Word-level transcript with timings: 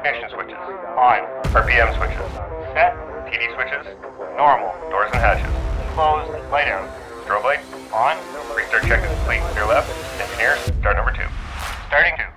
ignition 0.00 0.30
switches. 0.30 0.56
On. 0.96 1.20
RPM 1.52 1.92
switches. 1.96 2.32
Set. 2.72 2.96
TD 3.28 3.52
switches. 3.54 3.84
Normal. 4.36 4.72
Doors 4.90 5.10
and 5.12 5.20
hatches. 5.20 5.52
Closed. 5.94 6.32
Light 6.50 6.68
out. 6.68 6.88
Strobe 7.24 7.44
light. 7.44 7.60
On. 7.92 8.16
Restart 8.56 8.82
check 8.84 9.04
is 9.04 9.10
complete. 9.18 9.40
Clear 9.52 9.66
left. 9.66 9.88
Engineers, 10.20 10.58
start 10.80 10.96
number 10.96 11.12
two. 11.12 11.28
Starting 11.88 12.14
two. 12.16 12.30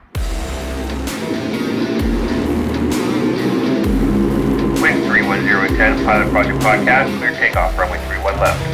Wind 4.81 5.05
31010, 5.07 6.05
Pilot 6.05 6.31
Project 6.31 6.59
Podcast. 6.59 7.17
Clear 7.19 7.31
takeoff. 7.31 7.77
Runway 7.77 7.97
31 7.99 8.39
left. 8.39 8.72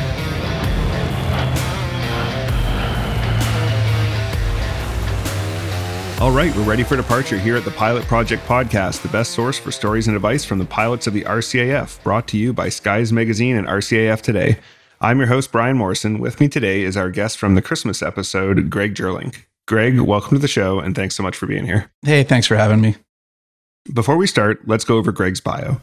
All 6.20 6.32
right, 6.32 6.54
we're 6.54 6.64
ready 6.64 6.84
for 6.84 6.98
departure 6.98 7.40
here 7.40 7.56
at 7.56 7.64
the 7.64 7.72
Pilot 7.72 8.04
Project 8.04 8.46
Podcast, 8.46 9.04
the 9.04 9.08
best 9.08 9.32
source 9.32 9.58
for 9.58 9.72
stories 9.72 10.08
and 10.08 10.18
advice 10.18 10.44
from 10.44 10.60
the 10.60 10.66
pilots 10.66 11.08
of 11.08 11.14
the 11.14 11.22
RCAF, 11.22 12.04
brought 12.04 12.27
to 12.27 12.38
you 12.38 12.52
by 12.52 12.68
Skies 12.68 13.14
Magazine 13.14 13.55
and 13.55 13.66
RCAF 13.66 14.20
Today. 14.20 14.60
I'm 15.00 15.20
your 15.20 15.27
host, 15.27 15.50
Brian 15.50 15.77
Morrison. 15.77 16.20
With 16.20 16.41
me 16.41 16.50
today 16.50 16.82
is 16.82 16.98
our 16.98 17.10
guest 17.10 17.38
from 17.38 17.55
the 17.55 17.62
Christmas 17.62 18.02
episode, 18.02 18.70
Greg 18.70 18.96
Gerling. 18.96 19.34
Greg, 19.66 19.98
welcome 20.02 20.36
to 20.36 20.41
the 20.41 20.50
show, 20.50 20.82
and 20.82 20.94
thanks 20.94 21.16
so 21.16 21.24
much 21.24 21.38
for 21.38 21.48
being 21.48 21.66
here. 21.66 21.90
Hey, 22.02 22.24
thanks 22.26 22.48
for 22.48 22.58
having 22.58 22.82
me. 22.82 22.98
Before 23.94 24.18
we 24.18 24.27
start, 24.27 24.68
let's 24.68 24.84
go 24.84 24.98
over 24.98 25.13
Greg's 25.13 25.40
bio. 25.40 25.80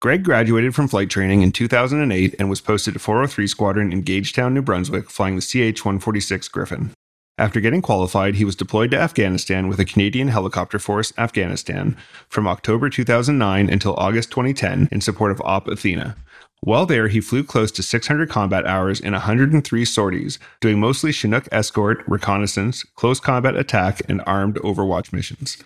Greg 0.00 0.22
graduated 0.22 0.76
from 0.76 0.86
flight 0.86 1.10
training 1.10 1.42
in 1.42 1.50
2008 1.50 2.36
and 2.38 2.48
was 2.48 2.60
posted 2.60 2.94
to 2.94 3.00
403 3.00 3.48
Squadron 3.48 3.92
in 3.92 4.04
Gagetown, 4.04 4.52
New 4.52 4.62
Brunswick, 4.62 5.10
flying 5.10 5.34
the 5.34 5.42
CH 5.42 5.84
146 5.84 6.46
Griffin. 6.46 6.92
After 7.38 7.60
getting 7.60 7.82
qualified, 7.82 8.34
he 8.34 8.44
was 8.44 8.56
deployed 8.56 8.90
to 8.90 8.98
Afghanistan 8.98 9.68
with 9.68 9.76
the 9.76 9.84
Canadian 9.84 10.26
Helicopter 10.26 10.80
Force 10.80 11.12
Afghanistan 11.16 11.96
from 12.28 12.48
October 12.48 12.90
2009 12.90 13.70
until 13.70 13.94
August 13.94 14.30
2010 14.30 14.88
in 14.90 15.00
support 15.00 15.30
of 15.30 15.40
Op 15.42 15.68
Athena. 15.68 16.16
While 16.62 16.84
there, 16.84 17.06
he 17.06 17.20
flew 17.20 17.44
close 17.44 17.70
to 17.72 17.82
600 17.84 18.28
combat 18.28 18.66
hours 18.66 18.98
in 18.98 19.12
103 19.12 19.84
sorties, 19.84 20.40
doing 20.60 20.80
mostly 20.80 21.12
Chinook 21.12 21.48
escort, 21.52 22.02
reconnaissance, 22.08 22.82
close 22.96 23.20
combat 23.20 23.54
attack, 23.54 24.02
and 24.08 24.20
armed 24.26 24.56
overwatch 24.56 25.12
missions. 25.12 25.58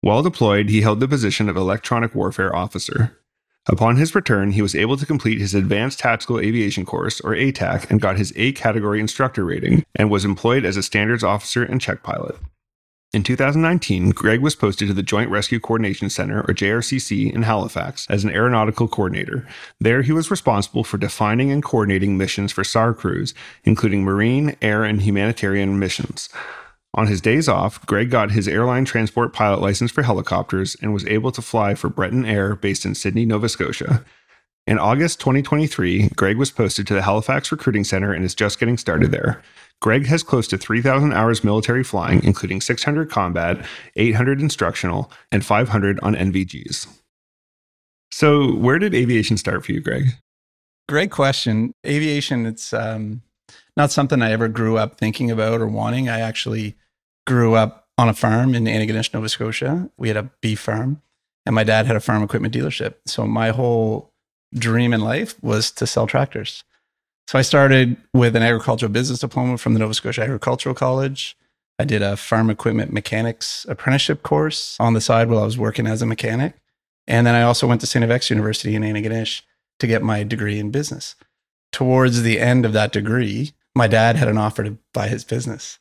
While 0.00 0.22
deployed, 0.22 0.70
he 0.70 0.80
held 0.80 1.00
the 1.00 1.08
position 1.08 1.50
of 1.50 1.56
electronic 1.58 2.14
warfare 2.14 2.56
officer. 2.56 3.19
Upon 3.66 3.96
his 3.96 4.14
return, 4.14 4.52
he 4.52 4.62
was 4.62 4.74
able 4.74 4.96
to 4.96 5.06
complete 5.06 5.38
his 5.38 5.54
Advanced 5.54 5.98
Tactical 5.98 6.40
Aviation 6.40 6.84
course, 6.84 7.20
or 7.20 7.32
ATAC, 7.32 7.90
and 7.90 8.00
got 8.00 8.16
his 8.16 8.32
A 8.36 8.52
category 8.52 9.00
instructor 9.00 9.44
rating, 9.44 9.84
and 9.94 10.10
was 10.10 10.24
employed 10.24 10.64
as 10.64 10.76
a 10.76 10.82
standards 10.82 11.22
officer 11.22 11.62
and 11.62 11.80
check 11.80 12.02
pilot. 12.02 12.36
In 13.12 13.24
2019, 13.24 14.10
Greg 14.10 14.40
was 14.40 14.54
posted 14.54 14.86
to 14.86 14.94
the 14.94 15.02
Joint 15.02 15.30
Rescue 15.30 15.58
Coordination 15.58 16.08
Center, 16.08 16.42
or 16.42 16.54
JRCC, 16.54 17.32
in 17.32 17.42
Halifax 17.42 18.06
as 18.08 18.22
an 18.22 18.30
aeronautical 18.30 18.86
coordinator. 18.86 19.46
There, 19.80 20.02
he 20.02 20.12
was 20.12 20.30
responsible 20.30 20.84
for 20.84 20.96
defining 20.96 21.50
and 21.50 21.62
coordinating 21.62 22.16
missions 22.16 22.52
for 22.52 22.62
SAR 22.62 22.94
crews, 22.94 23.34
including 23.64 24.04
marine, 24.04 24.56
air, 24.62 24.84
and 24.84 25.02
humanitarian 25.02 25.78
missions. 25.78 26.28
On 26.94 27.06
his 27.06 27.20
days 27.20 27.48
off, 27.48 27.84
Greg 27.86 28.10
got 28.10 28.32
his 28.32 28.48
airline 28.48 28.84
transport 28.84 29.32
pilot 29.32 29.60
license 29.60 29.92
for 29.92 30.02
helicopters 30.02 30.76
and 30.82 30.92
was 30.92 31.06
able 31.06 31.30
to 31.32 31.42
fly 31.42 31.74
for 31.74 31.88
Breton 31.88 32.26
Air 32.26 32.56
based 32.56 32.84
in 32.84 32.96
Sydney, 32.96 33.24
Nova 33.24 33.48
Scotia. 33.48 34.04
In 34.66 34.78
August 34.78 35.20
2023, 35.20 36.08
Greg 36.16 36.36
was 36.36 36.50
posted 36.50 36.86
to 36.88 36.94
the 36.94 37.02
Halifax 37.02 37.50
Recruiting 37.50 37.84
Center 37.84 38.12
and 38.12 38.24
is 38.24 38.34
just 38.34 38.58
getting 38.58 38.76
started 38.76 39.12
there. 39.12 39.42
Greg 39.80 40.06
has 40.06 40.22
close 40.22 40.46
to 40.48 40.58
3,000 40.58 41.12
hours 41.12 41.42
military 41.42 41.82
flying, 41.82 42.22
including 42.22 42.60
600 42.60 43.08
combat, 43.08 43.64
800 43.96 44.40
instructional, 44.40 45.10
and 45.32 45.44
500 45.44 45.98
on 46.00 46.14
NVGs. 46.14 46.86
So, 48.12 48.52
where 48.54 48.78
did 48.78 48.94
aviation 48.94 49.36
start 49.36 49.64
for 49.64 49.72
you, 49.72 49.80
Greg? 49.80 50.08
Great 50.88 51.10
question. 51.10 51.72
Aviation, 51.86 52.46
it's 52.46 52.72
um, 52.74 53.22
not 53.80 53.90
something 53.90 54.20
I 54.20 54.30
ever 54.30 54.46
grew 54.46 54.76
up 54.76 54.98
thinking 54.98 55.30
about 55.30 55.62
or 55.62 55.66
wanting. 55.66 56.10
I 56.10 56.20
actually 56.20 56.76
grew 57.26 57.54
up 57.54 57.88
on 57.96 58.10
a 58.10 58.14
farm 58.14 58.54
in 58.54 58.64
Antigonish, 58.64 59.14
Nova 59.14 59.26
Scotia. 59.26 59.88
We 59.96 60.08
had 60.08 60.18
a 60.18 60.30
beef 60.42 60.60
farm, 60.60 61.00
and 61.46 61.54
my 61.54 61.64
dad 61.64 61.86
had 61.86 61.96
a 61.96 62.00
farm 62.00 62.22
equipment 62.22 62.52
dealership. 62.52 62.96
So 63.06 63.26
my 63.26 63.48
whole 63.48 64.12
dream 64.54 64.92
in 64.92 65.00
life 65.00 65.42
was 65.42 65.70
to 65.70 65.86
sell 65.86 66.06
tractors. 66.06 66.62
So 67.26 67.38
I 67.38 67.42
started 67.42 67.96
with 68.12 68.36
an 68.36 68.42
agricultural 68.42 68.92
business 68.92 69.20
diploma 69.20 69.56
from 69.56 69.72
the 69.72 69.80
Nova 69.80 69.94
Scotia 69.94 70.24
Agricultural 70.24 70.74
College. 70.74 71.34
I 71.78 71.84
did 71.84 72.02
a 72.02 72.18
farm 72.18 72.50
equipment 72.50 72.92
mechanics 72.92 73.64
apprenticeship 73.66 74.22
course 74.22 74.76
on 74.78 74.92
the 74.92 75.00
side 75.00 75.30
while 75.30 75.40
I 75.40 75.46
was 75.46 75.56
working 75.56 75.86
as 75.86 76.02
a 76.02 76.06
mechanic. 76.06 76.52
And 77.06 77.26
then 77.26 77.34
I 77.34 77.42
also 77.42 77.66
went 77.66 77.80
to 77.80 77.86
St. 77.86 78.04
FX 78.04 78.28
University 78.28 78.74
in 78.74 78.82
Antigonish 78.82 79.40
to 79.78 79.86
get 79.86 80.02
my 80.02 80.22
degree 80.22 80.58
in 80.58 80.70
business. 80.70 81.14
Towards 81.72 82.20
the 82.20 82.40
end 82.40 82.66
of 82.66 82.74
that 82.74 82.92
degree, 82.92 83.54
my 83.74 83.86
dad 83.86 84.16
had 84.16 84.28
an 84.28 84.38
offer 84.38 84.64
to 84.64 84.76
buy 84.92 85.08
his 85.08 85.24
business. 85.24 85.78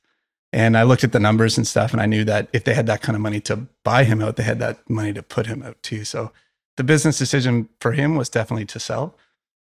And 0.51 0.75
I 0.75 0.83
looked 0.83 1.03
at 1.03 1.11
the 1.11 1.19
numbers 1.19 1.57
and 1.57 1.67
stuff, 1.67 1.91
and 1.91 2.01
I 2.01 2.07
knew 2.07 2.23
that 2.25 2.49
if 2.53 2.63
they 2.63 2.73
had 2.73 2.87
that 2.87 3.01
kind 3.01 3.15
of 3.15 3.21
money 3.21 3.39
to 3.41 3.67
buy 3.83 4.03
him 4.03 4.21
out, 4.21 4.35
they 4.35 4.43
had 4.43 4.59
that 4.59 4.89
money 4.89 5.13
to 5.13 5.21
put 5.21 5.45
him 5.45 5.61
out 5.61 5.81
too. 5.83 6.03
So 6.03 6.31
the 6.77 6.83
business 6.83 7.17
decision 7.19 7.69
for 7.79 7.91
him 7.91 8.15
was 8.15 8.29
definitely 8.29 8.65
to 8.65 8.79
sell. 8.79 9.15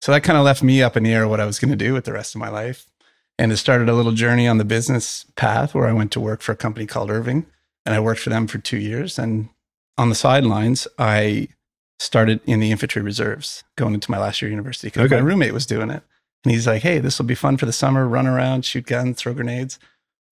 So 0.02 0.12
that 0.12 0.24
kind 0.24 0.38
of 0.38 0.44
left 0.44 0.62
me 0.62 0.82
up 0.84 0.98
in 0.98 1.04
the 1.04 1.14
air 1.14 1.28
what 1.28 1.40
I 1.40 1.46
was 1.46 1.60
going 1.60 1.72
to 1.72 1.78
do 1.78 1.94
with 1.94 2.04
the 2.04 2.12
rest 2.12 2.36
of 2.36 2.40
my 2.40 2.50
life. 2.50 2.90
And 3.40 3.52
it 3.52 3.58
started 3.58 3.88
a 3.88 3.94
little 3.94 4.12
journey 4.12 4.48
on 4.48 4.58
the 4.58 4.66
business 4.66 5.26
path 5.36 5.74
where 5.74 5.88
I 5.88 5.94
went 5.94 6.12
to 6.12 6.20
work 6.20 6.42
for 6.42 6.52
a 6.52 6.58
company 6.58 6.86
called 6.86 7.10
Irving, 7.10 7.46
and 7.86 7.96
I 7.96 8.00
worked 8.02 8.20
for 8.20 8.30
them 8.30 8.48
for 8.48 8.58
two 8.58 8.78
years. 8.78 9.18
And 9.18 9.50
on 9.98 10.10
the 10.10 10.16
sidelines, 10.16 10.88
I 11.00 11.48
started 12.00 12.42
in 12.46 12.60
the 12.60 12.72
infantry 12.72 13.02
reserves 13.02 13.64
going 13.78 13.94
into 13.94 14.12
my 14.12 14.20
last 14.20 14.42
year 14.42 14.50
of 14.50 14.52
university 14.52 14.88
because 14.88 15.04
Okay. 15.06 15.16
my 15.16 15.26
roommate 15.26 15.54
was 15.54 15.66
doing 15.66 15.90
it. 15.90 16.04
And 16.44 16.52
he's 16.52 16.68
like, 16.68 16.82
hey, 16.82 17.00
this 17.00 17.18
will 17.18 17.26
be 17.26 17.36
fun 17.36 17.58
for 17.58 17.66
the 17.66 17.74
summer, 17.74 18.08
run 18.08 18.28
around, 18.28 18.66
shoot 18.66 18.86
guns, 18.86 19.18
throw 19.18 19.34
grenades. 19.34 19.80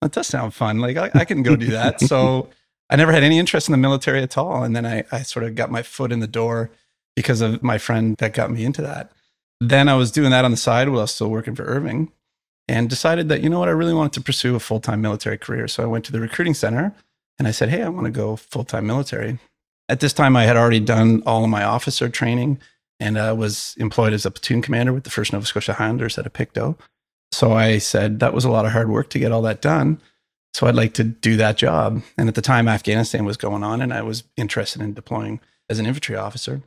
That 0.01 0.11
does 0.11 0.27
sound 0.27 0.53
fun. 0.53 0.79
Like, 0.79 0.97
I, 0.97 1.11
I 1.13 1.25
can 1.25 1.43
go 1.43 1.55
do 1.55 1.67
that. 1.67 2.01
so 2.01 2.49
I 2.89 2.95
never 2.95 3.11
had 3.11 3.23
any 3.23 3.39
interest 3.39 3.67
in 3.67 3.71
the 3.71 3.77
military 3.77 4.21
at 4.21 4.37
all. 4.37 4.63
And 4.63 4.75
then 4.75 4.85
I, 4.85 5.03
I 5.11 5.21
sort 5.21 5.45
of 5.45 5.55
got 5.55 5.71
my 5.71 5.83
foot 5.83 6.11
in 6.11 6.19
the 6.19 6.27
door 6.27 6.71
because 7.15 7.41
of 7.41 7.63
my 7.63 7.77
friend 7.77 8.17
that 8.17 8.33
got 8.33 8.51
me 8.51 8.65
into 8.65 8.81
that. 8.81 9.11
Then 9.59 9.87
I 9.87 9.95
was 9.95 10.11
doing 10.11 10.31
that 10.31 10.43
on 10.43 10.51
the 10.51 10.57
side 10.57 10.89
while 10.89 10.99
I 10.99 11.03
was 11.03 11.13
still 11.13 11.29
working 11.29 11.55
for 11.55 11.63
Irving 11.63 12.11
and 12.67 12.89
decided 12.89 13.29
that, 13.29 13.41
you 13.41 13.49
know 13.49 13.59
what, 13.59 13.69
I 13.69 13.73
really 13.73 13.93
wanted 13.93 14.13
to 14.13 14.21
pursue 14.21 14.55
a 14.55 14.59
full 14.59 14.79
time 14.79 15.01
military 15.01 15.37
career. 15.37 15.67
So 15.67 15.83
I 15.83 15.87
went 15.87 16.03
to 16.05 16.11
the 16.11 16.19
recruiting 16.19 16.53
center 16.53 16.93
and 17.39 17.47
I 17.47 17.51
said, 17.51 17.69
hey, 17.69 17.83
I 17.83 17.89
want 17.89 18.05
to 18.05 18.11
go 18.11 18.35
full 18.35 18.63
time 18.63 18.87
military. 18.87 19.39
At 19.87 19.99
this 19.99 20.13
time, 20.13 20.35
I 20.35 20.43
had 20.43 20.57
already 20.57 20.79
done 20.79 21.21
all 21.25 21.43
of 21.43 21.49
my 21.49 21.63
officer 21.63 22.07
training 22.07 22.59
and 23.01 23.17
I 23.17 23.33
was 23.33 23.75
employed 23.79 24.13
as 24.13 24.25
a 24.25 24.31
platoon 24.31 24.61
commander 24.61 24.93
with 24.93 25.03
the 25.03 25.09
1st 25.09 25.33
Nova 25.33 25.45
Scotia 25.45 25.73
Highlanders 25.73 26.19
at 26.19 26.27
a 26.27 26.29
Pictou. 26.29 26.77
So 27.31 27.53
I 27.53 27.79
said 27.79 28.19
that 28.19 28.33
was 28.33 28.45
a 28.45 28.51
lot 28.51 28.65
of 28.65 28.71
hard 28.71 28.89
work 28.89 29.09
to 29.09 29.19
get 29.19 29.31
all 29.31 29.41
that 29.41 29.61
done. 29.61 29.99
So 30.53 30.67
I'd 30.67 30.75
like 30.75 30.93
to 30.95 31.03
do 31.03 31.35
that 31.37 31.57
job. 31.57 32.03
And 32.17 32.29
at 32.29 32.35
the 32.35 32.41
time, 32.41 32.67
Afghanistan 32.67 33.25
was 33.25 33.37
going 33.37 33.63
on, 33.63 33.81
and 33.81 33.91
I 33.93 34.03
was 34.03 34.23
interested 34.37 34.81
in 34.81 34.93
deploying 34.93 35.39
as 35.69 35.79
an 35.79 35.85
infantry 35.85 36.15
officer. 36.15 36.61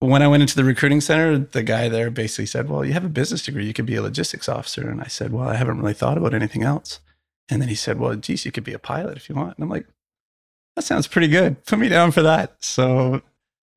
When 0.00 0.22
I 0.22 0.28
went 0.28 0.42
into 0.42 0.56
the 0.56 0.64
recruiting 0.64 1.00
center, 1.00 1.38
the 1.38 1.62
guy 1.62 1.88
there 1.88 2.10
basically 2.10 2.46
said, 2.46 2.68
Well, 2.68 2.84
you 2.84 2.92
have 2.92 3.04
a 3.04 3.10
business 3.10 3.44
degree. 3.44 3.66
You 3.66 3.72
could 3.72 3.86
be 3.86 3.94
a 3.94 4.02
logistics 4.02 4.48
officer. 4.48 4.90
And 4.90 5.00
I 5.00 5.06
said, 5.06 5.32
Well, 5.32 5.48
I 5.48 5.54
haven't 5.54 5.78
really 5.80 5.94
thought 5.94 6.18
about 6.18 6.34
anything 6.34 6.62
else. 6.62 7.00
And 7.48 7.62
then 7.62 7.68
he 7.68 7.74
said, 7.74 7.98
Well, 7.98 8.16
geez, 8.16 8.44
you 8.44 8.52
could 8.52 8.64
be 8.64 8.72
a 8.72 8.78
pilot 8.78 9.16
if 9.16 9.28
you 9.28 9.34
want. 9.34 9.56
And 9.56 9.64
I'm 9.64 9.70
like, 9.70 9.86
That 10.74 10.82
sounds 10.82 11.06
pretty 11.06 11.28
good. 11.28 11.64
Put 11.64 11.78
me 11.78 11.88
down 11.88 12.10
for 12.10 12.22
that. 12.22 12.56
So 12.60 13.22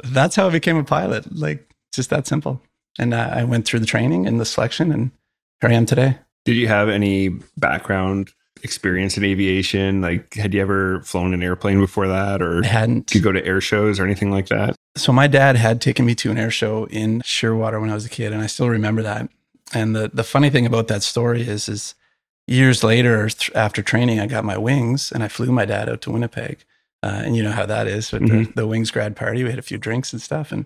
that's 0.03 0.36
how 0.36 0.47
I 0.47 0.52
became 0.52 0.78
a 0.78 0.84
pilot. 0.84 1.34
Like, 1.34 1.69
just 1.94 2.10
that 2.10 2.28
simple. 2.28 2.62
And 2.98 3.14
uh, 3.14 3.30
I 3.32 3.44
went 3.44 3.66
through 3.66 3.80
the 3.80 3.86
training 3.86 4.28
and 4.28 4.40
the 4.40 4.46
selection, 4.46 4.92
and 4.92 5.12
here 5.62 5.70
I 5.70 5.74
am 5.74 5.86
today. 5.86 6.18
Did 6.46 6.56
you 6.56 6.68
have 6.68 6.90
any 6.90 7.30
background 7.58 8.32
experience 8.64 9.18
in 9.18 9.24
aviation? 9.24 10.02
Like, 10.02 10.34
had 10.34 10.54
you 10.54 10.62
ever 10.62 11.02
flown 11.04 11.34
an 11.34 11.44
airplane 11.44 11.80
before 11.80 12.08
that, 12.08 12.42
or 12.42 12.64
I 12.64 12.68
hadn't. 12.68 13.08
did 13.08 13.16
you 13.16 13.22
go 13.22 13.32
to 13.32 13.46
air 13.46 13.62
shows 13.62 14.00
or 14.00 14.06
anything 14.06 14.32
like 14.32 14.47
that? 14.47 14.76
So 14.97 15.14
my 15.14 15.28
dad 15.28 15.56
had 15.56 15.82
taken 15.82 16.06
me 16.06 16.16
to 16.16 16.32
an 16.32 16.38
air 16.38 16.52
show 16.52 16.86
in 16.86 17.22
Shearwater 17.22 17.80
when 17.80 17.90
I 17.90 17.94
was 17.94 18.06
a 18.06 18.09
kid, 18.09 18.34
and 18.34 18.42
I 18.42 18.47
still 18.47 18.70
remember 18.70 19.02
that. 19.03 19.30
And 19.74 19.96
the 19.96 20.09
the 20.14 20.24
funny 20.24 20.50
thing 20.50 20.66
about 20.66 20.88
that 20.88 21.03
story 21.03 21.47
is, 21.47 21.70
is 21.70 21.96
years 22.47 22.84
later, 22.84 23.30
th- 23.30 23.52
after 23.56 23.82
training, 23.82 24.20
I 24.20 24.26
got 24.28 24.44
my 24.44 24.58
wings, 24.58 25.12
and 25.12 25.24
I 25.24 25.28
flew 25.28 25.52
my 25.52 25.66
dad 25.66 25.88
out 25.88 26.02
to 26.02 26.12
Winnipeg. 26.12 26.66
Uh, 27.02 27.22
and 27.24 27.35
you 27.38 27.44
know 27.44 27.52
how 27.52 27.66
that 27.66 27.88
is 27.88 28.12
with 28.12 28.28
the, 28.28 28.52
the 28.56 28.68
wings 28.68 28.92
grad 28.92 29.16
party. 29.16 29.42
We 29.44 29.52
had 29.52 29.59
a 29.59 29.62
few 29.62 29.78
drinks 29.78 30.12
and 30.12 30.22
stuff, 30.22 30.52
and 30.52 30.66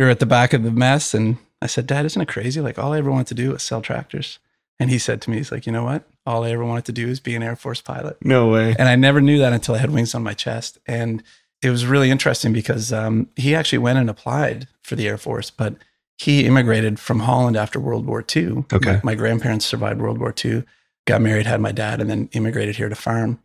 we 0.00 0.06
were 0.06 0.10
at 0.10 0.18
the 0.18 0.26
back 0.26 0.54
of 0.54 0.62
the 0.62 0.70
mess. 0.70 1.12
And 1.12 1.36
I 1.60 1.66
said, 1.66 1.86
"Dad, 1.86 2.06
isn't 2.06 2.22
it 2.22 2.26
crazy? 2.26 2.60
Like 2.60 2.78
all 2.78 2.94
I 2.94 2.98
ever 2.98 3.10
wanted 3.10 3.26
to 3.28 3.34
do 3.34 3.50
was 3.50 3.62
sell 3.62 3.82
tractors." 3.82 4.38
And 4.80 4.88
he 4.88 4.98
said 4.98 5.20
to 5.22 5.30
me, 5.30 5.36
"He's 5.36 5.52
like, 5.52 5.66
you 5.66 5.72
know 5.72 5.84
what? 5.84 6.08
All 6.24 6.42
I 6.42 6.52
ever 6.52 6.64
wanted 6.64 6.86
to 6.86 6.92
do 6.92 7.08
is 7.08 7.20
be 7.20 7.36
an 7.36 7.42
Air 7.42 7.54
Force 7.54 7.82
pilot." 7.82 8.16
No 8.24 8.48
way. 8.48 8.74
And 8.78 8.88
I 8.88 8.96
never 8.96 9.20
knew 9.20 9.38
that 9.38 9.52
until 9.52 9.74
I 9.74 9.78
had 9.78 9.90
wings 9.90 10.14
on 10.14 10.22
my 10.22 10.32
chest. 10.32 10.78
And 10.86 11.22
it 11.60 11.68
was 11.68 11.84
really 11.84 12.10
interesting 12.10 12.54
because 12.54 12.94
um, 12.94 13.28
he 13.36 13.54
actually 13.54 13.78
went 13.78 13.98
and 13.98 14.08
applied 14.08 14.68
for 14.82 14.96
the 14.96 15.06
Air 15.06 15.18
Force, 15.18 15.50
but 15.50 15.76
he 16.16 16.46
immigrated 16.46 16.98
from 16.98 17.20
Holland 17.20 17.58
after 17.58 17.78
World 17.78 18.06
War 18.06 18.24
II. 18.34 18.64
Okay. 18.72 18.92
My, 18.92 19.12
my 19.12 19.14
grandparents 19.14 19.66
survived 19.66 20.00
World 20.00 20.18
War 20.18 20.34
II, 20.42 20.64
got 21.06 21.20
married, 21.20 21.44
had 21.44 21.60
my 21.60 21.72
dad, 21.72 22.00
and 22.00 22.08
then 22.08 22.30
immigrated 22.32 22.76
here 22.76 22.88
to 22.88 22.94
farm. 22.94 23.38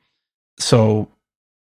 So 0.57 1.09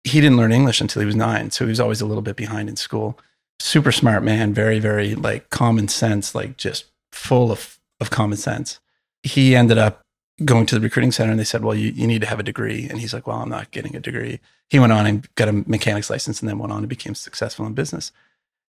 he 0.06 0.22
didn't 0.22 0.38
learn 0.38 0.54
English 0.54 0.80
until 0.80 1.02
he 1.02 1.06
was 1.06 1.16
nine. 1.16 1.52
So 1.52 1.66
he 1.66 1.70
was 1.70 1.82
always 1.82 2.00
a 2.00 2.06
little 2.06 2.22
bit 2.22 2.38
behind 2.38 2.70
in 2.70 2.78
school. 2.78 3.20
Super 3.60 3.92
smart 3.92 4.24
man, 4.24 4.54
very, 4.54 4.80
very 4.80 5.16
like 5.16 5.50
common 5.50 5.88
sense, 5.88 6.36
like 6.36 6.58
just 6.58 6.86
full 7.12 7.52
of, 7.52 7.80
of 8.00 8.10
common 8.10 8.38
sense. 8.38 8.80
He 9.24 9.56
ended 9.56 9.78
up 9.78 10.02
going 10.46 10.66
to 10.68 10.76
the 10.76 10.82
recruiting 10.82 11.12
center 11.12 11.32
and 11.32 11.40
they 11.40 11.44
said, 11.46 11.64
Well, 11.64 11.76
you, 11.76 11.90
you 11.90 12.08
need 12.08 12.22
to 12.22 12.28
have 12.28 12.40
a 12.40 12.44
degree. 12.44 12.88
And 12.88 13.00
he's 13.00 13.14
like, 13.14 13.26
Well, 13.28 13.38
I'm 13.38 13.50
not 13.50 13.72
getting 13.72 13.96
a 13.96 14.00
degree. 14.00 14.40
He 14.70 14.80
went 14.80 14.94
on 14.94 15.06
and 15.06 15.28
got 15.36 15.50
a 15.50 15.54
mechanic's 15.54 16.10
license 16.10 16.40
and 16.40 16.50
then 16.50 16.60
went 16.60 16.72
on 16.72 16.80
and 16.80 16.90
became 16.90 17.16
successful 17.16 17.66
in 17.66 17.74
business. 17.74 18.12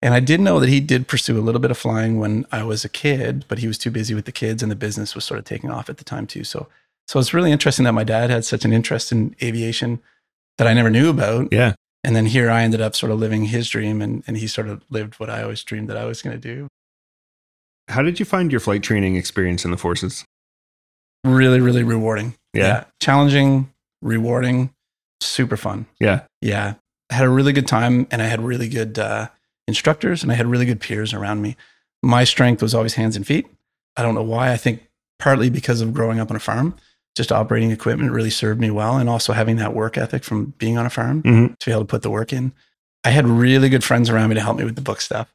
And 0.02 0.14
I 0.14 0.20
did 0.20 0.40
know 0.40 0.60
that 0.60 0.70
he 0.70 0.80
did 0.80 1.08
pursue 1.08 1.40
a 1.40 1.42
little 1.42 1.62
bit 1.62 1.72
of 1.72 1.78
flying 1.78 2.20
when 2.20 2.46
I 2.52 2.64
was 2.64 2.86
a 2.86 2.90
kid, 2.90 3.46
but 3.48 3.60
he 3.60 3.68
was 3.68 3.78
too 3.78 3.90
busy 3.90 4.14
with 4.14 4.26
the 4.26 4.32
kids 4.32 4.62
and 4.62 4.72
the 4.72 4.76
business 4.76 5.16
was 5.16 5.24
sort 5.24 5.40
of 5.40 5.46
taking 5.46 5.72
off 5.72 5.90
at 5.90 5.98
the 5.98 6.04
time 6.04 6.28
too. 6.28 6.44
So 6.44 6.68
so 7.08 7.20
it's 7.20 7.34
really 7.34 7.52
interesting 7.52 7.86
that 7.86 7.94
my 7.94 8.04
dad 8.04 8.30
had 8.30 8.46
such 8.46 8.66
an 8.66 8.74
interest 8.74 9.12
in 9.12 9.36
aviation 9.42 10.02
that 10.58 10.68
I 10.68 10.74
never 10.74 10.90
knew 10.90 11.10
about. 11.10 11.52
Yeah. 11.52 11.76
And 12.06 12.16
then 12.16 12.28
here 12.28 12.52
I 12.52 12.62
ended 12.62 12.82
up 12.82 12.96
sort 12.96 13.12
of 13.12 13.20
living 13.20 13.46
his 13.46 13.68
dream 13.68 14.00
and, 14.00 14.24
and 14.28 14.38
he 14.38 14.46
sort 14.46 14.70
of 14.70 14.84
lived 14.92 15.16
what 15.16 15.28
I 15.28 15.42
always 15.42 15.64
dreamed 15.64 15.90
that 15.90 15.98
I 15.98 16.06
was 16.06 16.22
going 16.22 16.40
to 16.40 16.42
do. 16.42 16.68
How 17.88 18.04
did 18.04 18.20
you 18.20 18.26
find 18.26 18.52
your 18.52 18.60
flight 18.60 18.84
training 18.84 19.16
experience 19.16 19.66
in 19.66 19.72
the 19.72 19.78
forces? 19.78 20.24
Really, 21.24 21.60
really 21.60 21.84
rewarding. 21.84 22.36
Yeah. 22.54 22.84
Challenging, 23.02 23.74
rewarding, 24.04 24.72
super 25.20 25.58
fun. 25.58 25.88
Yeah. 26.00 26.22
Yeah. 26.42 26.76
I 27.10 27.16
had 27.16 27.26
a 27.26 27.30
really 27.30 27.54
good 27.54 27.68
time 27.68 28.06
and 28.12 28.22
I 28.22 28.28
had 28.28 28.40
really 28.40 28.70
good 28.70 29.00
uh, 29.00 29.30
instructors 29.68 30.22
and 30.22 30.32
I 30.32 30.36
had 30.36 30.46
really 30.46 30.66
good 30.68 30.80
peers 30.80 31.12
around 31.12 31.42
me. 31.42 31.58
My 32.04 32.24
strength 32.24 32.62
was 32.62 32.76
always 32.76 32.94
hands 32.94 33.16
and 33.16 33.26
feet. 33.26 33.48
I 33.98 34.04
don't 34.04 34.14
know 34.14 34.22
why. 34.22 34.52
I 34.52 34.58
think 34.58 34.88
partly 35.18 35.50
because 35.50 35.82
of 35.82 35.92
growing 35.92 36.20
up 36.20 36.30
on 36.30 36.38
a 36.38 36.40
farm, 36.40 36.76
just 37.16 37.32
operating 37.32 37.72
equipment 37.72 38.12
really 38.12 38.30
served 38.30 38.60
me 38.60 38.70
well. 38.70 38.98
And 38.98 39.10
also 39.10 39.34
having 39.34 39.56
that 39.58 39.74
work 39.74 39.98
ethic 39.98 40.24
from 40.24 40.54
being 40.58 40.78
on 40.78 40.86
a 40.86 40.90
farm 40.90 41.24
Mhm. 41.24 41.58
to 41.60 41.66
be 41.66 41.72
able 41.72 41.82
to 41.82 41.86
put 41.88 42.02
the 42.02 42.10
work 42.10 42.34
in. 42.34 42.52
I 43.04 43.10
had 43.12 43.28
really 43.28 43.70
good 43.70 43.84
friends 43.84 44.10
around 44.10 44.30
me 44.30 44.36
to 44.36 44.42
help 44.42 44.58
me 44.58 44.64
with 44.66 44.76
the 44.76 44.82
book 44.82 45.00
stuff. 45.02 45.34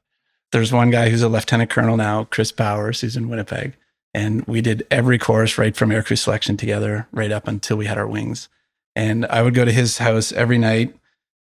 There's 0.53 0.73
one 0.73 0.91
guy 0.91 1.09
who's 1.11 1.23
a 1.23 1.29
lieutenant 1.29 1.71
colonel 1.71 1.97
now, 1.97 2.25
Chris 2.25 2.51
Bowers, 2.53 3.01
who's 3.01 3.17
in 3.17 3.29
Winnipeg. 3.29 3.75
And 4.13 4.45
we 4.47 4.61
did 4.61 4.85
every 4.91 5.19
course 5.19 5.57
right 5.57 5.77
from 5.77 5.91
aircrew 5.91 6.19
selection 6.19 6.57
together, 6.57 7.07
right 7.13 7.31
up 7.31 7.47
until 7.47 7.77
we 7.77 7.87
had 7.87 7.97
our 7.99 8.09
wings. 8.09 8.49
And 8.97 9.25
I 9.27 9.43
would 9.43 9.55
go 9.55 9.65
to 9.65 9.71
his 9.71 9.99
house 9.99 10.33
every 10.33 10.59
night 10.59 10.97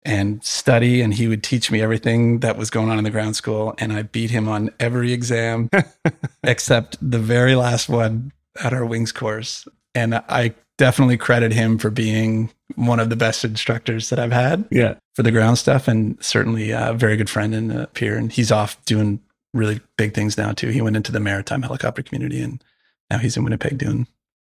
and 0.06 0.44
study, 0.44 1.02
and 1.02 1.14
he 1.16 1.28
would 1.28 1.42
teach 1.42 1.72
me 1.72 1.82
everything 1.82 2.42
that 2.42 2.58
was 2.58 2.70
going 2.70 2.90
on 2.90 3.00
in 3.00 3.04
the 3.04 3.10
ground 3.10 3.36
school. 3.36 3.74
And 3.80 3.92
I 3.92 4.04
beat 4.04 4.30
him 4.30 4.48
on 4.48 4.70
every 4.80 5.12
exam 5.14 5.72
except 6.44 6.98
the 7.02 7.20
very 7.20 7.56
last 7.56 7.90
one 7.90 8.32
at 8.64 8.74
our 8.74 8.86
wings 8.86 9.12
course. 9.12 9.68
And 9.96 10.16
I 10.16 10.54
definitely 10.78 11.18
credit 11.18 11.54
him 11.54 11.78
for 11.78 11.90
being 11.90 12.50
one 12.76 13.00
of 13.00 13.10
the 13.10 13.16
best 13.16 13.46
instructors 13.46 14.10
that 14.10 14.20
I've 14.20 14.32
had 14.32 14.66
Yeah. 14.72 14.96
for 15.16 15.22
the 15.24 15.32
ground 15.32 15.58
stuff, 15.60 15.88
and 15.88 16.18
certainly 16.24 16.72
a 16.72 16.94
very 16.94 17.16
good 17.16 17.30
friend 17.30 17.54
and 17.54 17.72
a 17.72 17.88
peer. 17.88 18.18
And 18.18 18.32
he's 18.32 18.52
off 18.52 18.84
doing 18.86 19.20
really 19.54 19.82
big 19.98 20.14
things 20.16 20.38
now 20.38 20.52
too. 20.52 20.70
He 20.70 20.82
went 20.82 20.96
into 20.96 21.12
the 21.12 21.20
maritime 21.20 21.62
helicopter 21.62 22.02
community, 22.02 22.42
and 22.42 22.64
now 23.12 23.20
he's 23.20 23.38
in 23.38 23.44
Winnipeg 23.44 23.78
doing 23.78 24.08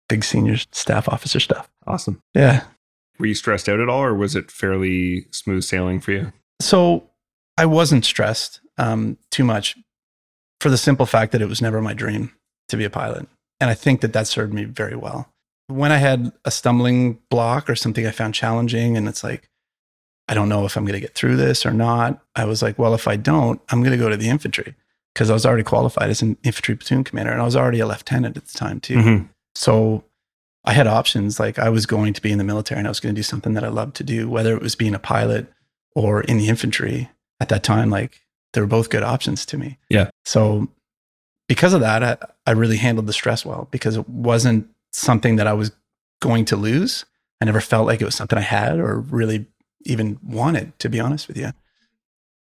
big 0.09 0.23
senior 0.23 0.57
staff 0.71 1.09
officer 1.09 1.41
stuff. 1.41 1.69
Awesome. 1.87 2.21
Yeah. 2.35 2.65
Were 3.19 3.27
you 3.27 3.35
stressed 3.35 3.69
out 3.69 3.81
at 3.81 3.89
all 3.89 4.03
or 4.03 4.15
was 4.15 4.37
it 4.37 4.51
fairly 4.51 5.27
smooth 5.33 5.65
sailing 5.65 6.01
for 6.01 6.13
you? 6.13 6.33
So 6.61 7.09
I 7.59 7.67
wasn't 7.67 8.05
stressed 8.05 8.61
um, 8.79 9.17
too 9.31 9.45
much 9.45 9.77
for 10.61 10.71
the 10.71 10.79
simple 10.79 11.07
fact 11.07 11.33
that 11.33 11.43
it 11.43 11.49
was 11.49 11.61
never 11.61 11.81
my 11.83 11.95
dream 11.95 12.33
to 12.69 12.77
be 12.77 12.85
a 12.85 12.91
pilot. 12.91 13.27
And 13.63 13.71
I 13.71 13.75
think 13.75 14.01
that 14.01 14.13
that 14.13 14.27
served 14.27 14.53
me 14.53 14.65
very 14.65 14.97
well. 14.97 15.29
When 15.69 15.93
I 15.93 15.99
had 15.99 16.33
a 16.45 16.51
stumbling 16.51 17.21
block 17.31 17.71
or 17.71 17.77
something 17.77 18.05
I 18.05 18.11
found 18.11 18.35
challenging, 18.35 18.97
and 18.97 19.07
it's 19.07 19.23
like, 19.23 19.49
I 20.27 20.35
don't 20.35 20.49
know 20.49 20.67
if 20.67 20.77
I'm 20.77 20.85
going 20.85 20.95
to 20.95 21.01
get 21.01 21.15
through 21.15 21.37
this 21.37 21.65
or 21.65 21.73
not, 21.73 22.21
I 22.35 22.45
was 22.45 22.61
like, 22.61 22.77
well, 22.77 22.93
if 22.93 23.07
I 23.07 23.15
don't, 23.15 23.61
I'm 23.69 23.81
going 23.81 23.93
to 23.93 24.05
go 24.05 24.09
to 24.09 24.17
the 24.17 24.29
infantry 24.29 24.75
because 25.15 25.31
I 25.31 25.33
was 25.33 25.47
already 25.47 25.63
qualified 25.63 26.11
as 26.11 26.23
an 26.23 26.39
infantry 26.43 26.75
platoon 26.75 27.05
commander 27.05 27.31
and 27.31 27.41
I 27.41 27.45
was 27.45 27.55
already 27.55 27.79
a 27.79 27.87
lieutenant 27.87 28.37
at 28.37 28.47
the 28.47 28.59
time 28.59 28.81
too. 28.81 28.97
Mhm. 28.97 29.29
So 29.55 30.03
I 30.65 30.73
had 30.73 30.89
options. 30.89 31.39
Like 31.39 31.61
I 31.61 31.69
was 31.69 31.87
going 31.87 32.15
to 32.15 32.21
be 32.21 32.33
in 32.33 32.39
the 32.39 32.45
military 32.45 32.81
and 32.81 32.89
I 32.89 32.91
was 32.91 32.99
going 32.99 33.15
to 33.15 33.19
do 33.19 33.23
something 33.23 33.55
that 33.55 33.63
I 33.63 33.69
loved 33.69 33.95
to 33.97 34.05
do, 34.05 34.29
whether 34.29 34.57
it 34.57 34.63
was 34.63 34.75
being 34.75 34.95
a 34.95 34.99
pilot 34.99 35.47
or 35.95 36.23
in 36.23 36.39
the 36.39 36.49
infantry 36.49 37.11
at 37.39 37.49
that 37.51 37.63
time. 37.63 37.91
Like 37.91 38.23
they 38.55 38.61
were 38.61 38.67
both 38.67 38.91
good 38.91 39.05
options 39.05 39.47
to 39.47 39.57
me. 39.57 39.79
Yeah. 39.89 40.11
So 40.25 40.69
because 41.53 41.75
of 41.75 41.83
that, 41.83 42.03
I, 42.03 42.17
I 42.47 42.53
really 42.53 42.79
handled 42.79 43.07
the 43.07 43.13
stress 43.13 43.45
well 43.45 43.69
because 43.71 43.99
it 43.99 44.09
wasn't 44.09 44.71
something 44.91 45.37
that 45.37 45.47
I 45.47 45.53
was 45.53 45.71
going 46.23 46.47
to 46.47 46.57
lose. 46.57 47.05
I 47.43 47.45
never 47.45 47.61
felt 47.61 47.87
like 47.87 48.01
it 48.01 48.07
was 48.07 48.15
something 48.15 48.39
I 48.39 48.41
had 48.43 48.79
or 48.79 49.01
really 49.01 49.45
even 49.83 50.19
wanted, 50.25 50.79
to 50.79 50.89
be 50.89 50.99
honest 50.99 51.29
with 51.29 51.37
you. 51.37 51.53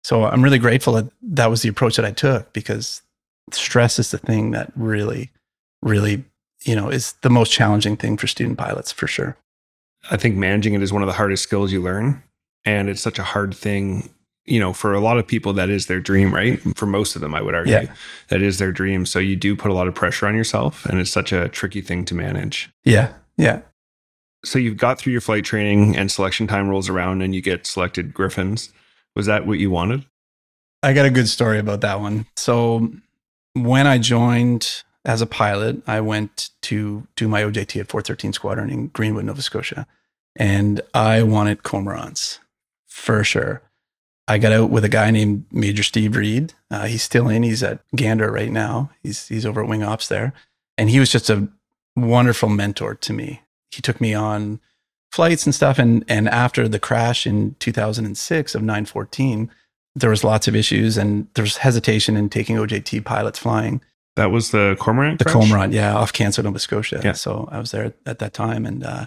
So 0.02 0.24
I'm 0.24 0.42
really 0.42 0.58
grateful 0.58 0.94
that 0.94 1.12
that 1.20 1.50
was 1.50 1.60
the 1.60 1.68
approach 1.68 1.96
that 1.96 2.06
I 2.06 2.10
took 2.10 2.54
because 2.54 3.02
stress 3.50 3.98
is 3.98 4.12
the 4.12 4.16
thing 4.16 4.52
that 4.52 4.72
really, 4.76 5.30
really, 5.82 6.24
you 6.62 6.74
know, 6.74 6.88
is 6.88 7.12
the 7.20 7.28
most 7.28 7.52
challenging 7.52 7.98
thing 7.98 8.16
for 8.16 8.26
student 8.26 8.56
pilots 8.56 8.92
for 8.92 9.06
sure. 9.06 9.36
I 10.10 10.16
think 10.16 10.36
managing 10.36 10.72
it 10.72 10.82
is 10.82 10.90
one 10.90 11.02
of 11.02 11.06
the 11.06 11.12
hardest 11.12 11.42
skills 11.42 11.70
you 11.70 11.82
learn. 11.82 12.22
And 12.64 12.88
it's 12.88 13.02
such 13.02 13.18
a 13.18 13.24
hard 13.24 13.54
thing, 13.54 14.08
you 14.44 14.58
know, 14.58 14.72
for 14.72 14.92
a 14.92 15.00
lot 15.00 15.18
of 15.18 15.26
people, 15.26 15.52
that 15.52 15.70
is 15.70 15.86
their 15.86 16.00
dream, 16.00 16.34
right? 16.34 16.60
For 16.76 16.86
most 16.86 17.14
of 17.14 17.20
them, 17.22 17.34
I 17.34 17.42
would 17.42 17.54
argue, 17.54 17.74
Yeah. 17.74 17.94
that 18.28 18.42
is 18.42 18.58
their 18.58 18.72
dream. 18.72 19.06
So 19.06 19.18
you 19.18 19.36
do 19.36 19.54
put 19.54 19.70
a 19.70 19.74
lot 19.74 19.86
of 19.88 19.94
pressure 19.94 20.26
on 20.26 20.34
yourself, 20.36 20.84
and 20.86 20.98
it's 20.98 21.10
such 21.10 21.32
a 21.32 21.48
tricky 21.48 21.80
thing 21.80 22.04
to 22.06 22.14
manage. 22.14 22.70
Yeah. 22.84 23.12
Yeah. 23.36 23.60
So 24.44 24.58
you've 24.58 24.76
got 24.76 24.98
through 24.98 25.12
your 25.12 25.20
flight 25.20 25.44
training, 25.44 25.96
and 25.96 26.10
selection 26.10 26.46
time 26.48 26.68
rolls 26.68 26.88
around, 26.88 27.22
and 27.22 27.34
you 27.34 27.40
get 27.40 27.66
selected 27.66 28.12
Griffins. 28.12 28.72
Was 29.14 29.26
that 29.26 29.46
what 29.46 29.58
you 29.58 29.70
wanted? 29.70 30.04
I 30.82 30.92
got 30.92 31.06
a 31.06 31.10
good 31.10 31.28
story 31.28 31.58
about 31.60 31.80
that 31.82 32.00
one. 32.00 32.26
So 32.36 32.90
when 33.52 33.86
I 33.86 33.98
joined 33.98 34.82
as 35.04 35.20
a 35.22 35.26
pilot, 35.26 35.80
I 35.86 36.00
went 36.00 36.50
to 36.62 37.06
do 37.14 37.28
my 37.28 37.42
OJT 37.42 37.78
at 37.80 37.88
413 37.88 38.32
Squadron 38.32 38.70
in 38.70 38.88
Greenwood, 38.88 39.24
Nova 39.26 39.42
Scotia, 39.42 39.86
and 40.34 40.80
I 40.92 41.22
wanted 41.22 41.62
cormorants 41.62 42.38
for 42.88 43.22
sure. 43.22 43.62
I 44.28 44.38
got 44.38 44.52
out 44.52 44.70
with 44.70 44.84
a 44.84 44.88
guy 44.88 45.10
named 45.10 45.44
Major 45.50 45.82
Steve 45.82 46.16
Reed. 46.16 46.54
Uh, 46.70 46.86
he's 46.86 47.02
still 47.02 47.28
in. 47.28 47.42
He's 47.42 47.62
at 47.62 47.80
Gander 47.94 48.30
right 48.30 48.52
now. 48.52 48.90
He's 49.02 49.28
he's 49.28 49.44
over 49.44 49.62
at 49.62 49.68
Wing 49.68 49.82
Ops 49.82 50.08
there, 50.08 50.32
and 50.78 50.90
he 50.90 51.00
was 51.00 51.10
just 51.10 51.28
a 51.28 51.48
wonderful 51.96 52.48
mentor 52.48 52.94
to 52.94 53.12
me. 53.12 53.42
He 53.70 53.82
took 53.82 54.00
me 54.00 54.14
on 54.14 54.60
flights 55.10 55.44
and 55.44 55.54
stuff, 55.54 55.78
and 55.78 56.04
and 56.08 56.28
after 56.28 56.68
the 56.68 56.78
crash 56.78 57.26
in 57.26 57.56
2006 57.58 58.54
of 58.54 58.62
914 58.62 59.50
there 59.94 60.10
was 60.10 60.24
lots 60.24 60.48
of 60.48 60.56
issues 60.56 60.96
and 60.96 61.26
there 61.34 61.42
was 61.42 61.58
hesitation 61.58 62.16
in 62.16 62.28
taking 62.28 62.56
OJT 62.56 63.04
pilots 63.04 63.38
flying. 63.38 63.80
That 64.16 64.30
was 64.30 64.50
the 64.50 64.76
Cormorant? 64.78 65.18
The 65.18 65.24
crash? 65.24 65.34
Cormorant, 65.34 65.72
yeah, 65.72 65.94
off 65.94 66.12
Canso, 66.12 66.42
Nova 66.44 66.58
Scotia. 66.58 67.00
Yeah. 67.02 67.12
So 67.12 67.48
I 67.50 67.58
was 67.58 67.70
there 67.70 67.84
at, 67.84 67.94
at 68.04 68.18
that 68.18 68.34
time, 68.34 68.66
and 68.66 68.84
uh, 68.84 69.06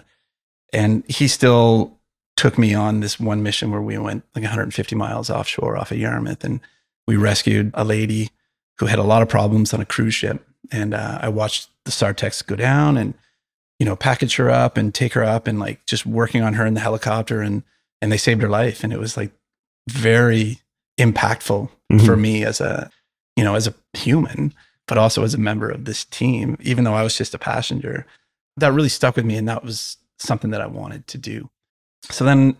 and 0.72 1.04
he 1.08 1.28
still 1.28 1.95
took 2.36 2.58
me 2.58 2.74
on 2.74 3.00
this 3.00 3.18
one 3.18 3.42
mission 3.42 3.70
where 3.70 3.80
we 3.82 3.96
went 3.98 4.24
like 4.34 4.42
150 4.42 4.94
miles 4.96 5.30
offshore 5.30 5.76
off 5.76 5.90
of 5.90 5.98
Yarmouth, 5.98 6.44
and 6.44 6.60
we 7.06 7.16
rescued 7.16 7.70
a 7.74 7.84
lady 7.84 8.30
who 8.78 8.86
had 8.86 8.98
a 8.98 9.02
lot 9.04 9.22
of 9.22 9.28
problems 9.28 9.72
on 9.72 9.80
a 9.80 9.86
cruise 9.86 10.14
ship, 10.14 10.46
and 10.70 10.92
uh, 10.94 11.18
I 11.22 11.28
watched 11.28 11.70
the 11.84 11.90
SAR 11.90 12.12
techs 12.12 12.42
go 12.42 12.56
down 12.56 12.96
and 12.96 13.14
you 13.78 13.86
know 13.86 13.96
package 13.96 14.36
her 14.36 14.50
up 14.50 14.76
and 14.76 14.94
take 14.94 15.12
her 15.14 15.24
up 15.24 15.46
and 15.46 15.58
like 15.58 15.84
just 15.86 16.04
working 16.06 16.42
on 16.42 16.54
her 16.54 16.66
in 16.66 16.74
the 16.74 16.80
helicopter, 16.80 17.40
and 17.40 17.62
and 18.02 18.12
they 18.12 18.16
saved 18.18 18.42
her 18.42 18.48
life, 18.48 18.84
and 18.84 18.92
it 18.92 18.98
was 19.00 19.16
like 19.16 19.32
very 19.88 20.60
impactful 20.98 21.68
Mhm. 21.92 22.04
for 22.06 22.16
me 22.16 22.44
as 22.44 22.60
a 22.60 22.90
you 23.36 23.44
know 23.44 23.54
as 23.54 23.66
a 23.68 23.74
human 23.92 24.52
but 24.88 24.98
also 24.98 25.22
as 25.24 25.34
a 25.34 25.38
member 25.38 25.68
of 25.70 25.84
this 25.84 26.04
team 26.06 26.56
even 26.60 26.84
though 26.84 26.94
i 26.94 27.02
was 27.02 27.16
just 27.16 27.34
a 27.34 27.38
passenger. 27.38 28.06
That 28.56 28.72
really 28.72 28.88
stuck 28.88 29.14
with 29.16 29.24
me 29.26 29.36
and 29.36 29.46
that 29.48 29.62
was 29.62 29.98
something 30.18 30.50
that 30.52 30.60
i 30.62 30.66
wanted 30.66 31.06
to 31.08 31.18
do 31.18 31.50
so 32.10 32.24
then 32.24 32.56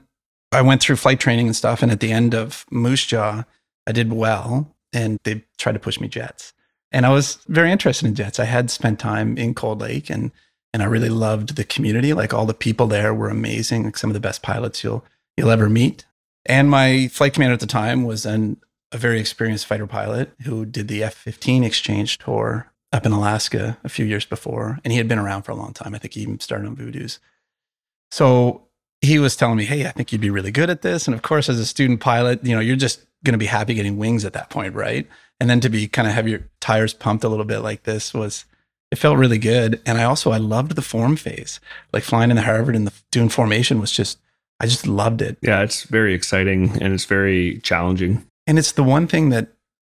i 0.52 0.60
went 0.60 0.80
through 0.80 0.96
flight 0.96 1.20
training 1.20 1.46
and 1.46 1.56
stuff 1.56 1.82
and 1.82 1.92
at 1.92 2.00
the 2.00 2.12
end 2.12 2.34
of 2.34 2.64
moose 2.70 3.04
jaw 3.06 3.44
i 3.86 3.92
did 3.92 4.12
well 4.12 4.74
and 4.92 5.18
they 5.24 5.44
tried 5.58 5.72
to 5.72 5.78
push 5.78 6.00
me 6.00 6.08
jets 6.08 6.52
and 6.92 7.06
i 7.06 7.10
was 7.10 7.38
very 7.48 7.70
interested 7.70 8.06
in 8.06 8.14
jets 8.14 8.38
i 8.38 8.44
had 8.44 8.70
spent 8.70 8.98
time 8.98 9.36
in 9.36 9.54
cold 9.54 9.80
lake 9.80 10.10
and 10.10 10.30
and 10.72 10.82
i 10.82 10.86
really 10.86 11.08
loved 11.08 11.56
the 11.56 11.64
community 11.64 12.12
like 12.12 12.32
all 12.32 12.46
the 12.46 12.54
people 12.54 12.86
there 12.86 13.14
were 13.14 13.28
amazing 13.28 13.84
like 13.84 13.96
some 13.96 14.10
of 14.10 14.14
the 14.14 14.20
best 14.20 14.42
pilots 14.42 14.82
you'll 14.84 15.04
you'll 15.36 15.50
ever 15.50 15.68
meet 15.68 16.04
and 16.46 16.70
my 16.70 17.08
flight 17.08 17.34
commander 17.34 17.54
at 17.54 17.60
the 17.60 17.66
time 17.66 18.04
was 18.04 18.24
an, 18.24 18.60
a 18.92 18.98
very 18.98 19.20
experienced 19.20 19.66
fighter 19.66 19.86
pilot 19.86 20.32
who 20.42 20.64
did 20.64 20.88
the 20.88 21.02
F 21.02 21.14
15 21.14 21.64
exchange 21.64 22.18
tour 22.18 22.72
up 22.92 23.04
in 23.04 23.12
Alaska 23.12 23.78
a 23.84 23.88
few 23.88 24.06
years 24.06 24.24
before. 24.24 24.78
And 24.84 24.92
he 24.92 24.98
had 24.98 25.08
been 25.08 25.18
around 25.18 25.42
for 25.42 25.52
a 25.52 25.56
long 25.56 25.72
time. 25.72 25.94
I 25.94 25.98
think 25.98 26.14
he 26.14 26.20
even 26.20 26.40
started 26.40 26.68
on 26.68 26.76
Voodoo's. 26.76 27.18
So 28.10 28.65
he 29.00 29.18
was 29.18 29.36
telling 29.36 29.56
me, 29.56 29.64
Hey, 29.64 29.86
I 29.86 29.90
think 29.90 30.12
you'd 30.12 30.20
be 30.20 30.30
really 30.30 30.50
good 30.50 30.70
at 30.70 30.82
this. 30.82 31.06
And 31.06 31.14
of 31.14 31.22
course, 31.22 31.48
as 31.48 31.58
a 31.58 31.66
student 31.66 32.00
pilot, 32.00 32.44
you 32.44 32.54
know, 32.54 32.60
you're 32.60 32.76
just 32.76 33.04
going 33.24 33.32
to 33.32 33.38
be 33.38 33.46
happy 33.46 33.74
getting 33.74 33.96
wings 33.96 34.24
at 34.24 34.32
that 34.32 34.50
point, 34.50 34.74
right? 34.74 35.06
And 35.40 35.50
then 35.50 35.60
to 35.60 35.68
be 35.68 35.88
kind 35.88 36.08
of 36.08 36.14
have 36.14 36.28
your 36.28 36.48
tires 36.60 36.94
pumped 36.94 37.24
a 37.24 37.28
little 37.28 37.44
bit 37.44 37.58
like 37.58 37.82
this 37.82 38.14
was, 38.14 38.44
it 38.90 38.96
felt 38.96 39.18
really 39.18 39.38
good. 39.38 39.80
And 39.84 39.98
I 39.98 40.04
also, 40.04 40.30
I 40.30 40.38
loved 40.38 40.76
the 40.76 40.82
form 40.82 41.16
phase. 41.16 41.60
Like 41.92 42.04
flying 42.04 42.30
in 42.30 42.36
the 42.36 42.42
Harvard 42.42 42.76
and 42.76 42.86
the 42.86 42.92
doing 43.10 43.28
formation 43.28 43.80
was 43.80 43.92
just 43.92 44.18
I 44.60 44.66
just 44.66 44.86
loved 44.86 45.22
it. 45.22 45.38
Yeah, 45.42 45.62
it's 45.62 45.82
very 45.84 46.14
exciting 46.14 46.82
and 46.82 46.94
it's 46.94 47.04
very 47.04 47.58
challenging. 47.60 48.26
And 48.46 48.58
it's 48.58 48.72
the 48.72 48.84
one 48.84 49.06
thing 49.06 49.30
that 49.30 49.48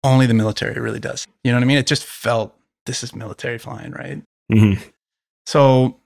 only 0.02 0.26
the 0.26 0.34
military 0.34 0.80
really 0.80 1.00
does. 1.00 1.26
You 1.44 1.52
know 1.52 1.58
what 1.58 1.64
I 1.64 1.66
mean? 1.66 1.78
It 1.78 1.86
just 1.86 2.04
felt 2.04 2.54
this 2.86 3.02
is 3.02 3.14
military 3.14 3.58
flying, 3.58 3.92
right? 3.92 4.22
Mm-hmm. 4.50 4.82
So 5.44 6.00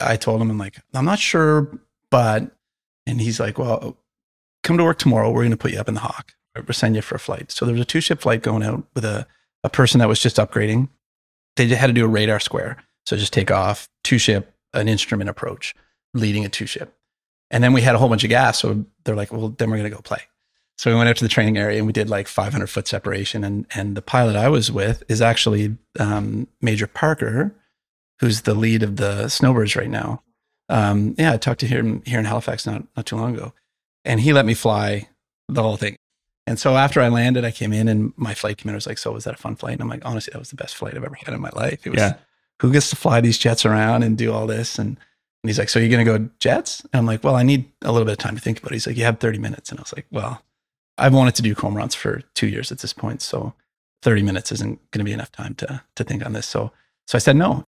I 0.00 0.16
told 0.16 0.42
him, 0.42 0.50
I'm 0.50 0.58
like, 0.58 0.78
I'm 0.92 1.04
not 1.04 1.18
sure, 1.18 1.78
but, 2.10 2.50
and 3.06 3.20
he's 3.20 3.40
like, 3.40 3.58
well, 3.58 3.96
come 4.62 4.78
to 4.78 4.84
work 4.84 4.98
tomorrow. 4.98 5.30
We're 5.30 5.42
going 5.42 5.50
to 5.50 5.56
put 5.56 5.72
you 5.72 5.80
up 5.80 5.88
in 5.88 5.94
the 5.94 6.00
Hawk. 6.00 6.32
We'll 6.54 6.74
send 6.74 6.96
you 6.96 7.02
for 7.02 7.14
a 7.14 7.20
flight. 7.20 7.52
So 7.52 7.64
there 7.64 7.72
was 7.72 7.82
a 7.82 7.86
two 7.86 8.00
ship 8.00 8.20
flight 8.20 8.42
going 8.42 8.62
out 8.62 8.84
with 8.94 9.04
a, 9.04 9.26
a 9.62 9.68
person 9.68 10.00
that 10.00 10.08
was 10.08 10.20
just 10.20 10.36
upgrading. 10.36 10.88
They 11.56 11.66
had 11.68 11.86
to 11.86 11.92
do 11.92 12.04
a 12.04 12.08
radar 12.08 12.40
square. 12.40 12.78
So 13.06 13.16
just 13.16 13.32
take 13.32 13.50
off, 13.50 13.88
two 14.04 14.18
ship, 14.18 14.54
an 14.74 14.88
instrument 14.88 15.30
approach, 15.30 15.74
leading 16.14 16.44
a 16.44 16.48
two 16.48 16.66
ship. 16.66 16.94
And 17.50 17.64
then 17.64 17.72
we 17.72 17.80
had 17.80 17.94
a 17.94 17.98
whole 17.98 18.08
bunch 18.08 18.24
of 18.24 18.30
gas. 18.30 18.58
So 18.58 18.84
they're 19.04 19.16
like, 19.16 19.32
well, 19.32 19.48
then 19.50 19.70
we're 19.70 19.78
going 19.78 19.90
to 19.90 19.96
go 19.96 20.02
play. 20.02 20.22
So 20.76 20.90
we 20.90 20.96
went 20.96 21.08
out 21.08 21.16
to 21.16 21.24
the 21.24 21.28
training 21.28 21.58
area 21.58 21.78
and 21.78 21.86
we 21.86 21.92
did 21.92 22.08
like 22.08 22.28
500 22.28 22.66
foot 22.68 22.86
separation. 22.86 23.42
And, 23.42 23.66
and 23.74 23.96
the 23.96 24.02
pilot 24.02 24.36
I 24.36 24.48
was 24.48 24.70
with 24.70 25.02
is 25.08 25.20
actually 25.20 25.76
um, 25.98 26.46
Major 26.60 26.86
Parker, 26.86 27.54
who's 28.20 28.42
the 28.42 28.54
lead 28.54 28.82
of 28.82 28.96
the 28.96 29.28
Snowbirds 29.28 29.74
right 29.74 29.90
now. 29.90 30.22
Um, 30.68 31.14
yeah, 31.18 31.32
I 31.32 31.36
talked 31.36 31.60
to 31.60 31.66
him 31.66 32.02
here 32.04 32.18
in 32.18 32.24
Halifax 32.24 32.66
not, 32.66 32.84
not 32.96 33.06
too 33.06 33.16
long 33.16 33.34
ago. 33.34 33.52
And 34.04 34.20
he 34.20 34.32
let 34.32 34.46
me 34.46 34.54
fly 34.54 35.08
the 35.48 35.62
whole 35.62 35.76
thing. 35.76 35.96
And 36.46 36.58
so 36.58 36.76
after 36.76 37.00
I 37.00 37.08
landed, 37.08 37.44
I 37.44 37.50
came 37.50 37.72
in 37.72 37.88
and 37.88 38.12
my 38.16 38.32
flight 38.34 38.58
commander 38.58 38.76
was 38.76 38.86
like, 38.86 38.98
So 38.98 39.12
was 39.12 39.24
that 39.24 39.34
a 39.34 39.38
fun 39.38 39.56
flight? 39.56 39.74
And 39.74 39.82
I'm 39.82 39.88
like, 39.88 40.04
Honestly, 40.06 40.30
that 40.32 40.38
was 40.38 40.50
the 40.50 40.56
best 40.56 40.76
flight 40.76 40.94
I've 40.96 41.04
ever 41.04 41.14
had 41.14 41.34
in 41.34 41.40
my 41.40 41.50
life. 41.50 41.86
It 41.86 41.90
was, 41.90 42.00
Yeah. 42.00 42.14
who 42.60 42.72
gets 42.72 42.90
to 42.90 42.96
fly 42.96 43.20
these 43.20 43.36
jets 43.38 43.66
around 43.66 44.02
and 44.02 44.16
do 44.16 44.32
all 44.32 44.46
this? 44.46 44.78
And, 44.78 44.88
and 44.88 45.48
he's 45.50 45.58
like, 45.58 45.68
So 45.68 45.78
you're 45.78 45.90
going 45.90 46.04
to 46.06 46.18
go 46.18 46.30
jets? 46.38 46.80
And 46.92 47.00
I'm 47.00 47.06
like, 47.06 47.22
Well, 47.22 47.34
I 47.36 47.42
need 47.42 47.70
a 47.82 47.92
little 47.92 48.06
bit 48.06 48.12
of 48.12 48.18
time 48.18 48.34
to 48.34 48.40
think 48.40 48.58
about 48.60 48.72
it. 48.72 48.76
He's 48.76 48.86
like, 48.86 48.96
You 48.96 49.04
have 49.04 49.18
30 49.18 49.38
minutes. 49.38 49.70
And 49.70 49.78
I 49.78 49.82
was 49.82 49.92
like, 49.94 50.06
Well, 50.10 50.42
I've 50.96 51.14
wanted 51.14 51.34
to 51.36 51.42
do 51.42 51.54
cormorants 51.54 51.94
for 51.94 52.22
two 52.34 52.46
years 52.48 52.72
at 52.72 52.78
this 52.78 52.92
point. 52.94 53.20
So 53.20 53.52
30 54.02 54.22
minutes 54.22 54.50
isn't 54.52 54.78
going 54.90 55.00
to 55.00 55.04
be 55.04 55.12
enough 55.12 55.30
time 55.32 55.54
to, 55.56 55.82
to 55.96 56.04
think 56.04 56.24
on 56.24 56.32
this. 56.32 56.46
So, 56.46 56.72
so 57.06 57.16
I 57.16 57.20
said 57.20 57.36
no. 57.36 57.64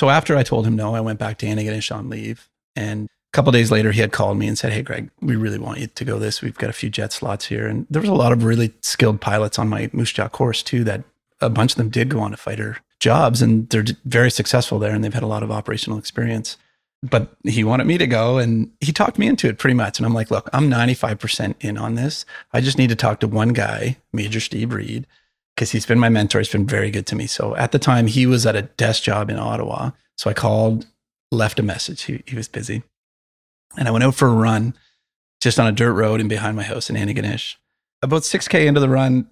So 0.00 0.08
after 0.08 0.34
I 0.34 0.42
told 0.42 0.66
him 0.66 0.76
no, 0.76 0.94
I 0.94 1.02
went 1.02 1.18
back 1.18 1.36
to 1.38 1.46
Antigonish 1.46 1.94
on 1.94 2.08
leave. 2.08 2.48
And 2.74 3.04
a 3.04 3.32
couple 3.34 3.52
days 3.52 3.70
later, 3.70 3.92
he 3.92 4.00
had 4.00 4.12
called 4.12 4.38
me 4.38 4.48
and 4.48 4.56
said, 4.56 4.72
Hey, 4.72 4.80
Greg, 4.80 5.10
we 5.20 5.36
really 5.36 5.58
want 5.58 5.78
you 5.78 5.88
to 5.88 6.04
go 6.06 6.18
this. 6.18 6.40
We've 6.40 6.56
got 6.56 6.70
a 6.70 6.72
few 6.72 6.88
jet 6.88 7.12
slots 7.12 7.44
here. 7.44 7.66
And 7.66 7.86
there 7.90 8.00
was 8.00 8.08
a 8.08 8.14
lot 8.14 8.32
of 8.32 8.42
really 8.42 8.72
skilled 8.80 9.20
pilots 9.20 9.58
on 9.58 9.68
my 9.68 9.90
Moose 9.92 10.12
Jaw 10.12 10.30
course 10.30 10.62
too, 10.62 10.84
that 10.84 11.04
a 11.42 11.50
bunch 11.50 11.72
of 11.72 11.76
them 11.76 11.90
did 11.90 12.08
go 12.08 12.20
on 12.20 12.30
to 12.30 12.38
fighter 12.38 12.78
jobs 12.98 13.42
and 13.42 13.68
they're 13.68 13.84
very 14.06 14.30
successful 14.30 14.78
there 14.78 14.94
and 14.94 15.04
they've 15.04 15.12
had 15.12 15.22
a 15.22 15.26
lot 15.26 15.42
of 15.42 15.50
operational 15.50 15.98
experience. 15.98 16.56
But 17.02 17.36
he 17.44 17.62
wanted 17.62 17.86
me 17.86 17.98
to 17.98 18.06
go 18.06 18.38
and 18.38 18.70
he 18.80 18.92
talked 18.92 19.18
me 19.18 19.26
into 19.26 19.48
it 19.48 19.58
pretty 19.58 19.74
much. 19.74 19.98
And 19.98 20.06
I'm 20.06 20.14
like, 20.14 20.30
look, 20.30 20.48
I'm 20.54 20.70
95% 20.70 21.56
in 21.60 21.76
on 21.76 21.96
this. 21.96 22.24
I 22.54 22.62
just 22.62 22.78
need 22.78 22.88
to 22.88 22.96
talk 22.96 23.20
to 23.20 23.28
one 23.28 23.50
guy, 23.50 23.98
Major 24.14 24.40
Steve 24.40 24.72
Reed, 24.72 25.06
because 25.60 25.72
he's 25.72 25.84
been 25.84 25.98
my 25.98 26.08
mentor. 26.08 26.38
He's 26.38 26.48
been 26.48 26.66
very 26.66 26.90
good 26.90 27.06
to 27.08 27.14
me. 27.14 27.26
So 27.26 27.54
at 27.54 27.70
the 27.70 27.78
time, 27.78 28.06
he 28.06 28.24
was 28.24 28.46
at 28.46 28.56
a 28.56 28.62
desk 28.62 29.02
job 29.02 29.28
in 29.28 29.38
Ottawa. 29.38 29.90
So 30.16 30.30
I 30.30 30.32
called, 30.32 30.86
left 31.30 31.58
a 31.58 31.62
message. 31.62 32.04
He, 32.04 32.22
he 32.26 32.34
was 32.34 32.48
busy. 32.48 32.82
And 33.76 33.86
I 33.86 33.90
went 33.90 34.02
out 34.02 34.14
for 34.14 34.26
a 34.26 34.32
run 34.32 34.74
just 35.38 35.60
on 35.60 35.66
a 35.66 35.72
dirt 35.72 35.92
road 35.92 36.18
and 36.18 36.30
behind 36.30 36.56
my 36.56 36.62
house 36.62 36.88
in 36.88 36.96
Antigonish. 36.96 37.56
About 38.00 38.22
6K 38.22 38.64
into 38.64 38.80
the 38.80 38.88
run, 38.88 39.28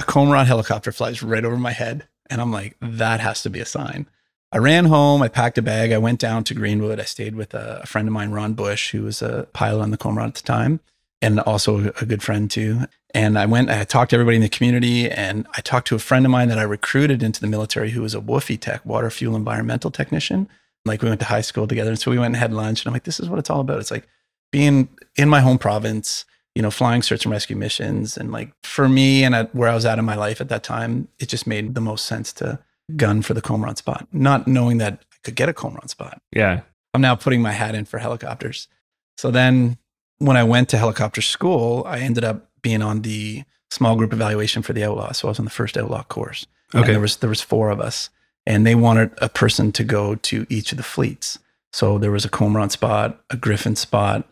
a 0.00 0.04
Cormorant 0.06 0.48
helicopter 0.48 0.90
flies 0.90 1.22
right 1.22 1.44
over 1.44 1.56
my 1.56 1.70
head. 1.70 2.08
And 2.28 2.40
I'm 2.40 2.50
like, 2.50 2.76
that 2.80 3.20
has 3.20 3.44
to 3.44 3.50
be 3.50 3.60
a 3.60 3.64
sign. 3.64 4.08
I 4.50 4.58
ran 4.58 4.86
home. 4.86 5.22
I 5.22 5.28
packed 5.28 5.56
a 5.56 5.62
bag. 5.62 5.92
I 5.92 5.98
went 5.98 6.18
down 6.18 6.42
to 6.44 6.54
Greenwood. 6.54 6.98
I 6.98 7.04
stayed 7.04 7.36
with 7.36 7.54
a, 7.54 7.86
friend 7.86 8.08
of 8.08 8.12
mine, 8.12 8.32
Ron 8.32 8.54
Bush, 8.54 8.90
who 8.90 9.02
was 9.04 9.22
a 9.22 9.46
pilot 9.52 9.82
on 9.82 9.92
the 9.92 9.96
Cormorant 9.96 10.30
at 10.30 10.42
the 10.42 10.48
time 10.48 10.80
and 11.22 11.40
also 11.40 11.92
a 12.00 12.06
good 12.06 12.22
friend 12.22 12.50
too. 12.50 12.80
And 13.12 13.38
I 13.38 13.46
went, 13.46 13.70
I 13.70 13.84
talked 13.84 14.10
to 14.10 14.16
everybody 14.16 14.36
in 14.36 14.42
the 14.42 14.48
community 14.48 15.10
and 15.10 15.46
I 15.56 15.60
talked 15.60 15.88
to 15.88 15.96
a 15.96 15.98
friend 15.98 16.24
of 16.24 16.30
mine 16.30 16.48
that 16.48 16.58
I 16.58 16.62
recruited 16.62 17.22
into 17.22 17.40
the 17.40 17.46
military 17.46 17.90
who 17.90 18.02
was 18.02 18.14
a 18.14 18.20
Woofy 18.20 18.58
tech, 18.58 18.84
water 18.86 19.10
fuel 19.10 19.36
environmental 19.36 19.90
technician. 19.90 20.48
Like 20.84 21.02
we 21.02 21.08
went 21.08 21.20
to 21.20 21.26
high 21.26 21.40
school 21.40 21.66
together. 21.66 21.90
And 21.90 21.98
so 21.98 22.10
we 22.10 22.18
went 22.18 22.34
and 22.34 22.36
had 22.36 22.52
lunch 22.52 22.80
and 22.80 22.88
I'm 22.88 22.92
like, 22.92 23.04
this 23.04 23.20
is 23.20 23.28
what 23.28 23.38
it's 23.38 23.50
all 23.50 23.60
about. 23.60 23.80
It's 23.80 23.90
like 23.90 24.06
being 24.52 24.88
in 25.16 25.28
my 25.28 25.40
home 25.40 25.58
province, 25.58 26.24
you 26.54 26.62
know, 26.62 26.70
flying 26.70 27.02
search 27.02 27.24
and 27.24 27.32
rescue 27.32 27.56
missions. 27.56 28.16
And 28.16 28.32
like 28.32 28.52
for 28.62 28.88
me 28.88 29.24
and 29.24 29.34
at 29.34 29.54
where 29.54 29.68
I 29.68 29.74
was 29.74 29.84
at 29.84 29.98
in 29.98 30.04
my 30.04 30.16
life 30.16 30.40
at 30.40 30.48
that 30.48 30.62
time, 30.62 31.08
it 31.18 31.28
just 31.28 31.46
made 31.46 31.74
the 31.74 31.80
most 31.80 32.06
sense 32.06 32.32
to 32.34 32.60
gun 32.96 33.22
for 33.22 33.34
the 33.34 33.42
Cormorant 33.42 33.78
spot, 33.78 34.06
not 34.12 34.48
knowing 34.48 34.78
that 34.78 34.94
I 35.12 35.16
could 35.22 35.34
get 35.34 35.48
a 35.48 35.52
Cormorant 35.52 35.90
spot. 35.90 36.20
Yeah. 36.32 36.62
I'm 36.94 37.00
now 37.00 37.14
putting 37.14 37.42
my 37.42 37.52
hat 37.52 37.74
in 37.74 37.84
for 37.84 37.98
helicopters. 37.98 38.68
So 39.16 39.30
then 39.30 39.78
when 40.20 40.36
I 40.36 40.44
went 40.44 40.68
to 40.70 40.78
helicopter 40.78 41.20
school, 41.20 41.82
I 41.86 41.98
ended 41.98 42.24
up 42.24 42.48
being 42.62 42.82
on 42.82 43.02
the 43.02 43.42
small 43.70 43.96
group 43.96 44.12
evaluation 44.12 44.62
for 44.62 44.72
the 44.72 44.84
outlaw. 44.84 45.12
So 45.12 45.26
I 45.28 45.30
was 45.30 45.38
on 45.38 45.44
the 45.44 45.50
first 45.50 45.76
outlaw 45.76 46.02
course. 46.04 46.46
And 46.72 46.84
Okay. 46.84 46.92
there 46.92 47.00
was 47.00 47.16
there 47.16 47.30
was 47.30 47.40
four 47.42 47.70
of 47.70 47.80
us. 47.80 48.10
And 48.46 48.66
they 48.66 48.74
wanted 48.74 49.10
a 49.18 49.28
person 49.28 49.72
to 49.72 49.84
go 49.84 50.14
to 50.14 50.46
each 50.48 50.72
of 50.72 50.76
the 50.78 50.84
fleets. 50.84 51.38
So 51.72 51.98
there 51.98 52.10
was 52.10 52.24
a 52.24 52.28
Cormorant 52.30 52.72
spot, 52.72 53.20
a 53.30 53.36
Griffin 53.36 53.76
spot, 53.76 54.28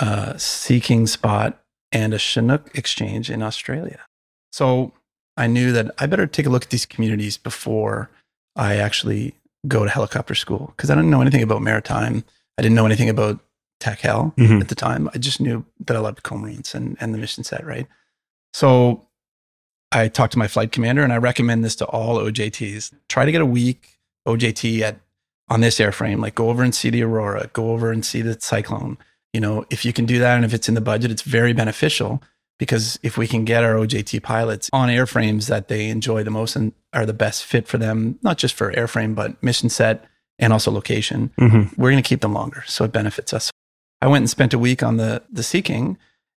a 0.00 0.38
Sea 0.38 0.80
King 0.80 1.06
spot, 1.06 1.60
and 1.92 2.12
a 2.14 2.18
Chinook 2.18 2.70
exchange 2.76 3.30
in 3.30 3.42
Australia. 3.42 4.00
So 4.52 4.92
I 5.36 5.46
knew 5.46 5.72
that 5.72 5.90
I 5.98 6.06
better 6.06 6.26
take 6.26 6.46
a 6.46 6.50
look 6.50 6.64
at 6.64 6.70
these 6.70 6.86
communities 6.86 7.36
before 7.36 8.10
I 8.56 8.76
actually 8.76 9.34
go 9.66 9.84
to 9.84 9.90
helicopter 9.90 10.34
school 10.34 10.72
because 10.76 10.90
I 10.90 10.94
didn't 10.94 11.10
know 11.10 11.20
anything 11.20 11.42
about 11.42 11.62
maritime. 11.62 12.24
I 12.58 12.62
didn't 12.62 12.74
know 12.74 12.86
anything 12.86 13.08
about 13.08 13.38
Tac 13.80 14.00
Hel 14.00 14.34
Mhm. 14.36 14.60
at 14.60 14.68
the 14.68 14.74
time. 14.74 15.08
I 15.14 15.18
just 15.18 15.40
knew 15.40 15.64
that 15.86 15.96
I 15.96 16.00
loved 16.00 16.22
cormorants 16.22 16.74
and, 16.74 16.96
and 17.00 17.14
the 17.14 17.18
mission 17.18 17.44
set, 17.44 17.64
right? 17.64 17.86
So 18.52 19.06
I 19.92 20.08
talked 20.08 20.32
to 20.32 20.38
my 20.38 20.48
flight 20.48 20.72
commander 20.72 21.02
and 21.02 21.12
I 21.12 21.16
recommend 21.16 21.64
this 21.64 21.76
to 21.76 21.86
all 21.86 22.16
OJTs. 22.18 22.92
Try 23.08 23.24
to 23.24 23.32
get 23.32 23.40
a 23.40 23.46
week 23.46 23.98
OJT 24.26 24.80
at 24.82 25.00
on 25.48 25.60
this 25.60 25.78
airframe. 25.78 26.20
Like 26.20 26.34
go 26.34 26.50
over 26.50 26.62
and 26.62 26.74
see 26.74 26.90
the 26.90 27.02
Aurora, 27.02 27.50
go 27.52 27.70
over 27.70 27.90
and 27.92 28.04
see 28.04 28.20
the 28.20 28.38
Cyclone. 28.40 28.98
You 29.32 29.40
know, 29.40 29.64
if 29.70 29.84
you 29.84 29.92
can 29.92 30.06
do 30.06 30.18
that 30.18 30.36
and 30.36 30.44
if 30.44 30.52
it's 30.52 30.68
in 30.68 30.74
the 30.74 30.80
budget, 30.80 31.10
it's 31.10 31.22
very 31.22 31.52
beneficial 31.52 32.22
because 32.58 32.98
if 33.02 33.16
we 33.16 33.26
can 33.26 33.44
get 33.44 33.62
our 33.64 33.74
OJT 33.76 34.22
pilots 34.22 34.68
on 34.72 34.88
airframes 34.88 35.46
that 35.48 35.68
they 35.68 35.88
enjoy 35.88 36.24
the 36.24 36.30
most 36.30 36.56
and 36.56 36.72
are 36.92 37.06
the 37.06 37.12
best 37.14 37.44
fit 37.44 37.68
for 37.68 37.78
them, 37.78 38.18
not 38.22 38.36
just 38.38 38.54
for 38.54 38.72
airframe, 38.72 39.14
but 39.14 39.40
mission 39.42 39.68
set 39.68 40.04
and 40.38 40.52
also 40.52 40.70
location, 40.70 41.30
Mm-hmm. 41.38 41.80
we're 41.80 41.90
going 41.90 42.02
to 42.02 42.06
keep 42.08 42.20
them 42.20 42.32
longer. 42.34 42.64
So 42.66 42.84
it 42.84 42.92
benefits 42.92 43.32
us. 43.32 43.50
I 44.00 44.06
went 44.06 44.22
and 44.22 44.30
spent 44.30 44.54
a 44.54 44.58
week 44.58 44.82
on 44.82 44.96
the, 44.96 45.22
the 45.30 45.42
Sea 45.42 45.62
King 45.62 45.98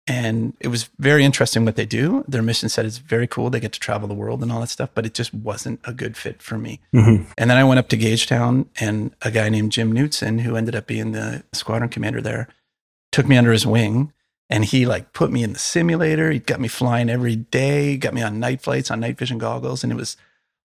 and 0.08 0.54
it 0.58 0.68
was 0.68 0.88
very 0.98 1.22
interesting 1.22 1.66
what 1.66 1.76
they 1.76 1.84
do. 1.84 2.24
Their 2.26 2.42
mission 2.42 2.70
set 2.70 2.86
is 2.86 2.96
very 2.96 3.26
cool. 3.26 3.50
They 3.50 3.60
get 3.60 3.72
to 3.74 3.80
travel 3.80 4.08
the 4.08 4.14
world 4.14 4.42
and 4.42 4.50
all 4.50 4.60
that 4.60 4.70
stuff, 4.70 4.88
but 4.94 5.04
it 5.04 5.12
just 5.12 5.34
wasn't 5.34 5.80
a 5.84 5.92
good 5.92 6.16
fit 6.16 6.40
for 6.40 6.56
me. 6.56 6.80
Mm-hmm. 6.94 7.30
And 7.36 7.50
then 7.50 7.58
I 7.58 7.64
went 7.64 7.78
up 7.78 7.90
to 7.90 7.98
Gagetown, 7.98 8.66
and 8.80 9.14
a 9.20 9.30
guy 9.30 9.50
named 9.50 9.70
Jim 9.70 9.92
Knutson, 9.92 10.40
who 10.40 10.56
ended 10.56 10.74
up 10.74 10.86
being 10.86 11.12
the 11.12 11.44
squadron 11.52 11.90
commander 11.90 12.22
there, 12.22 12.48
took 13.12 13.28
me 13.28 13.36
under 13.36 13.52
his 13.52 13.66
wing. 13.66 14.12
And 14.48 14.64
he 14.64 14.86
like 14.86 15.12
put 15.12 15.30
me 15.30 15.42
in 15.42 15.52
the 15.52 15.58
simulator. 15.58 16.30
He 16.30 16.38
got 16.38 16.58
me 16.58 16.68
flying 16.68 17.10
every 17.10 17.36
day, 17.36 17.98
got 17.98 18.14
me 18.14 18.22
on 18.22 18.40
night 18.40 18.62
flights 18.62 18.90
on 18.90 19.00
night 19.00 19.18
vision 19.18 19.36
goggles, 19.36 19.84
and 19.84 19.92
it 19.92 19.96
was 19.96 20.16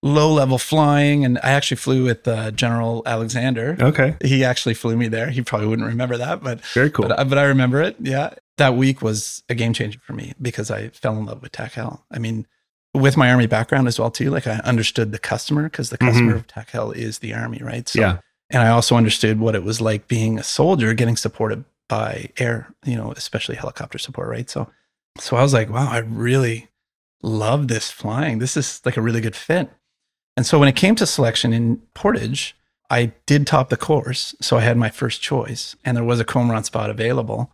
low 0.04 0.32
level 0.32 0.58
flying. 0.60 1.26
And 1.26 1.40
I 1.42 1.52
actually 1.52 1.78
flew 1.78 2.04
with 2.04 2.28
uh, 2.28 2.52
General 2.52 3.02
Alexander. 3.06 3.76
Okay. 3.80 4.16
He 4.24 4.44
actually 4.44 4.76
flew 4.76 4.96
me 4.98 5.08
there. 5.08 5.30
He 5.32 5.42
probably 5.42 5.68
wouldn't 5.68 5.88
remember 5.88 6.18
that, 6.18 6.44
but 6.44 6.62
Very 6.74 6.92
cool. 6.92 7.08
but, 7.08 7.20
I- 7.20 7.24
but 7.24 7.38
I 7.40 7.44
remember 7.46 7.82
it. 7.82 7.96
Yeah. 8.00 8.34
That 8.58 8.76
week 8.76 9.02
was 9.02 9.42
a 9.50 9.56
game 9.56 9.74
changer 9.74 10.00
for 10.06 10.14
me 10.14 10.34
because 10.40 10.70
I 10.70 10.90
fell 10.90 11.18
in 11.18 11.26
love 11.26 11.42
with 11.42 11.54
Tac 11.54 11.72
Hel. 11.74 12.06
I 12.12 12.20
mean, 12.20 12.46
with 12.94 13.18
my 13.18 13.32
Army 13.32 13.48
background 13.48 13.88
as 13.88 13.98
well, 13.98 14.12
too, 14.12 14.30
like 14.30 14.46
I 14.46 14.58
understood 14.58 15.12
the 15.12 15.18
customer 15.18 15.64
because 15.64 15.90
the 15.90 15.98
customer 15.98 16.36
of 16.36 16.46
Tac 16.46 16.70
Hel 16.70 16.92
is 16.92 17.18
the 17.20 17.34
Army, 17.34 17.58
right? 17.64 17.90
So, 17.90 18.00
yeah. 18.00 18.18
And 18.52 18.62
I 18.62 18.68
also 18.70 18.96
understood 18.96 19.40
what 19.40 19.56
it 19.56 19.64
was 19.64 19.82
like 19.82 20.08
being 20.08 20.38
a 20.38 20.44
soldier 20.44 20.94
getting 20.94 21.16
supported 21.18 21.66
by 21.90 22.30
air, 22.38 22.72
you 22.86 22.96
know, 22.96 23.12
especially 23.14 23.56
helicopter 23.56 23.98
support, 23.98 24.30
right? 24.30 24.48
So, 24.48 24.70
so 25.18 25.36
I 25.38 25.42
was 25.42 25.54
like, 25.54 25.70
wow, 25.72 25.90
I 25.90 26.00
really 26.00 26.68
love 27.24 27.68
this 27.70 27.90
flying. 27.90 28.38
This 28.38 28.56
is 28.56 28.82
like 28.86 28.98
a 28.98 29.02
really 29.02 29.22
good 29.22 29.36
fit. 29.36 29.72
And 30.36 30.46
so 30.46 30.60
when 30.60 30.68
it 30.68 30.76
came 30.76 30.96
to 30.96 31.06
selection 31.06 31.54
in 31.54 31.82
Portage, 31.94 32.56
I 32.90 33.14
did 33.26 33.48
top 33.48 33.70
the 33.70 33.78
course. 33.78 34.36
So 34.42 34.58
I 34.58 34.62
had 34.62 34.78
my 34.78 34.90
first 34.90 35.22
choice, 35.22 35.76
and 35.86 35.98
there 35.98 36.04
was 36.04 36.20
a 36.20 36.26
Cormorant 36.26 36.66
spot 36.66 36.90
available 36.90 37.52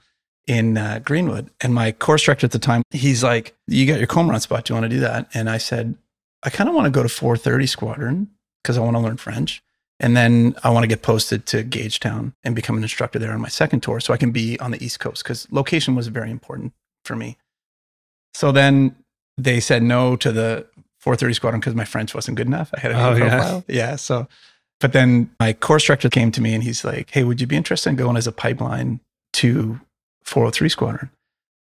in 0.47 0.77
uh, 0.77 0.99
Greenwood. 1.03 1.51
And 1.61 1.73
my 1.73 1.91
course 1.91 2.23
director 2.23 2.45
at 2.45 2.51
the 2.51 2.59
time, 2.59 2.83
he's 2.91 3.23
like, 3.23 3.55
You 3.67 3.85
got 3.85 3.99
your 3.99 4.07
Cormorant 4.07 4.41
spot. 4.41 4.65
Do 4.65 4.73
you 4.73 4.79
want 4.79 4.89
to 4.89 4.95
do 4.97 5.01
that? 5.01 5.29
And 5.33 5.49
I 5.49 5.57
said, 5.57 5.95
I 6.43 6.49
kind 6.49 6.69
of 6.69 6.75
want 6.75 6.85
to 6.85 6.91
go 6.91 7.03
to 7.03 7.09
430 7.09 7.67
Squadron 7.67 8.29
because 8.63 8.77
I 8.77 8.81
want 8.81 8.95
to 8.95 9.01
learn 9.01 9.17
French. 9.17 9.61
And 9.99 10.15
then 10.15 10.55
I 10.63 10.69
want 10.69 10.83
to 10.83 10.87
get 10.87 11.01
posted 11.01 11.45
to 11.47 11.63
Gagetown 11.63 12.33
and 12.43 12.55
become 12.55 12.77
an 12.77 12.83
instructor 12.83 13.19
there 13.19 13.33
on 13.33 13.41
my 13.41 13.49
second 13.49 13.81
tour 13.81 13.99
so 13.99 14.13
I 14.13 14.17
can 14.17 14.31
be 14.31 14.57
on 14.59 14.71
the 14.71 14.83
East 14.83 15.01
Coast 15.01 15.23
because 15.23 15.47
location 15.51 15.93
was 15.93 16.07
very 16.07 16.31
important 16.31 16.73
for 17.03 17.17
me. 17.17 17.37
So 18.33 18.53
then 18.53 18.95
they 19.37 19.59
said 19.59 19.83
no 19.83 20.15
to 20.15 20.31
the 20.31 20.67
430 20.99 21.33
Squadron 21.33 21.59
because 21.59 21.75
my 21.75 21.85
French 21.85 22.13
wasn't 22.13 22.37
good 22.37 22.47
enough. 22.47 22.69
I 22.75 22.79
had 22.79 22.91
a 22.91 23.03
Oh, 23.07 23.13
good 23.13 23.23
yeah. 23.23 23.29
profile. 23.37 23.63
Yeah. 23.67 23.95
So, 23.95 24.27
but 24.79 24.93
then 24.93 25.29
my 25.39 25.53
course 25.53 25.85
director 25.85 26.09
came 26.09 26.31
to 26.31 26.41
me 26.41 26.53
and 26.53 26.63
he's 26.63 26.83
like, 26.85 27.09
Hey, 27.11 27.23
would 27.23 27.41
you 27.41 27.47
be 27.47 27.55
interested 27.57 27.89
in 27.89 27.95
going 27.95 28.17
as 28.17 28.27
a 28.27 28.31
pipeline 28.31 28.99
to 29.33 29.79
403 30.23 30.69
Squadron? 30.69 31.09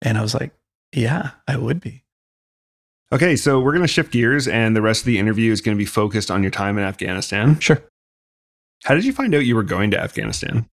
And 0.02 0.18
I 0.18 0.22
was 0.22 0.34
like, 0.34 0.52
yeah, 0.94 1.32
I 1.48 1.58
would 1.58 1.80
be. 1.80 2.04
Okay, 3.14 3.36
so 3.36 3.60
we're 3.60 3.72
going 3.74 3.84
to 3.84 3.88
shift 3.88 4.12
gears, 4.14 4.48
and 4.48 4.76
the 4.76 4.82
rest 4.82 5.02
of 5.02 5.06
the 5.06 5.20
interview 5.20 5.52
is 5.52 5.62
going 5.62 5.76
to 5.76 5.80
be 5.80 5.86
focused 5.86 6.32
on 6.32 6.42
your 6.42 6.50
time 6.52 6.78
in 6.78 6.84
Afghanistan. 6.86 7.60
Sure. 7.60 7.82
How 8.86 8.96
did 8.96 9.04
you 9.06 9.12
find 9.14 9.36
out 9.36 9.46
you 9.46 9.56
were 9.56 9.64
going 9.64 9.92
to 9.92 10.00
Afghanistan? 10.00 10.68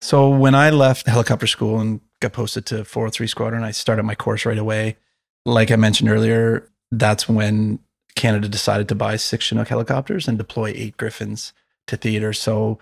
So 0.00 0.28
when 0.30 0.54
I 0.54 0.70
left 0.70 1.06
helicopter 1.06 1.46
school 1.46 1.78
and 1.78 2.00
got 2.20 2.32
posted 2.32 2.66
to 2.66 2.84
403 2.84 3.26
Squadron, 3.26 3.62
I 3.64 3.70
started 3.70 4.02
my 4.04 4.14
course 4.14 4.44
right 4.46 4.58
away. 4.58 4.96
Like 5.44 5.70
I 5.70 5.76
mentioned 5.76 6.08
earlier, 6.08 6.68
that's 6.90 7.28
when 7.28 7.80
Canada 8.14 8.48
decided 8.48 8.88
to 8.88 8.94
buy 8.94 9.16
six 9.16 9.44
Chinook 9.44 9.68
helicopters 9.68 10.26
and 10.26 10.38
deploy 10.38 10.72
eight 10.74 10.96
Griffins 10.96 11.52
to 11.86 11.96
theater. 11.96 12.32
So 12.32 12.78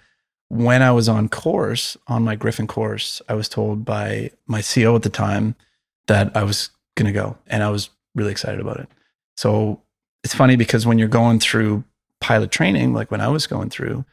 when 0.49 0.83
I 0.83 0.93
was 0.93 1.09
on 1.09 1.29
course, 1.29 1.97
on 2.07 2.25
my 2.25 2.37
Griffin 2.37 2.67
course, 2.67 3.21
I 3.29 3.35
was 3.35 3.49
told 3.49 3.85
by 3.85 4.31
my 4.47 4.63
CO 4.63 4.97
at 4.97 5.03
the 5.03 5.11
time 5.11 5.57
that 6.07 6.37
I 6.37 6.45
was 6.45 6.71
going 6.95 7.07
to 7.07 7.13
go. 7.13 7.37
And 7.47 7.63
I 7.63 7.71
was 7.71 7.91
really 8.15 8.31
excited 8.31 8.61
about 8.61 8.79
it. 8.79 8.89
So 9.37 9.83
it's 10.25 10.35
funny 10.35 10.57
because 10.57 10.87
when 10.87 10.99
you're 10.99 11.09
going 11.09 11.41
through 11.41 11.85
pilot 12.21 12.51
training, 12.51 12.95
like 12.95 13.11
when 13.11 13.21
I 13.21 13.29
was 13.29 13.47
going 13.47 13.71
through, 13.71 14.05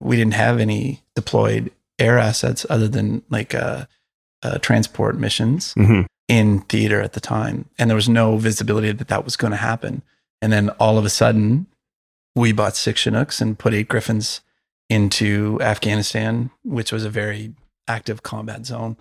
we 0.00 0.16
didn't 0.16 0.34
have 0.34 0.58
any 0.58 1.02
deployed 1.14 1.70
air 1.98 2.18
assets 2.18 2.66
other 2.68 2.88
than 2.88 3.22
like 3.30 3.54
uh, 3.54 3.86
uh, 4.42 4.58
transport 4.58 5.16
missions 5.16 5.74
Mm-hmm. 5.74 6.02
In 6.28 6.60
theater 6.62 7.00
at 7.00 7.12
the 7.12 7.20
time. 7.20 7.68
And 7.78 7.88
there 7.88 7.96
was 7.96 8.08
no 8.08 8.36
visibility 8.36 8.92
that 8.92 9.08
that 9.08 9.24
was 9.24 9.36
going 9.36 9.52
to 9.52 9.56
happen. 9.56 10.02
And 10.42 10.52
then 10.52 10.70
all 10.70 10.98
of 10.98 11.04
a 11.04 11.10
sudden, 11.10 11.66
we 12.34 12.52
bought 12.52 12.76
six 12.76 13.00
Chinooks 13.00 13.40
and 13.40 13.58
put 13.58 13.74
eight 13.74 13.88
Griffins 13.88 14.40
into 14.88 15.58
Afghanistan, 15.60 16.50
which 16.64 16.92
was 16.92 17.04
a 17.04 17.10
very 17.10 17.54
active 17.88 18.22
combat 18.22 18.66
zone. 18.66 18.96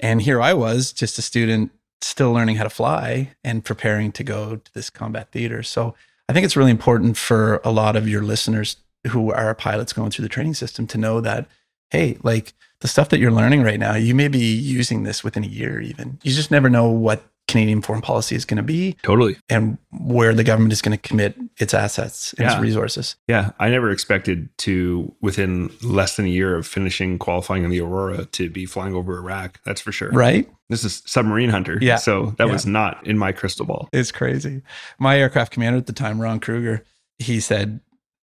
And 0.00 0.22
here 0.22 0.40
I 0.40 0.54
was, 0.54 0.92
just 0.92 1.18
a 1.18 1.22
student 1.22 1.72
still 2.00 2.32
learning 2.32 2.56
how 2.56 2.64
to 2.64 2.70
fly 2.70 3.34
and 3.42 3.64
preparing 3.64 4.12
to 4.12 4.24
go 4.24 4.56
to 4.56 4.74
this 4.74 4.90
combat 4.90 5.32
theater. 5.32 5.62
So 5.62 5.94
I 6.28 6.32
think 6.32 6.44
it's 6.44 6.56
really 6.56 6.70
important 6.70 7.16
for 7.16 7.60
a 7.64 7.70
lot 7.70 7.96
of 7.96 8.08
your 8.08 8.22
listeners 8.22 8.76
who 9.08 9.32
are 9.32 9.54
pilots 9.54 9.92
going 9.92 10.10
through 10.10 10.24
the 10.24 10.28
training 10.28 10.54
system 10.54 10.86
to 10.88 10.98
know 10.98 11.20
that, 11.20 11.46
hey, 11.90 12.18
like 12.22 12.52
the 12.80 12.88
stuff 12.88 13.08
that 13.10 13.18
you're 13.18 13.30
learning 13.32 13.62
right 13.62 13.80
now, 13.80 13.94
you 13.94 14.14
may 14.14 14.28
be 14.28 14.54
using 14.54 15.02
this 15.04 15.24
within 15.24 15.44
a 15.44 15.48
year 15.48 15.80
even. 15.80 16.18
You 16.22 16.32
just 16.32 16.50
never 16.50 16.68
know 16.68 16.88
what 16.90 17.24
Canadian 17.48 17.80
foreign 17.80 18.02
policy 18.02 18.34
is 18.34 18.44
going 18.44 18.56
to 18.56 18.62
be 18.64 18.96
Totally. 19.04 19.36
and 19.48 19.78
where 19.92 20.34
the 20.34 20.42
government 20.42 20.72
is 20.72 20.82
going 20.82 20.98
to 20.98 21.08
commit 21.08 21.36
its 21.58 21.72
assets, 21.74 22.32
and 22.34 22.48
its 22.50 22.58
resources. 22.60 23.14
Yeah, 23.28 23.52
I 23.60 23.68
never 23.70 23.90
expected 23.92 24.48
to, 24.58 25.14
within 25.20 25.70
less 25.80 26.16
than 26.16 26.26
a 26.26 26.28
year 26.28 26.56
of 26.56 26.66
finishing 26.66 27.18
qualifying 27.20 27.62
in 27.62 27.70
the 27.70 27.80
Aurora, 27.80 28.24
to 28.24 28.50
be 28.50 28.66
flying 28.66 28.94
over 28.94 29.16
Iraq. 29.16 29.60
That's 29.64 29.80
for 29.80 29.92
sure. 29.92 30.10
Right? 30.10 30.50
This 30.68 30.82
is 30.82 31.04
submarine 31.06 31.50
hunter. 31.50 31.78
Yeah. 31.80 31.96
So 31.96 32.34
that 32.38 32.48
Yeah. 32.48 32.52
was 32.52 32.66
not 32.66 33.06
in 33.06 33.16
my 33.16 33.30
crystal 33.30 33.64
ball. 33.64 33.88
It's 33.92 34.10
crazy. 34.10 34.62
My 34.98 35.16
aircraft 35.16 35.52
commander 35.52 35.78
at 35.78 35.86
the 35.86 35.92
time, 35.92 36.20
Ron 36.20 36.40
Kruger, 36.40 36.84
he 37.20 37.38
said, 37.38 37.78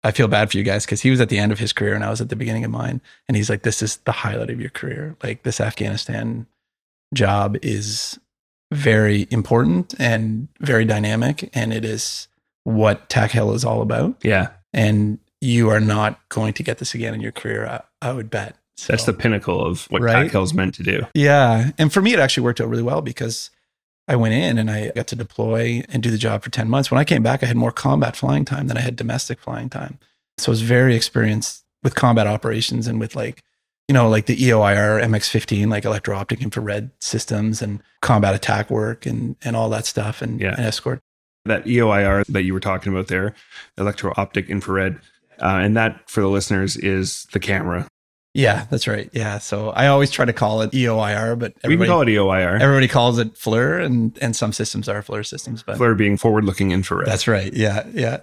I 0.04 0.10
feel 0.10 0.26
bad 0.28 0.50
for 0.50 0.58
you 0.58 0.64
guys 0.64 0.84
because 0.84 1.02
he 1.02 1.10
was 1.10 1.20
at 1.20 1.28
the 1.28 1.38
end 1.38 1.52
of 1.52 1.58
his 1.60 1.72
career 1.72 1.94
and 1.94 2.04
I 2.04 2.10
was 2.10 2.20
at 2.20 2.28
the 2.28 2.36
beginning 2.36 2.64
of 2.64 2.70
mine. 2.70 3.00
And 3.28 3.36
he's 3.36 3.48
like, 3.48 3.62
This 3.62 3.82
is 3.82 3.98
the 3.98 4.12
highlight 4.12 4.50
of 4.50 4.60
your 4.60 4.70
career. 4.70 5.16
Like, 5.22 5.42
this 5.44 5.60
Afghanistan 5.60 6.46
job 7.14 7.56
is 7.62 8.18
very 8.72 9.26
important 9.30 9.94
and 9.98 10.48
very 10.60 10.84
dynamic. 10.84 11.50
And 11.54 11.72
it 11.72 11.84
is 11.84 12.28
what 12.64 13.08
Tac 13.08 13.30
Hel 13.32 13.52
is 13.52 13.64
all 13.64 13.82
about. 13.82 14.16
Yeah. 14.22 14.48
And 14.72 15.18
you 15.40 15.68
are 15.70 15.80
not 15.80 16.18
going 16.30 16.52
to 16.54 16.62
get 16.62 16.78
this 16.78 16.94
again 16.94 17.14
in 17.14 17.20
your 17.20 17.32
career, 17.32 17.66
I, 17.66 17.82
I 18.08 18.12
would 18.12 18.30
bet. 18.30 18.56
So- 18.76 18.92
That's 18.92 19.04
the 19.04 19.12
pinnacle 19.12 19.64
of 19.64 19.84
what 19.90 20.00
Right? 20.02 20.24
Tac 20.24 20.32
Hel's 20.32 20.54
meant 20.54 20.74
to 20.76 20.82
do. 20.82 21.06
yeah. 21.14 21.70
And 21.78 21.92
for 21.92 22.00
me, 22.00 22.12
it 22.14 22.18
actually 22.18 22.44
worked 22.44 22.60
out 22.60 22.68
really 22.68 22.82
well 22.82 23.02
because 23.02 23.50
I 24.08 24.16
went 24.16 24.34
in 24.34 24.58
and 24.58 24.70
I 24.70 24.90
got 24.94 25.06
to 25.08 25.16
deploy 25.16 25.82
and 25.88 26.02
do 26.02 26.10
the 26.10 26.18
job 26.18 26.42
for 26.42 26.50
10 26.50 26.68
months. 26.68 26.90
When 26.90 26.98
I 26.98 27.04
came 27.04 27.22
back, 27.22 27.42
I 27.42 27.46
had 27.46 27.56
more 27.56 27.72
combat 27.72 28.16
flying 28.16 28.44
time 28.44 28.66
than 28.66 28.76
I 28.76 28.80
had 28.80 28.96
domestic 28.96 29.38
flying 29.40 29.68
time. 29.70 29.98
So 30.38 30.50
I 30.50 30.52
was 30.52 30.62
very 30.62 30.96
experienced 30.96 31.64
with 31.82 31.94
combat 31.94 32.26
operations 32.26 32.86
and 32.86 32.98
with 32.98 33.14
like, 33.14 33.42
you 33.88 33.92
know, 33.92 34.08
like 34.08 34.26
the 34.26 34.36
EOIR 34.36 35.02
MX15, 35.04 35.68
like 35.68 35.84
electro 35.84 36.16
optic 36.16 36.40
infrared 36.42 36.90
systems 37.00 37.62
and 37.62 37.80
combat 38.00 38.34
attack 38.34 38.70
work 38.70 39.06
and, 39.06 39.36
and 39.44 39.54
all 39.56 39.68
that 39.70 39.86
stuff 39.86 40.20
and, 40.22 40.40
Yeah. 40.40 40.54
and 40.56 40.60
escort. 40.66 41.00
That 41.44 41.64
EOIR 41.64 42.24
that 42.26 42.42
you 42.42 42.54
were 42.54 42.60
talking 42.60 42.92
about 42.92 43.08
there, 43.08 43.34
electro 43.76 44.12
optic 44.16 44.48
infrared. 44.48 45.00
Uh, 45.40 45.58
and 45.62 45.76
that, 45.76 46.08
for 46.08 46.20
the 46.20 46.28
listeners, 46.28 46.76
is 46.76 47.26
the 47.32 47.40
camera. 47.40 47.88
Yeah, 48.34 48.66
that's 48.70 48.88
right. 48.88 49.10
Yeah. 49.12 49.38
So 49.38 49.70
I 49.70 49.88
always 49.88 50.10
try 50.10 50.24
to 50.24 50.32
call 50.32 50.62
it 50.62 50.70
EOIR, 50.70 51.38
but 51.38 51.54
we 51.64 51.76
can 51.76 51.86
call 51.86 52.02
it 52.02 52.06
EOIR. 52.06 52.60
everybody 52.60 52.88
calls 52.88 53.18
it 53.18 53.34
FLIR 53.34 53.84
and, 53.84 54.18
and 54.22 54.34
some 54.34 54.52
systems 54.52 54.88
are 54.88 55.02
FLIR 55.02 55.26
systems, 55.26 55.62
but 55.62 55.78
FLIR 55.78 55.96
being 55.96 56.16
forward 56.16 56.44
looking 56.44 56.70
infrared. 56.70 57.06
That's 57.06 57.28
right. 57.28 57.52
Yeah. 57.52 57.86
Yeah. 57.92 58.20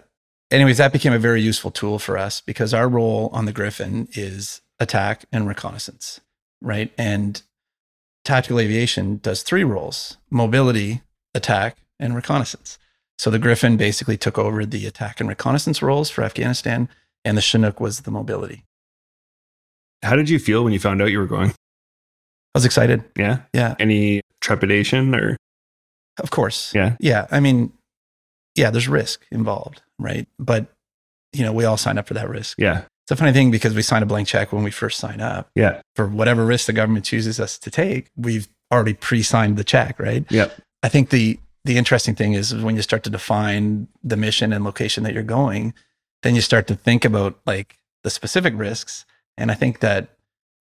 Anyways, 0.52 0.78
that 0.78 0.92
became 0.92 1.14
a 1.14 1.20
very 1.20 1.42
useful 1.42 1.70
tool 1.70 2.00
for 2.00 2.18
us 2.18 2.42
because 2.42 2.74
our 2.74 2.90
role 2.90 3.30
on 3.34 3.46
the 3.46 3.54
Griffin 3.54 4.08
is 4.14 4.62
attack 4.80 5.26
and 5.32 5.48
reconnaissance, 5.48 6.22
right? 6.60 6.92
And 6.98 7.44
tactical 8.26 8.60
aviation 8.60 9.18
does 9.18 9.44
three 9.44 9.64
roles 9.64 10.18
mobility, 10.32 11.02
attack, 11.36 11.78
and 12.00 12.16
reconnaissance. 12.16 12.80
So 13.20 13.30
the 13.30 13.38
Griffin 13.38 13.78
basically 13.78 14.18
took 14.18 14.40
over 14.40 14.66
the 14.66 14.88
attack 14.88 15.20
and 15.20 15.30
reconnaissance 15.30 15.82
roles 15.82 16.10
for 16.10 16.24
Afghanistan, 16.24 16.90
and 17.24 17.38
the 17.38 17.42
Chinook 17.42 17.80
was 17.80 18.02
the 18.02 18.12
mobility. 18.12 18.64
How 20.04 20.16
did 20.16 20.30
you 20.30 20.40
feel 20.40 20.64
when 20.64 20.74
you 20.74 20.80
found 20.80 21.02
out 21.02 21.12
you 21.12 21.20
were 21.20 21.28
going? 21.28 21.50
I 21.50 21.54
was 22.56 22.66
excited. 22.66 23.04
Yeah. 23.18 23.42
Yeah. 23.54 23.76
Any 23.80 24.22
trepidation 24.42 25.14
or? 25.14 25.38
Of 26.20 26.32
course. 26.32 26.74
Yeah. 26.74 26.96
Yeah. 27.00 27.28
I 27.32 27.40
mean, 27.40 27.72
yeah, 28.56 28.70
there's 28.72 28.88
risk 28.88 29.26
involved, 29.32 29.82
right? 30.00 30.28
But, 30.38 30.68
you 31.34 31.44
know, 31.44 31.54
we 31.54 31.66
all 31.66 31.78
sign 31.78 31.98
up 31.98 32.08
for 32.08 32.14
that 32.16 32.30
risk. 32.30 32.58
Yeah. 32.60 32.84
It's 33.06 33.12
a 33.12 33.16
funny 33.16 33.34
thing 33.34 33.52
because 33.52 33.74
we 33.74 33.82
sign 33.82 34.04
a 34.04 34.06
blank 34.06 34.28
check 34.28 34.54
when 34.54 34.64
we 34.64 34.72
first 34.72 35.00
sign 35.00 35.22
up. 35.22 35.50
Yeah. 35.56 35.82
For 35.96 36.08
whatever 36.08 36.46
risk 36.46 36.68
the 36.68 36.74
government 36.74 37.06
chooses 37.06 37.40
us 37.40 37.58
to 37.60 37.72
take, 37.72 38.12
we've 38.16 38.48
already 38.72 38.94
pre-signed 38.94 39.58
the 39.58 39.64
check, 39.64 40.00
right? 40.00 40.26
Yeah. 40.30 40.50
I 40.84 40.90
think 40.90 41.10
the 41.10 41.40
the 41.66 41.78
interesting 41.78 42.16
thing 42.16 42.34
is 42.34 42.56
when 42.56 42.76
you 42.76 42.82
start 42.82 43.04
to 43.04 43.10
define 43.10 43.88
the 44.04 44.16
mission 44.16 44.54
and 44.54 44.64
location 44.64 45.04
that 45.04 45.14
you're 45.14 45.24
going, 45.24 45.74
then 46.24 46.36
you 46.36 46.42
start 46.42 46.68
to 46.68 46.76
think 46.76 47.04
about 47.06 47.40
like 47.46 47.78
the 48.04 48.10
specific 48.10 48.54
risks. 48.56 49.06
And 49.40 49.50
I 49.52 49.56
think 49.56 49.80
that 49.80 50.10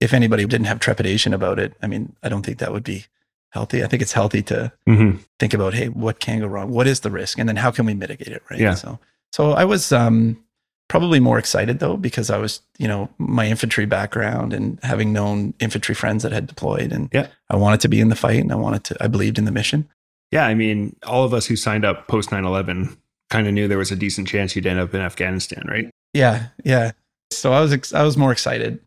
if 0.00 0.14
anybody 0.14 0.44
didn't 0.46 0.66
have 0.66 0.78
trepidation 0.80 1.34
about 1.34 1.58
it, 1.58 1.74
I 1.82 1.86
mean, 1.88 2.14
I 2.22 2.28
don't 2.28 2.44
think 2.46 2.58
that 2.58 2.72
would 2.72 2.84
be 2.84 3.04
healthy. 3.50 3.82
I 3.82 3.86
think 3.88 4.00
it's 4.02 4.12
healthy 4.12 4.42
to 4.44 4.72
Mm-hmm. 4.88 5.18
think 5.38 5.54
about, 5.54 5.74
hey, 5.74 5.88
what 5.88 6.20
can 6.20 6.38
go 6.40 6.46
wrong? 6.46 6.70
What 6.70 6.86
is 6.86 7.00
the 7.00 7.10
risk? 7.10 7.38
And 7.38 7.48
then 7.48 7.56
how 7.56 7.70
can 7.70 7.84
we 7.86 7.94
mitigate 7.94 8.28
it? 8.28 8.42
Right. 8.50 8.60
Yeah. 8.60 8.74
So, 8.74 8.98
so 9.32 9.52
I 9.52 9.64
was 9.64 9.90
um, 9.92 10.42
probably 10.88 11.18
more 11.20 11.38
excited 11.38 11.80
though, 11.80 11.96
because 11.96 12.30
I 12.30 12.38
was, 12.38 12.60
you 12.78 12.86
know, 12.86 13.08
my 13.18 13.46
infantry 13.48 13.86
background 13.86 14.52
and 14.52 14.78
having 14.82 15.12
known 15.12 15.54
infantry 15.60 15.94
friends 15.94 16.22
that 16.22 16.32
had 16.32 16.46
deployed 16.46 16.92
and 16.92 17.08
Yeah. 17.12 17.26
I 17.50 17.56
wanted 17.56 17.80
to 17.80 17.88
be 17.88 18.00
in 18.00 18.08
the 18.08 18.16
fight 18.16 18.40
and 18.40 18.52
I 18.52 18.56
wanted 18.56 18.84
to, 18.84 18.96
I 19.02 19.08
believed 19.08 19.38
in 19.38 19.44
the 19.46 19.52
mission. 19.52 19.88
Yeah. 20.30 20.46
I 20.46 20.54
mean, 20.54 20.94
all 21.04 21.24
of 21.24 21.34
us 21.34 21.46
who 21.46 21.56
signed 21.56 21.84
up 21.84 22.06
post 22.06 22.30
9 22.30 22.44
11 22.44 22.96
kind 23.30 23.46
of 23.48 23.52
knew 23.54 23.66
there 23.66 23.78
was 23.78 23.90
a 23.90 23.96
decent 23.96 24.28
chance 24.28 24.54
you'd 24.54 24.66
end 24.66 24.78
up 24.78 24.94
in 24.94 25.00
Afghanistan, 25.00 25.64
right? 25.68 25.90
Yeah. 26.14 26.46
Yeah. 26.64 26.92
So 27.30 27.52
I 27.52 27.60
was, 27.60 27.72
ex- 27.72 27.92
I 27.92 28.02
was 28.02 28.16
more 28.16 28.32
excited, 28.32 28.80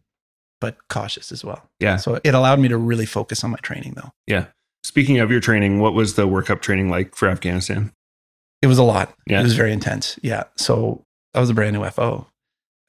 but 0.60 0.78
cautious 0.88 1.32
as 1.32 1.44
well. 1.44 1.70
Yeah. 1.80 1.98
So 1.98 2.20
it 2.24 2.34
allowed 2.34 2.60
me 2.60 2.68
to 2.70 2.78
really 2.78 3.06
focus 3.06 3.44
on 3.44 3.52
my 3.52 3.58
training 3.58 3.94
though. 3.96 4.12
Yeah. 4.28 4.48
Speaking 4.84 5.20
of 5.20 5.30
your 5.32 5.40
training, 5.40 5.80
what 5.80 5.94
was 5.94 6.16
the 6.16 6.28
workup 6.28 6.62
training 6.62 6.90
like 6.90 7.16
for 7.16 7.28
Afghanistan? 7.28 7.92
It 8.62 8.68
was 8.68 8.78
a 8.78 8.84
lot. 8.84 9.14
Yeah. 9.28 9.40
It 9.40 9.44
was 9.44 9.56
very 9.56 9.72
intense. 9.72 10.20
Yeah. 10.22 10.44
So 10.58 11.06
I 11.34 11.40
was 11.40 11.50
a 11.50 11.54
brand 11.54 11.76
new 11.76 11.88
FO. 11.90 12.28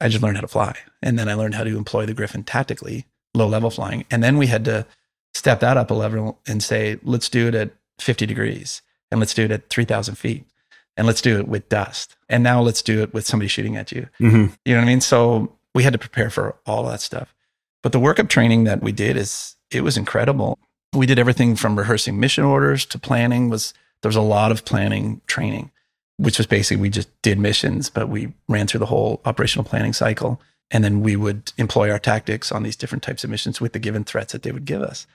I 0.01 0.09
just 0.09 0.23
learned 0.23 0.37
how 0.37 0.43
to 0.43 0.49
fly. 0.49 0.77
And 1.03 1.19
then 1.19 1.29
I 1.29 1.35
learned 1.35 1.55
how 1.55 1.65
to 1.65 1.77
employ 1.77 2.07
the 2.07 2.15
Griffin 2.15 2.43
tactically, 2.43 3.07
low 3.35 3.47
level 3.47 3.71
flying. 3.71 4.05
And 4.11 4.23
then 4.23 4.37
we 4.37 4.49
had 4.49 4.65
to 4.65 4.87
step 5.35 5.61
that 5.61 5.77
up 5.77 5.91
a 5.91 5.95
level 5.95 6.41
and 6.47 6.63
say, 6.63 6.99
let's 7.03 7.29
do 7.29 7.49
it 7.49 7.55
at 7.55 7.71
50 8.01 8.27
degrees 8.27 8.83
and 9.11 9.21
let's 9.21 9.35
do 9.35 9.45
it 9.45 9.51
at 9.51 9.71
3,000 9.71 10.17
feet 10.17 10.45
and 10.97 11.07
let's 11.07 11.21
do 11.21 11.39
it 11.39 11.49
with 11.49 11.69
dust. 11.69 12.17
And 12.29 12.43
now 12.43 12.61
let's 12.61 12.83
do 12.83 13.03
it 13.03 13.15
with 13.15 13.27
somebody 13.27 13.49
shooting 13.49 13.77
at 13.77 13.93
you. 13.93 14.09
Mm-hmm. 14.21 14.55
You 14.65 14.75
know 14.75 14.81
what 14.81 14.85
I 14.85 14.87
mean? 14.87 15.01
So 15.01 15.57
we 15.75 15.83
had 15.83 15.93
to 15.93 15.99
prepare 15.99 16.31
for 16.31 16.57
all 16.67 16.85
that 16.85 17.01
stuff. 17.01 17.35
But 17.83 17.93
the 17.93 18.01
workup 18.01 18.29
training 18.29 18.65
that 18.65 18.83
we 18.83 18.93
did 18.93 19.17
is 19.17 19.57
it 19.71 19.83
was 19.83 19.97
incredible. 19.97 20.59
We 20.93 21.07
did 21.07 21.19
everything 21.19 21.57
from 21.57 21.77
rehearsing 21.77 22.21
mission 22.21 22.45
orders 22.45 22.85
to 22.87 22.99
planning 22.99 23.49
was 23.49 23.75
there 24.03 24.09
was 24.09 24.17
a 24.17 24.21
lot 24.21 24.53
of 24.53 24.65
planning 24.65 25.21
training, 25.27 25.71
which 26.19 26.39
was 26.39 26.47
basically 26.47 26.81
we 26.81 26.91
just 26.91 27.09
did 27.23 27.39
missions, 27.39 27.89
but 27.89 28.09
we 28.09 28.33
ran 28.49 28.67
through 28.67 28.81
the 28.81 28.87
whole 28.87 29.21
operational 29.25 29.65
planning 29.65 29.93
cycle. 29.93 30.41
And 30.71 30.83
then 30.85 31.03
we 31.03 31.17
would 31.17 31.53
employ 31.59 31.91
our 31.91 31.99
tactics 31.99 32.51
on 32.51 32.63
these 32.63 32.77
different 32.77 33.03
types 33.03 33.25
of 33.25 33.31
missions 33.31 33.61
with 33.61 33.73
the 33.73 33.79
given 33.79 34.05
threats 34.05 34.33
that 34.33 34.43
they 34.43 34.53
would 34.53 34.65
give 34.65 34.83
us. 34.83 35.07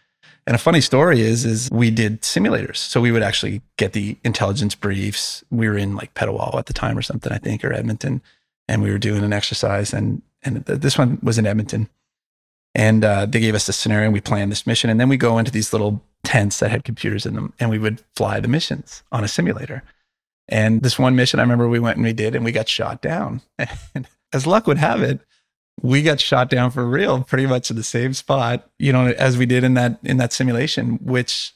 And 0.45 0.55
a 0.55 0.59
funny 0.59 0.81
story 0.81 1.21
is, 1.21 1.45
is 1.45 1.69
we 1.71 1.91
did 1.91 2.21
simulators. 2.21 2.77
So 2.77 3.01
we 3.01 3.11
would 3.11 3.23
actually 3.23 3.61
get 3.77 3.93
the 3.93 4.17
intelligence 4.23 4.75
briefs. 4.75 5.43
We 5.51 5.67
were 5.67 5.77
in 5.77 5.95
like 5.95 6.13
Petawawa 6.13 6.55
at 6.55 6.67
the 6.67 6.73
time 6.73 6.97
or 6.97 7.01
something, 7.01 7.33
I 7.33 7.37
think, 7.37 7.65
or 7.65 7.73
Edmonton 7.73 8.21
and 8.67 8.81
we 8.81 8.91
were 8.91 8.97
doing 8.97 9.23
an 9.23 9.33
exercise 9.33 9.93
and 9.93 10.21
and 10.43 10.65
th- 10.65 10.79
this 10.79 10.97
one 10.97 11.19
was 11.23 11.37
in 11.37 11.47
Edmonton 11.47 11.89
And 12.75 13.03
uh, 13.03 13.25
they 13.25 13.39
gave 13.39 13.55
us 13.55 13.65
the 13.65 13.73
scenario 13.73 14.05
and 14.05 14.13
we 14.13 14.21
planned 14.21 14.51
this 14.51 14.67
mission. 14.67 14.89
And 14.89 14.99
then 14.99 15.09
we 15.09 15.17
go 15.17 15.39
into 15.39 15.51
these 15.51 15.73
little 15.73 16.01
tents 16.23 16.59
that 16.59 16.69
had 16.69 16.83
computers 16.83 17.25
in 17.25 17.33
them 17.33 17.53
and 17.59 17.69
we 17.69 17.79
would 17.79 18.03
fly 18.15 18.39
the 18.39 18.47
missions 18.47 19.03
on 19.11 19.23
a 19.23 19.27
simulator. 19.27 19.83
And 20.47 20.81
this 20.81 20.99
one 20.99 21.15
mission, 21.15 21.39
I 21.39 21.43
remember 21.43 21.67
we 21.67 21.79
went 21.79 21.97
and 21.97 22.05
we 22.05 22.13
did, 22.13 22.35
and 22.35 22.45
we 22.45 22.51
got 22.51 22.69
shot 22.69 23.01
down. 23.01 23.41
And 23.95 24.07
as 24.31 24.45
luck 24.45 24.67
would 24.67 24.77
have 24.77 25.01
it, 25.01 25.19
we 25.81 26.01
got 26.01 26.19
shot 26.19 26.49
down 26.49 26.71
for 26.71 26.85
real, 26.85 27.23
pretty 27.23 27.45
much 27.45 27.69
in 27.69 27.75
the 27.77 27.83
same 27.83 28.13
spot, 28.13 28.69
you 28.79 28.91
know, 28.91 29.07
as 29.07 29.37
we 29.37 29.45
did 29.45 29.63
in 29.63 29.75
that 29.75 29.99
in 30.03 30.17
that 30.17 30.33
simulation, 30.33 30.95
which 31.03 31.53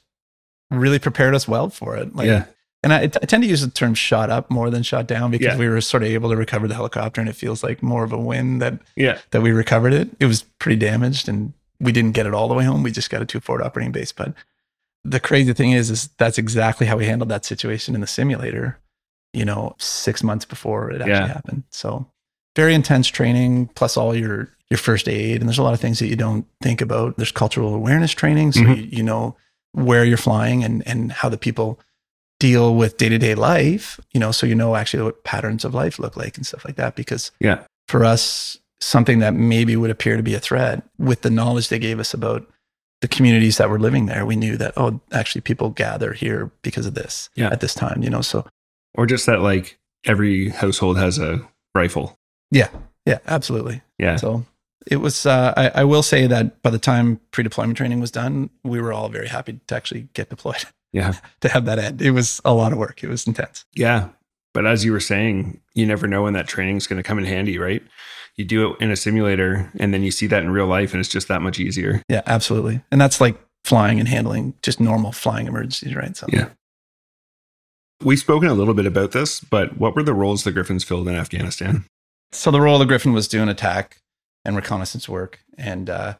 really 0.69 0.99
prepared 0.99 1.33
us 1.35 1.47
well 1.47 1.69
for 1.69 1.95
it. 1.97 2.15
Like, 2.15 2.27
yeah. 2.27 2.45
And 2.83 2.93
I, 2.93 3.01
I 3.03 3.07
tend 3.07 3.43
to 3.43 3.49
use 3.49 3.61
the 3.61 3.69
term 3.69 3.93
"shot 3.93 4.29
up" 4.29 4.49
more 4.49 4.69
than 4.69 4.81
"shot 4.83 5.05
down" 5.07 5.29
because 5.31 5.53
Yeah. 5.53 5.57
we 5.57 5.69
were 5.69 5.81
sort 5.81 6.03
of 6.03 6.09
able 6.09 6.29
to 6.31 6.35
recover 6.35 6.67
the 6.67 6.73
helicopter, 6.75 7.21
and 7.21 7.29
it 7.29 7.35
feels 7.35 7.63
like 7.63 7.83
more 7.83 8.03
of 8.03 8.11
a 8.11 8.17
win 8.17 8.59
that 8.59 8.79
Yeah. 8.95 9.19
that 9.31 9.41
we 9.41 9.51
recovered 9.51 9.93
it. 9.93 10.09
It 10.19 10.25
was 10.25 10.43
pretty 10.59 10.77
damaged, 10.77 11.27
and 11.29 11.53
we 11.79 11.91
didn't 11.91 12.13
get 12.13 12.25
it 12.25 12.33
all 12.33 12.47
the 12.47 12.53
way 12.55 12.63
home. 12.63 12.81
We 12.83 12.91
just 12.91 13.09
got 13.09 13.21
it 13.21 13.27
to 13.29 13.37
a 13.37 13.41
forward 13.41 13.63
operating 13.63 13.91
base. 13.91 14.11
But 14.11 14.33
the 15.03 15.19
crazy 15.19 15.53
thing 15.53 15.71
is, 15.71 15.89
is 15.91 16.09
that's 16.17 16.37
exactly 16.37 16.85
how 16.87 16.97
we 16.97 17.05
handled 17.05 17.29
that 17.29 17.45
situation 17.45 17.93
in 17.95 18.01
the 18.01 18.07
simulator. 18.07 18.79
You 19.33 19.45
know, 19.45 19.75
six 19.79 20.23
months 20.23 20.45
before 20.45 20.91
it 20.91 21.01
actually 21.01 21.11
Yeah. 21.11 21.27
happened. 21.27 21.63
So 21.69 22.07
very 22.55 22.73
intense 22.73 23.07
training, 23.07 23.67
plus 23.75 23.97
all 23.97 24.15
your 24.15 24.49
your 24.69 24.77
first 24.77 25.09
aid, 25.09 25.41
and 25.41 25.49
there's 25.49 25.57
a 25.57 25.63
lot 25.63 25.73
of 25.73 25.81
things 25.81 25.99
that 25.99 26.07
you 26.07 26.15
don't 26.15 26.45
think 26.61 26.79
about. 26.81 27.17
There's 27.17 27.31
cultural 27.31 27.75
awareness 27.75 28.11
training, 28.11 28.53
so 28.53 28.61
Mhm. 28.61 28.77
you, 28.77 28.83
you 28.97 29.03
know 29.03 29.35
where 29.73 30.05
you're 30.05 30.17
flying 30.17 30.63
and 30.63 30.81
and 30.87 31.11
how 31.11 31.29
the 31.29 31.37
people 31.37 31.79
deal 32.39 32.73
with 32.75 32.97
day 32.97 33.09
to 33.09 33.17
day 33.17 33.35
life. 33.35 33.99
You 34.13 34.19
know, 34.19 34.31
so 34.31 34.45
you 34.47 34.55
know 34.55 34.75
actually 34.75 35.03
what 35.03 35.23
patterns 35.23 35.65
of 35.65 35.73
life 35.73 35.99
look 35.99 36.15
like 36.17 36.37
and 36.37 36.45
stuff 36.45 36.65
like 36.65 36.75
that. 36.77 36.95
Because 36.95 37.31
Yeah. 37.39 37.59
for 37.87 38.03
us, 38.05 38.57
something 38.79 39.19
that 39.19 39.33
maybe 39.33 39.75
would 39.75 39.91
appear 39.91 40.17
to 40.17 40.23
be 40.23 40.33
a 40.35 40.39
threat, 40.39 40.83
with 40.97 41.21
the 41.21 41.29
knowledge 41.29 41.67
they 41.69 41.79
gave 41.79 41.99
us 41.99 42.13
about 42.13 42.47
the 43.01 43.07
communities 43.07 43.57
that 43.57 43.69
were 43.69 43.79
living 43.79 44.05
there, 44.05 44.25
we 44.25 44.35
knew 44.35 44.57
that 44.57 44.73
oh, 44.77 45.01
actually 45.11 45.41
people 45.41 45.69
gather 45.69 46.13
here 46.13 46.49
because 46.61 46.85
of 46.85 46.93
this 46.95 47.29
Yeah. 47.35 47.49
at 47.51 47.59
this 47.59 47.73
time. 47.73 48.01
You 48.03 48.09
know, 48.09 48.21
so 48.21 48.45
Or 48.95 49.05
just 49.05 49.25
that 49.25 49.41
like 49.41 49.77
every 50.05 50.49
household 50.49 50.97
has 50.97 51.17
a 51.19 51.41
rifle. 51.75 52.17
Yeah, 52.51 52.69
yeah, 53.05 53.19
absolutely. 53.27 53.81
Yeah. 53.97 54.17
So 54.17 54.45
it 54.87 54.97
was. 54.97 55.25
Uh, 55.25 55.53
I, 55.57 55.81
I 55.81 55.83
will 55.83 56.03
say 56.03 56.27
that 56.27 56.61
by 56.61 56.69
the 56.69 56.79
time 56.79 57.19
pre-deployment 57.31 57.77
training 57.77 57.99
was 57.99 58.11
done, 58.11 58.49
we 58.63 58.81
were 58.81 58.93
all 58.93 59.09
very 59.09 59.27
happy 59.27 59.59
to 59.67 59.75
actually 59.75 60.09
get 60.13 60.29
deployed. 60.29 60.65
Yeah. 60.93 61.13
to 61.41 61.49
have 61.49 61.65
that 61.65 61.79
end, 61.79 62.01
it 62.01 62.11
was 62.11 62.41
a 62.45 62.53
lot 62.53 62.71
of 62.71 62.77
work. 62.77 63.03
It 63.03 63.09
was 63.09 63.25
intense. 63.25 63.65
Yeah. 63.73 64.09
But 64.53 64.65
as 64.65 64.83
you 64.83 64.91
were 64.91 64.99
saying, 64.99 65.61
you 65.73 65.85
never 65.85 66.07
know 66.07 66.23
when 66.23 66.33
that 66.33 66.47
training 66.47 66.77
is 66.77 66.87
going 66.87 67.01
to 67.01 67.07
come 67.07 67.17
in 67.17 67.25
handy, 67.25 67.57
right? 67.57 67.81
You 68.35 68.45
do 68.45 68.71
it 68.71 68.81
in 68.81 68.91
a 68.91 68.95
simulator 68.95 69.71
and 69.79 69.93
then 69.93 70.03
you 70.03 70.11
see 70.11 70.27
that 70.27 70.43
in 70.43 70.51
real 70.51 70.67
life 70.67 70.93
and 70.93 70.99
it's 70.99 71.09
just 71.09 71.29
that 71.29 71.41
much 71.41 71.59
easier. 71.59 72.01
Yeah, 72.09 72.21
absolutely. 72.25 72.81
And 72.91 72.99
that's 72.99 73.21
like 73.21 73.39
flying 73.63 73.99
and 73.99 74.09
handling 74.09 74.53
just 74.61 74.79
normal 74.79 75.11
flying 75.11 75.47
emergencies, 75.47 75.95
right? 75.95 76.15
So 76.17 76.27
Yeah. 76.29 76.49
We've 78.03 78.19
spoken 78.19 78.49
a 78.49 78.55
little 78.55 78.73
bit 78.73 78.87
about 78.87 79.11
this, 79.11 79.39
but 79.39 79.77
what 79.77 79.95
were 79.95 80.03
the 80.03 80.13
roles 80.13 80.43
the 80.43 80.51
Griffins 80.51 80.83
filled 80.83 81.07
in 81.07 81.15
Afghanistan? 81.15 81.85
So 82.31 82.51
the 82.51 82.61
role 82.61 82.75
of 82.75 82.79
the 82.79 82.85
Griffin 82.85 83.13
was 83.13 83.27
doing 83.27 83.49
attack 83.49 84.01
and 84.45 84.55
reconnaissance 84.55 85.07
work, 85.09 85.43
and 85.57 85.89
uh, 85.89 86.15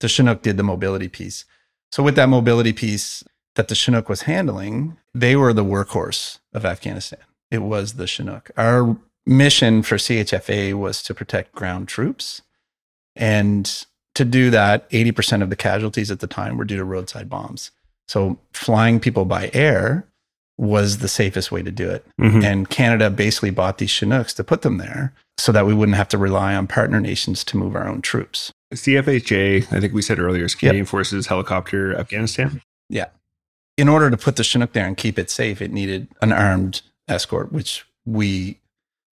the 0.00 0.08
Chinook 0.08 0.42
did 0.42 0.56
the 0.56 0.62
mobility 0.62 1.08
piece. 1.08 1.44
So 1.90 2.02
with 2.02 2.16
that 2.16 2.28
mobility 2.28 2.72
piece 2.72 3.24
that 3.54 3.68
the 3.68 3.74
Chinook 3.74 4.08
was 4.08 4.22
handling, 4.22 4.96
they 5.14 5.36
were 5.36 5.52
the 5.52 5.64
workhorse 5.64 6.38
of 6.52 6.64
Afghanistan. 6.64 7.20
It 7.50 7.58
was 7.58 7.94
the 7.94 8.06
Chinook. 8.06 8.50
Our 8.56 8.96
mission 9.26 9.82
for 9.82 9.96
CHFA 9.96 10.74
was 10.74 11.02
to 11.04 11.14
protect 11.14 11.52
ground 11.52 11.88
troops, 11.88 12.42
and 13.16 13.86
to 14.14 14.24
do 14.24 14.50
that, 14.50 14.88
80% 14.90 15.42
of 15.42 15.50
the 15.50 15.56
casualties 15.56 16.10
at 16.10 16.20
the 16.20 16.26
time 16.26 16.56
were 16.56 16.64
due 16.64 16.76
to 16.76 16.84
roadside 16.84 17.28
bombs. 17.28 17.70
So 18.06 18.38
flying 18.52 19.00
people 19.00 19.24
by 19.24 19.50
air 19.52 20.06
was 20.56 20.98
the 20.98 21.08
safest 21.08 21.50
way 21.50 21.62
to 21.62 21.70
do 21.70 21.90
it. 21.90 22.06
Mhm. 22.20 22.44
And 22.44 22.70
Canada 22.70 23.10
basically 23.10 23.50
bought 23.50 23.78
these 23.78 23.90
Chinooks 23.90 24.32
to 24.34 24.44
put 24.44 24.62
them 24.62 24.78
there 24.78 25.12
so 25.36 25.50
that 25.52 25.66
we 25.66 25.74
wouldn't 25.74 25.96
have 25.96 26.08
to 26.10 26.18
rely 26.18 26.54
on 26.54 26.66
partner 26.66 27.00
nations 27.00 27.42
to 27.44 27.56
move 27.56 27.74
our 27.74 27.88
own 27.88 28.02
troops. 28.02 28.52
CFHA, 28.72 29.66
I 29.72 29.80
think 29.80 29.92
we 29.92 30.02
said 30.02 30.18
earlier, 30.18 30.44
is 30.44 30.54
Canadian 30.54 30.86
Forces 30.86 31.26
Helicopter 31.26 31.96
Afghanistan. 31.96 32.62
Yeah. 32.88 33.06
In 33.76 33.88
order 33.88 34.10
to 34.10 34.16
put 34.16 34.36
the 34.36 34.44
Chinook 34.44 34.72
there 34.72 34.86
and 34.86 34.96
keep 34.96 35.18
it 35.18 35.30
safe, 35.30 35.60
it 35.60 35.72
needed 35.72 36.08
an 36.22 36.32
armed 36.32 36.82
escort, 37.08 37.52
which 37.52 37.84
we 38.06 38.60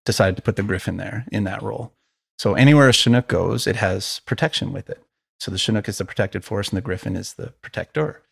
decided 0.04 0.36
to 0.36 0.42
put 0.42 0.56
the 0.56 0.62
Griffin 0.62 0.96
there 0.96 1.26
in 1.32 1.44
that 1.44 1.62
role. 1.62 1.92
So 2.38 2.54
anywhere 2.54 2.88
a 2.88 2.92
Chinook 2.92 3.28
goes, 3.28 3.66
it 3.66 3.76
has 3.76 4.20
protection 4.26 4.72
with 4.72 4.88
it. 4.88 5.02
So 5.40 5.50
the 5.50 5.58
Chinook 5.58 5.88
is 5.88 5.98
the 5.98 6.04
protected 6.04 6.44
force 6.44 6.68
and 6.68 6.76
the 6.76 6.82
Griffin 6.82 7.16
is 7.16 7.34
the 7.34 7.48
protector. 7.62 8.22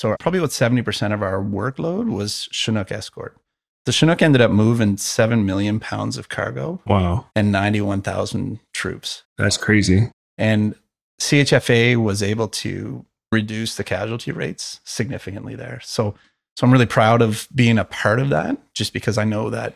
So 0.00 0.16
probably 0.18 0.38
about 0.38 0.48
70% 0.48 1.12
of 1.12 1.22
our 1.22 1.44
workload 1.44 2.10
was 2.10 2.48
Chinook 2.50 2.90
escort. 2.90 3.36
The 3.84 3.92
Chinook 3.92 4.22
ended 4.22 4.40
up 4.40 4.50
moving 4.50 4.96
7 4.96 5.44
million 5.44 5.78
pounds 5.78 6.16
of 6.16 6.30
cargo 6.30 6.80
Wow. 6.86 7.26
and 7.36 7.52
91,000 7.52 8.60
troops. 8.72 9.24
That's 9.36 9.58
crazy. 9.58 10.10
And 10.38 10.74
CHFA 11.20 12.02
was 12.02 12.22
able 12.22 12.48
to 12.48 13.04
reduce 13.30 13.76
the 13.76 13.84
casualty 13.84 14.32
rates 14.32 14.80
significantly 14.84 15.54
there. 15.54 15.80
So, 15.84 16.14
so 16.56 16.66
I'm 16.66 16.72
really 16.72 16.86
proud 16.86 17.20
of 17.20 17.46
being 17.54 17.76
a 17.76 17.84
part 17.84 18.20
of 18.20 18.30
that, 18.30 18.56
just 18.72 18.94
because 18.94 19.18
I 19.18 19.24
know 19.24 19.50
that 19.50 19.74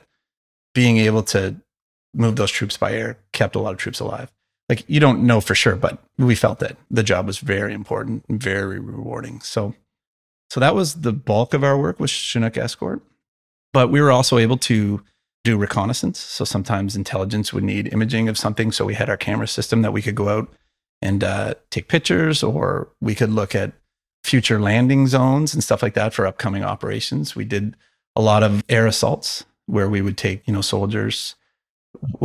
being 0.75 0.97
able 0.97 1.23
to 1.25 1.57
move 2.15 2.37
those 2.37 2.51
troops 2.51 2.79
by 2.79 2.95
air 2.95 3.19
kept 3.33 3.57
a 3.57 3.61
lot 3.61 3.75
of 3.75 3.79
troops 3.79 4.01
alive. 4.01 4.33
Like 4.71 4.85
you 4.89 5.01
don't 5.01 5.25
know 5.25 5.43
for 5.43 5.55
sure, 5.55 5.77
but 5.77 5.99
we 6.17 6.35
felt 6.35 6.61
that 6.61 6.79
the 6.91 7.03
job 7.03 7.27
was 7.27 7.41
very 7.41 7.75
important 7.75 8.25
and 8.31 8.43
very 8.43 8.81
rewarding. 8.81 9.41
So, 9.41 9.75
so 10.51 10.61
that 10.61 10.75
was 10.75 11.01
the 11.01 11.13
bulk 11.13 11.55
of 11.55 11.65
our 11.65 11.79
work 11.79 11.99
with 11.99 12.11
Chinook 12.11 12.57
escort, 12.57 13.03
but 13.73 13.91
we 13.91 14.01
were 14.01 14.13
also 14.13 14.39
able 14.39 14.57
to 14.59 15.03
do 15.43 15.59
reconnaissance. 15.59 16.19
So 16.19 16.45
sometimes 16.45 16.97
intelligence 16.97 17.53
would 17.53 17.65
need 17.65 17.93
imaging 17.93 18.29
of 18.29 18.39
something. 18.39 18.73
So 18.73 18.85
we 18.85 18.95
had 18.95 19.11
our 19.11 19.17
camera 19.17 19.47
system 19.47 19.83
that 19.83 19.93
we 19.93 20.01
could 20.01 20.15
go 20.15 20.29
out 20.29 20.53
and 21.03 21.23
uh, 21.23 21.55
take 21.71 21.89
pictures, 21.89 22.43
or 22.43 22.89
we 23.01 23.15
could 23.15 23.31
look 23.31 23.55
at 23.55 23.73
future 24.23 24.59
landing 24.59 25.07
zones 25.07 25.53
and 25.53 25.63
stuff 25.63 25.83
like 25.83 25.93
that 25.95 26.15
for 26.15 26.27
upcoming 26.27 26.65
operations. 26.65 27.37
We 27.37 27.45
did 27.45 27.77
a 28.17 28.23
lot 28.23 28.43
of 28.43 28.65
air 28.71 28.87
assaults 28.87 29.45
where 29.67 29.89
we 29.89 30.01
would 30.01 30.17
take, 30.17 30.47
you 30.47 30.55
know, 30.55 30.63
soldiers, 30.63 31.35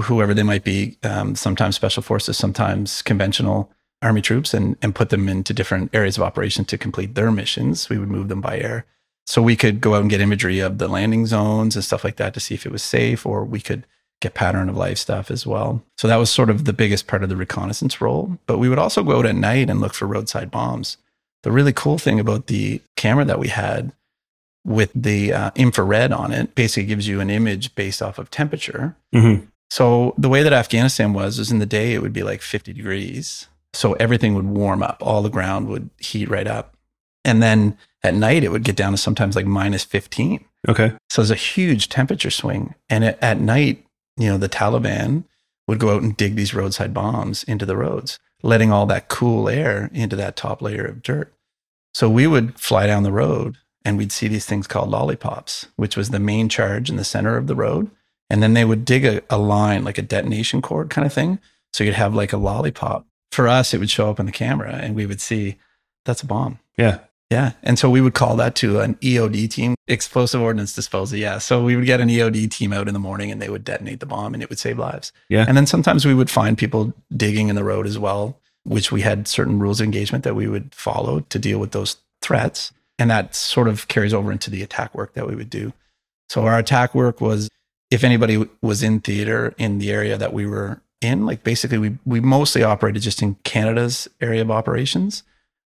whoever 0.03 0.33
they 0.33 0.43
might 0.43 0.63
be, 0.63 0.97
um, 1.03 1.35
sometimes 1.35 1.75
special 1.75 2.01
forces, 2.01 2.37
sometimes 2.37 3.01
conventional 3.01 3.69
army 4.01 4.21
troops, 4.21 4.53
and, 4.53 4.77
and 4.81 4.95
put 4.95 5.09
them 5.09 5.27
into 5.27 5.53
different 5.53 5.93
areas 5.93 6.17
of 6.17 6.23
operation 6.23 6.65
to 6.65 6.77
complete 6.77 7.15
their 7.15 7.31
missions. 7.31 7.89
We 7.89 7.97
would 7.97 8.09
move 8.09 8.29
them 8.29 8.41
by 8.41 8.59
air. 8.59 8.85
So 9.25 9.41
we 9.41 9.55
could 9.55 9.81
go 9.81 9.93
out 9.93 10.01
and 10.01 10.09
get 10.09 10.21
imagery 10.21 10.59
of 10.59 10.79
the 10.79 10.87
landing 10.87 11.25
zones 11.25 11.75
and 11.75 11.85
stuff 11.85 12.03
like 12.03 12.15
that 12.15 12.33
to 12.33 12.39
see 12.39 12.55
if 12.55 12.65
it 12.65 12.71
was 12.71 12.81
safe, 12.81 13.25
or 13.25 13.43
we 13.45 13.59
could 13.59 13.85
get 14.21 14.33
pattern 14.33 14.69
of 14.69 14.77
life 14.77 14.97
stuff 14.97 15.31
as 15.31 15.45
well. 15.45 15.83
So 15.97 16.07
that 16.07 16.17
was 16.17 16.29
sort 16.29 16.49
of 16.49 16.65
the 16.65 16.73
biggest 16.73 17.07
part 17.07 17.23
of 17.23 17.29
the 17.29 17.35
reconnaissance 17.35 18.01
role. 18.01 18.37
But 18.47 18.57
we 18.57 18.69
would 18.69 18.79
also 18.79 19.03
go 19.03 19.19
out 19.19 19.25
at 19.25 19.35
night 19.35 19.69
and 19.69 19.79
look 19.79 19.93
for 19.93 20.07
roadside 20.07 20.51
bombs. 20.51 20.97
The 21.43 21.51
really 21.51 21.71
cool 21.71 21.97
thing 21.97 22.19
about 22.19 22.47
the 22.47 22.81
camera 22.97 23.23
that 23.25 23.39
we 23.39 23.47
had 23.47 23.93
with 24.65 24.91
the 24.93 25.31
uh, 25.31 25.51
infrared 25.55 26.11
on 26.11 26.33
it 26.33 26.53
basically 26.53 26.87
gives 26.87 27.07
you 27.07 27.21
an 27.21 27.29
image 27.29 27.75
based 27.75 28.01
off 28.01 28.17
of 28.17 28.29
temperature. 28.29 28.95
Mm-hmm. 29.13 29.45
So 29.69 30.13
the 30.17 30.29
way 30.29 30.43
that 30.43 30.53
Afghanistan 30.53 31.13
was 31.13 31.39
is 31.39 31.51
in 31.51 31.59
the 31.59 31.65
day 31.65 31.93
it 31.93 32.01
would 32.01 32.13
be 32.13 32.23
like 32.23 32.41
50 32.41 32.73
degrees. 32.73 33.47
So 33.73 33.93
everything 33.93 34.35
would 34.35 34.45
warm 34.45 34.81
up, 34.81 34.97
all 35.01 35.21
the 35.21 35.29
ground 35.29 35.67
would 35.67 35.89
heat 35.99 36.29
right 36.29 36.47
up. 36.47 36.75
And 37.23 37.41
then 37.41 37.77
at 38.03 38.15
night 38.15 38.43
it 38.43 38.51
would 38.51 38.63
get 38.63 38.75
down 38.75 38.93
to 38.93 38.97
sometimes 38.97 39.35
like 39.35 39.45
minus 39.45 39.83
15. 39.83 40.43
Okay. 40.67 40.93
So 41.09 41.21
there's 41.21 41.31
a 41.31 41.35
huge 41.35 41.89
temperature 41.89 42.31
swing. 42.31 42.75
And 42.89 43.03
at, 43.03 43.21
at 43.21 43.39
night, 43.39 43.85
you 44.17 44.27
know, 44.27 44.37
the 44.37 44.49
Taliban 44.49 45.23
would 45.67 45.79
go 45.79 45.95
out 45.95 46.01
and 46.01 46.17
dig 46.17 46.35
these 46.35 46.53
roadside 46.53 46.93
bombs 46.93 47.43
into 47.43 47.65
the 47.65 47.77
roads, 47.77 48.19
letting 48.41 48.71
all 48.71 48.85
that 48.87 49.07
cool 49.07 49.47
air 49.47 49.89
into 49.93 50.15
that 50.15 50.35
top 50.35 50.61
layer 50.61 50.85
of 50.85 51.03
dirt. 51.03 51.33
So 51.93 52.09
we 52.09 52.27
would 52.27 52.59
fly 52.59 52.87
down 52.87 53.03
the 53.03 53.11
road 53.11 53.57
and 53.85 53.97
we'd 53.97 54.11
see 54.11 54.27
these 54.27 54.45
things 54.45 54.67
called 54.67 54.89
lollipops, 54.89 55.67
which 55.75 55.95
was 55.95 56.09
the 56.09 56.19
main 56.19 56.49
charge 56.49 56.89
in 56.89 56.95
the 56.95 57.03
center 57.03 57.37
of 57.37 57.47
the 57.47 57.55
road. 57.55 57.89
And 58.29 58.43
then 58.43 58.53
they 58.53 58.65
would 58.65 58.85
dig 58.85 59.05
a, 59.05 59.21
a 59.29 59.37
line, 59.37 59.83
like 59.83 59.97
a 59.97 60.03
detonation 60.03 60.61
cord 60.61 60.89
kind 60.89 61.05
of 61.05 61.13
thing. 61.13 61.39
So 61.73 61.83
you'd 61.83 61.93
have 61.93 62.13
like 62.13 62.33
a 62.33 62.37
lollipop. 62.37 63.05
For 63.31 63.47
us, 63.47 63.73
it 63.73 63.79
would 63.79 63.89
show 63.89 64.09
up 64.09 64.19
on 64.19 64.25
the 64.25 64.31
camera 64.31 64.73
and 64.73 64.95
we 64.95 65.05
would 65.05 65.21
see 65.21 65.57
that's 66.05 66.23
a 66.23 66.25
bomb. 66.25 66.59
Yeah. 66.77 66.99
Yeah. 67.29 67.51
And 67.61 67.77
so 67.77 67.89
we 67.89 68.01
would 68.01 68.15
call 68.15 68.35
that 68.37 68.55
to 68.55 68.79
an 68.79 68.95
EOD 68.95 69.51
team, 69.51 69.75
explosive 69.87 70.41
ordnance 70.41 70.73
disposal. 70.73 71.19
Yeah. 71.19 71.37
So 71.37 71.63
we 71.63 71.75
would 71.75 71.85
get 71.85 72.01
an 72.01 72.09
EOD 72.09 72.49
team 72.49 72.73
out 72.73 72.87
in 72.87 72.93
the 72.93 72.99
morning 72.99 73.29
and 73.29 73.39
they 73.39 73.49
would 73.49 73.63
detonate 73.63 73.99
the 73.99 74.07
bomb 74.07 74.33
and 74.33 74.41
it 74.41 74.49
would 74.49 74.57
save 74.57 74.79
lives. 74.79 75.11
Yeah. 75.29 75.45
And 75.47 75.55
then 75.55 75.67
sometimes 75.67 76.05
we 76.05 76.15
would 76.15 76.29
find 76.29 76.57
people 76.57 76.93
digging 77.15 77.49
in 77.49 77.55
the 77.55 77.63
road 77.63 77.85
as 77.85 77.99
well, 77.99 78.39
which 78.63 78.91
we 78.91 79.01
had 79.01 79.27
certain 79.27 79.59
rules 79.59 79.79
of 79.79 79.85
engagement 79.85 80.23
that 80.23 80.35
we 80.35 80.47
would 80.47 80.73
follow 80.73 81.19
to 81.19 81.37
deal 81.37 81.59
with 81.59 81.71
those 81.71 81.97
threats. 82.21 82.71
And 82.97 83.11
that 83.11 83.35
sort 83.35 83.67
of 83.67 83.87
carries 83.87 84.13
over 84.13 84.31
into 84.31 84.49
the 84.49 84.63
attack 84.63 84.95
work 84.95 85.13
that 85.13 85.27
we 85.27 85.35
would 85.35 85.51
do. 85.51 85.71
So 86.29 86.45
our 86.45 86.57
attack 86.57 86.95
work 86.95 87.21
was 87.21 87.47
if 87.91 88.03
anybody 88.03 88.43
was 88.61 88.81
in 88.83 88.99
theater 89.01 89.53
in 89.57 89.77
the 89.77 89.91
area 89.91 90.17
that 90.17 90.33
we 90.33 90.45
were 90.47 90.81
in. 91.01 91.25
Like 91.25 91.43
basically, 91.43 91.77
we 91.77 91.97
we 92.05 92.19
mostly 92.19 92.63
operated 92.63 93.01
just 93.01 93.21
in 93.21 93.35
Canada's 93.43 94.07
area 94.21 94.41
of 94.41 94.51
operations, 94.51 95.23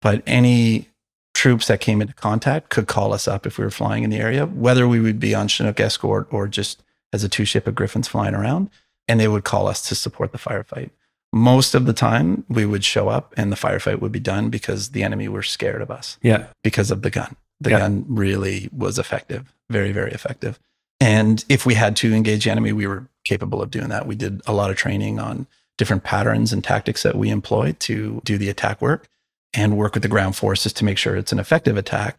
but 0.02 0.22
any 0.26 0.88
troops 1.34 1.66
that 1.66 1.80
came 1.80 2.00
into 2.00 2.14
contact 2.14 2.70
could 2.70 2.86
call 2.86 3.12
us 3.12 3.26
up 3.26 3.46
if 3.46 3.58
we 3.58 3.64
were 3.64 3.70
flying 3.70 4.04
in 4.04 4.10
the 4.10 4.18
area, 4.18 4.46
whether 4.46 4.86
we 4.86 5.00
would 5.00 5.18
be 5.18 5.34
on 5.34 5.48
Chinook 5.48 5.80
escort 5.80 6.28
or 6.32 6.46
just 6.46 6.82
as 7.12 7.24
a 7.24 7.28
two 7.28 7.44
ship 7.44 7.66
of 7.66 7.74
Griffins 7.74 8.06
flying 8.08 8.34
around, 8.34 8.70
and 9.08 9.18
they 9.18 9.28
would 9.28 9.44
call 9.44 9.66
us 9.66 9.86
to 9.88 9.94
support 9.94 10.32
the 10.32 10.38
firefight. 10.38 10.90
Most 11.32 11.74
of 11.74 11.86
the 11.86 11.92
time, 11.92 12.44
we 12.48 12.64
would 12.64 12.84
show 12.84 13.08
up 13.08 13.34
and 13.36 13.50
the 13.50 13.56
firefight 13.56 14.00
would 14.00 14.12
be 14.12 14.20
done 14.20 14.48
because 14.50 14.90
the 14.90 15.02
enemy 15.02 15.26
were 15.26 15.42
scared 15.42 15.82
of 15.82 15.90
us 15.90 16.16
Yeah. 16.22 16.46
because 16.62 16.92
of 16.92 17.02
the 17.02 17.10
gun. 17.10 17.34
The 17.60 17.70
Yeah. 17.70 17.78
gun 17.80 18.04
really 18.08 18.68
was 18.72 18.98
effective, 19.00 19.52
very, 19.68 19.90
very 19.90 20.12
effective. 20.12 20.60
And 21.00 21.44
if 21.48 21.66
we 21.66 21.74
had 21.74 21.96
to 21.96 22.12
engage 22.14 22.44
the 22.44 22.50
enemy, 22.50 22.72
we 22.72 22.86
were 22.86 23.06
capable 23.24 23.60
of 23.62 23.70
doing 23.70 23.88
that. 23.88 24.06
We 24.06 24.14
did 24.14 24.40
a 24.46 24.52
lot 24.52 24.70
of 24.70 24.76
training 24.76 25.18
on 25.18 25.46
different 25.76 26.04
patterns 26.04 26.52
and 26.52 26.62
tactics 26.62 27.02
that 27.02 27.16
we 27.16 27.30
employ 27.30 27.72
to 27.80 28.20
do 28.24 28.38
the 28.38 28.48
attack 28.48 28.80
work 28.80 29.08
and 29.52 29.76
work 29.76 29.94
with 29.94 30.02
the 30.02 30.08
ground 30.08 30.36
forces 30.36 30.72
to 30.74 30.84
make 30.84 30.98
sure 30.98 31.16
it's 31.16 31.32
an 31.32 31.38
effective 31.38 31.76
attack 31.76 32.16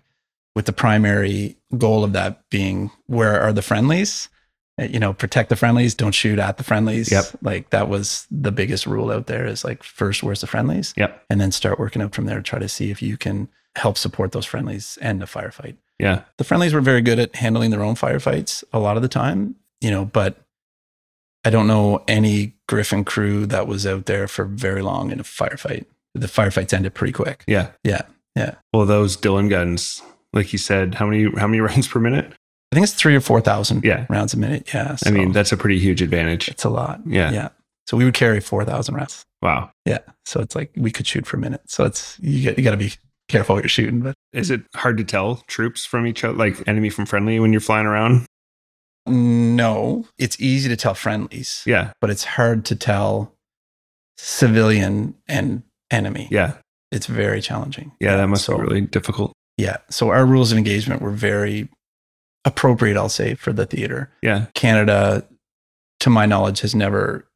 with 0.55 0.65
the 0.65 0.73
primary 0.73 1.55
goal 1.77 2.03
of 2.03 2.13
that 2.13 2.41
being 2.49 2.91
where 3.07 3.39
are 3.41 3.53
the 3.53 3.61
friendlies 3.61 4.29
Uh, 4.79 4.83
you 4.83 4.99
know 4.99 5.13
protect 5.13 5.47
the 5.49 5.55
friendlies 5.55 5.95
don't 5.95 6.11
shoot 6.15 6.37
at 6.39 6.57
the 6.57 6.63
friendlies 6.63 7.09
Yep. 7.11 7.25
like 7.41 7.69
that 7.69 7.87
was 7.87 8.27
the 8.29 8.51
biggest 8.51 8.85
rule 8.85 9.09
out 9.11 9.27
there 9.27 9.45
is 9.45 9.63
like 9.63 9.83
first 9.83 10.21
where's 10.23 10.41
the 10.41 10.47
friendlies 10.47 10.93
Yep. 10.97 11.23
and 11.29 11.39
then 11.41 11.51
start 11.53 11.79
working 11.79 12.01
out 12.01 12.13
from 12.15 12.25
there 12.25 12.41
try 12.41 12.59
to 12.59 12.67
see 12.69 12.91
if 12.91 13.01
you 13.01 13.15
can 13.17 13.47
help 13.77 13.97
support 13.97 14.31
those 14.33 14.45
friendlies 14.45 14.97
and 15.01 15.21
the 15.21 15.25
firefight 15.25 15.75
Yeah. 15.99 16.23
the 16.37 16.43
friendlies 16.43 16.73
were 16.73 16.81
very 16.81 17.01
good 17.01 17.19
at 17.19 17.35
handling 17.35 17.71
their 17.71 17.83
own 17.83 17.95
firefights 17.95 18.63
a 18.73 18.79
lot 18.79 18.95
of 18.97 19.01
the 19.01 19.07
time, 19.07 19.55
you 19.81 19.89
know, 19.91 20.03
but 20.05 20.37
I 21.45 21.49
don't 21.49 21.67
know 21.67 22.03
any 22.07 22.53
Griffin 22.67 23.03
crew 23.05 23.45
that 23.45 23.67
was 23.67 23.85
out 23.85 24.05
there 24.07 24.27
for 24.27 24.45
very 24.45 24.81
long 24.81 25.11
in 25.11 25.19
a 25.19 25.23
firefight. 25.23 25.85
The 26.13 26.27
firefights 26.27 26.73
ended 26.73 26.93
pretty 26.95 27.13
quick. 27.13 27.43
Yeah. 27.47 27.69
Yeah. 27.83 28.01
Yeah. 28.35 28.55
Well, 28.73 28.85
those 28.85 29.15
Dillon 29.15 29.47
guns, 29.47 30.01
like 30.33 30.51
you 30.51 30.59
said, 30.59 30.95
how 30.95 31.05
many 31.05 31.29
how 31.37 31.47
many 31.47 31.59
rounds 31.61 31.87
per 31.87 31.99
minute? 31.99 32.25
I 32.71 32.75
think 32.75 32.83
it's 32.83 32.93
three 32.93 33.15
or 33.15 33.21
4,000 33.21 33.83
Yeah. 33.85 34.05
rounds 34.09 34.33
a 34.33 34.37
minute. 34.37 34.73
Yeah. 34.73 34.97
I 35.05 35.11
mean, 35.11 35.31
that's 35.31 35.51
a 35.51 35.57
pretty 35.57 35.79
huge 35.79 36.01
advantage. 36.01 36.49
it's 36.49 36.63
a 36.65 36.69
lot. 36.69 36.99
Yeah. 37.05 37.31
Yeah. 37.31 37.49
So 37.87 37.95
we 37.95 38.03
would 38.03 38.15
carry 38.15 38.39
4,000 38.41 38.95
rounds. 38.95 39.23
Wow. 39.41 39.71
Yeah. 39.85 39.99
So 40.25 40.39
it's 40.41 40.55
like 40.55 40.71
we 40.75 40.91
could 40.91 41.05
shoot 41.05 41.27
for 41.27 41.37
a 41.37 41.39
minute. 41.39 41.61
So 41.67 41.85
it's, 41.85 42.17
you, 42.19 42.41
get, 42.41 42.57
you 42.57 42.63
got 42.63 42.71
to 42.71 42.77
be 42.77 42.93
careful 43.27 43.55
what 43.55 43.63
you're 43.63 43.69
shooting. 43.69 44.01
But 44.01 44.15
Is 44.33 44.51
it 44.51 44.61
hard 44.75 44.97
to 44.97 45.03
tell 45.03 45.37
troops 45.47 45.85
from 45.85 46.05
each 46.07 46.23
other, 46.23 46.37
like 46.37 46.67
enemy 46.67 46.89
from 46.89 47.05
friendly, 47.05 47.39
when 47.39 47.51
you're 47.51 47.61
flying 47.61 47.85
around? 47.87 48.25
no, 49.07 50.07
it's 50.17 50.39
easy 50.41 50.67
to 50.69 50.75
tell 50.75 50.95
friendlies, 50.95 51.61
Yeah. 51.65 51.91
but 52.01 52.09
it's 52.09 52.23
hard 52.23 52.65
to 52.65 52.75
tell 52.75 53.31
civilian 54.17 55.13
and 55.27 55.63
enemy. 55.91 56.27
Yeah. 56.31 56.53
it's 56.91 57.05
very 57.07 57.41
challenging. 57.41 57.91
Yeah. 57.99 58.15
That 58.17 58.27
must 58.27 58.45
so, 58.45 58.55
be 58.57 58.63
really 58.63 58.81
difficult. 58.81 59.33
Yeah. 59.57 59.77
So 59.89 60.09
our 60.09 60.25
rules 60.25 60.51
of 60.51 60.57
engagement 60.57 61.01
were 61.01 61.11
very 61.11 61.67
appropriate, 62.45 62.95
I'll 62.97 63.09
say, 63.09 63.35
for 63.35 63.51
the 63.53 63.65
theater. 63.65 64.09
Yeah. 64.21 64.45
Canada, 64.53 65.27
to 65.99 66.09
my 66.09 66.25
knowledge, 66.25 66.61
has 66.61 66.73
never 66.73 67.27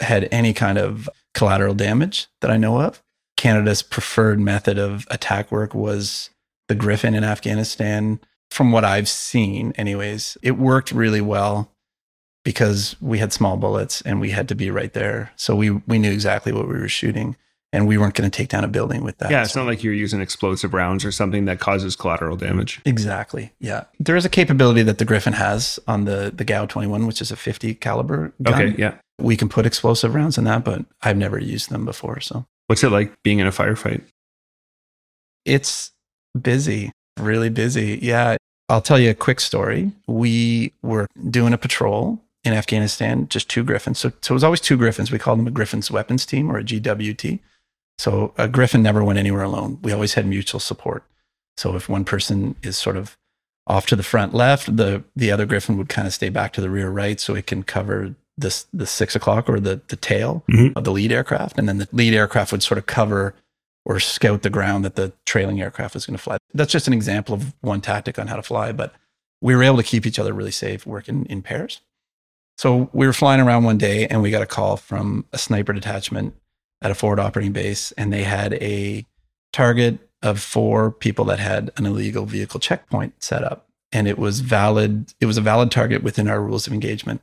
had 0.00 0.28
any 0.30 0.52
kind 0.52 0.76
of 0.78 1.08
collateral 1.34 1.74
damage 1.74 2.26
that 2.40 2.50
I 2.50 2.56
know 2.56 2.80
of. 2.80 3.02
Canada's 3.36 3.82
preferred 3.82 4.40
method 4.40 4.78
of 4.78 5.06
attack 5.10 5.52
work 5.52 5.74
was 5.74 6.30
the 6.68 6.74
Griffin 6.74 7.14
in 7.14 7.24
Afghanistan. 7.24 8.20
From 8.50 8.72
what 8.72 8.84
I've 8.84 9.08
seen, 9.08 9.72
anyways, 9.76 10.38
it 10.42 10.52
worked 10.52 10.92
really 10.92 11.20
well 11.20 11.70
because 12.44 12.94
we 13.00 13.18
had 13.18 13.32
small 13.32 13.56
bullets 13.56 14.00
and 14.02 14.20
we 14.20 14.30
had 14.30 14.48
to 14.48 14.54
be 14.54 14.70
right 14.70 14.92
there. 14.92 15.32
So 15.36 15.56
we 15.56 15.70
we 15.70 15.98
knew 15.98 16.12
exactly 16.12 16.52
what 16.52 16.68
we 16.68 16.74
were 16.74 16.88
shooting 16.88 17.36
and 17.72 17.86
we 17.86 17.98
weren't 17.98 18.14
going 18.14 18.30
to 18.30 18.34
take 18.34 18.48
down 18.48 18.64
a 18.64 18.68
building 18.68 19.02
with 19.02 19.18
that. 19.18 19.30
Yeah. 19.30 19.42
It's 19.42 19.56
not 19.56 19.66
like 19.66 19.82
you're 19.82 19.92
using 19.92 20.20
explosive 20.20 20.72
rounds 20.72 21.04
or 21.04 21.12
something 21.12 21.44
that 21.46 21.58
causes 21.58 21.96
collateral 21.96 22.36
damage. 22.36 22.80
Exactly. 22.84 23.52
Yeah. 23.58 23.84
There 23.98 24.16
is 24.16 24.24
a 24.24 24.30
capability 24.30 24.82
that 24.84 24.98
the 24.98 25.04
Griffin 25.04 25.34
has 25.34 25.78
on 25.86 26.04
the 26.04 26.32
the 26.34 26.44
GAU 26.44 26.66
21, 26.66 27.06
which 27.06 27.20
is 27.20 27.30
a 27.30 27.36
50 27.36 27.74
caliber 27.74 28.32
gun. 28.42 28.54
Okay. 28.54 28.74
Yeah. 28.78 28.94
We 29.18 29.36
can 29.36 29.48
put 29.48 29.66
explosive 29.66 30.14
rounds 30.14 30.38
in 30.38 30.44
that, 30.44 30.64
but 30.64 30.84
I've 31.02 31.16
never 31.16 31.38
used 31.38 31.70
them 31.70 31.84
before. 31.84 32.20
So 32.20 32.46
What's 32.66 32.84
it 32.84 32.90
like 32.90 33.22
being 33.22 33.38
in 33.38 33.46
a 33.46 33.52
firefight? 33.52 34.02
it's 35.46 35.92
busy, 36.38 36.92
really 37.18 37.48
busy. 37.48 37.98
Yeah. 38.02 38.36
I'll 38.68 38.82
tell 38.82 38.98
you 38.98 39.10
a 39.10 39.14
quick 39.14 39.40
story. 39.40 39.92
We 40.08 40.72
were 40.82 41.06
doing 41.30 41.52
a 41.52 41.58
patrol 41.58 42.20
in 42.44 42.52
Afghanistan, 42.52 43.28
just 43.28 43.48
two 43.48 43.62
Griffins. 43.62 43.98
So, 44.00 44.12
so 44.20 44.32
it 44.32 44.34
was 44.34 44.44
always 44.44 44.60
two 44.60 44.76
Griffins. 44.76 45.10
We 45.10 45.18
called 45.18 45.38
them 45.38 45.46
a 45.46 45.52
Griffin's 45.52 45.90
weapons 45.90 46.26
team 46.26 46.50
or 46.50 46.58
a 46.58 46.64
GWT. 46.64 47.38
So 47.98 48.34
a 48.36 48.48
Griffin 48.48 48.82
never 48.82 49.02
went 49.04 49.20
anywhere 49.20 49.44
alone. 49.44 49.78
We 49.82 49.92
always 49.92 50.14
had 50.14 50.26
mutual 50.26 50.60
support. 50.60 51.04
So 51.56 51.76
if 51.76 51.88
one 51.88 52.04
person 52.04 52.56
is 52.62 52.76
sort 52.76 52.96
of 52.96 53.16
off 53.68 53.86
to 53.86 53.96
the 53.96 54.02
front 54.02 54.34
left, 54.34 54.76
the 54.76 55.04
the 55.14 55.30
other 55.30 55.46
Griffin 55.46 55.78
would 55.78 55.88
kind 55.88 56.06
of 56.06 56.12
stay 56.12 56.28
back 56.28 56.52
to 56.52 56.60
the 56.60 56.68
rear 56.68 56.90
right, 56.90 57.18
so 57.18 57.34
it 57.34 57.46
can 57.46 57.62
cover 57.62 58.14
this 58.38 58.66
the 58.72 58.86
six 58.86 59.16
o'clock 59.16 59.48
or 59.48 59.58
the 59.60 59.80
the 59.88 59.96
tail 59.96 60.44
Mhm. 60.50 60.72
of 60.76 60.84
the 60.84 60.92
lead 60.92 61.12
aircraft, 61.12 61.58
and 61.58 61.68
then 61.68 61.78
the 61.78 61.88
lead 61.92 62.14
aircraft 62.14 62.52
would 62.52 62.62
sort 62.62 62.78
of 62.78 62.86
cover 62.86 63.34
or 63.84 64.00
scout 64.00 64.42
the 64.42 64.50
ground 64.50 64.84
that 64.84 64.96
the 64.96 65.12
trailing 65.26 65.60
aircraft 65.60 65.94
was 65.94 66.04
going 66.06 66.16
to 66.16 66.22
fly. 66.22 66.36
That's 66.54 66.72
just 66.72 66.86
an 66.88 66.92
example 66.92 67.34
of 67.34 67.54
one 67.60 67.80
tactic 67.80 68.18
on 68.18 68.26
how 68.26 68.36
to 68.36 68.42
fly, 68.42 68.72
but 68.72 68.92
we 69.40 69.54
were 69.54 69.62
able 69.62 69.76
to 69.76 69.82
keep 69.82 70.04
each 70.06 70.18
other 70.18 70.32
really 70.32 70.50
safe 70.50 70.84
working 70.86 71.24
in 71.26 71.40
pairs. 71.42 71.80
So 72.58 72.90
we 72.92 73.06
were 73.06 73.12
flying 73.12 73.40
around 73.40 73.64
one 73.64 73.78
day 73.78 74.06
and 74.08 74.22
we 74.22 74.30
got 74.30 74.42
a 74.42 74.46
call 74.46 74.76
from 74.76 75.24
a 75.32 75.38
sniper 75.38 75.72
detachment 75.72 76.34
at 76.82 76.90
a 76.90 76.94
forward 76.94 77.20
operating 77.20 77.52
base, 77.52 77.92
and 77.92 78.12
they 78.12 78.24
had 78.24 78.54
a 78.54 79.06
target 79.52 79.98
of 80.22 80.40
four 80.40 80.90
people 80.90 81.24
that 81.26 81.38
had 81.38 81.70
an 81.76 81.86
illegal 81.86 82.26
vehicle 82.26 82.58
checkpoint 82.60 83.22
set 83.22 83.44
up. 83.44 83.68
And 83.92 84.08
it 84.08 84.18
was 84.18 84.40
valid, 84.40 85.12
it 85.20 85.26
was 85.26 85.36
a 85.38 85.42
valid 85.42 85.70
target 85.70 86.02
within 86.02 86.28
our 86.28 86.40
rules 86.42 86.66
of 86.66 86.72
engagement. 86.72 87.20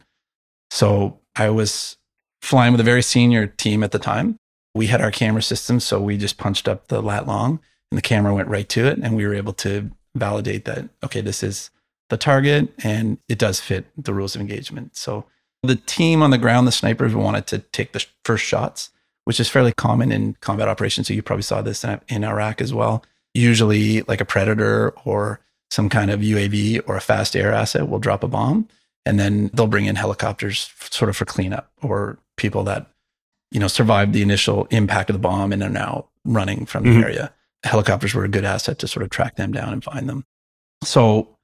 So 0.74 1.20
I 1.36 1.52
was 1.52 1.98
flying 2.42 2.72
with 2.72 2.82
a 2.82 2.84
very 2.84 3.04
senior 3.04 3.46
team 3.46 3.84
at 3.84 3.92
the 3.92 4.00
time. 4.00 4.38
We 4.74 4.88
had 4.88 5.02
our 5.02 5.12
camera 5.12 5.44
system, 5.44 5.80
so 5.80 6.02
we 6.02 6.18
just 6.18 6.40
punched 6.40 6.68
up 6.68 6.88
the 6.88 7.00
lat 7.00 7.28
long 7.28 7.60
and 7.92 7.98
the 8.00 8.02
camera 8.02 8.34
went 8.34 8.48
right 8.48 8.68
to 8.70 8.88
it. 8.88 8.98
And 8.98 9.16
we 9.16 9.28
were 9.28 9.36
able 9.36 9.54
to 9.54 9.92
validate 10.16 10.66
that, 10.66 10.90
okay, 11.04 11.22
this 11.22 11.44
is 11.44 11.70
the 12.10 12.18
target 12.18 12.74
and 12.84 13.20
it 13.30 13.38
does 13.38 13.60
fit 13.60 13.86
the 13.96 14.16
rules 14.16 14.34
of 14.34 14.42
engagement. 14.42 14.98
So 14.98 15.26
the 15.62 15.76
team 15.76 16.24
on 16.24 16.32
the 16.32 16.40
ground, 16.40 16.68
the 16.68 16.72
snipers 16.72 17.14
wanted 17.14 17.46
to 17.48 17.60
take 17.60 17.92
the 17.92 18.04
first 18.26 18.44
shots, 18.44 18.90
which 19.26 19.40
is 19.40 19.50
fairly 19.50 19.74
common 19.74 20.12
in 20.12 20.38
combat 20.42 20.68
operations. 20.68 21.08
So 21.08 21.14
you 21.14 21.22
probably 21.22 21.44
saw 21.44 21.62
this 21.62 21.86
in, 22.10 22.24
Iraq 22.24 22.62
as 22.62 22.74
well. 22.74 23.06
Usually, 23.36 24.02
like 24.02 24.22
a 24.22 24.26
predator 24.26 24.96
or 25.06 25.40
some 25.70 25.88
kind 25.88 26.10
of 26.10 26.22
UAV 26.22 26.82
or 26.88 26.96
a 26.98 27.02
fast 27.02 27.36
air 27.36 27.54
asset 27.54 27.88
will 27.88 28.00
drop 28.00 28.24
a 28.24 28.28
bomb, 28.28 28.68
and 29.06 29.20
then 29.20 29.50
they'll 29.54 29.68
bring 29.68 29.86
in 29.86 29.96
helicopters 29.96 30.72
sort 30.90 31.10
of 31.10 31.16
for 31.18 31.26
cleanup 31.26 31.72
or 31.82 32.18
people 32.38 32.64
that 32.64 32.88
you 33.52 33.60
know 33.60 33.68
survived 33.68 34.14
the 34.14 34.22
initial 34.22 34.66
impact 34.72 35.10
of 35.10 35.14
the 35.14 35.20
bomb 35.20 35.52
and 35.54 35.62
are 35.64 35.70
now 35.70 36.08
running 36.26 36.66
from 36.66 36.84
the 36.84 36.90
Mhm. 36.90 37.04
area. 37.04 37.34
Helicopters 37.64 38.14
were 38.14 38.24
a 38.26 38.30
good 38.30 38.46
asset 38.46 38.80
to 38.80 38.88
sort 38.88 39.04
of 39.04 39.10
track 39.10 39.36
them 39.36 39.52
down 39.52 39.72
and 39.74 39.84
find 39.84 40.10
them. 40.10 40.26
So 40.84 41.36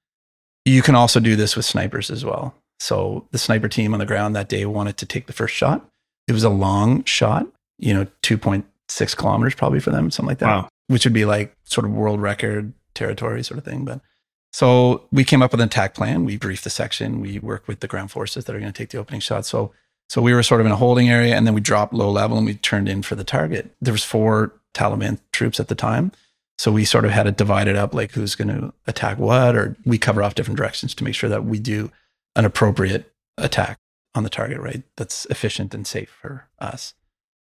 you 0.65 0.81
can 0.81 0.95
also 0.95 1.19
do 1.19 1.35
this 1.35 1.55
with 1.55 1.65
snipers 1.65 2.09
as 2.09 2.25
well. 2.25 2.55
So 2.79 3.27
the 3.31 3.37
sniper 3.37 3.67
team 3.67 3.93
on 3.93 3.99
the 3.99 4.05
ground 4.05 4.35
that 4.35 4.49
day 4.49 4.65
wanted 4.65 4.97
to 4.97 5.05
take 5.05 5.27
the 5.27 5.33
first 5.33 5.53
shot. 5.55 5.85
It 6.27 6.33
was 6.33 6.43
a 6.43 6.49
long 6.49 7.03
shot, 7.05 7.47
you 7.77 7.93
know, 7.93 8.05
2.6 8.21 9.15
kilometers 9.15 9.55
probably 9.55 9.79
for 9.79 9.91
them, 9.91 10.11
something 10.11 10.29
like 10.29 10.39
that, 10.39 10.47
Wow. 10.47 10.69
which 10.87 11.05
would 11.05 11.13
be 11.13 11.25
like 11.25 11.55
sort 11.63 11.85
of 11.85 11.91
world 11.91 12.21
record 12.21 12.73
territory 12.93 13.43
sort 13.43 13.57
of 13.57 13.63
thing. 13.65 13.85
But 13.85 14.01
so 14.51 15.03
we 15.11 15.23
came 15.23 15.41
up 15.41 15.51
with 15.51 15.61
an 15.61 15.67
attack 15.67 15.93
plan. 15.93 16.25
We 16.25 16.37
briefed 16.37 16.63
the 16.63 16.69
section. 16.69 17.21
We 17.21 17.39
worked 17.39 17.67
with 17.67 17.81
the 17.81 17.87
ground 17.87 18.11
forces 18.11 18.45
that 18.45 18.55
are 18.55 18.59
going 18.59 18.71
to 18.71 18.77
take 18.77 18.89
the 18.89 18.97
opening 18.97 19.21
shot. 19.21 19.45
So 19.45 19.73
so 20.09 20.23
we 20.23 20.33
were 20.33 20.41
sort 20.41 20.59
of 20.59 20.65
in 20.65 20.71
a 20.71 20.77
holding 20.77 21.07
area 21.09 21.35
and 21.35 21.45
then 21.45 21.53
we 21.53 21.61
dropped 21.61 21.93
low 21.93 22.09
level 22.09 22.35
and 22.37 22.45
we 22.45 22.55
turned 22.55 22.89
in 22.89 23.03
for 23.03 23.15
the 23.15 23.23
target. 23.23 23.75
There 23.79 23.93
was 23.93 24.03
four 24.03 24.53
Taliban 24.73 25.19
troops 25.31 25.59
at 25.59 25.67
the 25.67 25.75
time. 25.75 26.11
So 26.57 26.71
we 26.71 26.83
sort 26.83 27.05
of 27.05 27.11
had 27.11 27.27
it 27.27 27.37
divided 27.37 27.75
up 27.75 27.93
like 27.93 28.11
who's 28.11 28.35
going 28.35 28.49
to 28.49 28.73
attack 28.87 29.19
what, 29.19 29.55
or 29.55 29.77
we 29.85 29.97
cover 29.97 30.23
off 30.23 30.35
different 30.35 30.57
directions 30.57 30.93
to 30.95 31.03
make 31.03 31.15
sure 31.15 31.29
that 31.29 31.45
we 31.45 31.59
do 31.59 31.91
an 32.35 32.43
appropriate 32.43 33.13
attack 33.37 33.79
on 34.15 34.23
the 34.23 34.29
target, 34.29 34.59
right? 34.59 34.83
That's 34.97 35.25
efficient 35.27 35.73
and 35.73 35.85
safe 35.85 36.09
for 36.09 36.49
us. 36.59 36.95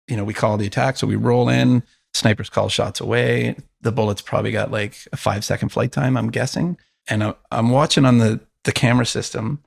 You 0.08 0.15
know, 0.15 0.23
we 0.23 0.34
call 0.34 0.58
the 0.58 0.67
attack. 0.67 0.97
So 0.97 1.08
we 1.08 1.15
roll 1.15 1.49
in, 1.49 1.84
snipers 2.13 2.49
call 2.49 2.69
shots 2.69 2.99
away. 2.99 3.56
The 3.82 3.91
bullets 3.91 4.21
probably 4.21 4.52
got 4.52 4.71
like 4.71 4.95
a 5.12 5.17
five 5.17 5.43
second 5.43 5.69
flight 5.69 5.91
time, 5.91 6.17
I'm 6.17 6.32
guessing. 6.32 6.78
And 7.08 7.36
I'm 7.52 7.69
watching 7.69 8.06
on 8.06 8.19
the, 8.19 8.39
the 8.63 8.71
camera 8.71 9.06
system 9.06 9.63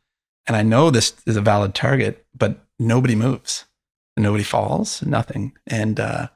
and 0.47 0.57
I 0.57 0.63
know 0.63 0.91
this 0.91 1.15
is 1.27 1.37
a 1.37 1.41
valid 1.41 1.75
target, 1.75 2.25
but 2.37 2.65
nobody 2.79 3.15
moves. 3.15 3.65
Nobody 4.17 4.45
falls, 4.45 5.03
nothing. 5.03 5.53
And 5.67 5.99
uh, 5.99 6.29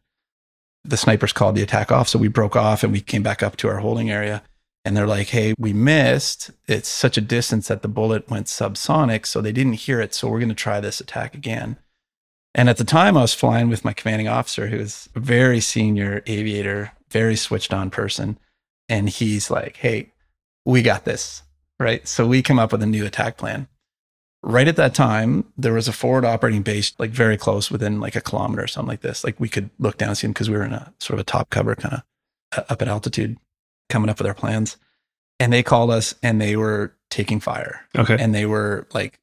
the 0.85 0.96
snipers 0.96 1.33
called 1.33 1.55
the 1.55 1.62
attack 1.62 1.92
off. 1.92 2.09
So 2.09 2.18
we 2.18 2.29
broke 2.29 2.57
off 2.57 2.83
and 2.83 2.92
we 2.92 3.01
came 3.01 3.23
back 3.23 3.42
up 3.42 3.57
to 3.57 3.68
our 3.68 3.79
holding 3.79 4.11
area. 4.11 4.42
And 4.85 4.96
they're 4.96 5.07
like, 5.07 5.29
hey, 5.29 5.55
we 5.59 5.73
missed. 5.73 6.51
It's 6.66 6.88
such 6.88 7.16
a 7.18 7.23
distance 7.23 7.68
that 7.68 7.83
the 7.83 7.88
bullet 7.88 8.31
went 8.31 8.46
subsonic. 8.46 9.27
So 9.27 9.40
they 9.40 9.53
didn't 9.53 9.75
hear 9.75 10.01
it. 10.01 10.14
So 10.14 10.29
we're 10.29 10.38
going 10.38 10.49
to 10.49 10.55
try 10.55 10.81
this 10.81 11.01
attack 11.01 11.35
again. 11.35 11.79
And 12.55 12.69
at 12.69 12.79
the 12.79 12.85
time, 12.85 13.17
I 13.17 13.23
was 13.23 13.35
flying 13.35 13.69
with 13.69 13.85
my 13.85 13.93
commanding 13.93 14.29
officer, 14.29 14.67
who 14.67 14.79
was 14.79 15.09
a 15.15 15.21
very 15.21 15.61
senior 15.61 16.23
aviator, 16.27 16.93
very 17.11 17.37
switched 17.37 17.73
on 17.73 17.91
person. 17.91 18.39
And 18.89 19.09
he's 19.09 19.51
like, 19.51 19.77
hey, 19.77 20.13
we 20.65 20.83
got 20.83 21.05
this. 21.05 21.43
Right. 21.79 22.07
So 22.07 22.27
we 22.27 22.43
come 22.43 22.59
up 22.59 22.73
with 22.73 22.83
a 22.83 22.87
new 22.87 23.07
attack 23.07 23.37
plan. 23.39 23.69
Right 24.43 24.69
at 24.69 24.77
that 24.77 24.95
time, 24.95 25.45
there 25.57 25.75
was 25.75 25.87
a 25.87 25.93
forward 25.93 26.25
operating 26.25 26.63
base, 26.63 26.93
like 26.99 27.11
very 27.11 27.37
close 27.37 27.71
within 27.71 28.01
like 28.01 28.17
a 28.17 28.21
kilometer 28.21 28.65
or 28.65 28.67
something 28.67 28.89
like 28.89 29.01
this. 29.03 29.23
Like 29.23 29.39
we 29.39 29.49
could 29.49 29.71
look 29.79 29.97
down 29.99 30.11
and 30.11 30.19
see 30.19 30.27
them 30.27 30.33
because 30.33 30.51
we 30.51 30.57
were 30.57 30.65
in 30.65 30.73
a 30.73 30.93
sort 30.99 31.15
of 31.15 31.21
a 31.21 31.25
top 31.25 31.51
cover 31.51 31.75
kind 31.75 31.95
of 31.95 32.03
uh, 32.57 32.73
up 32.73 32.83
at 32.83 32.89
altitude 32.89 33.37
coming 33.89 34.11
up 34.11 34.19
with 34.19 34.27
our 34.27 34.35
plans. 34.35 34.77
And 35.39 35.53
they 35.53 35.63
called 35.63 35.91
us 35.91 36.15
and 36.23 36.41
they 36.41 36.57
were 36.57 36.95
taking 37.11 37.41
fire 37.41 37.87
Okay. 37.97 38.17
and 38.19 38.35
they 38.35 38.47
were 38.47 38.87
like 38.93 39.19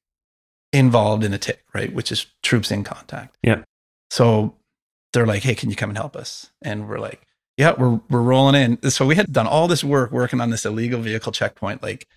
involved 0.77 1.23
in 1.23 1.33
a 1.33 1.37
tick, 1.37 1.63
right? 1.73 1.91
Which 1.93 2.11
is 2.11 2.27
troops 2.43 2.71
in 2.71 2.83
contact. 2.83 3.37
Yeah. 3.41 3.63
So 4.09 4.55
they're 5.13 5.25
like, 5.25 5.43
"Hey, 5.43 5.55
can 5.55 5.69
you 5.69 5.75
come 5.75 5.89
and 5.89 5.97
help 5.97 6.15
us?" 6.15 6.51
And 6.61 6.87
we're 6.87 6.99
like, 6.99 7.25
"Yeah, 7.57 7.73
we're 7.77 7.99
we're 8.09 8.21
rolling 8.21 8.55
in." 8.55 8.89
So 8.91 9.05
we 9.05 9.15
had 9.15 9.33
done 9.33 9.47
all 9.47 9.67
this 9.67 9.83
work 9.83 10.11
working 10.11 10.39
on 10.39 10.49
this 10.49 10.65
illegal 10.65 11.01
vehicle 11.01 11.31
checkpoint. 11.31 11.83
Like, 11.83 12.07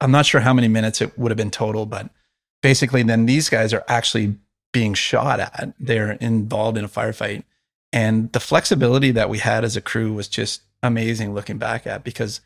I'm 0.00 0.10
not 0.10 0.26
sure 0.26 0.40
how 0.40 0.52
many 0.52 0.68
minutes 0.68 1.00
it 1.00 1.18
would 1.18 1.30
have 1.30 1.38
been 1.38 1.50
total, 1.50 1.86
but 1.86 2.10
basically, 2.62 3.02
then 3.02 3.26
these 3.26 3.48
guys 3.48 3.72
are 3.72 3.84
actually 3.88 4.36
being 4.72 4.94
shot 4.94 5.40
at. 5.40 5.74
They're 5.78 6.12
involved 6.12 6.76
in 6.76 6.84
a 6.84 6.88
firefight, 6.88 7.44
and 7.92 8.32
the 8.32 8.40
flexibility 8.40 9.12
that 9.12 9.30
we 9.30 9.38
had 9.38 9.64
as 9.64 9.76
a 9.76 9.80
crew 9.80 10.12
was 10.12 10.28
just 10.28 10.62
amazing 10.82 11.32
looking 11.34 11.58
back 11.58 11.86
at 11.86 12.04
because 12.04 12.40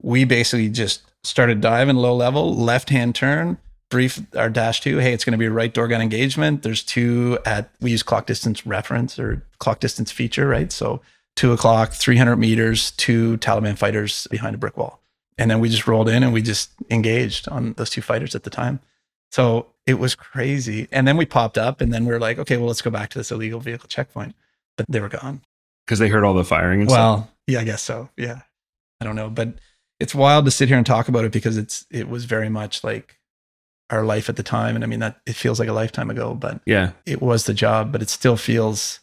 we 0.00 0.24
basically 0.24 0.68
just 0.68 1.02
started 1.22 1.60
diving 1.60 1.96
low 1.96 2.14
level, 2.14 2.54
left 2.54 2.90
hand 2.90 3.14
turn, 3.14 3.58
brief 3.94 4.20
our 4.34 4.50
dash 4.50 4.80
two. 4.80 4.98
Hey, 4.98 5.12
it's 5.12 5.24
going 5.24 5.32
to 5.32 5.38
be 5.38 5.46
a 5.46 5.52
right 5.52 5.72
door 5.72 5.86
gun 5.86 6.02
engagement. 6.02 6.64
There's 6.64 6.82
two 6.82 7.38
at, 7.46 7.70
we 7.80 7.92
use 7.92 8.02
clock 8.02 8.26
distance 8.26 8.66
reference 8.66 9.20
or 9.20 9.46
clock 9.60 9.78
distance 9.78 10.10
feature, 10.10 10.48
right? 10.48 10.72
So 10.72 11.00
two 11.36 11.52
o'clock, 11.52 11.92
300 11.92 12.34
meters, 12.34 12.90
two 12.90 13.38
Taliban 13.38 13.78
fighters 13.78 14.26
behind 14.32 14.56
a 14.56 14.58
brick 14.58 14.76
wall. 14.76 15.00
And 15.38 15.48
then 15.48 15.60
we 15.60 15.68
just 15.68 15.86
rolled 15.86 16.08
in 16.08 16.24
and 16.24 16.32
we 16.32 16.42
just 16.42 16.72
engaged 16.90 17.46
on 17.46 17.74
those 17.74 17.88
two 17.88 18.02
fighters 18.02 18.34
at 18.34 18.42
the 18.42 18.50
time. 18.50 18.80
So 19.30 19.66
it 19.86 20.00
was 20.00 20.16
crazy. 20.16 20.88
And 20.90 21.06
then 21.06 21.16
we 21.16 21.24
popped 21.24 21.56
up 21.56 21.80
and 21.80 21.94
then 21.94 22.04
we 22.04 22.12
are 22.14 22.18
like, 22.18 22.40
okay, 22.40 22.56
well, 22.56 22.66
let's 22.66 22.82
go 22.82 22.90
back 22.90 23.10
to 23.10 23.18
this 23.18 23.30
illegal 23.30 23.60
vehicle 23.60 23.88
checkpoint. 23.88 24.34
But 24.76 24.86
they 24.88 24.98
were 24.98 25.08
gone. 25.08 25.42
Because 25.86 26.00
they 26.00 26.08
heard 26.08 26.24
all 26.24 26.34
the 26.34 26.44
firing 26.44 26.80
and 26.80 26.90
stuff. 26.90 26.98
Well, 26.98 27.30
yeah, 27.46 27.60
I 27.60 27.64
guess 27.64 27.82
so. 27.84 28.08
Yeah. 28.16 28.40
I 29.00 29.04
don't 29.04 29.14
know. 29.14 29.30
But 29.30 29.54
it's 30.00 30.16
wild 30.16 30.46
to 30.46 30.50
sit 30.50 30.66
here 30.66 30.78
and 30.78 30.86
talk 30.86 31.06
about 31.06 31.24
it 31.24 31.30
because 31.30 31.56
it's 31.56 31.86
it 31.92 32.08
was 32.08 32.24
very 32.24 32.48
much 32.48 32.82
like 32.82 33.20
our 33.90 34.04
life 34.04 34.28
at 34.28 34.36
the 34.36 34.42
time. 34.42 34.74
And 34.74 34.84
I 34.84 34.86
mean 34.86 35.00
that 35.00 35.20
it 35.26 35.34
feels 35.36 35.58
like 35.60 35.68
a 35.68 35.72
lifetime 35.72 36.10
ago, 36.10 36.34
but 36.34 36.60
Yeah. 36.66 36.92
it 37.06 37.20
was 37.22 37.44
the 37.44 37.54
job, 37.54 37.92
but 37.92 38.02
it 38.02 38.08
still 38.08 38.36
feels 38.36 39.00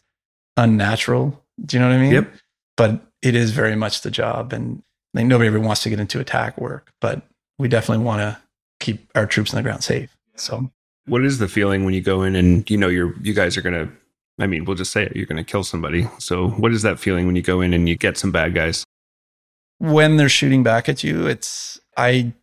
unnatural. 0.57 1.41
Do 1.63 1.77
you 1.77 1.81
know 1.81 1.89
what 1.89 1.95
I 1.97 2.01
mean? 2.01 2.11
Yep. 2.13 2.33
But 2.77 3.01
it 3.21 3.35
is 3.35 3.51
very 3.51 3.75
much 3.75 4.01
the 4.01 4.11
job. 4.11 4.53
And 4.53 4.81
like 5.13 5.25
nobody 5.25 5.47
ever 5.47 5.59
wants 5.59 5.83
to 5.83 5.89
get 5.89 5.99
into 5.99 6.19
attack 6.19 6.57
work, 6.59 6.91
but 7.01 7.21
we 7.59 7.67
definitely 7.67 8.03
want 8.03 8.21
to 8.21 8.41
keep 8.79 9.09
our 9.15 9.25
troops 9.27 9.53
on 9.53 9.57
the 9.57 9.63
ground 9.63 9.83
safe. 9.83 10.15
So 10.35 10.71
What 11.05 11.23
is 11.23 11.37
the 11.37 11.47
feeling 11.47 11.85
when 11.85 11.93
you 11.93 12.01
go 12.01 12.23
in 12.23 12.35
and 12.35 12.67
you 12.69 12.77
know 12.77 12.87
you're 12.87 13.13
you 13.21 13.33
guys 13.33 13.57
are 13.57 13.61
gonna 13.61 13.89
I 14.39 14.47
mean, 14.47 14.65
we'll 14.65 14.77
just 14.77 14.91
say 14.91 15.03
it, 15.03 15.15
you're 15.15 15.27
gonna 15.27 15.43
kill 15.43 15.63
somebody. 15.63 16.07
So 16.17 16.49
what 16.49 16.71
is 16.71 16.81
that 16.81 16.99
feeling 16.99 17.27
when 17.27 17.35
you 17.35 17.43
go 17.43 17.61
in 17.61 17.73
and 17.73 17.87
you 17.87 17.95
get 17.95 18.17
some 18.17 18.31
bad 18.31 18.55
guys? 18.55 18.83
when 19.77 20.17
they're 20.17 20.29
shooting 20.29 20.61
back 20.61 20.87
at 20.87 21.03
you, 21.03 21.25
it's 21.25 21.79
I 21.97 22.33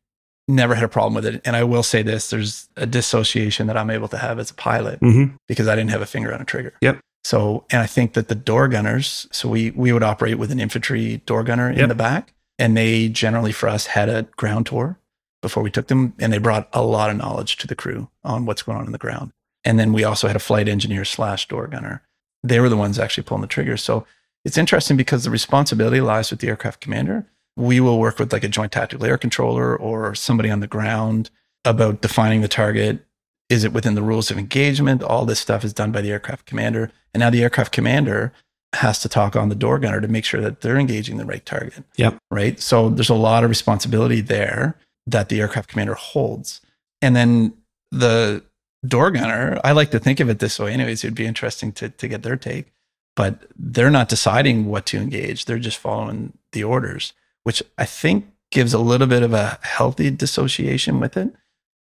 never 0.49 0.75
had 0.75 0.85
a 0.85 0.89
problem 0.89 1.15
with 1.15 1.27
it. 1.27 1.41
And 1.45 1.55
I 1.55 1.65
will 1.65 1.83
say 1.83 2.03
this: 2.03 2.31
there's 2.31 2.69
a 2.77 2.87
dissociation 2.87 3.67
that 3.67 3.77
I'm 3.77 3.91
able 3.91 4.09
to 4.09 4.19
have 4.19 4.39
as 4.39 4.51
a 4.51 4.55
pilot 4.55 5.01
Mm-hmm. 5.01 5.37
because 5.47 5.69
I 5.69 5.77
didn't 5.77 5.91
have 5.91 6.03
a 6.03 6.07
finger 6.07 6.35
on 6.35 6.41
a 6.41 6.45
trigger. 6.45 6.75
Yep. 6.81 7.01
So, 7.25 7.65
and 7.71 7.83
I 7.83 7.87
think 7.87 8.15
that 8.15 8.29
the 8.29 8.35
door 8.35 8.69
gunners, 8.69 9.27
so 9.31 9.49
we 9.49 9.71
we 9.73 9.93
would 9.93 10.03
operate 10.03 10.39
with 10.39 10.51
an 10.51 10.61
infantry 10.61 11.19
door 11.27 11.43
gunner 11.45 11.71
in 11.71 11.89
the 11.89 11.95
back, 11.95 12.33
and 12.59 12.77
they 12.77 13.09
generally 13.09 13.53
for 13.53 13.69
us 13.69 13.87
had 13.87 14.09
a 14.09 14.23
ground 14.37 14.67
tour 14.67 14.99
before 15.43 15.63
we 15.63 15.71
took 15.71 15.89
them, 15.89 16.15
and 16.19 16.33
they 16.33 16.39
brought 16.39 16.69
a 16.73 16.83
lot 16.83 17.11
of 17.11 17.17
knowledge 17.17 17.57
to 17.59 17.67
the 17.67 17.75
crew 17.77 18.09
on 18.25 18.47
what's 18.47 18.63
going 18.63 18.79
on 18.79 18.87
in 18.87 18.93
the 18.93 18.99
ground. 18.99 19.31
And 19.65 19.79
then 19.79 19.93
we 19.93 20.05
also 20.05 20.27
had 20.27 20.37
a 20.37 20.41
flight 20.41 20.69
engineer 20.69 21.05
slash 21.05 21.47
door 21.49 21.67
gunner. 21.67 22.03
They 22.43 22.61
were 22.61 22.69
the 22.69 22.77
ones 22.77 22.99
actually 22.99 23.25
pulling 23.25 23.43
the 23.43 23.49
trigger. 23.49 23.77
So 23.77 24.07
it's 24.45 24.57
interesting 24.57 24.97
because 24.97 25.25
the 25.25 25.31
responsibility 25.31 26.01
lies 26.01 26.31
with 26.31 26.41
the 26.41 26.49
aircraft 26.49 26.81
commander. 26.81 27.27
We 27.59 27.81
will 27.81 27.99
work 27.99 28.19
with 28.19 28.33
like 28.33 28.45
a 28.45 28.49
joint 28.49 28.73
tactical 28.73 29.05
air 29.05 29.19
controller 29.19 29.77
or 29.77 30.15
somebody 30.15 30.49
on 30.49 30.61
the 30.61 30.67
ground 30.67 31.31
about 31.65 32.01
defining 32.01 32.41
the 32.41 32.49
target. 32.49 33.05
Is 33.51 33.65
it 33.65 33.73
within 33.73 33.95
the 33.95 34.03
rules 34.03 34.31
of 34.31 34.39
engagement? 34.39 35.03
All 35.03 35.25
this 35.25 35.41
stuff 35.41 35.65
is 35.65 35.73
done 35.73 35.93
by 35.93 36.01
the 36.01 36.11
aircraft 36.11 36.47
commander. 36.47 36.93
And 37.13 37.21
now 37.21 37.31
the 37.31 37.43
aircraft 37.43 37.73
commander 37.73 38.33
has 38.75 38.99
to 39.01 39.09
talk 39.09 39.35
on 39.35 39.49
the 39.49 39.55
door 39.55 39.79
gunner 39.79 40.01
to 40.01 40.09
make 40.09 40.25
sure 40.25 40.41
that 40.41 40.61
they're 40.61 40.79
engaging 40.79 41.17
the 41.17 41.25
right 41.25 41.45
target. 41.45 41.85
Yep. 41.97 42.19
Right. 42.31 42.61
So 42.61 42.91
there's 42.91 43.09
a 43.09 43.15
lot 43.15 43.43
of 43.43 43.51
responsibility 43.51 44.21
there 44.21 44.77
that 45.07 45.29
the 45.29 45.41
aircraft 45.41 45.71
commander 45.71 45.95
holds. 45.95 46.61
And 47.01 47.17
then 47.17 47.55
the 47.91 48.45
door 48.87 49.11
gunner, 49.11 49.59
I 49.65 49.73
like 49.73 49.91
to 49.93 49.99
think 49.99 50.21
of 50.21 50.29
it 50.29 50.39
this 50.39 50.59
way, 50.59 50.73
anyways. 50.73 51.03
It'd 51.03 51.15
be 51.15 51.27
interesting 51.27 51.73
to, 51.73 51.89
to 51.89 52.09
get 52.09 52.23
their 52.23 52.37
take, 52.37 52.73
but 53.17 53.43
they're 53.57 53.91
not 53.91 54.09
deciding 54.09 54.67
what 54.67 54.87
to 54.87 54.99
engage. 54.99 55.47
They're 55.47 55.59
just 55.59 55.79
following 55.79 56.35
the 56.53 56.65
orders, 56.65 57.15
which 57.49 57.63
I 57.79 57.87
think 57.87 58.27
gives 58.51 58.75
a 58.75 58.79
little 58.79 59.07
bit 59.07 59.23
of 59.23 59.33
a 59.33 59.59
healthy 59.63 60.11
dissociation 60.11 61.01
with 61.01 61.17
it. 61.17 61.33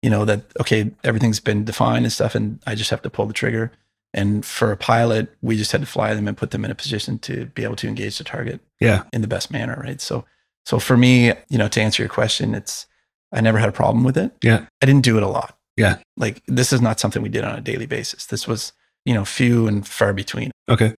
You 0.02 0.08
know, 0.08 0.24
that, 0.24 0.40
okay, 0.58 0.90
everything's 1.04 1.38
been 1.38 1.66
defined 1.66 2.06
and 2.06 2.12
stuff, 2.12 2.34
and 2.34 2.58
I 2.66 2.74
just 2.74 2.88
have 2.88 3.02
to 3.02 3.10
pull 3.10 3.26
the 3.26 3.34
trigger. 3.34 3.70
And 4.14 4.42
for 4.42 4.72
a 4.72 4.76
pilot, 4.78 5.28
we 5.42 5.58
just 5.58 5.70
had 5.72 5.82
to 5.82 5.86
fly 5.86 6.14
them 6.14 6.26
and 6.28 6.34
put 6.34 6.50
them 6.52 6.64
in 6.64 6.70
a 6.70 6.74
position 6.74 7.18
to 7.18 7.44
be 7.54 7.62
able 7.62 7.76
to 7.76 7.88
engage 7.88 8.16
the 8.16 8.24
target 8.24 8.62
Yeah. 8.80 9.02
in 9.12 9.20
the 9.20 9.28
best 9.28 9.50
manner, 9.50 9.78
right? 9.84 10.00
So, 10.00 10.24
so 10.64 10.78
for 10.78 10.96
me, 10.96 11.34
you 11.50 11.58
know, 11.58 11.68
to 11.68 11.80
answer 11.82 12.02
your 12.02 12.08
question, 12.08 12.54
it's 12.54 12.86
I 13.30 13.42
never 13.42 13.58
had 13.58 13.68
a 13.68 13.72
problem 13.72 14.02
with 14.02 14.16
it. 14.16 14.32
Yeah. 14.42 14.64
I 14.82 14.86
didn't 14.86 15.04
do 15.04 15.18
it 15.18 15.22
a 15.22 15.28
lot. 15.28 15.58
Yeah. 15.76 15.98
Like 16.16 16.42
this 16.48 16.72
is 16.72 16.80
not 16.80 16.98
something 17.00 17.20
we 17.22 17.28
did 17.28 17.44
on 17.44 17.54
a 17.58 17.60
daily 17.60 17.86
basis. 17.86 18.24
This 18.24 18.48
was, 18.48 18.72
you 19.04 19.12
know, 19.12 19.26
few 19.26 19.68
and 19.68 19.86
far 19.86 20.14
between. 20.14 20.50
Okay. 20.70 20.94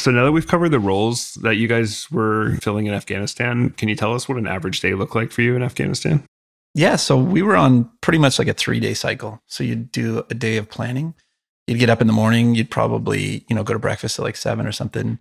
So 0.00 0.10
now 0.10 0.24
that 0.24 0.32
we've 0.32 0.46
covered 0.46 0.70
the 0.70 0.80
roles 0.80 1.34
that 1.42 1.56
you 1.56 1.68
guys 1.68 2.10
were 2.10 2.56
filling 2.62 2.86
in 2.86 2.94
Afghanistan, 2.94 3.68
can 3.68 3.90
you 3.90 3.94
tell 3.94 4.14
us 4.14 4.26
what 4.26 4.38
an 4.38 4.46
average 4.46 4.80
day 4.80 4.94
looked 4.94 5.14
like 5.14 5.30
for 5.30 5.42
you 5.42 5.54
in 5.54 5.62
Afghanistan? 5.62 6.24
Yeah. 6.74 6.96
So 6.96 7.18
we 7.18 7.42
were 7.42 7.54
on 7.54 7.90
pretty 8.00 8.18
much 8.18 8.38
like 8.38 8.48
a 8.48 8.54
three 8.54 8.80
day 8.80 8.94
cycle. 8.94 9.42
So 9.46 9.62
you'd 9.62 9.92
do 9.92 10.24
a 10.30 10.34
day 10.34 10.56
of 10.56 10.70
planning. 10.70 11.12
You'd 11.66 11.80
get 11.80 11.90
up 11.90 12.00
in 12.00 12.06
the 12.06 12.14
morning. 12.14 12.54
You'd 12.54 12.70
probably, 12.70 13.44
you 13.46 13.54
know, 13.54 13.62
go 13.62 13.74
to 13.74 13.78
breakfast 13.78 14.18
at 14.18 14.22
like 14.22 14.36
seven 14.36 14.66
or 14.66 14.72
something, 14.72 15.18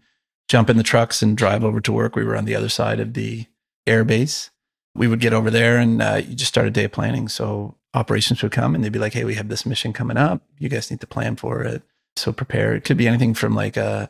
jump 0.47 0.69
in 0.69 0.77
the 0.77 0.83
trucks 0.83 1.21
and 1.21 1.35
drive 1.35 1.65
over 1.65 1.81
to 1.81 1.91
work. 1.91 2.15
We 2.15 2.23
were 2.23 2.37
on 2.37 2.45
the 2.45 2.55
other 2.55 2.69
side 2.69 3.01
of 3.01 3.15
the 3.15 3.47
air 3.85 4.05
base. 4.05 4.49
We 4.95 5.09
would 5.09 5.19
get 5.19 5.33
over 5.33 5.51
there 5.51 5.77
and 5.77 6.01
uh, 6.01 6.21
you 6.25 6.35
just 6.35 6.53
start 6.53 6.67
a 6.67 6.71
day 6.71 6.85
of 6.85 6.93
planning. 6.93 7.27
So 7.27 7.75
operations 7.93 8.41
would 8.43 8.53
come 8.53 8.75
and 8.75 8.81
they'd 8.81 8.93
be 8.93 8.99
like, 8.99 9.13
hey, 9.13 9.25
we 9.25 9.35
have 9.35 9.49
this 9.49 9.65
mission 9.65 9.91
coming 9.91 10.15
up. 10.15 10.41
You 10.57 10.69
guys 10.69 10.89
need 10.89 11.01
to 11.01 11.07
plan 11.07 11.35
for 11.35 11.63
it. 11.63 11.83
So 12.15 12.31
prepare. 12.31 12.75
It 12.75 12.85
could 12.85 12.97
be 12.97 13.09
anything 13.09 13.33
from 13.33 13.55
like 13.55 13.75
a, 13.75 14.09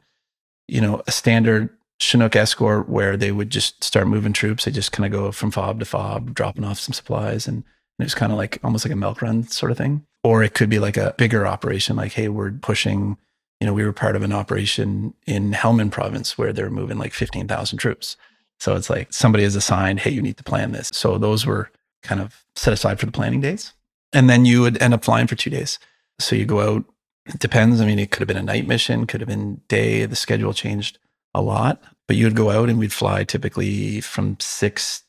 you 0.69 0.81
know, 0.81 1.01
a 1.07 1.11
standard 1.11 1.69
Chinook 1.99 2.35
escort 2.35 2.87
where 2.87 3.17
they 3.17 3.31
would 3.31 3.49
just 3.49 3.83
start 3.83 4.07
moving 4.07 4.33
troops. 4.33 4.65
They 4.65 4.71
just 4.71 4.91
kind 4.91 5.05
of 5.05 5.11
go 5.11 5.31
from 5.31 5.51
fob 5.51 5.79
to 5.79 5.85
fob, 5.85 6.33
dropping 6.33 6.63
off 6.63 6.79
some 6.79 6.93
supplies. 6.93 7.47
And, 7.47 7.63
it 7.99 8.05
was 8.05 8.15
kind 8.15 8.31
of 8.31 8.37
like 8.37 8.59
almost 8.63 8.85
like 8.85 8.93
a 8.93 8.95
milk 8.95 9.21
run 9.21 9.43
sort 9.43 9.73
of 9.73 9.77
thing. 9.77 10.05
Or 10.23 10.41
it 10.41 10.53
could 10.53 10.69
be 10.69 10.79
like 10.79 10.95
a 10.95 11.13
bigger 11.17 11.45
operation, 11.45 11.97
like, 11.97 12.13
hey, 12.13 12.29
we're 12.29 12.51
pushing, 12.51 13.17
you 13.59 13.67
know, 13.67 13.73
we 13.73 13.83
were 13.83 13.91
part 13.91 14.15
of 14.15 14.23
an 14.23 14.31
operation 14.31 15.13
in 15.27 15.51
Helmand 15.51 15.91
province 15.91 16.37
where 16.37 16.53
they're 16.53 16.69
moving 16.69 16.97
like 16.97 17.13
15,000 17.13 17.77
troops. 17.77 18.15
So 18.59 18.75
it's 18.75 18.89
like 18.89 19.11
somebody 19.11 19.43
is 19.43 19.55
assigned, 19.55 19.99
hey, 19.99 20.11
you 20.11 20.21
need 20.21 20.37
to 20.37 20.43
plan 20.43 20.71
this. 20.71 20.89
So 20.93 21.17
those 21.17 21.45
were 21.45 21.71
kind 22.01 22.21
of 22.21 22.45
set 22.55 22.73
aside 22.73 22.99
for 22.99 23.05
the 23.05 23.11
planning 23.11 23.41
days. 23.41 23.73
And 24.13 24.29
then 24.29 24.45
you 24.45 24.61
would 24.61 24.81
end 24.81 24.93
up 24.93 25.03
flying 25.03 25.27
for 25.27 25.35
two 25.35 25.49
days. 25.49 25.77
So 26.19 26.35
you 26.35 26.45
go 26.45 26.77
out, 26.77 26.85
it 27.29 27.39
depends. 27.39 27.79
I 27.81 27.85
mean, 27.85 27.99
it 27.99 28.11
could 28.11 28.19
have 28.21 28.27
been 28.27 28.37
a 28.37 28.43
night 28.43 28.67
mission, 28.67 29.05
could 29.07 29.21
have 29.21 29.27
been 29.29 29.61
day. 29.67 30.05
The 30.05 30.15
schedule 30.15 30.53
changed 30.53 30.99
a 31.33 31.41
lot, 31.41 31.81
but 32.07 32.17
you 32.17 32.25
would 32.25 32.35
go 32.35 32.49
out 32.51 32.69
and 32.69 32.77
we'd 32.79 32.91
fly 32.93 33.23
typically 33.23 34.01
from 34.01 34.37
six 34.39 35.03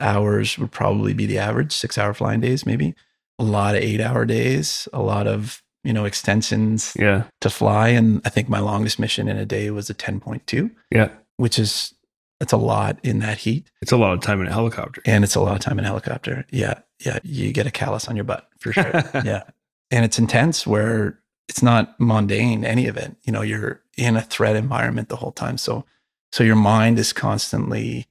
hours 0.00 0.58
would 0.58 0.70
probably 0.72 1.12
be 1.12 1.26
the 1.26 1.38
average, 1.38 1.72
six 1.72 1.98
hour 1.98 2.14
flying 2.14 2.40
days, 2.40 2.64
maybe. 2.64 2.94
A 3.38 3.44
lot 3.44 3.74
of 3.76 3.82
eight 3.82 4.00
hour 4.00 4.24
days, 4.24 4.88
a 4.92 5.00
lot 5.02 5.26
of, 5.26 5.62
you 5.84 5.92
know, 5.92 6.04
extensions 6.04 6.92
Yeah. 6.98 7.24
to 7.40 7.50
fly. 7.50 7.88
And 7.88 8.20
I 8.24 8.28
think 8.30 8.48
my 8.48 8.60
longest 8.60 8.98
mission 8.98 9.28
in 9.28 9.36
a 9.36 9.46
day 9.46 9.70
was 9.70 9.90
a 9.90 9.94
10.2, 9.94 10.70
Yeah. 10.90 11.10
which 11.36 11.58
is, 11.58 11.94
that's 12.40 12.52
a 12.52 12.56
lot 12.56 12.98
in 13.02 13.18
that 13.20 13.38
heat. 13.38 13.70
It's 13.82 13.92
a 13.92 13.96
lot 13.96 14.12
of 14.12 14.20
time 14.20 14.40
in 14.40 14.46
a 14.46 14.52
helicopter. 14.52 15.02
And 15.04 15.24
it's 15.24 15.34
a 15.34 15.40
lot 15.40 15.54
of 15.54 15.60
time 15.60 15.78
in 15.78 15.84
a 15.84 15.88
helicopter. 15.88 16.44
Yeah. 16.50 16.78
Yeah. 17.04 17.18
You 17.24 17.52
get 17.52 17.66
a 17.66 17.70
callus 17.72 18.06
on 18.08 18.14
your 18.16 18.24
butt 18.24 18.48
for 18.58 18.72
sure. 18.72 18.90
yeah. 19.24 19.42
And 19.90 20.04
it's 20.04 20.18
intense 20.18 20.66
where 20.66 21.18
it's 21.48 21.62
not 21.62 21.98
mundane, 21.98 22.64
any 22.64 22.86
of 22.86 22.96
it. 22.96 23.16
You 23.24 23.32
know, 23.32 23.42
you're 23.42 23.80
in 23.96 24.16
a 24.16 24.22
threat 24.22 24.56
environment 24.56 25.08
the 25.08 25.16
whole 25.16 25.32
time. 25.32 25.58
So, 25.58 25.84
so 26.32 26.44
your 26.44 26.56
mind 26.56 26.98
is 26.98 27.12
constantly 27.12 28.06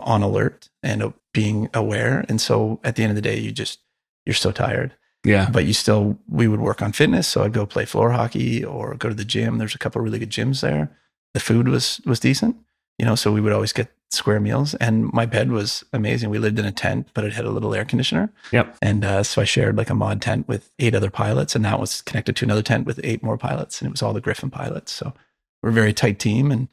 on 0.00 0.22
alert 0.22 0.68
and 0.82 1.02
uh, 1.02 1.10
being 1.32 1.68
aware. 1.72 2.24
And 2.28 2.40
so 2.40 2.80
at 2.82 2.96
the 2.96 3.02
end 3.02 3.10
of 3.10 3.16
the 3.16 3.22
day, 3.22 3.38
you 3.38 3.52
just, 3.52 3.78
you're 4.26 4.34
so 4.34 4.52
tired. 4.52 4.94
Yeah. 5.22 5.50
but 5.52 5.66
you 5.66 5.74
still 5.74 6.18
we 6.30 6.48
would 6.48 6.60
work 6.60 6.80
on 6.80 6.92
fitness 6.92 7.28
so 7.28 7.44
i'd 7.44 7.52
go 7.52 7.66
play 7.66 7.84
floor 7.84 8.10
hockey 8.12 8.64
or 8.64 8.94
go 8.94 9.10
to 9.10 9.14
the 9.14 9.22
gym 9.22 9.58
there's 9.58 9.74
a 9.74 9.78
couple 9.78 10.00
of 10.00 10.04
really 10.06 10.18
good 10.18 10.30
gyms 10.30 10.62
there 10.62 10.96
the 11.34 11.40
food 11.40 11.68
was 11.68 12.00
was 12.06 12.18
decent 12.20 12.56
you 13.00 13.06
know 13.06 13.14
so 13.14 13.32
we 13.32 13.40
would 13.40 13.54
always 13.54 13.72
get 13.72 13.88
square 14.10 14.40
meals. 14.40 14.74
And 14.74 15.10
my 15.12 15.24
bed 15.24 15.52
was 15.52 15.84
amazing. 15.92 16.28
We 16.30 16.38
lived 16.38 16.58
in 16.58 16.66
a 16.66 16.72
tent 16.72 17.08
but 17.14 17.24
it 17.24 17.32
had 17.32 17.46
a 17.46 17.50
little 17.50 17.74
air 17.74 17.86
conditioner. 17.86 18.30
Yep. 18.52 18.76
and 18.82 19.04
uh, 19.04 19.22
so 19.22 19.40
i 19.40 19.44
shared 19.44 19.76
like 19.76 19.88
a 19.88 19.94
mod 19.94 20.20
tent 20.20 20.46
with 20.48 20.70
eight 20.78 20.94
other 20.94 21.10
pilots 21.10 21.56
and 21.56 21.64
that 21.64 21.80
was 21.80 22.02
connected 22.02 22.36
to 22.36 22.44
another 22.44 22.62
tent 22.62 22.86
with 22.86 23.00
eight 23.02 23.22
more 23.22 23.38
pilots 23.38 23.80
and 23.80 23.88
it 23.88 23.92
was 23.92 24.02
all 24.02 24.12
the 24.12 24.20
griffin 24.20 24.50
pilots. 24.50 24.92
So 24.92 25.14
we're 25.62 25.70
a 25.70 25.72
very 25.72 25.94
tight 25.94 26.18
team 26.18 26.52
and 26.52 26.68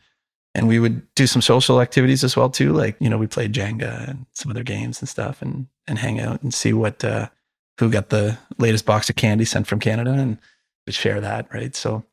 and 0.53 0.67
we 0.67 0.80
would 0.80 1.01
do 1.13 1.28
some 1.28 1.41
social 1.41 1.80
activities 1.80 2.23
as 2.25 2.36
well 2.36 2.49
too. 2.49 2.73
Like 2.73 2.97
you 2.99 3.09
know 3.09 3.17
we 3.17 3.28
played 3.28 3.53
jenga 3.53 4.09
and 4.09 4.25
some 4.34 4.51
other 4.51 4.63
games 4.63 4.99
and 4.99 5.07
stuff 5.07 5.41
and 5.41 5.67
and 5.88 5.97
hang 5.97 6.19
out 6.19 6.41
and 6.43 6.53
see 6.53 6.73
what 6.73 7.05
uh 7.05 7.30
who 7.80 7.89
got 7.89 8.09
the 8.09 8.38
latest 8.57 8.86
box 8.86 9.09
of 9.09 9.15
candy 9.15 9.45
sent 9.45 9.67
from 9.67 9.80
canada 9.80 10.11
and 10.11 10.39
would 10.86 10.95
share 10.95 11.21
that 11.21 11.47
right? 11.53 11.73
So 11.73 12.03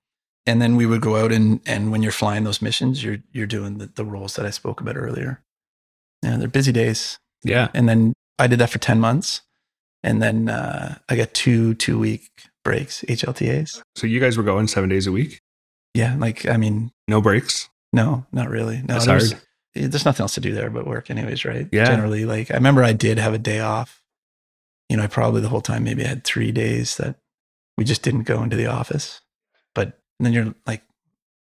and 0.47 0.61
then 0.61 0.77
we 0.77 0.87
would 0.87 1.01
go 1.01 1.17
out 1.17 1.33
and 1.33 1.61
and 1.67 1.91
when 1.91 2.03
you're 2.03 2.13
flying 2.13 2.45
those 2.45 2.61
missions 2.63 3.03
you're 3.03 3.19
you're 3.33 3.47
doing 3.47 3.79
the, 3.79 3.87
the 3.87 4.05
roles 4.05 4.35
that 4.37 4.45
i 4.47 4.51
spoke 4.51 4.81
about 4.81 4.97
earlier 4.97 5.43
yeah 6.23 6.37
they're 6.37 6.49
busy 6.49 6.73
days 6.73 7.19
Yeah. 7.43 7.69
and 7.75 7.89
then 7.89 8.13
i 8.39 8.47
did 8.47 8.59
that 8.61 8.71
for 8.71 8.79
10 8.79 9.01
months 9.01 9.43
and 10.03 10.21
then 10.23 10.49
uh 10.49 10.97
i 11.09 11.17
got 11.17 11.33
two 11.35 11.75
two 11.75 11.99
week 11.99 12.29
breaks 12.65 13.03
hltas 13.09 13.83
So 13.97 14.07
you 14.07 14.21
guys 14.21 14.37
were 14.37 14.43
going 14.43 14.69
seven 14.69 14.89
days 14.91 15.07
a 15.07 15.13
week? 15.13 15.41
yeah 15.95 16.17
like 16.19 16.47
i 16.47 16.57
mean 16.57 16.91
No 17.09 17.21
breaks? 17.21 17.69
no 17.93 18.27
not 18.33 18.49
really 18.51 18.79
no 18.79 18.95
That's 18.95 19.07
there's- 19.07 19.33
hard. 19.33 19.43
there's 19.75 20.05
nothing 20.05 20.25
else 20.25 20.35
to 20.35 20.41
do 20.41 20.53
there 20.55 20.71
but 20.71 20.87
work 20.87 21.11
anyways 21.11 21.45
right 21.45 21.69
Yeah. 21.73 21.87
generally 21.87 22.25
like 22.25 22.51
i 22.51 22.55
remember 22.55 22.83
i 22.85 22.93
did 22.93 23.19
have 23.19 23.35
a 23.35 23.39
day 23.39 23.61
off 23.61 24.03
you 24.91 24.97
know 24.97 25.03
i 25.03 25.07
probably 25.07 25.41
the 25.41 25.49
whole 25.49 25.61
time 25.63 25.85
maybe 25.85 26.05
i 26.05 26.09
had 26.09 26.25
three 26.25 26.53
days 26.53 26.97
that 26.97 27.17
we 27.79 27.85
just 27.85 28.03
didn't 28.03 28.23
go 28.23 28.43
into 28.43 28.57
the 28.57 28.67
office 28.67 29.21
but 30.19 30.25
then 30.25 30.33
you're 30.33 30.55
like 30.67 30.83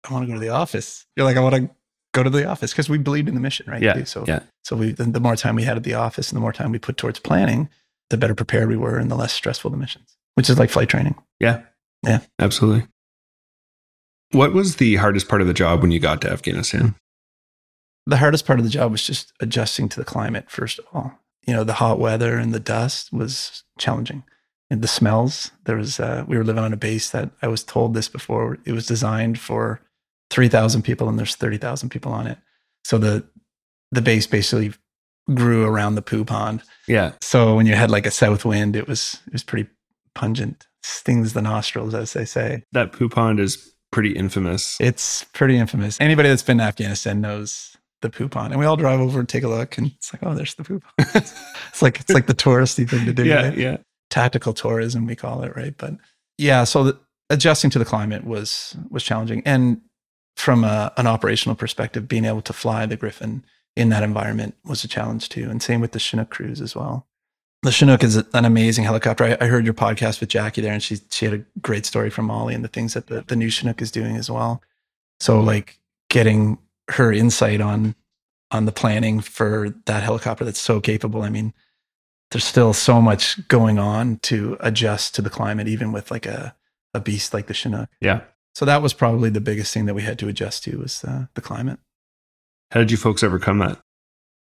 i 0.09 0.13
want 0.13 0.23
to 0.25 0.27
go 0.27 0.35
to 0.35 0.41
the 0.41 0.49
office 0.49 1.07
you're 1.17 1.27
like 1.27 1.37
i 1.37 1.41
want 1.41 1.55
to 1.55 1.71
go 2.13 2.23
to 2.23 2.31
the 2.31 2.47
office 2.47 2.73
because 2.73 2.89
we 2.89 2.99
believed 2.99 3.29
in 3.29 3.35
the 3.35 3.41
mission 3.41 3.67
right 3.69 3.83
Yeah, 3.83 3.95
too. 3.95 4.05
so 4.05 4.25
yeah. 4.27 4.41
so 4.63 4.77
we 4.77 4.93
the, 4.93 5.05
the 5.05 5.21
more 5.21 5.37
time 5.37 5.57
we 5.57 5.65
had 5.65 5.77
at 5.77 5.83
the 5.85 5.95
office 5.95 6.31
and 6.31 6.37
the 6.37 6.41
more 6.41 6.53
time 6.53 6.71
we 6.73 6.79
put 6.79 6.97
towards 6.97 7.19
planning 7.19 7.69
the 8.11 8.17
better 8.17 8.35
prepared 8.35 8.69
we 8.69 8.77
were 8.77 8.99
and 8.99 9.11
the 9.11 9.17
less 9.17 9.33
stressful 9.33 9.71
the 9.71 9.77
missions 9.77 10.17
which 10.35 10.49
is 10.51 10.59
like 10.59 10.71
flight 10.71 10.89
training 10.89 11.15
Yeah. 11.41 11.63
Yeah. 12.05 12.21
Absolutely. 12.39 12.87
What 14.33 14.53
was 14.53 14.77
the 14.77 14.97
hardest 14.97 15.29
part 15.29 15.41
of 15.41 15.47
the 15.47 15.55
job 15.55 15.81
when 15.81 15.91
you 15.91 16.01
got 16.01 16.21
to 16.23 16.31
Afghanistan? 16.31 16.95
the 18.07 18.19
hardest 18.19 18.45
part 18.47 18.59
of 18.59 18.65
the 18.67 18.71
job 18.71 18.91
was 18.93 19.03
just 19.03 19.33
adjusting 19.41 19.89
to 19.89 19.99
the 19.99 20.05
climate 20.05 20.51
first 20.51 20.79
of 20.79 20.85
all 20.93 21.19
you 21.47 21.55
know 21.55 21.65
the 21.65 21.75
hot 21.75 21.99
weather 21.99 22.37
and 22.37 22.53
the 22.53 22.61
dust 22.61 23.11
was 23.13 23.65
challenging 23.79 24.23
and 24.71 24.83
the 24.83 24.89
smells 24.89 25.51
there 25.65 25.77
was 25.77 26.01
uh, 26.01 26.25
we 26.27 26.37
were 26.37 26.45
living 26.45 26.63
on 26.65 26.73
a 26.73 26.77
base 26.77 27.11
that 27.11 27.31
i 27.43 27.49
was 27.49 27.63
told 27.65 27.95
this 27.95 28.09
before 28.09 28.59
it 28.65 28.73
was 28.73 28.87
designed 28.87 29.39
for 29.39 29.81
3000 30.31 30.83
people 30.83 31.09
and 31.09 31.19
there's 31.19 31.37
30000 31.37 31.89
people 31.91 32.13
on 32.13 32.27
it 32.27 32.39
so 32.85 32.99
the 32.99 33.25
the 33.93 34.03
base 34.03 34.27
basically 34.27 34.73
grew 35.35 35.65
around 35.65 35.95
the 35.95 36.03
poo 36.03 36.25
pond 36.25 36.63
Yeah. 36.87 37.13
so 37.21 37.55
when 37.57 37.67
you 37.67 37.75
had 37.75 37.91
like 37.91 38.07
a 38.07 38.11
south 38.11 38.45
wind 38.45 38.77
it 38.77 38.89
was 38.89 39.21
it 39.27 39.33
was 39.33 39.43
pretty 39.45 39.69
pungent 40.15 40.67
stings 40.83 41.33
the 41.33 41.43
nostrils 41.43 41.95
as 41.95 42.13
they 42.13 42.25
say 42.25 42.63
That 42.73 42.93
poo 42.93 43.09
pond 43.09 43.41
is 43.41 43.73
pretty 43.91 44.11
infamous. 44.13 44.77
it's 44.81 45.23
pretty 45.33 45.57
infamous. 45.57 45.97
Anybody 46.01 46.29
that's 46.29 46.43
been 46.43 46.59
to 46.59 46.65
Afghanistan 46.65 47.21
knows 47.21 47.77
the 48.03 48.11
poo 48.11 48.29
pond, 48.29 48.53
and 48.53 48.59
we 48.61 48.67
all 48.67 48.77
drive 48.77 48.99
over 49.01 49.21
and 49.21 49.29
take 49.29 49.45
a 49.45 49.49
look, 49.49 49.79
and 49.79 49.87
it's 49.97 50.13
like, 50.13 50.21
oh, 50.25 50.35
there's 50.35 50.55
the 50.57 50.65
poo 50.65 50.81
pond. 50.81 50.95
it's 51.15 51.81
like 51.81 52.01
it's 52.01 52.11
like 52.13 52.27
the 52.27 52.35
touristy 52.35 52.91
thing 52.91 53.07
to 53.07 53.13
do. 53.13 53.25
yeah. 53.25 53.49
right? 53.49 53.57
Yeah. 53.57 53.77
Tactical 54.15 54.55
tourism 54.55 55.07
we 55.07 55.17
call 55.17 55.43
it, 55.43 55.57
right? 55.57 55.75
But 55.77 55.97
yeah, 56.39 56.63
so 56.63 56.85
the, 56.85 57.01
adjusting 57.31 57.69
to 57.71 57.81
the 57.81 57.85
climate 57.85 58.25
was 58.25 58.77
was 58.89 59.03
challenging, 59.03 59.43
and 59.45 59.81
from 60.37 60.63
a, 60.63 60.93
an 60.97 61.09
operational 61.09 61.57
perspective, 61.57 62.07
being 62.07 62.25
able 62.25 62.43
to 62.43 62.53
fly 62.53 62.87
the 62.87 62.97
Griffin 62.97 63.45
in 63.75 63.89
that 63.89 64.05
environment 64.05 64.55
was 64.65 64.85
a 64.85 64.89
challenge 64.89 65.31
too, 65.31 65.51
and 65.51 65.61
same 65.61 65.81
with 65.81 65.91
the 65.91 65.99
Chinook 65.99 66.31
crews 66.31 66.61
as 66.61 66.77
well. 66.77 67.09
The 67.65 67.73
Chinook 67.73 68.05
is 68.05 68.15
an 68.15 68.45
amazing 68.45 68.85
helicopter. 68.85 69.25
I, 69.25 69.37
I 69.41 69.49
heard 69.49 69.65
your 69.65 69.75
podcast 69.75 70.21
with 70.21 70.29
Jackie 70.29 70.61
there, 70.61 70.73
and 70.73 70.81
she 70.81 70.99
she 71.11 71.25
had 71.25 71.35
a 71.35 71.45
great 71.61 71.85
story 71.85 72.09
from 72.09 72.27
Mali 72.27 72.55
and 72.55 72.63
the 72.63 72.69
things 72.69 72.95
that 72.95 73.09
the, 73.09 73.23
the 73.27 73.35
new 73.35 73.51
Chinook 73.51 73.83
is 73.83 73.91
doing 73.91 74.15
as 74.15 74.31
well. 74.31 74.63
So 75.19 75.41
like 75.41 75.81
getting 76.09 76.59
her 76.91 77.13
insight 77.13 77.61
on 77.61 77.97
on 78.53 78.65
the 78.65 78.71
planning 78.71 79.19
for 79.19 79.75
that 79.87 80.05
helicopter 80.05 80.45
that's 80.45 80.61
so 80.61 80.81
capable. 80.81 81.23
I 81.23 81.31
mean, 81.31 81.53
there's 82.31 82.45
still 82.45 82.73
so 82.73 83.01
much 83.01 83.47
going 83.49 83.79
on 83.79 84.19
to 84.23 84.57
adjust 84.61 85.15
to 85.15 85.23
the 85.23 85.31
climate, 85.31 85.69
even 85.69 85.93
with 85.93 86.11
like 86.11 86.27
a 86.27 86.55
a 86.95 87.01
beast 87.01 87.35
like 87.35 87.47
the 87.47 87.55
Chinook. 87.55 87.89
Yeah. 88.01 88.23
So 88.55 88.65
that 88.65 88.83
was 88.83 88.95
probably 88.95 89.31
the 89.31 89.41
biggest 89.41 89.75
thing 89.75 89.87
that 89.87 89.95
we 89.95 90.03
had 90.03 90.19
to 90.21 90.29
adjust 90.29 90.63
to 90.65 90.79
was 90.79 91.03
uh, 91.05 91.27
the 91.35 91.41
climate. 91.41 91.81
How 92.71 92.81
did 92.81 92.91
you 92.91 92.97
folks 92.97 93.23
overcome 93.23 93.59
that? 93.59 93.81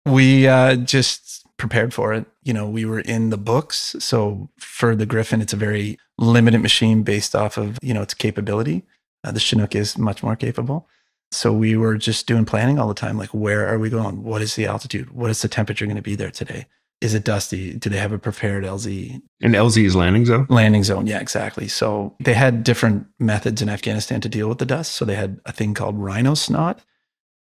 We 0.05 0.47
uh, 0.47 0.75
just 0.75 1.45
prepared 1.57 1.93
for 1.93 2.13
it. 2.13 2.25
You 2.43 2.53
know, 2.53 2.69
we 2.69 2.85
were 2.85 2.99
in 2.99 3.31
the 3.31 3.37
books. 3.37 3.95
So 3.99 4.49
for 4.59 4.95
the 4.95 5.07
Griffin, 5.07 5.41
it's 5.41 5.53
a 5.53 5.57
very 5.57 5.97
limited 6.17 6.59
machine 6.59 7.03
based 7.03 7.35
off 7.35 7.57
of, 7.57 7.77
you 7.81 7.93
know, 7.93 8.03
its 8.03 8.13
capability. 8.13 8.85
Uh, 9.23 9.31
the 9.31 9.39
Chinook 9.39 9.75
is 9.75 9.97
much 9.97 10.21
more 10.21 10.35
capable. 10.35 10.87
So 11.31 11.51
we 11.51 11.75
were 11.75 11.97
just 11.97 12.27
doing 12.27 12.45
planning 12.45 12.79
all 12.79 12.87
the 12.87 12.93
time. 12.93 13.17
Like, 13.17 13.33
where 13.33 13.67
are 13.67 13.79
we 13.79 13.89
going? 13.89 14.23
What 14.23 14.41
is 14.41 14.55
the 14.55 14.67
altitude? 14.67 15.11
What 15.11 15.29
is 15.29 15.41
the 15.41 15.49
temperature 15.49 15.85
going 15.85 15.97
to 15.97 16.01
be 16.01 16.15
there 16.15 16.31
today? 16.31 16.67
Is 16.99 17.13
it 17.13 17.23
dusty? 17.23 17.73
Do 17.73 17.89
they 17.89 17.99
have 17.99 18.11
a 18.11 18.17
prepared 18.17 18.63
LZ 18.63 19.21
In 19.41 19.51
LZ's 19.51 19.95
landing 19.95 20.25
zone? 20.25 20.47
landing 20.49 20.83
zone? 20.83 21.05
Yeah, 21.05 21.19
exactly. 21.19 21.67
So 21.67 22.15
they 22.19 22.33
had 22.33 22.63
different 22.63 23.05
methods 23.19 23.61
in 23.61 23.69
Afghanistan 23.69 24.19
to 24.21 24.29
deal 24.29 24.49
with 24.49 24.57
the 24.57 24.65
dust. 24.65 24.93
So 24.93 25.05
they 25.05 25.15
had 25.15 25.39
a 25.45 25.51
thing 25.51 25.75
called 25.75 25.97
rhino 25.99 26.33
snot, 26.33 26.79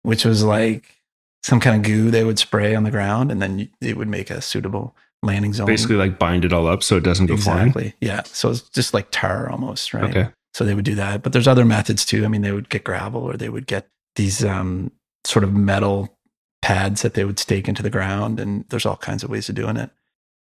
which 0.02 0.24
was 0.24 0.42
like 0.42 1.02
some 1.42 1.60
kind 1.60 1.76
of 1.76 1.82
goo 1.82 2.10
they 2.10 2.24
would 2.24 2.38
spray 2.38 2.74
on 2.74 2.84
the 2.84 2.90
ground 2.90 3.30
and 3.30 3.42
then 3.42 3.68
it 3.80 3.96
would 3.96 4.08
make 4.08 4.30
a 4.30 4.40
suitable 4.40 4.96
landing 5.22 5.52
zone. 5.52 5.66
Basically, 5.66 5.96
like 5.96 6.18
bind 6.18 6.44
it 6.46 6.52
all 6.52 6.66
up 6.66 6.82
so 6.82 6.96
it 6.96 7.04
doesn't 7.04 7.26
go 7.26 7.36
flying. 7.36 7.68
exactly. 7.68 7.94
Yeah. 8.00 8.22
So 8.24 8.50
it's 8.50 8.62
just 8.70 8.94
like 8.94 9.08
tar 9.10 9.50
almost, 9.50 9.92
right? 9.92 10.04
Okay. 10.04 10.28
So 10.54 10.64
they 10.64 10.74
would 10.74 10.84
do 10.84 10.94
that. 10.94 11.22
But 11.22 11.32
there's 11.32 11.48
other 11.48 11.64
methods 11.64 12.04
too. 12.06 12.24
I 12.24 12.28
mean, 12.28 12.40
they 12.42 12.52
would 12.52 12.68
get 12.70 12.84
gravel 12.84 13.22
or 13.22 13.36
they 13.36 13.48
would 13.48 13.66
get 13.66 13.88
these 14.16 14.44
um, 14.44 14.92
sort 15.24 15.44
of 15.44 15.52
metal 15.52 16.16
pads 16.62 17.02
that 17.02 17.14
they 17.14 17.24
would 17.24 17.38
stake 17.38 17.68
into 17.68 17.82
the 17.82 17.90
ground. 17.90 18.40
And 18.40 18.64
there's 18.70 18.86
all 18.86 18.96
kinds 18.96 19.22
of 19.22 19.30
ways 19.30 19.48
of 19.48 19.54
doing 19.54 19.76
it. 19.76 19.90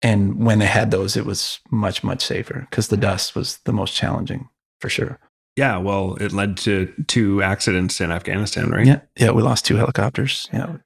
And 0.02 0.46
when 0.46 0.60
they 0.60 0.66
had 0.66 0.92
those, 0.92 1.16
it 1.16 1.26
was 1.26 1.60
much, 1.72 2.04
much 2.04 2.24
safer 2.24 2.68
because 2.70 2.90
the 2.90 2.98
dust 2.98 3.36
was 3.36 3.60
the 3.66 3.74
most 3.74 3.96
challenging 3.96 4.50
for 4.82 4.90
sure. 4.90 5.20
Yeah. 5.56 5.78
Well, 5.78 6.16
it 6.16 6.34
led 6.34 6.58
to 6.58 6.94
two 7.08 7.42
accidents 7.42 8.00
in 8.00 8.12
Afghanistan, 8.12 8.70
right? 8.70 8.86
Yeah. 8.86 9.00
Yeah. 9.18 9.32
We 9.32 9.42
lost 9.42 9.66
two 9.66 9.76
helicopters. 9.76 10.48
Yeah. 10.54 10.78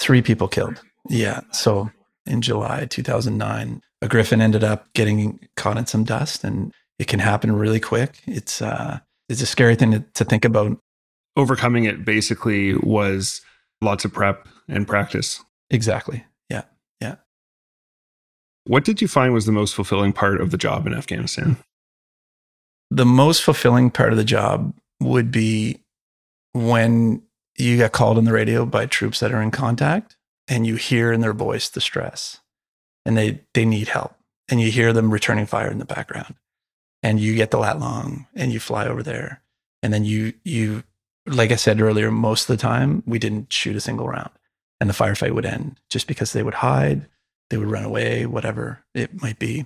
Three 0.00 0.22
people 0.22 0.48
killed. 0.48 0.82
Yeah. 1.08 1.40
So 1.52 1.90
in 2.26 2.40
July 2.40 2.86
2009, 2.86 3.80
a 4.00 4.08
Griffin 4.08 4.40
ended 4.40 4.64
up 4.64 4.92
getting 4.94 5.38
caught 5.56 5.76
in 5.76 5.86
some 5.86 6.02
dust 6.02 6.42
and 6.42 6.72
it 6.98 7.06
can 7.06 7.20
happen 7.20 7.52
really 7.52 7.80
quick. 7.80 8.18
It's, 8.26 8.60
uh, 8.60 8.98
it's 9.28 9.42
a 9.42 9.46
scary 9.46 9.76
thing 9.76 9.92
to, 9.92 10.00
to 10.14 10.24
think 10.24 10.44
about. 10.44 10.78
Overcoming 11.36 11.84
it 11.84 12.04
basically 12.04 12.74
was 12.74 13.40
lots 13.80 14.04
of 14.04 14.12
prep 14.12 14.48
and 14.68 14.86
practice. 14.86 15.42
Exactly. 15.70 16.24
Yeah. 16.48 16.62
Yeah. 17.00 17.16
What 18.64 18.84
did 18.84 19.00
you 19.02 19.08
find 19.08 19.32
was 19.32 19.46
the 19.46 19.52
most 19.52 19.74
fulfilling 19.74 20.12
part 20.12 20.40
of 20.40 20.50
the 20.50 20.58
job 20.58 20.86
in 20.86 20.94
Afghanistan? 20.94 21.56
The 22.90 23.06
most 23.06 23.42
fulfilling 23.42 23.90
part 23.90 24.12
of 24.12 24.18
the 24.18 24.24
job 24.24 24.74
would 25.00 25.30
be 25.30 25.82
when 26.52 27.22
you 27.56 27.76
get 27.76 27.92
called 27.92 28.18
on 28.18 28.24
the 28.24 28.32
radio 28.32 28.66
by 28.66 28.86
troops 28.86 29.20
that 29.20 29.32
are 29.32 29.42
in 29.42 29.50
contact 29.50 30.16
and 30.48 30.66
you 30.66 30.76
hear 30.76 31.12
in 31.12 31.20
their 31.20 31.32
voice 31.32 31.68
the 31.68 31.80
stress 31.80 32.40
and 33.04 33.16
they, 33.16 33.40
they 33.54 33.64
need 33.64 33.88
help 33.88 34.14
and 34.48 34.60
you 34.60 34.70
hear 34.70 34.92
them 34.92 35.10
returning 35.10 35.46
fire 35.46 35.70
in 35.70 35.78
the 35.78 35.84
background 35.84 36.34
and 37.02 37.20
you 37.20 37.34
get 37.34 37.50
the 37.50 37.58
lat 37.58 37.78
long 37.78 38.26
and 38.34 38.52
you 38.52 38.60
fly 38.60 38.86
over 38.86 39.02
there 39.02 39.42
and 39.82 39.92
then 39.92 40.04
you 40.04 40.32
you 40.44 40.82
like 41.26 41.50
i 41.50 41.56
said 41.56 41.80
earlier 41.80 42.10
most 42.10 42.48
of 42.48 42.56
the 42.56 42.60
time 42.60 43.02
we 43.06 43.18
didn't 43.18 43.52
shoot 43.52 43.76
a 43.76 43.80
single 43.80 44.08
round 44.08 44.30
and 44.82 44.90
the 44.90 44.94
firefight 44.94 45.30
would 45.32 45.46
end 45.46 45.78
just 45.88 46.08
because 46.08 46.32
they 46.32 46.42
would 46.42 46.54
hide 46.54 47.06
they 47.50 47.56
would 47.56 47.70
run 47.70 47.84
away 47.84 48.26
whatever 48.26 48.82
it 48.94 49.22
might 49.22 49.38
be 49.38 49.64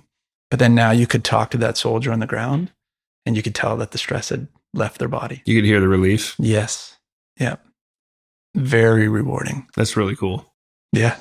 but 0.51 0.59
then 0.59 0.75
now 0.75 0.91
you 0.91 1.07
could 1.07 1.23
talk 1.23 1.49
to 1.49 1.57
that 1.57 1.75
soldier 1.77 2.11
on 2.11 2.19
the 2.19 2.27
ground 2.27 2.71
and 3.25 3.35
you 3.35 3.41
could 3.41 3.55
tell 3.55 3.75
that 3.77 3.89
the 3.91 3.97
stress 3.97 4.29
had 4.29 4.47
left 4.75 4.99
their 4.99 5.07
body 5.07 5.41
You 5.45 5.55
could 5.57 5.65
hear 5.65 5.79
the 5.81 5.87
relief. 5.87 6.35
yes 6.37 6.97
yeah 7.39 7.55
very 8.55 9.07
rewarding 9.07 9.67
That's 9.75 9.97
really 9.97 10.15
cool. 10.15 10.53
yeah 10.93 11.17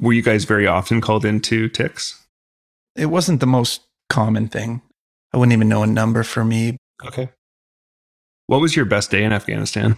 Were 0.00 0.12
you 0.12 0.22
guys 0.22 0.44
very 0.44 0.66
often 0.66 1.00
called 1.00 1.24
into 1.24 1.68
ticks? 1.68 2.26
it 2.96 3.06
wasn't 3.06 3.38
the 3.40 3.46
most 3.46 3.82
common 4.10 4.48
thing 4.48 4.82
i 5.32 5.36
wouldn't 5.36 5.52
even 5.52 5.68
know 5.68 5.82
a 5.84 5.86
number 5.86 6.22
for 6.24 6.44
me 6.44 6.76
Okay. 7.04 7.28
What 8.46 8.60
was 8.62 8.74
your 8.74 8.86
best 8.86 9.10
day 9.10 9.22
in 9.22 9.32
Afghanistan? 9.34 9.96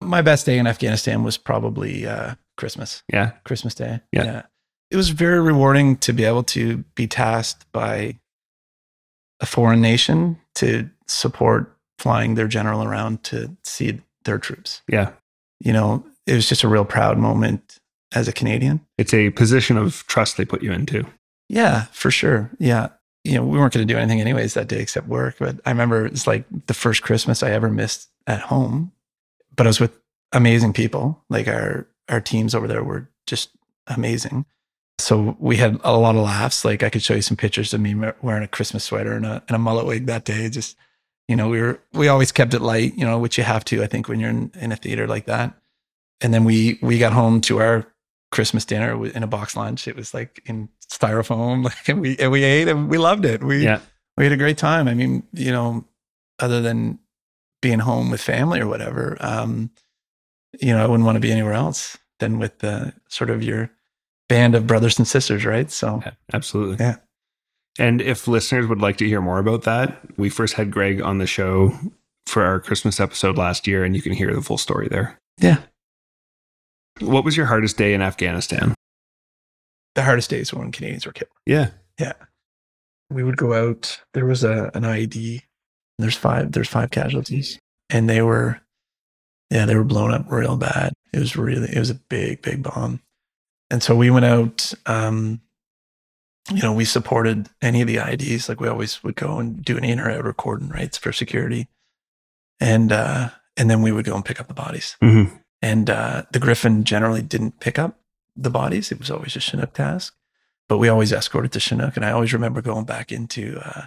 My 0.00 0.22
best 0.22 0.46
day 0.46 0.58
in 0.58 0.66
afghanistan 0.66 1.22
was 1.22 1.36
probably 1.36 2.06
uh, 2.06 2.34
christmas 2.56 3.02
Yeah. 3.12 3.32
Christmas 3.44 3.74
Day. 3.74 4.00
Yeah. 4.12 4.42
it 4.90 4.96
was 4.96 5.10
very 5.10 5.40
rewarding 5.40 5.96
to 5.98 6.12
be 6.12 6.24
able 6.24 6.42
to 6.44 6.78
be 6.94 7.06
tasked 7.06 7.70
by 7.72 8.18
a 9.40 9.46
foreign 9.46 9.80
nation 9.80 10.38
to 10.56 10.88
support 11.06 11.76
flying 11.98 12.34
their 12.34 12.48
general 12.48 12.82
around 12.82 13.22
to 13.24 13.56
see 13.64 14.00
their 14.24 14.38
troops. 14.38 14.82
Yeah. 14.88 15.12
You 15.60 15.72
know, 15.72 16.04
it 16.26 16.34
was 16.34 16.48
just 16.48 16.62
a 16.64 16.68
real 16.68 16.84
proud 16.84 17.18
moment 17.18 17.78
as 18.14 18.28
a 18.28 18.32
Canadian. 18.32 18.80
It's 18.98 19.14
a 19.14 19.30
position 19.30 19.76
of 19.76 20.04
trust 20.06 20.36
they 20.36 20.44
put 20.44 20.62
you 20.62 20.72
into. 20.72 21.04
Yeah, 21.48 21.84
for 21.92 22.10
sure. 22.10 22.50
Yeah. 22.58 22.88
You 23.24 23.34
know, 23.34 23.44
we 23.44 23.58
weren't 23.58 23.72
going 23.72 23.86
to 23.86 23.92
do 23.92 23.98
anything 23.98 24.20
anyways 24.20 24.54
that 24.54 24.68
day 24.68 24.80
except 24.80 25.06
work. 25.08 25.36
But 25.38 25.60
I 25.66 25.70
remember 25.70 26.06
it's 26.06 26.26
like 26.26 26.44
the 26.66 26.74
first 26.74 27.02
Christmas 27.02 27.42
I 27.42 27.50
ever 27.52 27.68
missed 27.68 28.08
at 28.26 28.40
home. 28.40 28.92
But 29.58 29.66
I 29.66 29.68
was 29.68 29.80
with 29.80 30.00
amazing 30.32 30.72
people. 30.72 31.22
Like 31.28 31.46
our 31.48 31.86
our 32.08 32.20
teams 32.22 32.54
over 32.54 32.66
there 32.66 32.82
were 32.82 33.10
just 33.26 33.50
amazing. 33.86 34.46
So 34.98 35.36
we 35.38 35.56
had 35.56 35.78
a 35.84 35.96
lot 35.98 36.16
of 36.16 36.22
laughs. 36.22 36.64
Like 36.64 36.82
I 36.82 36.88
could 36.90 37.02
show 37.02 37.14
you 37.14 37.22
some 37.22 37.36
pictures 37.36 37.74
of 37.74 37.80
me 37.80 37.94
wearing 38.22 38.42
a 38.42 38.48
Christmas 38.48 38.84
sweater 38.84 39.12
and 39.12 39.26
a, 39.26 39.42
and 39.46 39.54
a 39.54 39.58
mullet 39.58 39.84
wig 39.86 40.06
that 40.06 40.24
day. 40.24 40.48
Just, 40.48 40.76
you 41.28 41.36
know, 41.36 41.48
we 41.48 41.60
were, 41.60 41.78
we 41.92 42.08
always 42.08 42.32
kept 42.32 42.54
it 42.54 42.62
light, 42.62 42.96
you 42.96 43.04
know, 43.04 43.18
which 43.18 43.38
you 43.38 43.44
have 43.44 43.64
to, 43.66 43.82
I 43.82 43.86
think, 43.86 44.08
when 44.08 44.18
you're 44.18 44.30
in, 44.30 44.50
in 44.58 44.72
a 44.72 44.76
theater 44.76 45.06
like 45.06 45.26
that. 45.26 45.54
And 46.20 46.34
then 46.34 46.44
we, 46.44 46.78
we 46.82 46.98
got 46.98 47.12
home 47.12 47.40
to 47.42 47.60
our 47.60 47.86
Christmas 48.32 48.64
dinner 48.64 49.06
in 49.06 49.22
a 49.22 49.28
box 49.28 49.54
lunch. 49.54 49.86
It 49.86 49.94
was 49.94 50.12
like 50.14 50.42
in 50.46 50.68
styrofoam, 50.90 51.64
like, 51.70 51.88
and 51.88 52.00
we, 52.00 52.16
and 52.18 52.32
we 52.32 52.42
ate 52.42 52.66
and 52.68 52.88
we 52.88 52.98
loved 52.98 53.24
it. 53.24 53.44
We, 53.44 53.62
Yeah. 53.64 53.80
we 54.16 54.24
had 54.24 54.32
a 54.32 54.36
great 54.36 54.58
time. 54.58 54.88
I 54.88 54.94
mean, 54.94 55.22
you 55.32 55.52
know, 55.52 55.84
other 56.40 56.60
than 56.60 56.98
being 57.60 57.80
home 57.80 58.10
with 58.10 58.20
family 58.20 58.60
or 58.60 58.66
whatever, 58.66 59.16
um, 59.20 59.70
you 60.60 60.72
know, 60.72 60.82
I 60.82 60.86
wouldn't 60.86 61.04
want 61.06 61.16
to 61.16 61.20
be 61.20 61.32
anywhere 61.32 61.52
else 61.54 61.96
than 62.20 62.38
with 62.38 62.58
the 62.58 62.92
sort 63.08 63.30
of 63.30 63.42
your 63.42 63.70
band 64.28 64.54
of 64.54 64.66
brothers 64.66 64.98
and 64.98 65.06
sisters, 65.08 65.44
right? 65.44 65.70
So 65.70 66.00
Yeah, 66.04 66.12
absolutely. 66.32 66.84
Yeah. 66.84 66.96
And 67.78 68.00
if 68.00 68.26
listeners 68.26 68.66
would 68.66 68.80
like 68.80 68.96
to 68.98 69.06
hear 69.06 69.20
more 69.20 69.38
about 69.38 69.62
that, 69.62 69.98
we 70.16 70.28
first 70.30 70.54
had 70.54 70.70
Greg 70.72 71.00
on 71.00 71.18
the 71.18 71.26
show 71.26 71.72
for 72.26 72.44
our 72.44 72.58
Christmas 72.60 72.98
episode 73.00 73.38
last 73.38 73.66
year, 73.66 73.84
and 73.84 73.94
you 73.94 74.02
can 74.02 74.12
hear 74.12 74.34
the 74.34 74.42
full 74.42 74.58
story 74.58 74.88
there. 74.88 75.16
yeah, 75.40 75.58
What 77.00 77.24
was 77.24 77.36
your 77.36 77.46
hardest 77.46 77.76
day 77.76 77.94
in 77.94 78.02
Afghanistan? 78.02 78.74
the 79.94 80.02
hardest 80.04 80.30
days 80.30 80.52
were 80.52 80.60
when 80.60 80.70
Canadians 80.70 81.06
were 81.06 81.12
killed. 81.12 81.30
Yeah. 81.46 81.70
Yeah. 81.98 82.12
We 83.10 83.24
would 83.24 83.36
go 83.36 83.52
out. 83.54 84.00
There 84.14 84.26
was 84.26 84.44
a 84.44 84.70
an 84.74 84.82
IED. 84.84 85.42
There's 85.98 86.16
five. 86.16 86.52
There's 86.52 86.68
five 86.68 86.90
casualties, 86.90 87.58
and 87.90 88.08
they 88.08 88.22
were, 88.22 88.60
yeah, 89.50 89.66
they 89.66 89.74
were 89.74 89.84
blown 89.84 90.12
up 90.12 90.30
real 90.30 90.56
bad. 90.56 90.92
It 91.12 91.18
was 91.18 91.36
really, 91.36 91.68
it 91.68 91.78
was 91.78 91.90
a 91.90 91.94
big, 91.94 92.42
big 92.42 92.62
bomb. 92.62 93.00
And 93.70 93.82
so 93.82 93.96
we 93.96 94.10
went 94.10 94.24
out. 94.24 94.72
Um, 94.86 95.40
you 96.50 96.62
know, 96.62 96.72
we 96.72 96.86
supported 96.86 97.50
any 97.60 97.82
of 97.82 97.86
the 97.88 97.98
IDs. 97.98 98.48
Like 98.48 98.60
we 98.60 98.68
always 98.68 99.02
would 99.04 99.16
go 99.16 99.38
and 99.38 99.62
do 99.62 99.76
an 99.76 99.84
in 99.84 100.00
or 100.00 100.10
out 100.10 100.24
recording, 100.24 100.68
rights 100.68 100.96
for 100.96 101.12
security, 101.12 101.68
and 102.60 102.92
uh, 102.92 103.30
and 103.56 103.68
then 103.68 103.82
we 103.82 103.92
would 103.92 104.04
go 104.04 104.14
and 104.14 104.24
pick 104.24 104.40
up 104.40 104.48
the 104.48 104.54
bodies. 104.54 104.96
Mm-hmm. 105.02 105.34
And 105.60 105.90
uh, 105.90 106.22
the 106.32 106.38
Griffin 106.38 106.84
generally 106.84 107.22
didn't 107.22 107.60
pick 107.60 107.78
up 107.78 107.98
the 108.36 108.50
bodies. 108.50 108.92
It 108.92 109.00
was 109.00 109.10
always 109.10 109.34
a 109.36 109.40
Chinook 109.40 109.74
task. 109.74 110.14
But 110.68 110.78
we 110.78 110.88
always 110.88 111.12
escorted 111.12 111.52
to 111.52 111.60
Chinook. 111.60 111.96
And 111.96 112.04
I 112.04 112.12
always 112.12 112.32
remember 112.32 112.62
going 112.62 112.84
back 112.84 113.10
into 113.10 113.60
uh, 113.64 113.86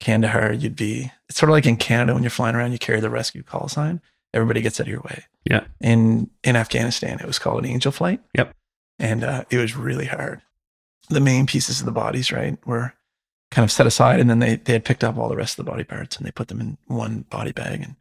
Kandahar. 0.00 0.52
You'd 0.52 0.76
be, 0.76 1.12
it's 1.28 1.38
sort 1.38 1.50
of 1.50 1.54
like 1.54 1.66
in 1.66 1.76
Canada 1.76 2.14
when 2.14 2.22
you're 2.22 2.30
flying 2.30 2.56
around, 2.56 2.72
you 2.72 2.78
carry 2.78 3.00
the 3.00 3.10
rescue 3.10 3.42
call 3.42 3.68
sign. 3.68 4.00
Everybody 4.34 4.60
gets 4.60 4.80
out 4.80 4.86
of 4.86 4.92
your 4.92 5.00
way. 5.00 5.24
Yeah. 5.44 5.64
In, 5.80 6.30
in 6.44 6.56
Afghanistan, 6.56 7.18
it 7.20 7.26
was 7.26 7.38
called 7.38 7.64
an 7.64 7.70
angel 7.70 7.92
flight. 7.92 8.20
Yep. 8.34 8.54
And 8.98 9.24
uh, 9.24 9.44
it 9.50 9.58
was 9.58 9.76
really 9.76 10.06
hard. 10.06 10.42
The 11.08 11.20
main 11.20 11.46
pieces 11.46 11.80
of 11.80 11.86
the 11.86 11.92
bodies, 11.92 12.32
right, 12.32 12.58
were 12.66 12.94
kind 13.50 13.64
of 13.64 13.70
set 13.70 13.86
aside. 13.86 14.20
And 14.20 14.28
then 14.28 14.40
they, 14.40 14.56
they 14.56 14.72
had 14.72 14.84
picked 14.84 15.04
up 15.04 15.16
all 15.16 15.28
the 15.28 15.36
rest 15.36 15.58
of 15.58 15.64
the 15.64 15.70
body 15.70 15.84
parts 15.84 16.16
and 16.16 16.26
they 16.26 16.32
put 16.32 16.48
them 16.48 16.60
in 16.60 16.78
one 16.86 17.24
body 17.30 17.52
bag. 17.52 17.82
And 17.82 17.96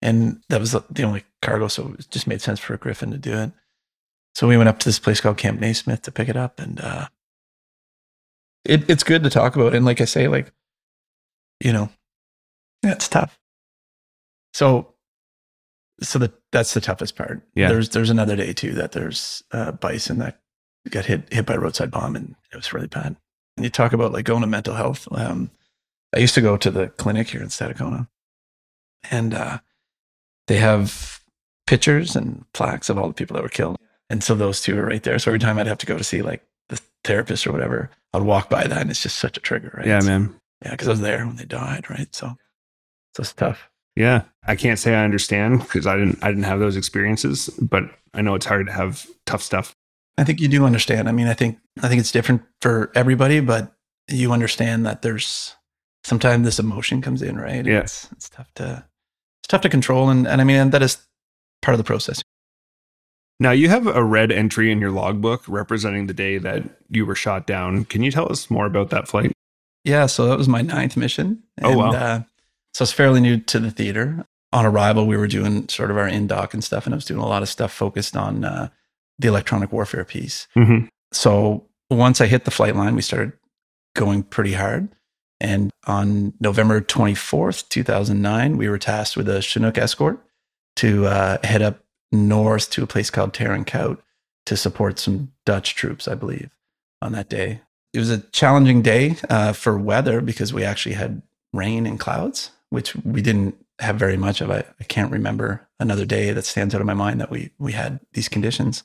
and 0.00 0.42
that 0.48 0.60
was 0.60 0.72
the 0.72 1.02
only 1.02 1.24
cargo, 1.42 1.68
so 1.68 1.94
it 1.98 2.08
just 2.10 2.26
made 2.26 2.40
sense 2.40 2.60
for 2.60 2.74
a 2.74 2.78
Griffin 2.78 3.10
to 3.10 3.18
do 3.18 3.36
it. 3.36 3.52
So 4.34 4.46
we 4.46 4.56
went 4.56 4.68
up 4.68 4.78
to 4.80 4.88
this 4.88 4.98
place 4.98 5.20
called 5.20 5.38
Camp 5.38 5.58
Nathan 5.58 5.74
Smith 5.74 6.02
to 6.02 6.12
pick 6.12 6.28
it 6.28 6.36
up, 6.36 6.60
and 6.60 6.80
uh, 6.80 7.08
it, 8.64 8.88
it's 8.88 9.02
good 9.02 9.24
to 9.24 9.30
talk 9.30 9.56
about. 9.56 9.74
And 9.74 9.84
like 9.84 10.00
I 10.00 10.04
say, 10.04 10.28
like 10.28 10.52
you 11.60 11.72
know, 11.72 11.90
it's 12.82 13.08
tough. 13.08 13.38
So, 14.52 14.94
so 16.00 16.18
that 16.20 16.32
that's 16.52 16.74
the 16.74 16.80
toughest 16.80 17.16
part. 17.16 17.42
Yeah. 17.54 17.68
There's 17.68 17.90
there's 17.90 18.10
another 18.10 18.36
day 18.36 18.52
too 18.52 18.72
that 18.74 18.92
there's 18.92 19.42
uh, 19.52 19.72
bison 19.72 20.18
that 20.18 20.40
got 20.90 21.06
hit 21.06 21.32
hit 21.32 21.46
by 21.46 21.54
a 21.54 21.58
roadside 21.58 21.90
bomb, 21.90 22.16
and 22.16 22.34
it 22.52 22.56
was 22.56 22.72
really 22.72 22.86
bad. 22.86 23.16
And 23.56 23.64
you 23.64 23.70
talk 23.70 23.92
about 23.92 24.12
like 24.12 24.24
going 24.24 24.42
to 24.42 24.46
mental 24.46 24.74
health. 24.74 25.08
Um, 25.10 25.50
I 26.14 26.20
used 26.20 26.34
to 26.34 26.40
go 26.40 26.56
to 26.56 26.70
the 26.70 26.88
clinic 26.88 27.28
here 27.28 27.42
in 27.42 27.48
Stadacona, 27.48 28.08
and 29.10 29.34
uh, 29.34 29.58
they 30.46 30.56
have 30.58 31.22
pictures 31.66 32.16
and 32.16 32.44
plaques 32.54 32.88
of 32.88 32.98
all 32.98 33.08
the 33.08 33.14
people 33.14 33.34
that 33.34 33.42
were 33.42 33.48
killed. 33.48 33.76
And 34.10 34.24
so 34.24 34.34
those 34.34 34.62
two 34.62 34.78
are 34.78 34.86
right 34.86 35.02
there. 35.02 35.18
So 35.18 35.30
every 35.30 35.38
time 35.38 35.58
I'd 35.58 35.66
have 35.66 35.78
to 35.78 35.86
go 35.86 35.98
to 35.98 36.04
see 36.04 36.22
like 36.22 36.42
the 36.70 36.80
therapist 37.04 37.46
or 37.46 37.52
whatever, 37.52 37.90
I'd 38.14 38.22
walk 38.22 38.48
by 38.48 38.66
that 38.66 38.80
and 38.80 38.90
it's 38.90 39.02
just 39.02 39.18
such 39.18 39.36
a 39.36 39.40
trigger, 39.40 39.74
right? 39.76 39.86
Yeah, 39.86 40.00
man. 40.00 40.37
Yeah, 40.64 40.72
because 40.72 40.88
I 40.88 40.92
was 40.92 41.00
there 41.00 41.26
when 41.26 41.36
they 41.36 41.44
died, 41.44 41.88
right? 41.90 42.12
So, 42.14 42.36
so 43.14 43.20
it's 43.20 43.32
tough. 43.32 43.70
Yeah. 43.94 44.22
I 44.46 44.56
can't 44.56 44.78
say 44.78 44.94
I 44.94 45.04
understand 45.04 45.60
because 45.60 45.86
I 45.86 45.96
didn't 45.96 46.22
I 46.22 46.28
didn't 46.28 46.44
have 46.44 46.60
those 46.60 46.76
experiences, 46.76 47.50
but 47.60 47.84
I 48.14 48.22
know 48.22 48.34
it's 48.34 48.46
hard 48.46 48.66
to 48.66 48.72
have 48.72 49.06
tough 49.26 49.42
stuff. 49.42 49.74
I 50.16 50.24
think 50.24 50.40
you 50.40 50.48
do 50.48 50.64
understand. 50.64 51.08
I 51.08 51.12
mean, 51.12 51.26
I 51.26 51.34
think 51.34 51.58
I 51.82 51.88
think 51.88 52.00
it's 52.00 52.12
different 52.12 52.42
for 52.60 52.90
everybody, 52.94 53.40
but 53.40 53.72
you 54.08 54.32
understand 54.32 54.86
that 54.86 55.02
there's 55.02 55.54
sometimes 56.04 56.44
this 56.44 56.58
emotion 56.58 57.02
comes 57.02 57.22
in, 57.22 57.38
right? 57.38 57.64
Yeah. 57.66 57.80
It's, 57.80 58.08
it's 58.12 58.28
tough 58.28 58.52
to 58.54 58.84
it's 59.42 59.48
tough 59.48 59.62
to 59.62 59.68
control, 59.68 60.10
and 60.10 60.26
and 60.26 60.40
I 60.40 60.44
mean 60.44 60.70
that 60.70 60.82
is 60.82 60.98
part 61.60 61.74
of 61.74 61.78
the 61.78 61.84
process. 61.84 62.22
Now 63.40 63.50
you 63.50 63.68
have 63.68 63.86
a 63.86 64.02
red 64.02 64.32
entry 64.32 64.72
in 64.72 64.80
your 64.80 64.90
logbook 64.90 65.42
representing 65.46 66.06
the 66.06 66.14
day 66.14 66.38
that 66.38 66.62
you 66.90 67.04
were 67.04 67.14
shot 67.14 67.46
down. 67.46 67.84
Can 67.84 68.02
you 68.02 68.10
tell 68.10 68.30
us 68.30 68.50
more 68.50 68.66
about 68.66 68.90
that 68.90 69.06
flight? 69.06 69.32
Yeah, 69.88 70.04
so 70.06 70.26
that 70.26 70.36
was 70.36 70.48
my 70.48 70.60
ninth 70.60 70.96
mission. 70.96 71.42
Oh, 71.62 71.76
wow. 71.76 71.92
Uh, 71.92 72.22
so 72.74 72.82
it's 72.82 72.92
fairly 72.92 73.20
new 73.20 73.38
to 73.38 73.58
the 73.58 73.70
theater. 73.70 74.26
On 74.52 74.66
arrival, 74.66 75.06
we 75.06 75.16
were 75.16 75.26
doing 75.26 75.66
sort 75.68 75.90
of 75.90 75.96
our 75.96 76.06
in 76.06 76.26
doc 76.26 76.52
and 76.52 76.62
stuff, 76.62 76.84
and 76.84 76.94
I 76.94 76.96
was 76.96 77.06
doing 77.06 77.20
a 77.20 77.26
lot 77.26 77.42
of 77.42 77.48
stuff 77.48 77.72
focused 77.72 78.16
on 78.16 78.44
uh, 78.44 78.68
the 79.18 79.28
electronic 79.28 79.72
warfare 79.72 80.04
piece. 80.04 80.46
Mm-hmm. 80.56 80.86
So 81.12 81.66
once 81.90 82.20
I 82.20 82.26
hit 82.26 82.44
the 82.44 82.50
flight 82.50 82.76
line, 82.76 82.94
we 82.94 83.02
started 83.02 83.32
going 83.96 84.24
pretty 84.24 84.52
hard. 84.52 84.88
And 85.40 85.70
on 85.86 86.34
November 86.38 86.80
24th, 86.80 87.68
2009, 87.68 88.56
we 88.58 88.68
were 88.68 88.78
tasked 88.78 89.16
with 89.16 89.28
a 89.28 89.40
Chinook 89.40 89.78
escort 89.78 90.22
to 90.76 91.06
uh, 91.06 91.38
head 91.44 91.62
up 91.62 91.80
north 92.12 92.70
to 92.70 92.82
a 92.82 92.86
place 92.86 93.08
called 93.08 93.32
Tarinkot 93.32 93.98
to 94.46 94.56
support 94.56 94.98
some 94.98 95.32
Dutch 95.46 95.74
troops, 95.74 96.08
I 96.08 96.14
believe, 96.14 96.50
on 97.00 97.12
that 97.12 97.28
day. 97.28 97.60
It 97.98 98.02
was 98.02 98.10
a 98.10 98.20
challenging 98.30 98.80
day 98.80 99.16
uh, 99.28 99.52
for 99.52 99.76
weather 99.76 100.20
because 100.20 100.52
we 100.52 100.62
actually 100.62 100.94
had 100.94 101.20
rain 101.52 101.84
and 101.84 101.98
clouds, 101.98 102.52
which 102.70 102.94
we 102.94 103.20
didn't 103.20 103.56
have 103.80 103.96
very 103.96 104.16
much 104.16 104.40
of. 104.40 104.52
I, 104.52 104.62
I 104.78 104.84
can't 104.84 105.10
remember 105.10 105.66
another 105.80 106.04
day 106.04 106.30
that 106.30 106.44
stands 106.44 106.76
out 106.76 106.80
of 106.80 106.86
my 106.86 106.94
mind 106.94 107.20
that 107.20 107.28
we 107.28 107.50
we 107.58 107.72
had 107.72 107.98
these 108.12 108.28
conditions. 108.28 108.84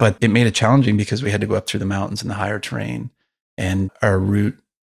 But 0.00 0.16
it 0.20 0.32
made 0.32 0.48
it 0.48 0.54
challenging 0.56 0.96
because 0.96 1.22
we 1.22 1.30
had 1.30 1.42
to 1.42 1.46
go 1.46 1.54
up 1.54 1.68
through 1.68 1.78
the 1.78 1.86
mountains 1.86 2.22
and 2.22 2.30
the 2.30 2.34
higher 2.34 2.58
terrain, 2.58 3.10
and 3.56 3.92
our 4.02 4.18
route, 4.18 4.58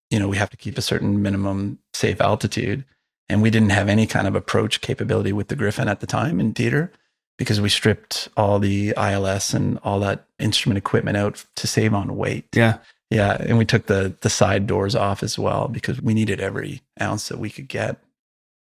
you 0.10 0.18
know, 0.18 0.30
we 0.30 0.38
have 0.38 0.52
to 0.52 0.58
keep 0.58 0.78
a 0.78 0.82
certain 0.82 1.22
minimum 1.22 1.80
safe 1.94 2.22
altitude, 2.22 2.86
and 3.28 3.42
we 3.42 3.50
didn't 3.50 3.72
have 3.72 3.90
any 3.90 4.08
kind 4.08 4.28
of 4.28 4.36
approach 4.36 4.80
capability 4.80 5.34
with 5.34 5.50
the 5.50 5.58
Griffin 5.58 5.90
at 5.90 6.00
the 6.00 6.08
time 6.08 6.40
in 6.40 6.54
theater 6.54 6.90
because 7.38 7.60
we 7.60 7.68
stripped 7.68 8.30
all 8.38 8.60
the 8.60 8.94
ILS 8.96 9.54
and 9.54 9.78
all 9.84 10.00
that 10.00 10.26
instrument 10.40 10.78
equipment 10.78 11.18
out 11.18 11.44
to 11.58 11.68
save 11.68 11.94
on 11.94 12.16
weight. 12.16 12.46
Yeah. 12.56 12.78
Yeah, 13.10 13.38
and 13.40 13.58
we 13.58 13.66
took 13.66 13.86
the 13.86 14.16
the 14.22 14.30
side 14.30 14.68
doors 14.68 14.96
off 14.96 15.22
as 15.22 15.38
well 15.38 15.68
because 15.68 16.02
we 16.02 16.14
needed 16.14 16.40
every 16.40 16.82
ounce 17.00 17.28
that 17.28 17.40
we 17.40 17.50
could 17.50 17.68
get. 17.68 17.98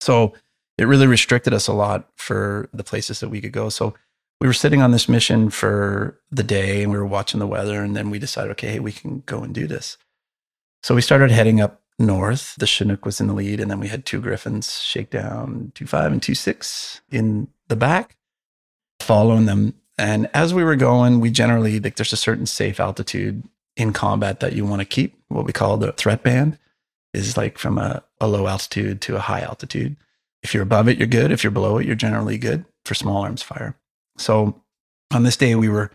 So 0.00 0.34
it 0.76 0.84
really 0.84 1.06
restricted 1.06 1.54
us 1.54 1.68
a 1.68 1.72
lot 1.72 2.08
for 2.16 2.68
the 2.72 2.84
places 2.84 3.20
that 3.20 3.28
we 3.28 3.40
could 3.40 3.52
go. 3.52 3.68
So 3.68 3.94
we 4.40 4.48
were 4.48 4.52
sitting 4.52 4.82
on 4.82 4.90
this 4.90 5.08
mission 5.08 5.50
for 5.50 6.18
the 6.30 6.42
day 6.42 6.82
and 6.82 6.90
we 6.90 6.98
were 6.98 7.06
watching 7.06 7.38
the 7.38 7.46
weather 7.46 7.82
and 7.82 7.96
then 7.96 8.10
we 8.10 8.18
decided, 8.18 8.50
okay, 8.52 8.72
hey, 8.72 8.80
we 8.80 8.92
can 8.92 9.22
go 9.26 9.42
and 9.42 9.54
do 9.54 9.66
this. 9.66 9.96
So 10.82 10.94
we 10.94 11.00
started 11.00 11.30
heading 11.30 11.60
up 11.60 11.80
north. 11.98 12.56
The 12.56 12.66
Chinook 12.66 13.06
was 13.06 13.20
in 13.20 13.28
the 13.28 13.32
lead, 13.32 13.60
and 13.60 13.70
then 13.70 13.80
we 13.80 13.88
had 13.88 14.04
two 14.04 14.20
Griffins, 14.20 14.80
Shakedown 14.80 15.72
two 15.74 15.86
five 15.86 16.12
and 16.12 16.22
two 16.22 16.34
six 16.34 17.00
in 17.10 17.48
the 17.68 17.76
back, 17.76 18.16
following 19.00 19.46
them. 19.46 19.74
And 19.96 20.28
as 20.34 20.52
we 20.52 20.64
were 20.64 20.76
going, 20.76 21.20
we 21.20 21.30
generally 21.30 21.80
like 21.80 21.96
there's 21.96 22.12
a 22.12 22.18
certain 22.18 22.46
safe 22.46 22.80
altitude 22.80 23.44
in 23.76 23.92
combat 23.92 24.40
that 24.40 24.54
you 24.54 24.64
want 24.64 24.80
to 24.80 24.86
keep. 24.86 25.16
What 25.28 25.44
we 25.44 25.52
call 25.52 25.76
the 25.76 25.92
threat 25.92 26.22
band 26.22 26.58
is 27.12 27.36
like 27.36 27.58
from 27.58 27.78
a, 27.78 28.02
a 28.20 28.28
low 28.28 28.46
altitude 28.46 29.00
to 29.02 29.16
a 29.16 29.20
high 29.20 29.40
altitude. 29.40 29.96
If 30.42 30.52
you're 30.52 30.62
above 30.62 30.88
it, 30.88 30.98
you're 30.98 31.06
good. 31.06 31.32
If 31.32 31.42
you're 31.42 31.50
below 31.50 31.78
it, 31.78 31.86
you're 31.86 31.94
generally 31.94 32.38
good 32.38 32.64
for 32.84 32.94
small 32.94 33.22
arms 33.22 33.42
fire. 33.42 33.76
So 34.18 34.60
on 35.12 35.22
this 35.22 35.36
day, 35.36 35.54
we 35.54 35.68
were 35.68 35.90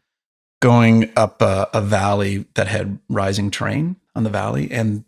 going 0.61 1.11
up 1.15 1.41
a, 1.41 1.69
a 1.73 1.81
valley 1.81 2.45
that 2.55 2.67
had 2.67 2.99
rising 3.09 3.51
terrain 3.51 3.95
on 4.15 4.23
the 4.23 4.29
valley, 4.29 4.69
and 4.71 5.05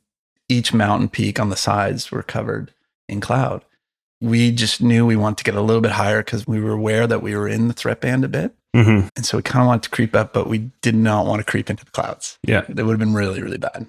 each 0.47 0.74
mountain 0.74 1.09
peak 1.09 1.39
on 1.39 1.49
the 1.49 1.55
sides 1.55 2.11
were 2.11 2.24
covered 2.24 2.74
in 3.09 3.19
cloud. 3.19 3.65
We 4.22 4.51
just 4.51 4.82
knew 4.82 5.05
we 5.05 5.15
wanted 5.15 5.39
to 5.39 5.43
get 5.43 5.55
a 5.55 5.61
little 5.61 5.82
bit 5.82 5.93
higher 5.93 6.24
because 6.24 6.45
we 6.45 6.61
were 6.61 6.74
aware 6.74 7.07
that 7.07 7.24
we 7.24 7.36
were 7.36 7.47
in 7.47 7.67
the 7.67 7.74
threat 7.74 8.01
band 8.01 8.24
a 8.24 8.30
bit. 8.30 8.53
Mm-hmm. 8.76 9.07
And 9.15 9.26
so 9.26 9.38
we 9.38 9.43
kind 9.43 9.61
of 9.63 9.67
wanted 9.67 9.84
to 9.84 9.89
creep 9.89 10.15
up, 10.15 10.34
but 10.34 10.47
we 10.47 10.69
did 10.82 10.95
not 10.95 11.26
want 11.26 11.39
to 11.39 11.43
creep 11.43 11.69
into 11.69 11.84
the 11.84 11.91
clouds. 11.91 12.38
Yeah. 12.43 12.61
That 12.69 12.86
would 12.86 12.93
have 12.93 12.99
been 12.99 13.13
really, 13.13 13.41
really 13.41 13.57
bad. 13.57 13.86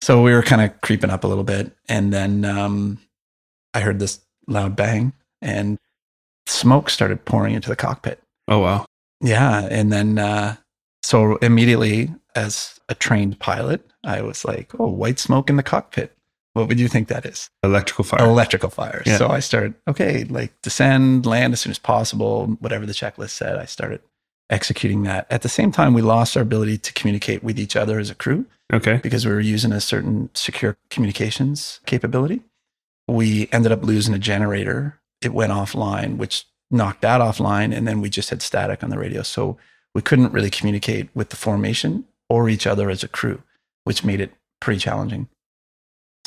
So 0.00 0.22
we 0.22 0.32
were 0.32 0.42
kind 0.42 0.62
of 0.62 0.80
creeping 0.80 1.10
up 1.10 1.24
a 1.24 1.26
little 1.26 1.44
bit. 1.44 1.72
And 1.88 2.12
then 2.12 2.44
um, 2.44 2.98
I 3.74 3.80
heard 3.80 3.98
this 3.98 4.20
loud 4.46 4.76
bang 4.76 5.12
and 5.42 5.78
smoke 6.46 6.88
started 6.88 7.24
pouring 7.24 7.54
into 7.54 7.68
the 7.68 7.76
cockpit. 7.76 8.22
Oh 8.46 8.60
wow. 8.60 8.86
Yeah. 9.20 9.68
And 9.70 9.92
then, 9.92 10.18
uh, 10.18 10.56
so 11.02 11.36
immediately, 11.36 12.10
as 12.34 12.78
a 12.88 12.94
trained 12.94 13.38
pilot, 13.38 13.82
I 14.04 14.20
was 14.22 14.44
like, 14.44 14.72
oh, 14.78 14.88
white 14.88 15.18
smoke 15.18 15.48
in 15.48 15.56
the 15.56 15.62
cockpit. 15.62 16.14
What 16.58 16.66
would 16.66 16.80
you 16.80 16.88
think 16.88 17.06
that 17.06 17.24
is? 17.24 17.50
Electrical 17.62 18.02
fire. 18.02 18.26
Electrical 18.26 18.68
fire. 18.68 19.04
Yeah. 19.06 19.16
So 19.16 19.28
I 19.28 19.38
started, 19.38 19.74
okay, 19.86 20.24
like 20.24 20.60
descend, 20.60 21.24
land 21.24 21.52
as 21.52 21.60
soon 21.60 21.70
as 21.70 21.78
possible, 21.78 22.48
whatever 22.58 22.84
the 22.84 22.92
checklist 22.92 23.30
said. 23.30 23.56
I 23.58 23.64
started 23.64 24.00
executing 24.50 25.04
that. 25.04 25.28
At 25.30 25.42
the 25.42 25.48
same 25.48 25.70
time, 25.70 25.94
we 25.94 26.02
lost 26.02 26.36
our 26.36 26.42
ability 26.42 26.78
to 26.78 26.92
communicate 26.94 27.44
with 27.44 27.60
each 27.60 27.76
other 27.76 28.00
as 28.00 28.10
a 28.10 28.14
crew 28.16 28.44
okay. 28.72 28.96
because 29.04 29.24
we 29.24 29.30
were 29.30 29.38
using 29.38 29.70
a 29.70 29.80
certain 29.80 30.30
secure 30.34 30.76
communications 30.90 31.78
capability. 31.86 32.42
We 33.06 33.48
ended 33.52 33.70
up 33.70 33.84
losing 33.84 34.12
a 34.12 34.18
generator. 34.18 34.98
It 35.20 35.32
went 35.32 35.52
offline, 35.52 36.16
which 36.16 36.44
knocked 36.72 37.02
that 37.02 37.20
offline. 37.20 37.72
And 37.72 37.86
then 37.86 38.00
we 38.00 38.10
just 38.10 38.30
had 38.30 38.42
static 38.42 38.82
on 38.82 38.90
the 38.90 38.98
radio. 38.98 39.22
So 39.22 39.58
we 39.94 40.02
couldn't 40.02 40.32
really 40.32 40.50
communicate 40.50 41.08
with 41.14 41.28
the 41.28 41.36
formation 41.36 42.04
or 42.28 42.48
each 42.48 42.66
other 42.66 42.90
as 42.90 43.04
a 43.04 43.08
crew, 43.08 43.44
which 43.84 44.02
made 44.02 44.20
it 44.20 44.32
pretty 44.60 44.80
challenging. 44.80 45.28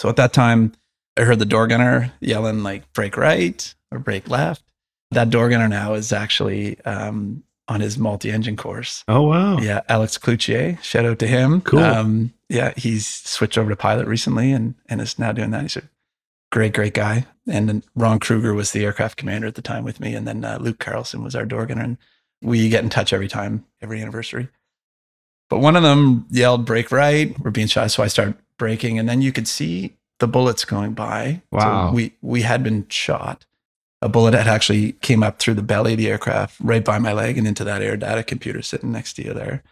So 0.01 0.09
at 0.09 0.15
that 0.15 0.33
time, 0.33 0.73
I 1.15 1.21
heard 1.21 1.37
the 1.37 1.45
door 1.45 1.67
gunner 1.67 2.11
yelling 2.21 2.63
like 2.63 2.91
"break 2.91 3.17
right 3.17 3.75
or 3.91 3.99
"break 3.99 4.27
left. 4.27 4.63
That 5.11 5.29
door 5.29 5.47
gunner 5.47 5.67
now 5.67 5.93
is 5.93 6.11
actually 6.11 6.83
um, 6.85 7.43
on 7.67 7.81
his 7.81 7.99
multi-engine 7.99 8.57
course. 8.57 9.03
Oh 9.07 9.21
wow. 9.21 9.59
Yeah, 9.59 9.81
Alex 9.87 10.17
Cloutier. 10.17 10.81
Shout 10.81 11.05
out 11.05 11.19
to 11.19 11.27
him. 11.27 11.61
Cool. 11.61 11.81
Um, 11.81 12.33
yeah, 12.49 12.73
he's 12.75 13.05
switched 13.05 13.59
over 13.59 13.69
to 13.69 13.75
pilot 13.75 14.07
recently 14.07 14.51
and 14.51 14.73
and 14.89 15.01
is 15.01 15.19
now 15.19 15.33
doing 15.33 15.51
that. 15.51 15.61
He's 15.61 15.77
a 15.77 15.83
great, 16.51 16.73
great 16.73 16.95
guy. 16.95 17.27
And 17.47 17.69
then 17.69 17.83
Ron 17.93 18.17
Kruger 18.17 18.55
was 18.55 18.71
the 18.71 18.83
aircraft 18.83 19.17
commander 19.17 19.45
at 19.45 19.53
the 19.53 19.61
time 19.61 19.83
with 19.83 19.99
me, 19.99 20.15
and 20.15 20.27
then 20.27 20.43
uh, 20.43 20.57
Luke 20.59 20.79
Carlson 20.79 21.23
was 21.23 21.35
our 21.35 21.45
door 21.45 21.67
gunner. 21.67 21.83
And 21.83 21.97
we 22.41 22.69
get 22.69 22.83
in 22.83 22.89
touch 22.89 23.13
every 23.13 23.27
time, 23.27 23.65
every 23.83 24.01
anniversary. 24.01 24.47
But 25.47 25.59
one 25.59 25.75
of 25.75 25.83
them 25.83 26.25
yelled, 26.31 26.65
"Break 26.65 26.91
right!" 26.91 27.37
We're 27.39 27.51
being 27.51 27.67
shot, 27.67 27.91
so 27.91 28.01
I 28.01 28.07
start 28.07 28.35
braking, 28.61 28.99
and 28.99 29.09
then 29.09 29.21
you 29.23 29.31
could 29.31 29.47
see 29.47 29.95
the 30.19 30.27
bullets 30.27 30.65
going 30.65 30.93
by. 30.93 31.41
Wow. 31.51 31.89
So 31.89 31.95
we 31.95 32.13
we 32.21 32.43
had 32.43 32.61
been 32.63 32.87
shot. 32.89 33.45
A 34.03 34.07
bullet 34.09 34.33
had 34.35 34.47
actually 34.47 34.93
came 34.93 35.23
up 35.23 35.39
through 35.39 35.55
the 35.55 35.63
belly 35.63 35.93
of 35.93 35.97
the 35.97 36.07
aircraft, 36.09 36.55
right 36.61 36.85
by 36.85 36.99
my 36.99 37.11
leg, 37.13 37.37
and 37.39 37.47
into 37.47 37.63
that 37.63 37.81
air 37.81 37.97
data 37.97 38.23
computer 38.23 38.61
sitting 38.61 38.91
next 38.91 39.13
to 39.13 39.23
you 39.25 39.33
there. 39.33 39.63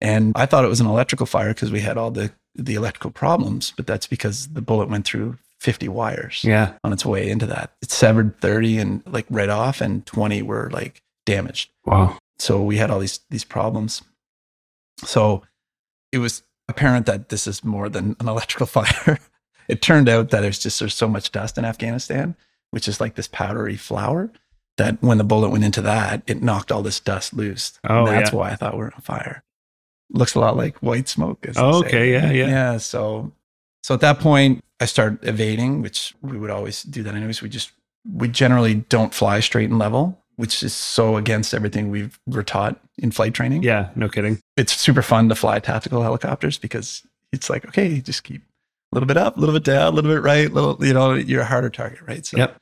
And 0.00 0.32
I 0.36 0.46
thought 0.46 0.64
it 0.64 0.68
was 0.68 0.80
an 0.80 0.86
electrical 0.86 1.26
fire 1.26 1.52
because 1.52 1.72
we 1.72 1.80
had 1.80 1.98
all 1.98 2.12
the 2.12 2.30
the 2.54 2.74
electrical 2.76 3.10
problems, 3.10 3.72
but 3.76 3.86
that's 3.88 4.06
because 4.06 4.48
the 4.48 4.62
bullet 4.62 4.88
went 4.88 5.04
through 5.04 5.36
50 5.60 5.88
wires 5.88 6.42
Yeah. 6.44 6.74
on 6.84 6.92
its 6.92 7.04
way 7.04 7.28
into 7.28 7.46
that. 7.46 7.72
It 7.82 7.90
severed 7.90 8.40
30 8.40 8.78
and 8.78 9.02
like 9.06 9.26
right 9.30 9.48
off, 9.48 9.80
and 9.80 10.06
20 10.06 10.42
were 10.42 10.70
like 10.72 11.02
damaged. 11.26 11.70
Wow. 11.84 12.16
So 12.38 12.62
we 12.62 12.76
had 12.76 12.90
all 12.92 13.00
these 13.00 13.18
these 13.30 13.44
problems. 13.44 14.02
So 15.04 15.42
it 16.12 16.18
was 16.18 16.42
apparent 16.68 17.06
that 17.06 17.28
this 17.28 17.46
is 17.46 17.64
more 17.64 17.88
than 17.88 18.16
an 18.20 18.28
electrical 18.28 18.66
fire. 18.78 19.18
it 19.68 19.82
turned 19.82 20.08
out 20.08 20.30
that 20.30 20.44
it's 20.44 20.58
just 20.58 20.78
there's 20.80 20.94
so 20.94 21.08
much 21.08 21.32
dust 21.32 21.58
in 21.58 21.64
Afghanistan, 21.64 22.36
which 22.70 22.88
is 22.88 23.00
like 23.00 23.14
this 23.14 23.28
powdery 23.28 23.76
flour, 23.76 24.30
that 24.76 25.02
when 25.02 25.18
the 25.18 25.24
bullet 25.24 25.50
went 25.50 25.64
into 25.64 25.82
that, 25.82 26.22
it 26.26 26.42
knocked 26.42 26.70
all 26.70 26.82
this 26.82 27.00
dust 27.00 27.34
loose. 27.34 27.78
Oh, 27.88 28.06
And 28.06 28.08
that's 28.08 28.32
yeah. 28.32 28.38
why 28.38 28.50
I 28.50 28.54
thought 28.54 28.74
we 28.74 28.78
we're 28.80 28.92
on 28.94 29.00
fire. 29.00 29.42
Looks 30.10 30.34
a 30.34 30.40
lot 30.40 30.56
like 30.56 30.76
white 30.78 31.08
smoke. 31.08 31.44
Oh, 31.56 31.82
say. 31.82 31.88
okay. 31.88 32.12
Yeah, 32.12 32.30
yeah. 32.30 32.46
Yeah. 32.46 32.76
So, 32.78 33.32
so 33.82 33.94
at 33.94 34.00
that 34.00 34.20
point, 34.20 34.64
I 34.80 34.84
started 34.86 35.18
evading, 35.26 35.82
which 35.82 36.14
we 36.22 36.38
would 36.38 36.50
always 36.50 36.82
do 36.82 37.02
that 37.02 37.14
anyways. 37.14 37.42
We 37.42 37.48
just, 37.48 37.72
we 38.10 38.28
generally 38.28 38.74
don't 38.74 39.12
fly 39.12 39.40
straight 39.40 39.68
and 39.68 39.78
level, 39.78 40.22
which 40.36 40.62
is 40.62 40.72
so 40.72 41.16
against 41.16 41.52
everything 41.52 41.90
we've 41.90 42.18
were 42.26 42.42
taught 42.44 42.80
in 42.98 43.10
flight 43.10 43.34
training. 43.34 43.62
Yeah. 43.62 43.90
No 43.96 44.08
kidding. 44.08 44.40
It's 44.56 44.74
super 44.76 45.02
fun 45.02 45.28
to 45.28 45.34
fly 45.34 45.58
tactical 45.60 46.02
helicopters 46.02 46.58
because 46.58 47.02
it's 47.32 47.48
like, 47.50 47.66
okay, 47.68 48.00
just 48.00 48.24
keep 48.24 48.42
a 48.42 48.96
little 48.96 49.06
bit 49.06 49.16
up, 49.16 49.36
a 49.36 49.40
little 49.40 49.54
bit 49.54 49.64
down, 49.64 49.92
a 49.92 49.96
little 49.96 50.10
bit 50.10 50.22
right, 50.22 50.52
little, 50.52 50.76
you 50.84 50.94
know, 50.94 51.14
you're 51.14 51.42
a 51.42 51.46
harder 51.46 51.70
target, 51.70 52.00
right? 52.06 52.24
So, 52.24 52.36
Yep. 52.38 52.56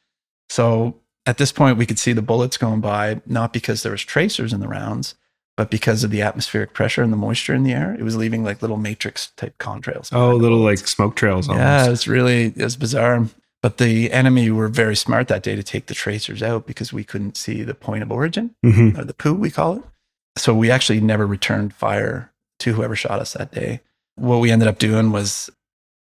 so 0.49 0.97
at 1.24 1.39
this 1.39 1.53
point, 1.53 1.78
we 1.78 1.87
could 1.87 1.99
see 1.99 2.12
the 2.12 2.22
bullets 2.22 2.57
going 2.57 2.80
by, 2.80 3.20
not 3.26 3.53
because 3.53 3.82
there 3.82 3.93
was 3.93 4.03
tracers 4.03 4.53
in 4.53 4.61
the 4.61 4.68
rounds, 4.68 5.14
but 5.57 5.70
because 5.70 6.05
of 6.05 6.11
the 6.11 6.22
atmospheric 6.22 6.74
pressure 6.74 7.03
and 7.03 7.12
the 7.12 7.16
moisture 7.16 7.55
in 7.55 7.62
the 7.62 7.72
air. 7.72 7.95
It 7.99 8.03
was 8.03 8.16
leaving 8.16 8.45
like 8.45 8.61
little 8.61 8.76
matrix 8.76 9.28
type 9.37 9.57
contrails. 9.59 10.12
Oh, 10.12 10.34
little 10.37 10.59
bullets. 10.59 10.82
like 10.82 10.89
smoke 10.89 11.16
trails. 11.16 11.49
Almost. 11.49 11.62
Yeah, 11.64 11.91
it's 11.91 12.07
really 12.07 12.47
it 12.47 12.59
was 12.62 12.76
bizarre. 12.76 13.26
But 13.62 13.78
the 13.78 14.12
enemy 14.12 14.51
were 14.51 14.68
very 14.68 14.95
smart 14.95 15.28
that 15.28 15.43
day 15.43 15.57
to 15.57 15.62
take 15.62 15.87
the 15.87 15.95
tracers 15.95 16.43
out 16.43 16.66
because 16.66 16.93
we 16.93 17.03
couldn't 17.05 17.37
see 17.37 17.62
the 17.62 17.74
point 17.74 18.03
of 18.03 18.12
origin 18.12 18.55
Mhm. 18.64 18.97
or 18.99 19.05
the 19.05 19.14
poo 19.14 19.32
we 19.34 19.51
call 19.51 19.76
it. 19.76 19.82
So 20.37 20.55
we 20.55 20.70
actually 20.70 21.01
never 21.01 21.26
returned 21.26 21.74
fire 21.74 22.32
to 22.61 22.72
whoever 22.72 22.97
shot 22.97 23.20
us 23.20 23.32
that 23.34 23.53
day. 23.53 23.80
What 24.16 24.39
we 24.39 24.51
ended 24.51 24.68
up 24.68 24.78
doing 24.78 25.12
was 25.12 25.51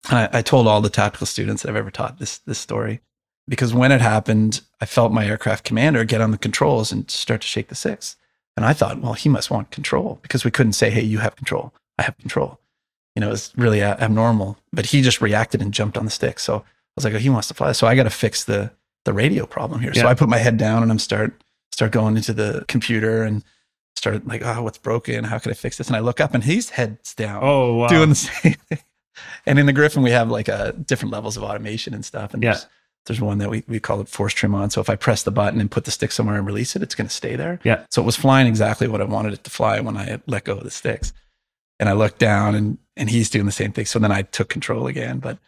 I, 0.09 0.28
I 0.32 0.43
told 0.43 0.66
all 0.66 0.80
the 0.80 0.91
tactical 0.91 1.26
students 1.26 1.62
that 1.62 1.70
I've 1.70 1.76
ever 1.76 1.91
taught 1.91 2.18
this 2.18 2.39
this 2.39 2.59
story 2.59 3.01
because 3.49 3.74
when 3.74 3.93
it 3.93 4.01
happened, 4.01 4.62
I 4.80 4.87
felt 4.87 5.12
my 5.12 5.26
aircraft 5.26 5.64
commander 5.64 6.05
get 6.05 6.20
on 6.20 6.30
the 6.30 6.39
controls 6.39 6.93
and 6.93 7.11
start 7.11 7.43
to 7.43 7.47
shake 7.47 7.68
the 7.68 7.74
six. 7.74 8.16
And 8.57 8.64
I 8.64 8.72
thought, 8.72 9.01
well, 9.01 9.14
he 9.14 9.28
must 9.28 9.51
want 9.51 9.70
control 9.70 10.18
because 10.22 10.45
we 10.45 10.51
couldn't 10.51 10.74
say, 10.74 10.91
hey, 10.91 11.03
you 11.03 11.18
have 11.18 11.37
control. 11.37 11.74
I 11.99 12.03
have 12.03 12.16
control. 12.18 12.61
You 13.16 13.20
know, 13.20 13.32
it's 13.32 13.53
really 13.57 13.80
a- 13.80 13.99
abnormal. 13.99 14.59
But 14.72 14.87
he 14.87 15.03
just 15.03 15.20
reacted 15.20 15.61
and 15.61 15.74
jumped 15.74 15.99
on 15.99 16.05
the 16.05 16.11
stick. 16.11 16.39
So 16.39 16.59
I 16.59 16.62
was 16.97 17.05
like, 17.05 17.14
oh, 17.14 17.18
he 17.18 17.30
wants 17.30 17.49
to 17.49 17.55
fly. 17.55 17.72
So 17.72 17.87
I 17.87 17.95
got 17.97 18.05
to 18.05 18.11
fix 18.11 18.45
the 18.45 18.72
the 19.05 19.12
radio 19.12 19.45
problem 19.45 19.80
here. 19.80 19.93
So 19.93 20.07
I 20.09 20.14
put 20.14 20.30
my 20.30 20.39
head 20.39 20.57
down 20.57 20.82
and 20.82 20.91
I'm 20.91 20.99
start 20.99 21.43
start 21.72 21.93
going 21.93 22.16
into 22.16 22.32
the 22.32 22.64
computer 22.68 23.22
and 23.22 23.45
start 23.97 24.26
like, 24.26 24.42
oh, 24.45 24.62
what's 24.62 24.78
broken? 24.78 25.24
How 25.24 25.38
can 25.38 25.51
I 25.51 25.55
fix 25.55 25.78
this? 25.78 25.86
And 25.88 25.97
I 25.97 26.01
look 26.01 26.20
up 26.20 26.34
and 26.34 26.45
he's 26.45 26.70
head's 26.70 27.14
down 27.14 27.40
Oh 27.42 27.74
wow. 27.74 27.88
doing 27.88 28.09
the 28.11 28.14
same 28.14 28.55
thing. 28.68 28.78
And 29.47 29.59
in 29.59 29.66
the 29.66 29.72
Griffin, 29.72 30.03
we 30.03 30.11
have 30.11 30.28
like 30.30 30.49
uh, 30.49 30.72
different 30.72 31.12
levels 31.12 31.36
of 31.36 31.42
automation 31.42 31.95
and 31.95 32.05
stuff. 32.05 32.34
And 32.34 32.42
Yeah. 32.42 32.53
there's, 32.53 32.66
there's 33.07 33.20
one 33.20 33.38
that 33.38 33.51
we, 33.51 33.62
we 33.68 33.78
call 33.78 34.01
it 34.01 34.09
force 34.09 34.32
trim 34.34 34.55
on. 34.55 34.70
So 34.70 34.80
if 34.80 34.88
I 34.90 34.97
press 34.97 35.22
the 35.22 35.30
button 35.30 35.61
and 35.61 35.70
put 35.70 35.84
the 35.84 35.90
stick 35.90 36.11
somewhere 36.11 36.36
and 36.36 36.47
release 36.47 36.74
it, 36.74 36.82
it's 36.82 36.95
going 36.95 37.07
to 37.09 37.14
stay 37.14 37.36
there. 37.36 37.61
Yeah. 37.62 37.84
So 37.90 38.03
it 38.03 38.07
was 38.07 38.16
flying 38.16 38.47
exactly 38.47 38.88
what 38.88 39.01
I 39.01 39.05
wanted 39.05 39.34
it 39.34 39.45
to 39.45 39.51
fly 39.51 39.78
when 39.80 39.97
I 39.97 40.20
let 40.26 40.45
go 40.45 40.55
of 40.57 40.64
the 40.64 40.70
sticks. 40.70 41.12
And 41.78 41.88
I 41.88 41.92
looked 41.92 42.18
down 42.18 42.55
and, 42.55 42.78
and 42.97 43.11
he's 43.11 43.28
doing 43.30 43.47
the 43.47 43.53
same 43.53 43.72
thing. 43.72 43.84
So 43.84 43.99
then 43.99 44.12
I 44.12 44.22
took 44.22 44.49
control 44.49 44.86
again. 44.86 45.18
But 45.18 45.38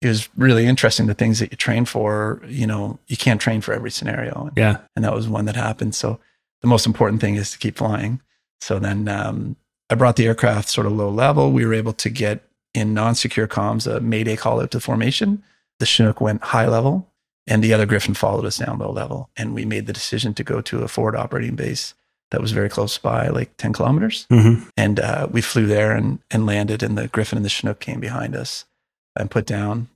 it 0.00 0.08
was 0.08 0.28
really 0.36 0.66
interesting. 0.66 1.06
The 1.06 1.14
things 1.14 1.40
that 1.40 1.50
you 1.50 1.56
train 1.56 1.84
for, 1.84 2.40
you 2.46 2.66
know, 2.66 2.98
you 3.08 3.16
can't 3.16 3.40
train 3.40 3.60
for 3.60 3.74
every 3.74 3.90
scenario. 3.90 4.46
and, 4.46 4.52
Yeah. 4.56 4.78
And 4.96 5.04
that 5.04 5.12
was 5.14 5.28
one 5.28 5.44
that 5.46 5.56
happened. 5.56 5.94
So 5.94 6.20
the 6.62 6.68
most 6.68 6.86
important 6.86 7.20
thing 7.20 7.36
is 7.36 7.50
to 7.52 7.58
keep 7.58 7.76
flying. 7.76 8.20
So 8.60 8.78
then 8.78 9.08
um, 9.08 9.56
I 9.88 9.94
brought 9.94 10.16
the 10.16 10.26
aircraft 10.26 10.68
sort 10.68 10.86
of 10.86 10.92
low 10.92 11.08
level. 11.08 11.52
We 11.52 11.64
were 11.64 11.74
able 11.74 11.94
to 11.94 12.10
get 12.10 12.42
in 12.74 12.94
non-secure 12.94 13.48
comms 13.48 13.90
a 13.92 14.00
mayday 14.00 14.36
call 14.36 14.60
out 14.60 14.70
to 14.72 14.80
formation. 14.80 15.42
The 15.78 15.86
Chinook 15.86 16.20
went 16.20 16.42
high 16.44 16.68
level 16.68 17.10
and 17.46 17.64
the 17.64 17.72
other 17.72 17.86
Griffin 17.86 18.14
followed 18.14 18.44
us 18.44 18.58
down 18.58 18.78
low 18.78 18.92
level. 18.92 19.30
And 19.36 19.54
we 19.54 19.64
made 19.64 19.86
the 19.86 19.92
decision 19.92 20.34
to 20.34 20.44
go 20.44 20.60
to 20.60 20.82
a 20.82 20.88
forward 20.88 21.16
operating 21.16 21.56
base 21.56 21.94
that 22.30 22.40
was 22.40 22.52
very 22.52 22.68
close 22.68 22.96
by, 22.96 23.28
like 23.28 23.56
10 23.56 23.72
kilometers. 23.72 24.26
hmm 24.30 24.62
And 24.76 25.00
uh, 25.00 25.26
we 25.30 25.40
flew 25.40 25.66
there 25.66 25.92
and, 25.92 26.20
and 26.30 26.46
landed, 26.46 26.82
and 26.82 26.96
the 26.96 27.08
Griffin 27.08 27.36
and 27.38 27.44
the 27.44 27.50
Chinook 27.50 27.80
came 27.80 27.98
behind 27.98 28.36
us 28.36 28.66
and 29.16 29.30
put 29.30 29.46
down. 29.46 29.88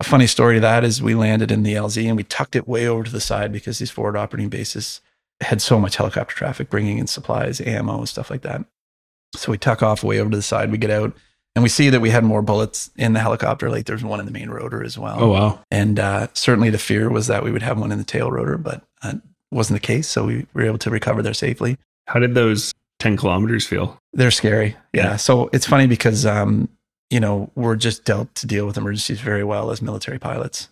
A 0.00 0.04
funny 0.04 0.26
story 0.26 0.56
to 0.56 0.60
that 0.60 0.84
is 0.84 1.02
we 1.02 1.14
landed 1.14 1.50
in 1.50 1.62
the 1.62 1.74
LZ 1.74 2.06
and 2.06 2.16
we 2.16 2.24
tucked 2.24 2.54
it 2.54 2.68
way 2.68 2.86
over 2.86 3.04
to 3.04 3.10
the 3.10 3.20
side 3.20 3.52
because 3.52 3.78
these 3.78 3.90
forward 3.90 4.16
operating 4.16 4.50
bases 4.50 5.00
had 5.40 5.62
so 5.62 5.78
much 5.78 5.96
helicopter 5.96 6.34
traffic 6.34 6.70
bringing 6.70 6.98
in 6.98 7.06
supplies, 7.06 7.60
ammo, 7.60 7.98
and 7.98 8.08
stuff 8.08 8.30
like 8.30 8.42
that. 8.42 8.64
So 9.36 9.52
we 9.52 9.58
tuck 9.58 9.82
off 9.82 10.02
way 10.02 10.20
over 10.20 10.30
to 10.30 10.36
the 10.36 10.42
side. 10.42 10.70
We 10.70 10.78
get 10.78 10.90
out 10.90 11.14
and 11.54 11.62
we 11.62 11.68
see 11.68 11.90
that 11.90 12.00
we 12.00 12.10
had 12.10 12.24
more 12.24 12.42
bullets 12.42 12.90
in 12.96 13.12
the 13.12 13.20
helicopter. 13.20 13.70
Like 13.70 13.86
there's 13.86 14.04
one 14.04 14.20
in 14.20 14.26
the 14.26 14.32
main 14.32 14.50
rotor 14.50 14.82
as 14.82 14.98
well. 14.98 15.16
Oh 15.18 15.28
wow. 15.28 15.64
And 15.70 15.98
uh, 15.98 16.28
certainly 16.32 16.70
the 16.70 16.78
fear 16.78 17.10
was 17.10 17.26
that 17.26 17.44
we 17.44 17.50
would 17.50 17.62
have 17.62 17.78
one 17.78 17.92
in 17.92 17.98
the 17.98 18.04
tail 18.04 18.30
rotor, 18.30 18.56
but 18.56 18.82
uh, 19.02 19.14
wasn't 19.50 19.80
the 19.80 19.86
case. 19.86 20.08
So 20.08 20.26
we 20.26 20.46
were 20.54 20.62
able 20.62 20.78
to 20.78 20.90
recover 20.90 21.22
there 21.22 21.34
safely. 21.34 21.76
How 22.06 22.20
did 22.20 22.34
those 22.34 22.72
ten 22.98 23.16
kilometers 23.16 23.66
feel? 23.66 23.98
They're 24.12 24.30
scary. 24.30 24.76
Yeah. 24.92 25.04
Yeah. 25.04 25.16
So 25.16 25.50
it's 25.52 25.66
funny 25.66 25.86
because, 25.86 26.24
um, 26.24 26.68
you 27.10 27.20
know, 27.20 27.50
we're 27.54 27.76
just 27.76 28.04
dealt 28.04 28.34
to 28.36 28.46
deal 28.46 28.66
with 28.66 28.76
emergencies 28.76 29.20
very 29.20 29.44
well 29.44 29.70
as 29.70 29.82
military 29.82 30.18
pilots. 30.18 30.68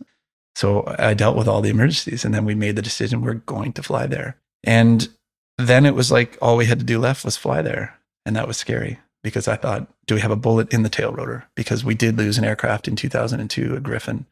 So 0.54 0.84
I 0.98 1.14
dealt 1.14 1.36
with 1.36 1.48
all 1.48 1.60
the 1.60 1.68
emergencies 1.68 2.24
and 2.24 2.34
then 2.34 2.44
we 2.44 2.54
made 2.54 2.76
the 2.76 2.82
decision 2.82 3.22
we're 3.22 3.34
going 3.34 3.72
to 3.74 3.82
fly 3.82 4.06
there. 4.06 4.36
And 4.66 5.08
then 5.56 5.86
it 5.86 5.94
was 5.94 6.12
like 6.12 6.36
all 6.42 6.56
we 6.56 6.66
had 6.66 6.80
to 6.80 6.84
do 6.84 6.98
left 6.98 7.24
was 7.24 7.36
fly 7.36 7.62
there. 7.62 7.98
And 8.26 8.36
that 8.36 8.48
was 8.48 8.56
scary 8.56 8.98
because 9.22 9.48
I 9.48 9.56
thought, 9.56 9.88
do 10.06 10.14
we 10.14 10.20
have 10.20 10.30
a 10.30 10.36
bullet 10.36 10.72
in 10.72 10.82
the 10.82 10.88
tail 10.88 11.12
rotor? 11.12 11.48
Because 11.54 11.84
we 11.84 11.94
did 11.94 12.18
lose 12.18 12.38
an 12.38 12.44
aircraft 12.44 12.88
in 12.88 12.96
2002, 12.96 13.76
a 13.76 13.80
Griffin 13.80 14.26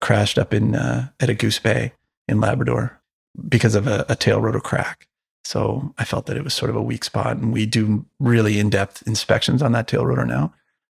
crashed 0.00 0.38
up 0.38 0.54
in 0.54 0.74
uh, 0.74 1.08
at 1.18 1.30
a 1.30 1.34
Goose 1.34 1.58
Bay 1.58 1.92
in 2.28 2.40
Labrador 2.40 3.00
because 3.48 3.74
of 3.74 3.86
a, 3.86 4.04
a 4.08 4.14
tail 4.14 4.40
rotor 4.40 4.60
crack. 4.60 5.08
So 5.44 5.94
I 5.98 6.04
felt 6.04 6.26
that 6.26 6.36
it 6.36 6.44
was 6.44 6.54
sort 6.54 6.70
of 6.70 6.76
a 6.76 6.82
weak 6.82 7.04
spot, 7.04 7.38
and 7.38 7.52
we 7.52 7.64
do 7.64 8.04
really 8.20 8.58
in-depth 8.58 9.06
inspections 9.06 9.62
on 9.62 9.72
that 9.72 9.88
tail 9.88 10.04
rotor 10.04 10.26
now. 10.26 10.52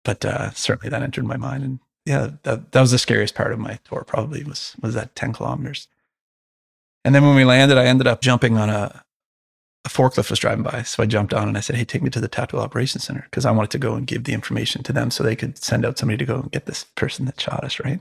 But 0.04 0.26
uh, 0.26 0.52
certainly 0.52 0.90
that 0.90 1.04
entered 1.04 1.26
my 1.26 1.38
mind, 1.38 1.64
and 1.64 1.80
yeah, 2.06 2.32
that, 2.44 2.72
that 2.72 2.82
was 2.82 2.92
the 2.92 2.98
scariest 2.98 3.36
part 3.36 3.52
of 3.52 3.60
my 3.60 3.80
tour. 3.84 4.04
Probably 4.08 4.44
was 4.44 4.76
was 4.82 4.96
that 4.96 5.16
ten 5.16 5.34
kilometers. 5.34 5.88
And 7.10 7.16
then 7.16 7.26
when 7.26 7.36
we 7.36 7.44
landed, 7.44 7.80
I 7.80 7.86
ended 7.86 8.06
up 8.06 8.22
jumping 8.22 8.56
on 8.56 8.70
a, 8.70 9.04
a 9.84 9.90
forklift 9.90 10.30
was 10.30 10.38
driving 10.38 10.62
by, 10.62 10.84
so 10.84 11.02
I 11.02 11.08
jumped 11.08 11.34
on 11.34 11.48
and 11.48 11.58
I 11.58 11.60
said, 11.60 11.76
"Hey, 11.76 11.84
take 11.84 12.04
me 12.04 12.12
to 12.12 12.22
the 12.22 12.28
tactical 12.28 12.60
operations 12.60 13.06
center," 13.06 13.22
because 13.24 13.48
I 13.48 13.52
wanted 13.52 13.72
to 13.72 13.80
go 13.80 13.96
and 13.96 14.06
give 14.06 14.26
the 14.26 14.34
information 14.34 14.84
to 14.84 14.94
them 14.94 15.10
so 15.10 15.24
they 15.24 15.36
could 15.36 15.58
send 15.58 15.88
out 15.88 15.98
somebody 15.98 16.18
to 16.18 16.26
go 16.26 16.36
and 16.36 16.52
get 16.52 16.68
this 16.68 16.84
person 16.94 17.26
that 17.26 17.42
shot 17.42 17.64
us, 17.64 17.80
right? 17.80 18.00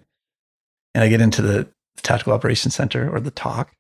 And 0.95 1.03
I 1.03 1.09
get 1.09 1.23
into 1.23 1.41
the 1.41 1.69
tactical 2.03 2.35
operations 2.35 2.75
center 2.75 3.09
or 3.11 3.19
the 3.19 3.31
TOC. 3.31 3.75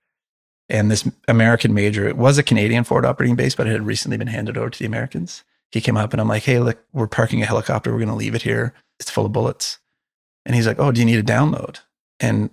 and 0.70 0.90
this 0.90 1.06
American 1.28 1.74
major, 1.74 2.08
it 2.08 2.16
was 2.16 2.38
a 2.38 2.42
Canadian 2.42 2.84
forward 2.84 3.04
operating 3.04 3.36
base, 3.36 3.54
but 3.54 3.66
it 3.66 3.72
had 3.72 3.84
recently 3.84 4.16
been 4.16 4.28
handed 4.28 4.56
over 4.56 4.70
to 4.70 4.78
the 4.78 4.86
Americans. 4.86 5.44
He 5.72 5.82
came 5.82 5.98
up 5.98 6.14
and 6.14 6.22
I'm 6.22 6.28
like, 6.28 6.44
hey, 6.44 6.58
look, 6.58 6.78
we're 6.94 7.06
parking 7.06 7.42
a 7.42 7.46
helicopter. 7.46 7.92
We're 7.92 7.98
going 7.98 8.08
to 8.08 8.14
leave 8.14 8.34
it 8.34 8.44
here. 8.44 8.72
It's 8.98 9.10
full 9.10 9.26
of 9.26 9.32
bullets. 9.32 9.78
And 10.46 10.54
he's 10.54 10.66
like, 10.66 10.78
oh, 10.78 10.90
do 10.90 11.00
you 11.00 11.04
need 11.04 11.18
a 11.18 11.22
download? 11.22 11.80
And 12.18 12.48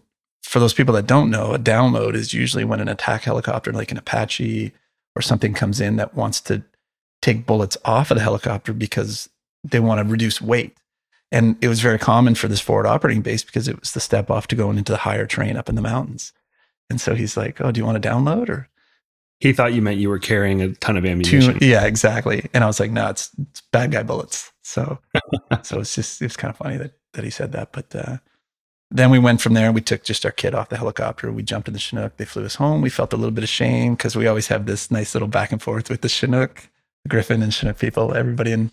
for 0.46 0.60
those 0.60 0.74
people 0.74 0.94
that 0.94 1.08
don't 1.08 1.30
know, 1.32 1.54
a 1.54 1.60
download 1.60 2.14
is 2.14 2.34
usually 2.34 2.64
when 2.64 2.80
an 2.80 2.88
attack 2.88 3.24
helicopter, 3.24 3.74
like 3.74 3.92
an 3.92 3.98
Apache 3.98 4.72
or 5.16 5.22
something, 5.22 5.54
comes 5.54 5.82
in 5.82 5.96
that 5.96 6.14
wants 6.14 6.40
to 6.42 6.64
take 7.22 7.46
bullets 7.46 7.78
off 7.84 8.12
of 8.12 8.16
the 8.16 8.24
helicopter 8.24 8.72
because 8.72 9.28
they 9.64 9.80
want 9.80 10.00
to 10.00 10.10
reduce 10.10 10.42
weight. 10.42 10.78
And 11.32 11.58
it 11.62 11.68
was 11.68 11.82
very 11.82 11.98
common 11.98 12.36
for 12.36 12.48
this 12.48 12.62
forward 12.62 12.86
operating 12.86 13.24
base 13.24 13.44
because 13.44 13.68
it 13.68 13.80
was 13.80 13.94
the 13.94 14.00
step 14.00 14.30
off 14.30 14.48
to 14.48 14.56
going 14.56 14.78
into 14.78 14.92
the 14.92 15.00
higher 15.00 15.26
terrain 15.26 15.58
up 15.58 15.68
in 15.68 15.76
the 15.76 15.82
mountains. 15.82 16.32
And 16.90 17.02
so 17.02 17.16
he's 17.16 17.36
like, 17.36 17.60
"Oh, 17.60 17.72
do 17.72 17.80
you 17.80 17.86
want 17.86 18.02
to 18.02 18.08
download?" 18.08 18.48
Or 18.48 18.70
he 19.40 19.52
thought 19.52 19.74
you 19.74 19.82
meant 19.82 19.98
you 19.98 20.10
were 20.10 20.20
carrying 20.20 20.62
a 20.62 20.74
ton 20.76 20.96
of 20.96 21.06
ammunition. 21.06 21.60
Two, 21.60 21.66
yeah, 21.66 21.86
exactly. 21.86 22.48
And 22.54 22.64
I 22.64 22.68
was 22.68 22.80
like, 22.80 22.92
"No, 22.92 23.10
it's, 23.10 23.32
it's 23.42 23.62
bad 23.72 23.92
guy 23.92 24.04
bullets." 24.04 24.52
So, 24.62 25.00
so 25.64 25.80
it's 25.80 25.96
just 25.96 26.22
it's 26.22 26.38
kind 26.38 26.52
of 26.52 26.58
funny 26.58 26.78
that 26.78 26.94
that 27.14 27.24
he 27.24 27.32
said 27.32 27.52
that. 27.54 27.72
But 27.72 27.96
uh, 27.96 28.18
then 28.92 29.10
we 29.10 29.20
went 29.20 29.42
from 29.42 29.54
there. 29.54 29.68
And 29.68 29.76
we 29.76 29.82
took 29.82 30.04
just 30.04 30.26
our 30.26 30.32
kid 30.32 30.54
off 30.54 30.70
the 30.70 30.78
helicopter. 30.78 31.32
We 31.32 31.44
jumped 31.44 31.68
in 31.68 31.74
the 31.74 31.80
Chinook. 31.80 32.18
They 32.18 32.26
flew 32.26 32.46
us 32.46 32.56
home. 32.56 32.82
We 32.82 32.90
felt 32.90 33.14
a 33.14 33.18
little 33.18 33.32
bit 33.32 33.44
of 33.44 33.50
shame 33.50 33.96
because 33.96 34.16
we 34.16 34.28
always 34.28 34.48
have 34.48 34.66
this 34.66 34.92
nice 34.92 35.16
little 35.16 35.28
back 35.28 35.52
and 35.52 35.62
forth 35.62 35.90
with 35.90 36.02
the 36.02 36.10
Chinook, 36.10 36.70
the 37.04 37.10
Griffin 37.10 37.42
and 37.42 37.54
Chinook 37.54 37.80
people. 37.80 38.14
Everybody 38.14 38.52
in 38.52 38.72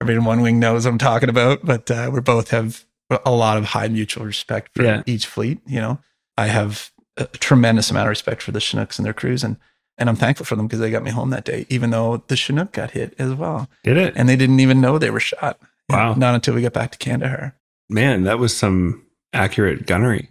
everybody 0.00 0.18
in 0.18 0.24
One 0.24 0.40
Wing 0.40 0.58
knows 0.58 0.84
what 0.84 0.92
I'm 0.92 0.98
talking 0.98 1.28
about. 1.28 1.64
But 1.64 1.90
uh, 1.90 2.10
we 2.12 2.20
both 2.20 2.50
have 2.50 2.84
a 3.24 3.32
lot 3.32 3.56
of 3.56 3.64
high 3.66 3.88
mutual 3.88 4.24
respect 4.24 4.70
for 4.74 4.84
yeah. 4.84 5.02
each 5.06 5.26
fleet. 5.26 5.60
You 5.66 5.80
know, 5.80 5.98
I 6.36 6.46
have 6.46 6.90
a 7.16 7.26
tremendous 7.26 7.90
amount 7.90 8.06
of 8.06 8.10
respect 8.10 8.42
for 8.42 8.52
the 8.52 8.60
Chinooks 8.60 8.98
and 8.98 9.06
their 9.06 9.12
crews, 9.12 9.44
and 9.44 9.56
and 9.98 10.08
I'm 10.08 10.16
thankful 10.16 10.46
for 10.46 10.56
them 10.56 10.66
because 10.66 10.80
they 10.80 10.90
got 10.90 11.02
me 11.02 11.10
home 11.10 11.30
that 11.30 11.44
day, 11.44 11.66
even 11.68 11.90
though 11.90 12.22
the 12.28 12.36
Chinook 12.36 12.72
got 12.72 12.92
hit 12.92 13.14
as 13.18 13.34
well. 13.34 13.68
Did 13.84 13.98
it? 13.98 14.14
And 14.16 14.28
they 14.28 14.36
didn't 14.36 14.60
even 14.60 14.80
know 14.80 14.96
they 14.96 15.10
were 15.10 15.20
shot. 15.20 15.60
Wow! 15.88 16.14
Not 16.14 16.34
until 16.34 16.54
we 16.54 16.62
got 16.62 16.72
back 16.72 16.92
to 16.92 16.98
Kandahar. 16.98 17.56
Man, 17.88 18.22
that 18.22 18.38
was 18.38 18.56
some 18.56 19.04
accurate 19.32 19.86
gunnery. 19.86 20.30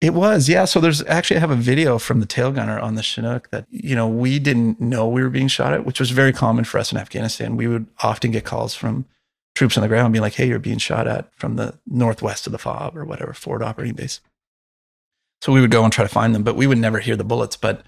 It 0.00 0.12
was, 0.12 0.48
yeah. 0.48 0.66
So 0.66 0.80
there's 0.80 1.02
actually 1.04 1.38
I 1.38 1.40
have 1.40 1.50
a 1.50 1.56
video 1.56 1.98
from 1.98 2.20
the 2.20 2.26
tail 2.26 2.52
gunner 2.52 2.78
on 2.78 2.94
the 2.94 3.02
Chinook 3.02 3.48
that 3.50 3.66
you 3.70 3.96
know 3.96 4.06
we 4.06 4.38
didn't 4.38 4.80
know 4.80 5.08
we 5.08 5.22
were 5.22 5.30
being 5.30 5.48
shot 5.48 5.72
at, 5.72 5.86
which 5.86 5.98
was 5.98 6.10
very 6.10 6.32
common 6.32 6.64
for 6.64 6.78
us 6.78 6.92
in 6.92 6.98
Afghanistan. 6.98 7.56
We 7.56 7.66
would 7.66 7.86
often 8.02 8.30
get 8.30 8.44
calls 8.44 8.74
from 8.74 9.06
troops 9.54 9.78
on 9.78 9.82
the 9.82 9.88
ground 9.88 10.12
being 10.12 10.22
like, 10.22 10.34
"Hey, 10.34 10.46
you're 10.46 10.58
being 10.58 10.78
shot 10.78 11.06
at 11.06 11.34
from 11.36 11.56
the 11.56 11.78
northwest 11.86 12.46
of 12.46 12.52
the 12.52 12.58
FOB 12.58 12.96
or 12.96 13.04
whatever 13.06 13.32
forward 13.32 13.62
operating 13.62 13.94
base." 13.94 14.20
So 15.40 15.52
we 15.52 15.60
would 15.60 15.70
go 15.70 15.84
and 15.84 15.92
try 15.92 16.04
to 16.04 16.08
find 16.08 16.34
them, 16.34 16.42
but 16.42 16.56
we 16.56 16.66
would 16.66 16.78
never 16.78 16.98
hear 16.98 17.16
the 17.16 17.24
bullets. 17.24 17.56
But 17.56 17.82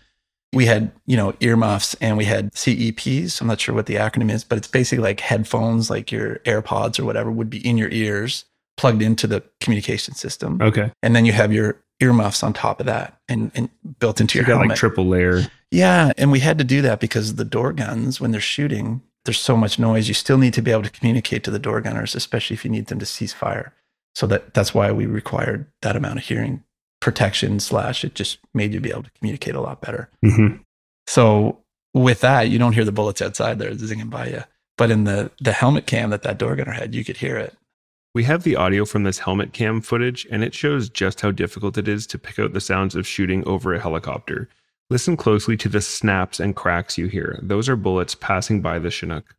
we 0.53 0.67
had, 0.67 0.93
you 1.07 1.17
know, 1.17 1.35
earmuffs 1.41 1.95
and 2.01 2.17
we 2.17 2.25
had 2.25 2.53
CEPs. 2.55 3.41
I'm 3.41 3.47
not 3.47 3.61
sure 3.61 3.75
what 3.75 3.87
the 3.87 3.97
acronym 3.97 4.31
is, 4.31 4.45
but 4.45 4.59
it's 4.59 4.69
basically 4.69 5.03
like 5.03 5.21
headphones, 5.21 5.91
like 5.91 6.11
your 6.11 6.37
AirPods 6.41 6.99
or 6.99 7.05
whatever 7.05 7.31
would 7.31 7.51
be 7.51 7.67
in 7.67 7.77
your 7.77 7.91
ears, 7.91 8.47
plugged 8.77 9.03
into 9.03 9.27
the 9.27 9.43
communication 9.61 10.15
system. 10.15 10.61
Okay. 10.61 10.93
And 11.03 11.17
then 11.17 11.25
you 11.25 11.33
have 11.33 11.53
your 11.53 11.81
earmuffs 12.01 12.43
on 12.43 12.53
top 12.53 12.81
of 12.81 12.87
that 12.87 13.19
and, 13.29 13.51
and 13.55 13.71
built 13.99 14.21
into 14.21 14.33
so 14.33 14.39
your 14.41 14.49
you 14.49 14.53
helmet. 14.53 14.69
like 14.71 14.79
triple 14.79 15.07
layer. 15.07 15.43
Yeah. 15.71 16.13
And 16.19 16.31
we 16.31 16.41
had 16.41 16.59
to 16.59 16.65
do 16.65 16.83
that 16.83 17.01
because 17.01 17.37
the 17.37 17.45
door 17.45 17.73
guns, 17.73 18.21
when 18.21 18.33
they're 18.33 18.41
shooting, 18.41 19.03
there's 19.25 19.41
so 19.41 19.57
much 19.57 19.79
noise. 19.79 20.09
You 20.09 20.15
still 20.15 20.39
need 20.39 20.55
to 20.55 20.63
be 20.63 20.71
able 20.71 20.83
to 20.83 20.91
communicate 20.91 21.45
to 21.45 21.51
the 21.51 21.59
door 21.59 21.81
gunners, 21.81 22.15
especially 22.15 22.55
if 22.55 22.65
you 22.65 22.71
need 22.71 22.87
them 22.87 22.99
to 22.99 23.07
cease 23.07 23.33
fire. 23.33 23.75
So 24.15 24.27
that 24.29 24.55
that's 24.55 24.73
why 24.73 24.93
we 24.93 25.05
required 25.05 25.67
that 25.83 25.97
amount 25.97 26.19
of 26.19 26.25
hearing 26.25 26.65
protection 27.01 27.61
slash 27.61 28.05
it 28.05 28.15
just 28.15 28.39
made 28.55 28.73
you 28.73 28.81
be 28.81 28.91
able 28.91 29.03
to 29.03 29.11
communicate 29.19 29.55
a 29.55 29.61
lot 29.61 29.83
better. 29.83 30.09
Mm-hmm. 30.25 30.63
So 31.07 31.59
with 31.93 32.21
that, 32.21 32.49
you 32.49 32.59
don't 32.59 32.73
hear 32.73 32.85
the 32.85 32.93
bullets 32.93 33.21
outside 33.21 33.59
there 33.59 33.73
zinging 33.73 34.09
by 34.09 34.29
you. 34.29 34.45
But 34.79 34.91
in 34.91 35.05
the 35.05 35.31
the 35.41 35.53
helmet 35.53 35.87
cam 35.87 36.11
that 36.11 36.23
that 36.23 36.39
door 36.39 36.57
gunner 36.57 36.73
had, 36.73 36.95
you 36.95 37.05
could 37.05 37.19
hear 37.19 37.37
it. 37.37 37.55
We 38.17 38.25
have 38.25 38.45
the 38.45 38.57
audio 38.57 38.87
from 38.87 39.03
this 39.03 39.19
helmet 39.19 39.53
cam 39.53 39.83
footage, 39.83 40.27
and 40.31 40.43
it 40.43 40.55
shows 40.55 40.89
just 40.89 41.21
how 41.21 41.31
difficult 41.33 41.77
it 41.77 41.87
is 41.87 42.07
to 42.07 42.19
pick 42.19 42.39
out 42.39 42.55
the 42.55 42.63
sounds 42.63 42.95
of 42.95 43.07
shooting 43.07 43.47
over 43.47 43.75
a 43.75 43.79
helicopter. 43.79 44.49
Listen 44.89 45.19
closely 45.19 45.55
to 45.59 45.69
the 45.69 45.83
snaps 45.83 46.41
and 46.41 46.57
cracks 46.57 46.97
you 46.97 47.09
hear. 47.09 47.39
Those 47.43 47.69
are 47.69 47.77
bullets 47.77 48.15
passing 48.15 48.63
by 48.63 48.79
the 48.79 48.91
Chinook. 48.91 49.35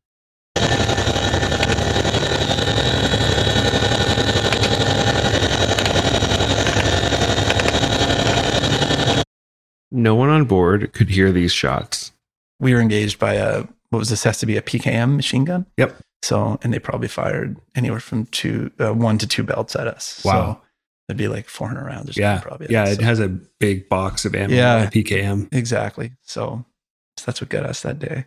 No 9.89 10.13
one 10.13 10.29
on 10.29 10.45
board 10.45 10.93
could 10.93 11.09
hear 11.09 11.31
these 11.31 11.51
shots. 11.51 12.11
We 12.59 12.75
were 12.75 12.79
engaged 12.79 13.17
by 13.17 13.33
a 13.33 13.63
what 13.89 13.97
was 13.97 14.09
this 14.09 14.23
has 14.25 14.37
to 14.37 14.45
be 14.45 14.55
a 14.55 14.61
PKM 14.61 15.15
machine 15.15 15.45
gun. 15.45 15.65
Yep. 15.77 15.97
So 16.23 16.59
and 16.63 16.73
they 16.73 16.79
probably 16.79 17.07
fired 17.07 17.57
anywhere 17.75 17.99
from 17.99 18.25
two 18.27 18.71
uh, 18.79 18.93
one 18.93 19.17
to 19.19 19.27
two 19.27 19.43
belts 19.43 19.75
at 19.75 19.87
us. 19.87 20.21
Wow. 20.25 20.55
So 20.55 20.61
it'd 21.09 21.17
be 21.17 21.27
like 21.27 21.47
400 21.47 21.85
rounds 21.85 22.17
or 22.17 22.19
yeah. 22.19 22.39
probably. 22.39 22.67
Yeah, 22.69 22.87
it 22.87 22.97
so, 22.97 23.03
has 23.03 23.19
a 23.19 23.29
big 23.29 23.87
box 23.87 24.25
of 24.25 24.35
ammo. 24.35 24.53
Yeah. 24.53 24.87
PKM. 24.87 25.53
Exactly. 25.53 26.11
So, 26.23 26.65
so 27.17 27.23
that's 27.25 27.39
what 27.41 27.49
got 27.49 27.65
us 27.65 27.81
that 27.81 27.99
day. 27.99 28.25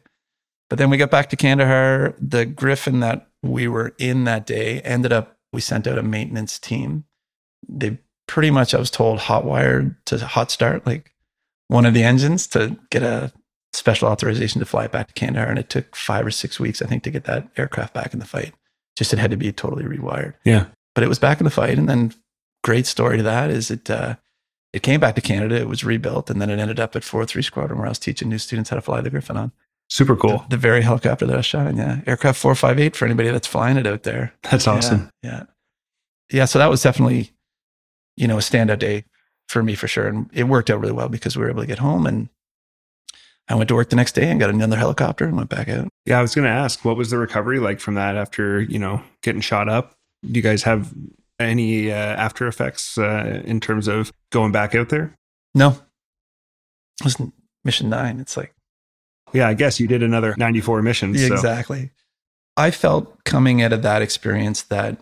But 0.69 0.79
then 0.79 0.89
we 0.89 0.97
got 0.97 1.11
back 1.11 1.29
to 1.31 1.37
Kandahar. 1.37 2.15
The 2.19 2.47
Griffin 2.47 3.01
that 3.01 3.29
we 3.43 3.69
were 3.69 3.95
in 3.99 4.25
that 4.25 4.47
day 4.47 4.81
ended 4.81 5.13
up. 5.13 5.37
We 5.53 5.61
sent 5.61 5.87
out 5.87 5.99
a 5.99 6.03
maintenance 6.03 6.59
team. 6.59 7.05
They 7.69 7.99
pretty 8.29 8.51
much, 8.51 8.73
I 8.73 8.79
was 8.79 8.91
told, 8.91 9.19
hot 9.19 9.45
wired 9.45 9.97
to 10.07 10.19
hot 10.25 10.51
start 10.53 10.87
like 10.87 11.13
one 11.67 11.85
of 11.85 11.93
the 11.93 12.05
engines 12.05 12.47
to 12.49 12.79
get 12.91 13.03
a 13.03 13.33
special 13.73 14.09
authorization 14.09 14.59
to 14.61 14.67
fly 14.67 14.85
it 14.85 14.93
back 14.93 15.09
to 15.09 15.15
Kandahar. 15.15 15.49
And 15.49 15.59
it 15.59 15.71
took 15.71 15.95
five 15.95 16.27
or 16.27 16.31
six 16.31 16.59
weeks, 16.59 16.83
I 16.83 16.87
think, 16.87 17.03
to 17.05 17.11
get 17.11 17.25
that 17.25 17.49
aircraft 17.57 17.95
back 17.95 18.13
in 18.13 18.19
the 18.19 18.27
fight. 18.27 18.55
Just 18.97 19.13
it 19.13 19.19
had 19.19 19.31
to 19.31 19.37
be 19.37 19.53
totally 19.53 19.85
rewired. 19.85 20.35
Yeah. 20.45 20.67
But 20.95 21.05
it 21.05 21.09
was 21.09 21.19
back 21.19 21.41
in 21.41 21.45
the 21.45 21.51
fight. 21.51 21.79
And 21.79 21.89
then 21.89 22.13
great 22.65 22.87
story 22.87 23.17
to 23.17 23.23
that 23.23 23.51
is 23.51 23.71
it 23.71 23.89
uh, 23.89 24.17
it 24.73 24.83
came 24.83 25.01
back 25.01 25.15
to 25.17 25.21
Canada, 25.21 25.57
it 25.57 25.69
was 25.69 25.85
rebuilt, 25.85 26.31
and 26.31 26.41
then 26.41 26.51
it 26.51 26.59
ended 26.59 26.79
up 26.79 26.95
at 26.95 27.03
403 27.03 27.43
Squadron 27.43 27.79
where 27.79 27.87
I 27.87 27.91
was 27.91 27.99
teaching 27.99 28.29
new 28.29 28.39
students 28.39 28.71
how 28.71 28.77
to 28.77 28.83
fly 28.83 29.01
the 29.01 29.11
Griffin 29.11 29.37
on. 29.37 29.53
Super 29.89 30.15
cool. 30.15 30.39
The, 30.49 30.51
the 30.51 30.57
very 30.57 30.83
helicopter 30.83 31.27
that 31.27 31.37
I 31.37 31.41
shot 31.41 31.67
in, 31.67 31.77
yeah. 31.77 32.01
Aircraft 32.07 32.39
458 32.39 32.95
for 32.95 33.05
anybody 33.07 33.31
that's 33.31 33.49
flying 33.49 33.77
it 33.77 33.87
out 33.87 34.05
there. 34.05 34.33
That's 34.43 34.69
awesome. 34.69 35.11
Yeah. 35.23 35.31
Yeah. 35.31 35.45
yeah 36.31 36.45
so 36.45 36.61
that 36.61 36.71
was 36.71 36.83
definitely, 36.83 37.33
you 38.17 38.29
know, 38.29 38.37
a 38.37 38.41
standout 38.41 38.79
day 38.79 39.05
for 39.49 39.65
me 39.65 39.75
for 39.75 39.89
sure. 39.89 40.07
And 40.07 40.31
it 40.33 40.45
worked 40.45 40.71
out 40.71 40.81
really 40.81 40.93
well 40.93 41.09
because 41.09 41.37
we 41.37 41.43
were 41.43 41.51
able 41.51 41.63
to 41.63 41.67
get 41.67 41.81
home 41.81 42.07
and 42.07 42.29
I 43.51 43.57
went 43.57 43.69
to 43.69 43.75
work 43.75 43.91
the 43.91 43.97
next 43.97 44.13
day 44.13 44.31
and 44.31 44.39
got 44.39 44.51
another 44.51 44.77
helicopter 44.77 45.25
and 45.25 45.37
went 45.37 45.49
back 45.49 45.69
out. 45.69 45.89
Yeah, 46.07 46.21
I 46.21 46.23
was 46.23 46.37
going 46.37 46.45
to 46.45 46.53
ask, 46.53 46.85
what 46.85 46.97
was 46.97 47.11
the 47.11 47.19
recovery 47.19 47.59
like 47.59 47.81
from 47.81 47.95
that 47.95 48.17
after, 48.17 48.63
you 48.63 48.79
know, 48.79 49.03
getting 49.23 49.41
shot 49.41 49.69
up? 49.69 49.97
Do 50.25 50.39
you 50.39 50.43
guys 50.43 50.63
have 50.63 50.95
any 51.41 51.91
uh, 51.91 51.95
after 51.95 52.47
effects 52.47 52.97
uh, 52.97 53.43
in 53.45 53.59
terms 53.59 53.89
of 53.89 54.13
going 54.31 54.53
back 54.53 54.77
out 54.77 54.91
there? 54.91 55.17
No. 55.53 55.71
It 57.01 57.05
was 57.05 57.17
mission 57.65 57.91
nine. 57.91 58.21
It's 58.21 58.37
like, 58.37 58.55
yeah, 59.33 59.49
I 59.49 59.55
guess 59.55 59.81
you 59.81 59.89
did 59.89 60.05
another 60.05 60.37
94 60.39 60.83
missions. 60.83 61.21
Yeah, 61.21 61.33
exactly. 61.33 61.91
I 62.57 62.71
felt 62.71 63.25
coming 63.25 63.63
out 63.63 63.73
of 63.73 63.83
that 63.83 64.01
experience 64.01 64.63
that, 64.63 64.99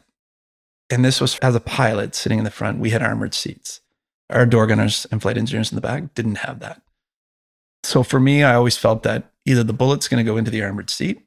and 0.89 1.05
this 1.05 1.21
was 1.21 1.39
as 1.41 1.55
a 1.55 1.61
pilot 1.61 2.15
sitting 2.15 2.39
in 2.39 2.45
the 2.45 2.51
front, 2.51 2.79
we 2.79 2.91
had 2.91 3.03
armored 3.03 3.35
seats. 3.35 3.83
Our 4.31 4.47
door 4.47 4.67
gunners 4.67 5.07
and 5.11 5.21
flight 5.21 5.37
engineers 5.37 5.71
in 5.71 5.77
the 5.77 5.83
back 5.83 6.15
didn't 6.15 6.37
have 6.37 6.61
that. 6.61 6.81
So 7.83 8.03
for 8.03 8.21
me, 8.21 8.43
I 8.43 8.55
always 8.55 8.77
felt 8.77 9.03
that 9.05 9.33
either 9.45 9.65
the 9.65 9.73
bullet's 9.73 10.09
going 10.09 10.25
to 10.25 10.31
go 10.31 10.37
into 10.37 10.51
the 10.51 10.63
armored 10.63 10.91
seat 10.91 11.21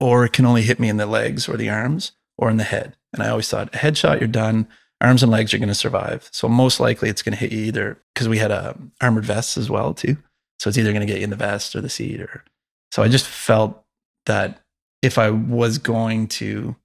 or 0.00 0.24
it 0.24 0.32
can 0.32 0.46
only 0.46 0.62
hit 0.62 0.78
me 0.78 0.88
in 0.88 0.96
the 0.96 1.06
legs 1.06 1.48
or 1.48 1.56
the 1.56 1.70
arms 1.70 2.12
or 2.38 2.50
in 2.50 2.56
the 2.56 2.64
head. 2.64 2.96
And 3.12 3.22
I 3.22 3.28
always 3.28 3.48
thought, 3.48 3.74
a 3.74 3.78
headshot, 3.78 4.20
you're 4.20 4.28
done. 4.28 4.68
Arms 5.00 5.22
and 5.22 5.32
legs 5.32 5.52
you're 5.52 5.60
going 5.60 5.68
to 5.68 5.74
survive. 5.74 6.28
So 6.32 6.48
most 6.48 6.80
likely 6.80 7.08
it's 7.08 7.22
going 7.22 7.34
to 7.34 7.38
hit 7.38 7.52
you 7.52 7.60
either 7.60 7.98
because 8.14 8.28
we 8.28 8.38
had 8.38 8.50
a 8.50 8.70
um, 8.70 8.92
armored 9.00 9.24
vests 9.24 9.58
as 9.58 9.68
well 9.68 9.92
too. 9.92 10.16
So 10.58 10.68
it's 10.68 10.78
either 10.78 10.92
going 10.92 11.06
to 11.06 11.06
get 11.06 11.18
you 11.18 11.24
in 11.24 11.30
the 11.30 11.36
vest 11.36 11.76
or 11.76 11.80
the 11.80 11.90
seat 11.90 12.20
or 12.20 12.44
so 12.92 13.02
I 13.02 13.08
just 13.08 13.26
felt 13.26 13.84
that 14.24 14.62
if 15.02 15.18
I 15.18 15.30
was 15.30 15.78
going 15.78 16.28
to. 16.28 16.76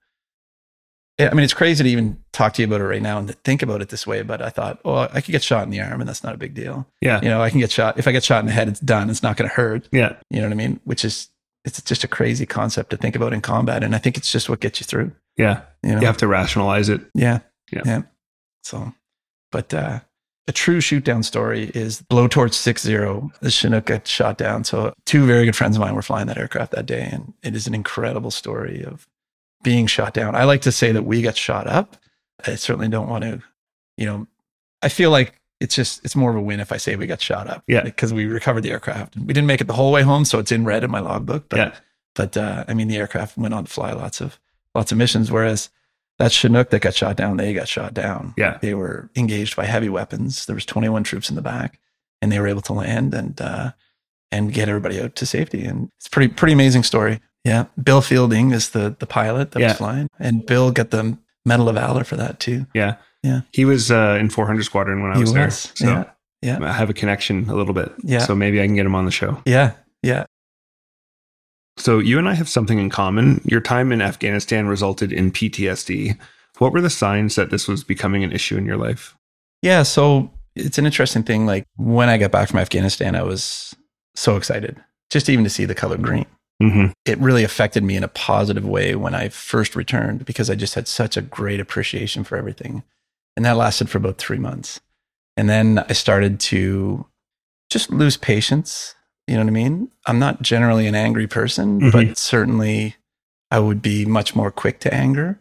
I 1.20 1.34
mean, 1.34 1.43
it's 1.43 1.53
crazy 1.53 1.84
to 1.84 1.89
even 1.89 2.22
talk 2.32 2.53
to 2.53 2.62
you 2.62 2.68
about 2.68 2.82
it 2.82 2.86
right 2.86 3.01
now 3.01 3.20
and 3.20 3.28
to 3.28 3.34
think 3.34 3.62
about 3.62 3.82
it 3.82 3.89
this 3.89 4.07
way. 4.07 4.22
But 4.24 4.41
I 4.41 4.49
thought, 4.49 4.80
oh, 4.86 4.95
I 4.95 5.22
could 5.22 5.32
get 5.32 5.43
shot 5.43 5.64
in 5.64 5.70
the 5.70 5.82
arm, 5.82 6.01
and 6.01 6.07
that's 6.07 6.24
not 6.24 6.34
a 6.34 6.38
big 6.38 6.53
deal. 6.53 6.88
Yeah. 7.01 7.22
You 7.22 7.30
know, 7.30 7.41
I 7.41 7.49
can 7.49 7.59
get 7.59 7.72
shot. 7.72 7.99
If 7.99 8.07
I 8.07 8.12
get 8.12 8.24
shot 8.24 8.39
in 8.39 8.47
the 8.47 8.51
head, 8.51 8.68
it's 8.68 8.80
done. 8.80 9.09
It's 9.09 9.22
not 9.22 9.38
going 9.38 9.49
to 9.49 9.55
hurt. 9.55 9.88
Yeah. 9.91 10.16
You 10.30 10.39
know 10.39 10.47
what 10.47 10.53
I 10.53 10.55
mean? 10.55 10.80
Which 10.86 11.05
is, 11.05 11.30
it's 11.64 11.82
just 11.82 12.03
a 12.03 12.07
crazy 12.07 12.45
concept 12.45 12.89
to 12.89 12.97
think 12.97 13.16
about 13.16 13.34
in 13.34 13.41
combat, 13.41 13.84
and 13.84 13.93
I 13.93 13.99
think 13.99 14.18
it's 14.18 14.32
just 14.32 14.49
what 14.49 14.62
gets 14.62 14.80
you 14.80 14.86
through. 14.86 15.12
Yeah. 15.38 15.62
You 15.84 15.93
know? 15.93 16.01
You 16.01 16.07
have 16.07 16.18
to 16.18 16.28
rationalize 16.28 16.89
it. 16.89 17.01
Yeah. 17.14 17.39
Yeah. 17.72 18.01
So, 18.64 18.93
but 19.51 19.74
uh, 19.74 19.99
a 20.47 20.51
true 20.51 20.82
shoot 20.82 21.03
down 21.03 21.24
story 21.24 21.72
is 21.74 22.01
Blowtorch 22.12 22.53
6 22.53 22.82
0. 22.82 23.32
The 23.41 23.51
Chinook 23.51 23.86
got 23.86 24.07
shot 24.07 24.38
down. 24.38 24.64
So, 24.64 24.93
two 25.05 25.26
very 25.26 25.45
good 25.45 25.55
friends 25.55 25.76
of 25.76 25.82
mine 25.82 25.95
were 25.95 26.01
flying 26.01 26.28
that 26.28 26.38
aircraft 26.38 26.72
that 26.72 26.86
day. 26.86 27.07
And 27.12 27.34
it 27.43 27.55
is 27.55 27.68
an 27.68 27.74
incredible 27.74 28.32
story 28.32 28.84
of 28.84 29.07
being 29.64 29.88
shot 29.88 30.14
down. 30.14 30.36
I 30.36 30.43
like 30.45 30.62
to 30.62 30.72
say 30.72 30.91
that 30.91 31.03
we 31.03 31.22
got 31.22 31.38
shot 31.38 31.68
up. 31.68 31.97
I 32.45 32.55
certainly 32.55 32.88
don't 32.88 33.09
want 33.09 33.24
to, 33.24 33.41
you 33.97 34.05
know, 34.05 34.28
I 34.82 34.89
feel 34.89 35.12
like 35.12 35.39
it's 35.59 35.76
just, 35.76 36.03
it's 36.03 36.16
more 36.16 36.32
of 36.32 36.36
a 36.36 36.41
win 36.41 36.59
if 36.59 36.72
I 36.72 36.78
say 36.78 36.95
we 36.95 37.05
got 37.05 37.22
shot 37.22 37.47
up. 37.47 37.64
Yeah. 37.68 37.84
Because 37.84 38.14
we 38.14 38.26
recovered 38.26 38.62
the 38.62 38.72
aircraft. 38.72 39.16
We 39.16 39.34
didn't 39.34 39.45
make 39.45 39.62
it 39.62 39.68
the 39.68 39.74
whole 39.74 39.91
way 39.91 40.01
home. 40.01 40.26
So, 40.26 40.39
it's 40.39 40.51
in 40.51 40.66
red 40.66 40.84
in 40.84 40.89
my 40.89 40.99
logbook. 40.99 41.49
But, 41.49 41.57
yeah. 41.57 41.76
but 42.16 42.36
uh, 42.36 42.66
I 42.68 42.74
mean, 42.74 42.88
the 42.88 42.97
aircraft 42.97 43.38
went 43.38 43.53
on 43.53 43.66
to 43.66 43.72
fly 43.72 43.91
lots 43.93 44.22
of, 44.22 44.39
lots 44.74 44.91
of 44.91 44.97
missions. 44.97 45.32
Whereas, 45.32 45.70
that 46.22 46.32
Chinook 46.32 46.70
that 46.70 46.82
got 46.82 46.93
shot 46.93 47.16
down, 47.16 47.38
they 47.38 47.51
got 47.53 47.68
shot 47.68 47.95
down. 47.95 48.36
Yeah. 48.38 48.59
They 48.62 48.76
were 48.76 49.09
engaged 49.16 49.55
by 49.55 49.66
heavy 49.66 49.89
weapons. 49.89 50.45
There 50.45 50.53
was 50.53 50.66
21 50.66 51.03
troops 51.03 51.30
in 51.30 51.36
the 51.36 51.41
back 51.41 51.80
and 52.22 52.32
they 52.32 52.39
were 52.39 52.47
able 52.47 52.62
to 52.62 52.74
land 52.74 53.14
and, 53.16 53.41
uh, 53.41 53.72
and 54.32 54.53
get 54.53 54.70
everybody 54.70 55.01
out 55.01 55.16
to 55.16 55.26
safety. 55.26 55.66
And 55.66 55.91
it's 55.97 56.07
pretty, 56.07 56.32
pretty 56.32 56.53
amazing 56.53 56.84
story. 56.84 57.20
Yeah. 57.44 57.66
Bill 57.82 58.02
Fielding 58.02 58.52
is 58.52 58.70
the, 58.70 58.96
the 59.00 59.08
pilot 59.08 59.52
that 59.52 59.60
Yeah. 59.60 59.70
was 59.70 59.78
flying 59.78 60.08
and 60.20 60.46
Bill 60.46 60.72
got 60.72 60.92
the 60.92 61.18
medal 61.46 61.70
of 61.70 61.76
valor 61.76 62.04
for 62.04 62.16
that 62.18 62.39
too. 62.39 62.68
Yeah. 62.74 62.96
Yeah. 63.24 63.42
He 63.52 63.66
was 63.66 63.92
uh, 63.92 64.18
in 64.20 64.30
400 64.30 64.64
Squadron 64.64 65.02
when 65.02 65.12
I 65.12 65.16
He 65.16 65.22
was, 65.22 65.34
there. 65.34 65.50
So 65.52 65.86
yeah. 65.86 66.04
Yeah. 66.42 66.60
I 66.62 66.72
have 66.74 66.89
a 66.89 66.94
connection 66.94 67.50
a 67.50 67.56
little 67.56 67.74
bit. 67.74 67.92
Yeah. 68.04 68.20
So 68.20 68.36
maybe 68.36 68.62
I 68.62 68.66
can 68.66 68.76
get 68.76 68.86
him 68.86 68.96
on 68.96 69.06
the 69.06 69.12
show. 69.12 69.42
Yeah. 69.46 69.74
Yeah. 70.04 70.26
So 71.78 72.00
you 72.00 72.18
and 72.20 72.28
I 72.28 72.34
have 72.34 72.50
something 72.50 72.78
in 72.80 72.89
common. 72.89 73.42
Your 73.46 73.62
time 73.62 73.92
in 73.92 74.02
Afghanistan 74.02 74.68
resulted 74.68 75.12
in 75.12 75.32
PTSD. 75.32 76.18
What 76.58 76.74
were 76.74 76.82
the 76.82 76.89
signs 76.89 77.36
that 77.36 77.50
this 77.50 77.68
was 77.68 77.84
becoming 77.84 78.24
an 78.24 78.32
issue 78.32 78.58
in 78.58 78.66
your 78.66 78.78
life? 78.78 79.16
Yeah. 79.62 79.84
So 79.84 80.32
it's 80.56 80.78
an 80.78 80.86
interesting 80.86 81.24
thing. 81.24 81.46
Like 81.46 81.66
when 81.78 82.10
I 82.10 82.18
got 82.18 82.32
back 82.32 82.50
from 82.50 82.60
Afghanistan, 82.60 83.16
I 83.16 83.24
was 83.24 83.76
so 84.16 84.36
excited 84.36 84.78
just 85.10 85.30
even 85.30 85.44
to 85.44 85.50
see 85.50 85.66
the 85.66 85.76
color 85.76 85.98
green. 85.98 86.26
Mm-hmm. 86.62 86.91
it 87.05 87.18
really 87.20 87.43
affected 87.43 87.84
me 87.84 87.95
in 87.95 88.03
a 88.03 88.07
positive 88.07 88.66
way 88.66 88.95
when 88.95 89.16
I 89.16 89.30
first 89.30 89.76
returned 89.76 90.26
because 90.26 90.49
I 90.49 90.55
just 90.55 90.76
had 90.76 90.88
such 90.88 91.18
a 91.18 91.22
great 91.22 91.59
appreciation 91.59 92.24
for 92.24 92.38
everything. 92.38 92.84
And 93.36 93.45
that 93.45 93.57
lasted 93.57 93.89
for 93.89 93.97
about 93.97 94.18
three 94.18 94.38
months. 94.38 94.80
And 95.38 95.49
then 95.49 95.84
I 95.89 95.93
started 95.93 96.39
to 96.41 97.05
just 97.70 97.89
lose 97.89 98.18
patience. 98.18 98.95
You 99.28 99.36
know 99.36 99.41
what 99.41 99.47
I 99.47 99.51
mean? 99.51 99.89
I'm 100.05 100.20
not 100.20 100.41
generally 100.41 100.88
an 100.88 100.95
angry 100.95 101.28
person, 101.28 101.80
Mhm. 101.80 101.91
but 101.91 102.18
certainly 102.18 102.95
I 103.49 103.59
would 103.59 103.82
be 103.82 104.05
much 104.05 104.36
more 104.36 104.51
quick 104.51 104.80
to 104.82 104.93
anger. 104.93 105.39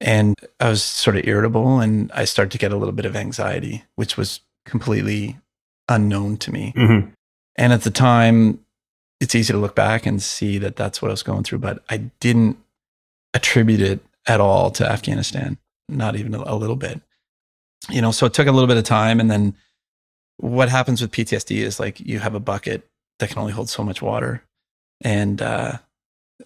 And 0.00 0.34
I 0.60 0.68
was 0.68 0.82
sort 0.82 1.16
of 1.16 1.26
irritable 1.26 1.80
and 1.80 2.10
I 2.12 2.24
started 2.24 2.52
to 2.52 2.58
get 2.58 2.72
a 2.72 2.76
little 2.76 2.92
bit 2.92 3.06
of 3.06 3.16
anxiety, 3.16 3.84
which 3.96 4.16
was 4.16 4.40
completely 4.64 5.38
unknown 5.88 6.36
to 6.38 6.52
me. 6.52 6.72
Mm-hmm. 6.76 7.10
And 7.56 7.72
at 7.72 7.82
the 7.82 7.90
time, 7.90 8.60
it's 9.24 9.34
easy 9.34 9.52
to 9.52 9.58
look 9.58 9.74
back 9.74 10.06
and 10.06 10.22
see 10.22 10.58
that 10.58 10.76
that's 10.76 11.02
what 11.02 11.10
I 11.10 11.12
was 11.12 11.24
going 11.24 11.42
through, 11.42 11.58
but 11.58 11.82
I 11.90 11.96
didn't 12.20 12.58
attribute 13.32 13.80
it 13.80 14.04
at 14.26 14.40
all 14.40 14.70
to 14.72 14.88
Afghanistan, 14.88 15.58
not 15.88 16.14
even 16.14 16.34
a, 16.34 16.54
little 16.54 16.76
bit. 16.76 17.00
You 17.90 18.00
know, 18.00 18.12
so 18.12 18.26
it 18.26 18.34
took 18.34 18.46
a 18.46 18.52
little 18.52 18.68
bit 18.68 18.76
of 18.76 18.84
time. 18.84 19.20
And 19.20 19.30
then 19.30 19.56
what 20.36 20.68
happens 20.68 21.00
with 21.00 21.10
PTSD 21.10 21.56
is 21.56 21.80
like 21.80 22.00
you 22.00 22.20
have 22.20 22.34
a 22.34 22.40
bucket 22.40 22.88
that 23.18 23.28
can 23.28 23.38
only 23.38 23.52
hold 23.52 23.68
so 23.68 23.82
much 23.82 24.00
water. 24.00 24.44
And 25.00 25.42
uh, 25.42 25.78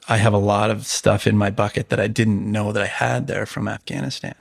I 0.08 0.16
have 0.16 0.32
a 0.32 0.38
lot 0.38 0.70
of 0.70 0.86
stuff 0.86 1.26
in 1.26 1.36
my 1.36 1.50
bucket 1.50 1.90
that 1.90 2.00
I 2.00 2.06
didn't 2.06 2.50
know 2.50 2.72
that 2.72 2.82
I 2.82 2.86
had 2.86 3.26
there 3.26 3.46
from 3.46 3.68
Afghanistan. 3.68 4.34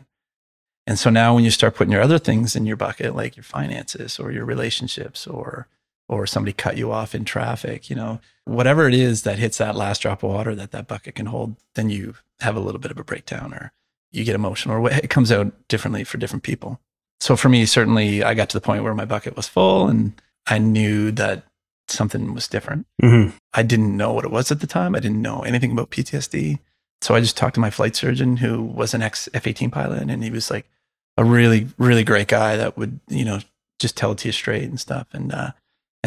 And 0.86 0.98
so 0.98 1.10
now 1.10 1.36
when 1.36 1.44
you 1.44 1.52
start 1.52 1.76
putting 1.76 1.92
your 1.92 2.02
other 2.02 2.18
things 2.18 2.56
in 2.56 2.66
your 2.66 2.78
bucket, 2.78 3.16
like 3.16 3.36
your 3.36 3.44
finances 3.44 4.20
or 4.20 4.32
your 4.32 4.46
relationships 4.46 5.28
or 5.28 5.68
or 6.10 6.26
somebody 6.26 6.54
cut 6.54 6.78
you 6.78 6.92
off 6.92 7.14
in 7.14 7.26
traffic, 7.26 7.90
you 7.90 7.96
know, 7.96 8.20
whatever 8.46 8.88
it 8.88 8.94
is 8.94 9.24
that 9.24 9.40
hits 9.40 9.58
that 9.58 9.76
last 9.76 10.02
drop 10.02 10.24
of 10.24 10.32
water 10.32 10.56
that 10.56 10.72
that 10.72 10.88
bucket 10.88 11.16
can 11.16 11.26
hold, 11.26 11.56
then 11.76 11.90
you 11.90 12.16
have 12.40 12.56
a 12.56 12.62
little 12.62 12.80
bit 12.80 12.92
of 12.92 12.98
a 12.98 13.04
breakdown 13.04 13.54
or 13.54 13.74
you 14.12 14.24
get 14.24 14.36
emotional 14.36 14.78
or 14.78 14.90
it 14.92 15.10
comes 15.10 15.32
out 15.32 15.54
differently 15.68 16.04
for 16.04 16.18
different 16.18 16.44
people. 16.44 16.80
So 17.20 17.36
for 17.36 17.50
me, 17.50 17.66
certainly 17.66 18.24
I 18.24 18.34
got 18.34 18.50
to 18.50 18.58
the 18.58 18.62
point 18.62 18.84
where 18.84 18.94
my 18.94 19.06
bucket 19.06 19.36
was 19.36 19.48
full 19.48 19.88
and 19.88 20.14
I 20.46 20.60
knew 20.60 21.12
that 21.12 21.44
something 21.90 22.34
was 22.34 22.48
different. 22.48 22.86
Mm-hmm. 23.02 23.36
I 23.54 23.64
didn't 23.64 23.96
know 23.98 24.14
what 24.14 24.26
it 24.26 24.32
was 24.32 24.52
at 24.52 24.60
the 24.60 24.68
time. 24.68 24.96
I 24.96 25.00
didn't 25.00 25.22
know 25.22 25.42
anything 25.42 25.72
about 25.72 25.92
PTSD. 25.92 26.60
So 27.02 27.16
I 27.16 27.20
just 27.20 27.38
talked 27.38 27.56
to 27.56 27.62
my 27.62 27.70
flight 27.70 27.96
surgeon 27.96 28.38
who 28.38 28.64
was 28.64 28.94
an 28.94 29.02
ex 29.02 29.30
F 29.34 29.46
18 29.46 29.72
pilot 29.72 30.10
and 30.10 30.24
he 30.24 30.32
was 30.32 30.50
like 30.50 30.70
a 31.18 31.24
really, 31.24 31.68
really 31.78 32.04
great 32.04 32.28
guy 32.28 32.56
that 32.56 32.78
would, 32.78 33.00
you 33.08 33.26
know, 33.26 33.40
just 33.80 33.98
tell 33.98 34.12
it 34.12 34.20
to 34.20 34.28
you 34.28 34.32
straight 34.32 34.64
and 34.64 34.80
stuff. 34.80 35.08
And, 35.12 35.34
uh, 35.34 35.52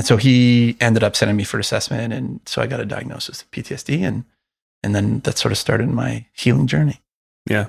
and 0.01 0.07
so 0.07 0.16
he 0.16 0.78
ended 0.80 1.05
up 1.05 1.14
sending 1.14 1.36
me 1.36 1.44
for 1.44 1.59
assessment. 1.59 2.14
And 2.14 2.40
so 2.46 2.62
I 2.62 2.66
got 2.66 2.80
a 2.80 2.86
diagnosis 2.86 3.42
of 3.42 3.51
PTSD 3.51 4.01
and, 4.01 4.24
and 4.82 4.94
then 4.94 5.20
that 5.20 5.36
sort 5.36 5.53
of 5.53 5.59
started 5.59 5.90
my 5.90 6.24
healing 6.32 6.66
journey. 6.66 7.03
Yeah. 7.46 7.68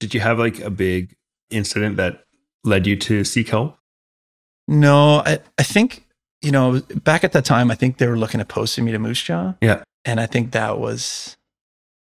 Did 0.00 0.12
you 0.12 0.18
have 0.18 0.36
like 0.40 0.58
a 0.58 0.68
big 0.70 1.14
incident 1.48 1.96
that 1.98 2.24
led 2.64 2.88
you 2.88 2.96
to 2.96 3.22
seek 3.22 3.50
help? 3.50 3.78
No, 4.66 5.22
I, 5.24 5.38
I 5.58 5.62
think, 5.62 6.04
you 6.42 6.50
know, 6.50 6.80
back 7.04 7.22
at 7.22 7.30
that 7.34 7.44
time, 7.44 7.70
I 7.70 7.76
think 7.76 7.98
they 7.98 8.08
were 8.08 8.18
looking 8.18 8.40
at 8.40 8.48
posting 8.48 8.84
me 8.84 8.90
to 8.90 8.98
Moose 8.98 9.22
Jaw. 9.22 9.54
Yeah. 9.60 9.84
And 10.04 10.18
I 10.18 10.26
think 10.26 10.50
that 10.50 10.80
was, 10.80 11.36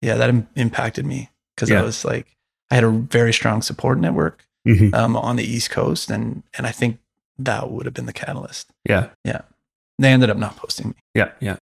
yeah, 0.01 0.15
that 0.15 0.29
Im- 0.31 0.49
impacted 0.55 1.05
me 1.07 1.31
because 1.57 1.71
Yeah. 1.71 1.81
I 1.81 1.83
was 1.83 2.05
like, 2.05 2.37
I 2.71 2.77
had 2.77 2.85
a 2.85 2.91
very 2.91 3.33
strong 3.33 3.63
support 3.63 3.99
network 3.99 4.45
Mm-hmm. 4.69 4.95
um, 4.95 5.17
on 5.17 5.37
the 5.37 5.45
East 5.45 5.71
Coast. 5.71 6.11
And, 6.11 6.43
and 6.59 6.67
I 6.67 6.73
think 6.73 6.99
that 7.39 7.71
would 7.71 7.85
have 7.87 7.95
been 7.95 8.07
the 8.07 8.13
catalyst. 8.13 8.69
Yeah. 8.89 9.11
Yeah. 9.25 9.43
They 9.99 10.13
ended 10.13 10.31
up 10.31 10.37
not 10.37 10.57
posting 10.57 10.89
me. 10.89 10.95
Yeah. 11.15 11.33
Yeah. 11.41 11.57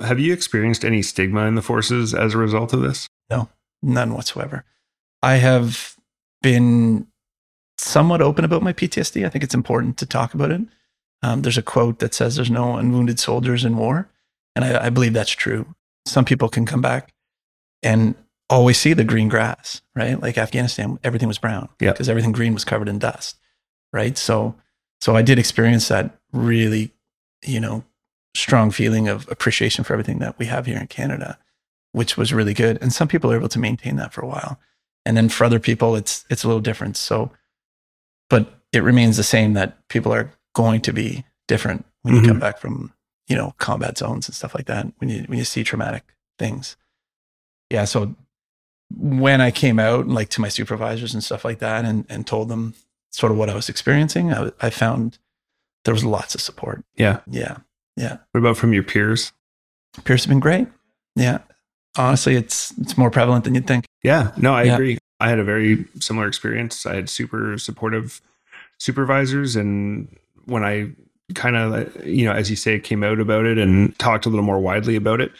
Have 0.00 0.18
you 0.18 0.32
experienced 0.32 0.84
any 0.84 1.02
stigma 1.02 1.46
in 1.46 1.54
the 1.54 1.62
forces 1.62 2.14
as 2.14 2.34
a 2.34 2.38
result 2.38 2.72
of 2.72 2.80
this? 2.80 3.06
No, 3.28 3.48
none 3.82 4.14
whatsoever. 4.14 4.64
I 5.22 5.36
have 5.36 5.96
been 6.42 7.06
somewhat 7.76 8.22
open 8.22 8.44
about 8.44 8.62
my 8.62 8.72
PTSD. 8.72 9.26
I 9.26 9.28
think 9.28 9.44
it's 9.44 9.54
important 9.54 9.98
to 9.98 10.06
talk 10.06 10.32
about 10.32 10.50
it. 10.50 10.62
Um, 11.22 11.42
there's 11.42 11.58
a 11.58 11.62
quote 11.62 11.98
that 11.98 12.14
says 12.14 12.36
there's 12.36 12.50
no 12.50 12.76
unwounded 12.76 13.20
soldiers 13.20 13.64
in 13.64 13.76
war. 13.76 14.08
And 14.56 14.64
I, 14.64 14.86
I 14.86 14.90
believe 14.90 15.12
that's 15.12 15.30
true. 15.30 15.74
Some 16.06 16.24
people 16.24 16.48
can 16.48 16.64
come 16.64 16.80
back 16.80 17.12
and 17.82 18.14
always 18.48 18.78
see 18.78 18.94
the 18.94 19.04
green 19.04 19.28
grass, 19.28 19.82
right? 19.94 20.20
Like 20.20 20.38
Afghanistan, 20.38 20.98
everything 21.04 21.28
was 21.28 21.38
brown 21.38 21.68
because 21.78 22.08
everything 22.08 22.32
green 22.32 22.54
was 22.54 22.64
covered 22.64 22.88
in 22.88 22.98
dust, 22.98 23.38
right? 23.92 24.16
So, 24.16 24.56
so 25.00 25.14
I 25.14 25.22
did 25.22 25.38
experience 25.38 25.88
that 25.88 26.18
really, 26.32 26.92
you 27.44 27.60
know, 27.60 27.84
strong 28.34 28.70
feeling 28.70 29.08
of 29.08 29.28
appreciation 29.30 29.84
for 29.84 29.92
everything 29.92 30.18
that 30.20 30.38
we 30.38 30.46
have 30.46 30.66
here 30.66 30.78
in 30.78 30.86
Canada, 30.86 31.38
which 31.92 32.16
was 32.16 32.32
really 32.32 32.54
good. 32.54 32.78
And 32.80 32.92
some 32.92 33.08
people 33.08 33.30
are 33.32 33.36
able 33.36 33.48
to 33.48 33.58
maintain 33.58 33.96
that 33.96 34.12
for 34.12 34.20
a 34.22 34.26
while. 34.26 34.58
And 35.04 35.16
then 35.16 35.28
for 35.28 35.44
other 35.44 35.58
people, 35.60 35.96
it's 35.96 36.24
it's 36.30 36.44
a 36.44 36.46
little 36.46 36.60
different. 36.60 36.96
So, 36.96 37.30
but 38.28 38.60
it 38.72 38.82
remains 38.82 39.16
the 39.16 39.22
same 39.24 39.54
that 39.54 39.76
people 39.88 40.12
are 40.12 40.30
going 40.54 40.80
to 40.82 40.92
be 40.92 41.24
different 41.48 41.84
when 42.02 42.14
you 42.14 42.20
Mhm. 42.22 42.28
come 42.28 42.38
back 42.40 42.58
from 42.58 42.92
you 43.28 43.36
know 43.36 43.54
combat 43.58 43.96
zones 43.98 44.28
and 44.28 44.34
stuff 44.34 44.54
like 44.54 44.66
that. 44.66 44.86
When 44.98 45.08
you 45.08 45.22
when 45.26 45.38
you 45.38 45.44
see 45.44 45.64
traumatic 45.64 46.04
things, 46.38 46.76
yeah. 47.70 47.84
So 47.86 48.14
when 48.96 49.40
I 49.40 49.50
came 49.50 49.78
out, 49.78 50.06
like 50.08 50.28
to 50.30 50.40
my 50.40 50.48
supervisors 50.48 51.14
and 51.14 51.24
stuff 51.24 51.44
like 51.44 51.58
that, 51.60 51.84
and 51.84 52.04
and 52.08 52.26
told 52.26 52.48
them 52.48 52.74
sort 53.10 53.32
of 53.32 53.38
what 53.38 53.48
I 53.50 53.54
was 53.54 53.68
experiencing, 53.68 54.32
I, 54.32 54.52
I 54.60 54.70
found 54.70 55.18
there 55.84 55.94
was 55.94 56.04
lots 56.04 56.34
of 56.34 56.40
support. 56.40 56.84
Yeah. 56.96 57.20
Yeah, 57.26 57.58
yeah. 57.96 58.18
What 58.32 58.40
about 58.40 58.56
from 58.56 58.72
your 58.72 58.82
peers? 58.82 59.32
Peers 60.04 60.24
have 60.24 60.28
been 60.28 60.40
great. 60.40 60.68
Yeah. 61.16 61.38
Honestly, 61.98 62.36
it's 62.36 62.72
it's 62.78 62.96
more 62.96 63.10
prevalent 63.10 63.44
than 63.44 63.54
you'd 63.54 63.66
think. 63.66 63.84
Yeah, 64.02 64.30
no, 64.36 64.54
I 64.54 64.62
Yeah. 64.64 64.74
agree. 64.74 64.98
I 65.18 65.28
had 65.28 65.38
a 65.38 65.44
very 65.44 65.84
similar 65.98 66.26
experience. 66.28 66.86
I 66.86 66.94
had 66.94 67.10
super 67.10 67.58
supportive 67.58 68.20
supervisors, 68.78 69.56
and 69.56 70.08
when 70.46 70.64
I 70.64 70.90
kind 71.34 71.56
of, 71.56 72.06
you 72.06 72.24
know, 72.24 72.32
as 72.32 72.50
you 72.50 72.56
say, 72.56 72.78
came 72.80 73.04
out 73.04 73.20
about 73.20 73.44
it 73.46 73.58
and 73.58 73.96
talked 73.98 74.26
a 74.26 74.28
little 74.28 74.44
more 74.44 74.58
widely 74.58 74.96
about 74.96 75.20
it, 75.20 75.30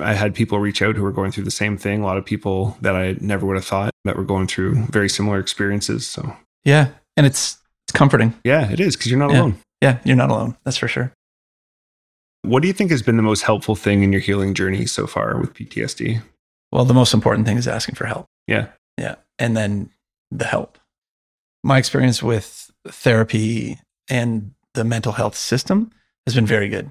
I 0.00 0.14
had 0.14 0.34
people 0.34 0.58
reach 0.60 0.80
out 0.82 0.96
who 0.96 1.02
were 1.02 1.12
going 1.12 1.30
through 1.32 1.44
the 1.44 1.50
same 1.50 1.76
thing. 1.76 2.00
A 2.02 2.06
lot 2.06 2.16
of 2.16 2.24
people 2.24 2.76
that 2.80 2.94
I 2.96 3.16
never 3.20 3.44
would 3.46 3.56
have 3.56 3.64
thought 3.66 3.90
that 4.04 4.16
were 4.16 4.24
going 4.24 4.46
through 4.46 4.76
very 4.86 5.08
similar 5.10 5.38
experiences. 5.38 6.06
So, 6.06 6.36
Yeah, 6.64 6.88
and 7.16 7.26
it's 7.26 7.58
it's 7.88 7.92
comforting. 7.92 8.34
yeah, 8.44 8.70
it 8.70 8.80
is 8.80 8.96
because 8.96 9.10
you're 9.10 9.18
not 9.20 9.30
Yeah. 9.30 9.40
alone. 9.40 9.56
Yeah, 9.80 9.98
you're 10.04 10.16
not 10.16 10.30
alone. 10.30 10.56
That's 10.64 10.76
for 10.76 10.88
sure. 10.88 11.12
What 12.42 12.62
do 12.62 12.68
you 12.68 12.74
think 12.74 12.90
has 12.90 13.02
been 13.02 13.16
the 13.16 13.22
most 13.22 13.42
helpful 13.42 13.74
thing 13.74 14.02
in 14.02 14.12
your 14.12 14.20
healing 14.20 14.54
journey 14.54 14.86
so 14.86 15.06
far 15.06 15.38
with 15.38 15.54
PTSD? 15.54 16.22
Well, 16.70 16.84
the 16.84 16.94
most 16.94 17.12
important 17.12 17.46
thing 17.46 17.56
is 17.56 17.66
asking 17.66 17.96
for 17.96 18.06
help. 18.06 18.26
Yeah. 18.46 18.68
Yeah. 18.98 19.16
And 19.38 19.56
then 19.56 19.90
the 20.30 20.44
help. 20.44 20.78
My 21.64 21.78
experience 21.78 22.22
with 22.22 22.70
therapy 22.86 23.78
and 24.08 24.52
the 24.74 24.84
mental 24.84 25.12
health 25.12 25.36
system 25.36 25.90
has 26.26 26.34
been 26.34 26.46
very 26.46 26.68
good. 26.68 26.90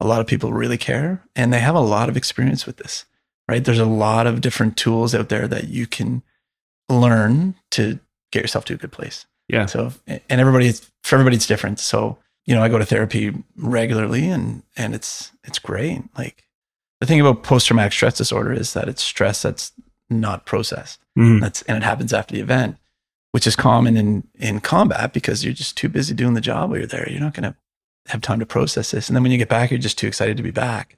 A 0.00 0.06
lot 0.06 0.20
of 0.20 0.26
people 0.26 0.52
really 0.52 0.78
care 0.78 1.22
and 1.36 1.52
they 1.52 1.60
have 1.60 1.74
a 1.74 1.80
lot 1.80 2.08
of 2.08 2.16
experience 2.16 2.66
with 2.66 2.78
this, 2.78 3.04
right? 3.48 3.64
There's 3.64 3.78
a 3.78 3.84
lot 3.84 4.26
of 4.26 4.40
different 4.40 4.76
tools 4.76 5.14
out 5.14 5.28
there 5.28 5.46
that 5.48 5.68
you 5.68 5.86
can 5.86 6.22
learn 6.88 7.54
to 7.72 7.98
get 8.32 8.42
yourself 8.42 8.64
to 8.66 8.74
a 8.74 8.78
good 8.78 8.92
place. 8.92 9.26
Yeah. 9.48 9.66
So, 9.66 9.92
and 10.06 10.22
everybody, 10.30 10.72
for 11.02 11.16
everybody, 11.16 11.36
it's 11.36 11.46
different. 11.46 11.78
So, 11.78 12.18
you 12.46 12.54
know, 12.54 12.62
I 12.62 12.68
go 12.68 12.78
to 12.78 12.84
therapy 12.84 13.32
regularly 13.56 14.28
and, 14.28 14.62
and 14.76 14.94
it's, 14.94 15.32
it's 15.44 15.58
great. 15.58 16.02
Like 16.16 16.44
the 17.00 17.06
thing 17.06 17.20
about 17.20 17.42
post 17.42 17.66
traumatic 17.66 17.92
stress 17.92 18.16
disorder 18.18 18.52
is 18.52 18.72
that 18.74 18.88
it's 18.88 19.02
stress 19.02 19.42
that's 19.42 19.72
not 20.10 20.44
processed. 20.46 21.00
Mhm. 21.18 21.40
That's, 21.40 21.62
and 21.62 21.76
it 21.76 21.82
happens 21.82 22.12
after 22.12 22.34
the 22.34 22.40
event, 22.42 22.76
which 23.32 23.46
is 23.46 23.56
common 23.56 23.96
in, 23.96 24.26
in 24.34 24.60
combat 24.60 25.12
because 25.12 25.44
you're 25.44 25.54
just 25.54 25.76
too 25.76 25.88
busy 25.88 26.14
doing 26.14 26.34
the 26.34 26.40
job 26.40 26.70
while 26.70 26.78
you're 26.78 26.86
there. 26.86 27.08
You're 27.10 27.20
not 27.20 27.34
going 27.34 27.50
to 27.50 27.56
have 28.08 28.20
time 28.20 28.40
to 28.40 28.46
process 28.46 28.90
this. 28.90 29.08
And 29.08 29.16
then 29.16 29.22
when 29.22 29.32
you 29.32 29.38
get 29.38 29.48
back, 29.48 29.70
you're 29.70 29.78
just 29.78 29.96
too 29.98 30.06
excited 30.06 30.36
to 30.36 30.42
be 30.42 30.50
back. 30.50 30.96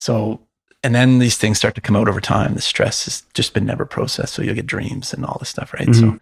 So, 0.00 0.40
and 0.82 0.94
then 0.94 1.18
these 1.18 1.36
things 1.36 1.58
start 1.58 1.74
to 1.74 1.80
come 1.80 1.94
out 1.96 2.08
over 2.08 2.20
time. 2.20 2.54
The 2.54 2.60
stress 2.62 3.04
has 3.04 3.22
just 3.34 3.52
been 3.54 3.66
never 3.66 3.84
processed. 3.84 4.32
So 4.34 4.42
you'll 4.42 4.54
get 4.54 4.66
dreams 4.66 5.12
and 5.12 5.24
all 5.26 5.36
this 5.38 5.50
stuff, 5.50 5.72
right? 5.74 5.94
So, 5.94 6.02
Mhm. 6.02 6.20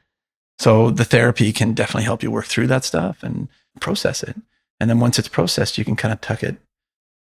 so 0.58 0.90
the 0.90 1.04
therapy 1.04 1.52
can 1.52 1.72
definitely 1.72 2.02
help 2.04 2.22
you 2.22 2.30
work 2.30 2.46
through 2.46 2.66
that 2.66 2.84
stuff 2.84 3.22
and 3.22 3.48
process 3.80 4.22
it. 4.22 4.36
And 4.80 4.88
then 4.88 5.00
once 5.00 5.18
it's 5.18 5.28
processed, 5.28 5.78
you 5.78 5.84
can 5.84 5.96
kind 5.96 6.12
of 6.12 6.20
tuck 6.20 6.42
it 6.42 6.56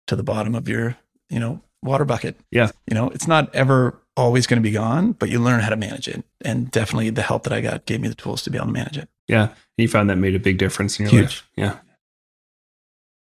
to 0.07 0.17
the 0.17 0.23
bottom 0.23 0.55
of 0.55 0.69
your, 0.69 0.97
you 1.29 1.41
know, 1.41 1.61
water 1.83 2.05
bucket. 2.05 2.37
Yeah. 2.51 2.71
You 2.89 2.95
know, 2.95 3.11
it's 3.11 3.27
not 3.27 3.55
ever 3.55 4.01
always 4.17 4.47
going 4.47 4.61
to 4.61 4.69
be 4.69 4.73
gone, 4.73 5.13
but 5.13 5.29
you 5.29 5.41
learn 5.41 5.61
how 5.61 5.71
to 5.71 5.77
manage 5.77 6.09
it. 6.09 6.25
And 6.45 6.71
definitely 6.71 7.11
the 7.11 7.23
help 7.23 7.45
that 7.45 7.53
I 7.53 7.61
got 7.61 7.87
gave 7.87 8.01
me 8.01 8.09
the 8.09 8.15
tools 8.15 8.43
to 8.43 8.51
be 8.51 8.59
able 8.59 8.67
to 8.67 8.73
manage 8.73 8.99
it. 8.99 9.09
Yeah. 9.29 9.51
You 9.77 9.89
found 9.89 10.11
that 10.11 10.17
made 10.17 10.35
a 10.35 10.41
big 10.41 10.59
difference 10.59 10.99
in 10.99 11.05
your 11.05 11.11
Huge. 11.11 11.23
life. 11.25 11.51
Yeah. 11.57 11.77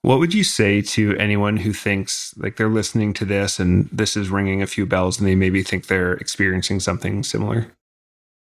What 0.01 0.19
would 0.19 0.33
you 0.33 0.43
say 0.43 0.81
to 0.81 1.15
anyone 1.17 1.57
who 1.57 1.71
thinks 1.71 2.33
like 2.37 2.57
they're 2.57 2.67
listening 2.67 3.13
to 3.13 3.25
this 3.25 3.57
and 3.59 3.87
this 3.89 4.17
is 4.17 4.29
ringing 4.29 4.61
a 4.61 4.67
few 4.67 4.85
bells 4.85 5.17
and 5.17 5.25
they 5.25 5.35
maybe 5.35 5.63
think 5.63 5.87
they're 5.87 6.13
experiencing 6.13 6.81
something 6.81 7.23
similar? 7.23 7.71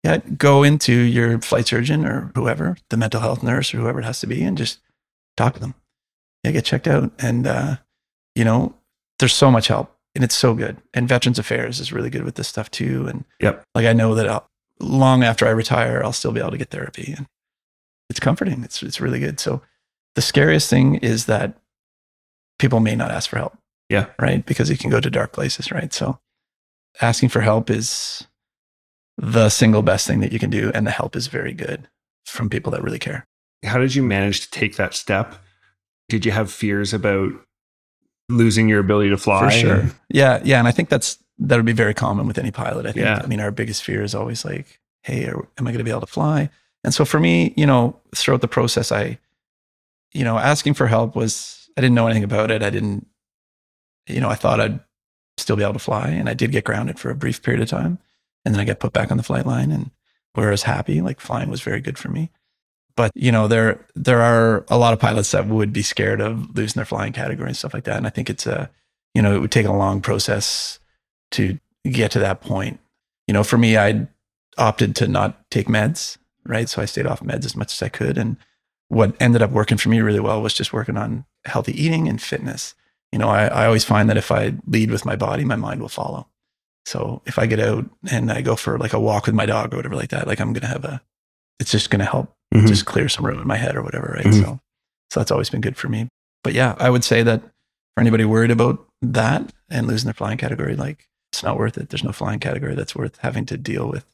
Yeah. 0.03 0.17
Go 0.17 0.63
into 0.63 0.93
your 0.93 1.39
flight 1.39 1.67
surgeon 1.67 2.05
or 2.05 2.31
whoever, 2.35 2.77
the 2.89 2.97
mental 2.97 3.21
health 3.21 3.43
nurse 3.43 3.73
or 3.73 3.77
whoever 3.77 3.99
it 3.99 4.05
has 4.05 4.19
to 4.21 4.27
be, 4.27 4.43
and 4.43 4.57
just 4.57 4.79
talk 5.37 5.53
to 5.53 5.59
them. 5.59 5.75
Yeah. 6.43 6.51
Get 6.51 6.65
checked 6.65 6.87
out. 6.87 7.11
And, 7.19 7.45
uh, 7.45 7.77
you 8.35 8.43
know, 8.43 8.73
there's 9.19 9.33
so 9.35 9.51
much 9.51 9.67
help 9.67 9.95
and 10.15 10.23
it's 10.23 10.35
so 10.35 10.53
good. 10.55 10.77
And 10.93 11.07
Veterans 11.07 11.37
Affairs 11.39 11.79
is 11.79 11.93
really 11.93 12.09
good 12.09 12.23
with 12.23 12.35
this 12.35 12.47
stuff 12.47 12.71
too. 12.71 13.07
And 13.07 13.25
Yep. 13.41 13.63
like 13.75 13.85
I 13.85 13.93
know 13.93 14.15
that 14.15 14.27
I'll, 14.27 14.49
long 14.79 15.23
after 15.23 15.45
I 15.45 15.51
retire, 15.51 16.01
I'll 16.03 16.11
still 16.13 16.31
be 16.31 16.39
able 16.39 16.51
to 16.51 16.57
get 16.57 16.71
therapy, 16.71 17.13
and 17.15 17.27
it's 18.09 18.19
comforting. 18.19 18.63
It's 18.63 18.81
it's 18.81 18.99
really 18.99 19.19
good. 19.19 19.39
So 19.39 19.61
the 20.15 20.21
scariest 20.23 20.69
thing 20.71 20.95
is 20.95 21.27
that 21.27 21.53
people 22.57 22.79
may 22.79 22.95
not 22.95 23.11
ask 23.11 23.29
for 23.29 23.37
help. 23.37 23.57
Yeah. 23.89 24.07
Right. 24.19 24.43
Because 24.43 24.71
you 24.71 24.77
can 24.77 24.89
go 24.89 24.99
to 24.99 25.09
dark 25.11 25.33
places. 25.33 25.71
Right. 25.71 25.93
So 25.93 26.19
asking 26.99 27.29
for 27.29 27.41
help 27.41 27.69
is 27.69 28.27
the 29.21 29.49
single 29.49 29.83
best 29.83 30.07
thing 30.07 30.19
that 30.19 30.33
you 30.33 30.39
can 30.39 30.49
do, 30.49 30.71
and 30.73 30.85
the 30.85 30.91
help 30.91 31.15
is 31.15 31.27
very 31.27 31.53
good 31.53 31.87
from 32.25 32.49
people 32.49 32.71
that 32.71 32.81
really 32.83 32.99
care. 32.99 33.27
How 33.63 33.77
did 33.77 33.93
you 33.93 34.01
manage 34.01 34.41
to 34.41 34.49
take 34.49 34.75
that 34.77 34.95
step? 34.95 35.35
Did 36.09 36.25
you 36.25 36.31
have 36.31 36.51
fears 36.51 36.91
about 36.93 37.31
losing 38.29 38.67
your 38.67 38.79
ability 38.79 39.11
to 39.11 39.17
fly? 39.17 39.45
For 39.45 39.51
sure. 39.51 39.85
Yeah. 40.09 40.41
Yeah. 40.43 40.57
And 40.57 40.67
I 40.67 40.71
think 40.71 40.89
that's, 40.89 41.19
that 41.37 41.55
would 41.55 41.65
be 41.65 41.71
very 41.71 41.93
common 41.93 42.25
with 42.25 42.39
any 42.39 42.49
pilot. 42.49 42.87
I 42.87 42.91
think, 42.91 43.05
Yeah. 43.05 43.21
I 43.23 43.27
mean, 43.27 43.39
our 43.39 43.51
biggest 43.51 43.83
fear 43.83 44.01
is 44.01 44.15
always 44.15 44.43
like, 44.43 44.79
Hey, 45.03 45.27
are, 45.27 45.47
am 45.57 45.67
I 45.67 45.71
going 45.71 45.77
to 45.77 45.83
be 45.83 45.91
able 45.91 46.01
to 46.01 46.07
fly? 46.07 46.49
And 46.83 46.93
so 46.93 47.05
for 47.05 47.19
me, 47.19 47.53
you 47.55 47.67
know, 47.67 47.99
throughout 48.15 48.41
the 48.41 48.47
process, 48.47 48.91
I, 48.91 49.19
you 50.13 50.23
know, 50.23 50.37
asking 50.37 50.73
for 50.73 50.87
help 50.87 51.15
was, 51.15 51.69
I 51.77 51.81
didn't 51.81 51.95
know 51.95 52.07
anything 52.07 52.23
about 52.23 52.49
it. 52.49 52.63
I 52.63 52.71
didn't, 52.71 53.05
you 54.07 54.19
know, 54.19 54.29
I 54.29 54.35
thought 54.35 54.59
I'd 54.59 54.79
still 55.37 55.55
be 55.55 55.63
able 55.63 55.73
to 55.73 55.79
fly. 55.79 56.09
And 56.09 56.27
I 56.27 56.33
did 56.33 56.51
get 56.51 56.63
grounded 56.63 56.99
for 56.99 57.11
a 57.11 57.15
brief 57.15 57.43
period 57.43 57.61
of 57.61 57.69
time. 57.69 57.99
And 58.45 58.53
then 58.53 58.61
I 58.61 58.65
got 58.65 58.79
put 58.79 58.93
back 58.93 59.11
on 59.11 59.17
the 59.17 59.23
flight 59.23 59.45
line 59.45 59.71
and 59.71 59.91
where 60.33 60.47
I 60.47 60.51
was 60.51 60.63
happy, 60.63 61.01
like 61.01 61.19
flying 61.19 61.49
was 61.49 61.61
very 61.61 61.81
good 61.81 61.97
for 61.97 62.09
me. 62.09 62.31
But 62.95 63.11
you 63.15 63.31
know, 63.31 63.47
there 63.47 63.85
there 63.95 64.21
are 64.21 64.65
a 64.69 64.77
lot 64.77 64.93
of 64.93 64.99
pilots 64.99 65.31
that 65.31 65.47
would 65.47 65.71
be 65.73 65.81
scared 65.81 66.21
of 66.21 66.55
losing 66.55 66.79
their 66.79 66.85
flying 66.85 67.13
category 67.13 67.47
and 67.47 67.57
stuff 67.57 67.73
like 67.73 67.85
that. 67.85 67.97
And 67.97 68.07
I 68.07 68.09
think 68.09 68.29
it's 68.29 68.45
a, 68.45 68.69
you 69.13 69.21
know, 69.21 69.35
it 69.35 69.39
would 69.39 69.51
take 69.51 69.65
a 69.65 69.73
long 69.73 70.01
process 70.01 70.79
to 71.31 71.59
get 71.89 72.11
to 72.11 72.19
that 72.19 72.41
point. 72.41 72.79
You 73.27 73.33
know, 73.33 73.43
for 73.43 73.57
me, 73.57 73.77
I 73.77 74.07
opted 74.57 74.95
to 74.97 75.07
not 75.07 75.49
take 75.49 75.67
meds, 75.67 76.17
right? 76.45 76.67
So 76.67 76.81
I 76.81 76.85
stayed 76.85 77.07
off 77.07 77.21
meds 77.21 77.45
as 77.45 77.55
much 77.55 77.73
as 77.73 77.81
I 77.81 77.89
could. 77.89 78.17
And 78.17 78.37
what 78.89 79.15
ended 79.21 79.41
up 79.41 79.51
working 79.51 79.77
for 79.77 79.89
me 79.89 80.01
really 80.01 80.19
well 80.19 80.41
was 80.41 80.53
just 80.53 80.73
working 80.73 80.97
on 80.97 81.25
healthy 81.45 81.71
eating 81.81 82.07
and 82.07 82.21
fitness. 82.21 82.75
You 83.11 83.19
know, 83.19 83.29
I, 83.29 83.45
I 83.45 83.65
always 83.65 83.85
find 83.85 84.09
that 84.09 84.17
if 84.17 84.31
I 84.31 84.53
lead 84.67 84.91
with 84.91 85.05
my 85.05 85.15
body, 85.15 85.45
my 85.45 85.55
mind 85.55 85.81
will 85.81 85.89
follow. 85.89 86.27
So 86.85 87.21
if 87.25 87.37
I 87.39 87.45
get 87.45 87.59
out 87.59 87.85
and 88.09 88.31
I 88.31 88.41
go 88.41 88.55
for 88.55 88.77
like 88.77 88.93
a 88.93 88.99
walk 88.99 89.25
with 89.27 89.35
my 89.35 89.45
dog 89.45 89.73
or 89.73 89.77
whatever 89.77 89.95
like 89.95 90.09
that, 90.09 90.27
like 90.27 90.39
I'm 90.39 90.53
going 90.53 90.61
to 90.61 90.67
have 90.67 90.83
a, 90.85 91.01
it's 91.59 91.71
just 91.71 91.89
going 91.89 91.99
to 91.99 92.05
help 92.05 92.33
Mhm. 92.53 92.67
just 92.67 92.85
clear 92.85 93.07
some 93.07 93.25
room 93.25 93.39
in 93.39 93.47
my 93.47 93.55
head 93.57 93.75
or 93.75 93.81
whatever, 93.83 94.13
right? 94.17 94.25
Mhm. 94.25 94.41
So, 94.43 94.59
so 95.11 95.19
that's 95.19 95.31
always 95.31 95.49
been 95.49 95.61
good 95.61 95.77
for 95.77 95.87
me. 95.89 96.07
But 96.43 96.53
yeah, 96.53 96.75
I 96.79 96.89
would 96.89 97.03
say 97.03 97.23
that 97.23 97.41
for 97.41 98.01
anybody 98.01 98.25
worried 98.25 98.51
about 98.51 98.85
that 99.01 99.53
and 99.69 99.87
losing 99.87 100.07
their 100.07 100.13
flying 100.13 100.37
category, 100.37 100.75
like 100.75 101.07
it's 101.31 101.43
not 101.43 101.57
worth 101.57 101.77
it. 101.77 101.89
There's 101.89 102.03
no 102.03 102.11
flying 102.11 102.39
category 102.39 102.75
that's 102.75 102.95
worth 102.95 103.17
having 103.21 103.45
to 103.45 103.57
deal 103.57 103.87
with 103.87 104.05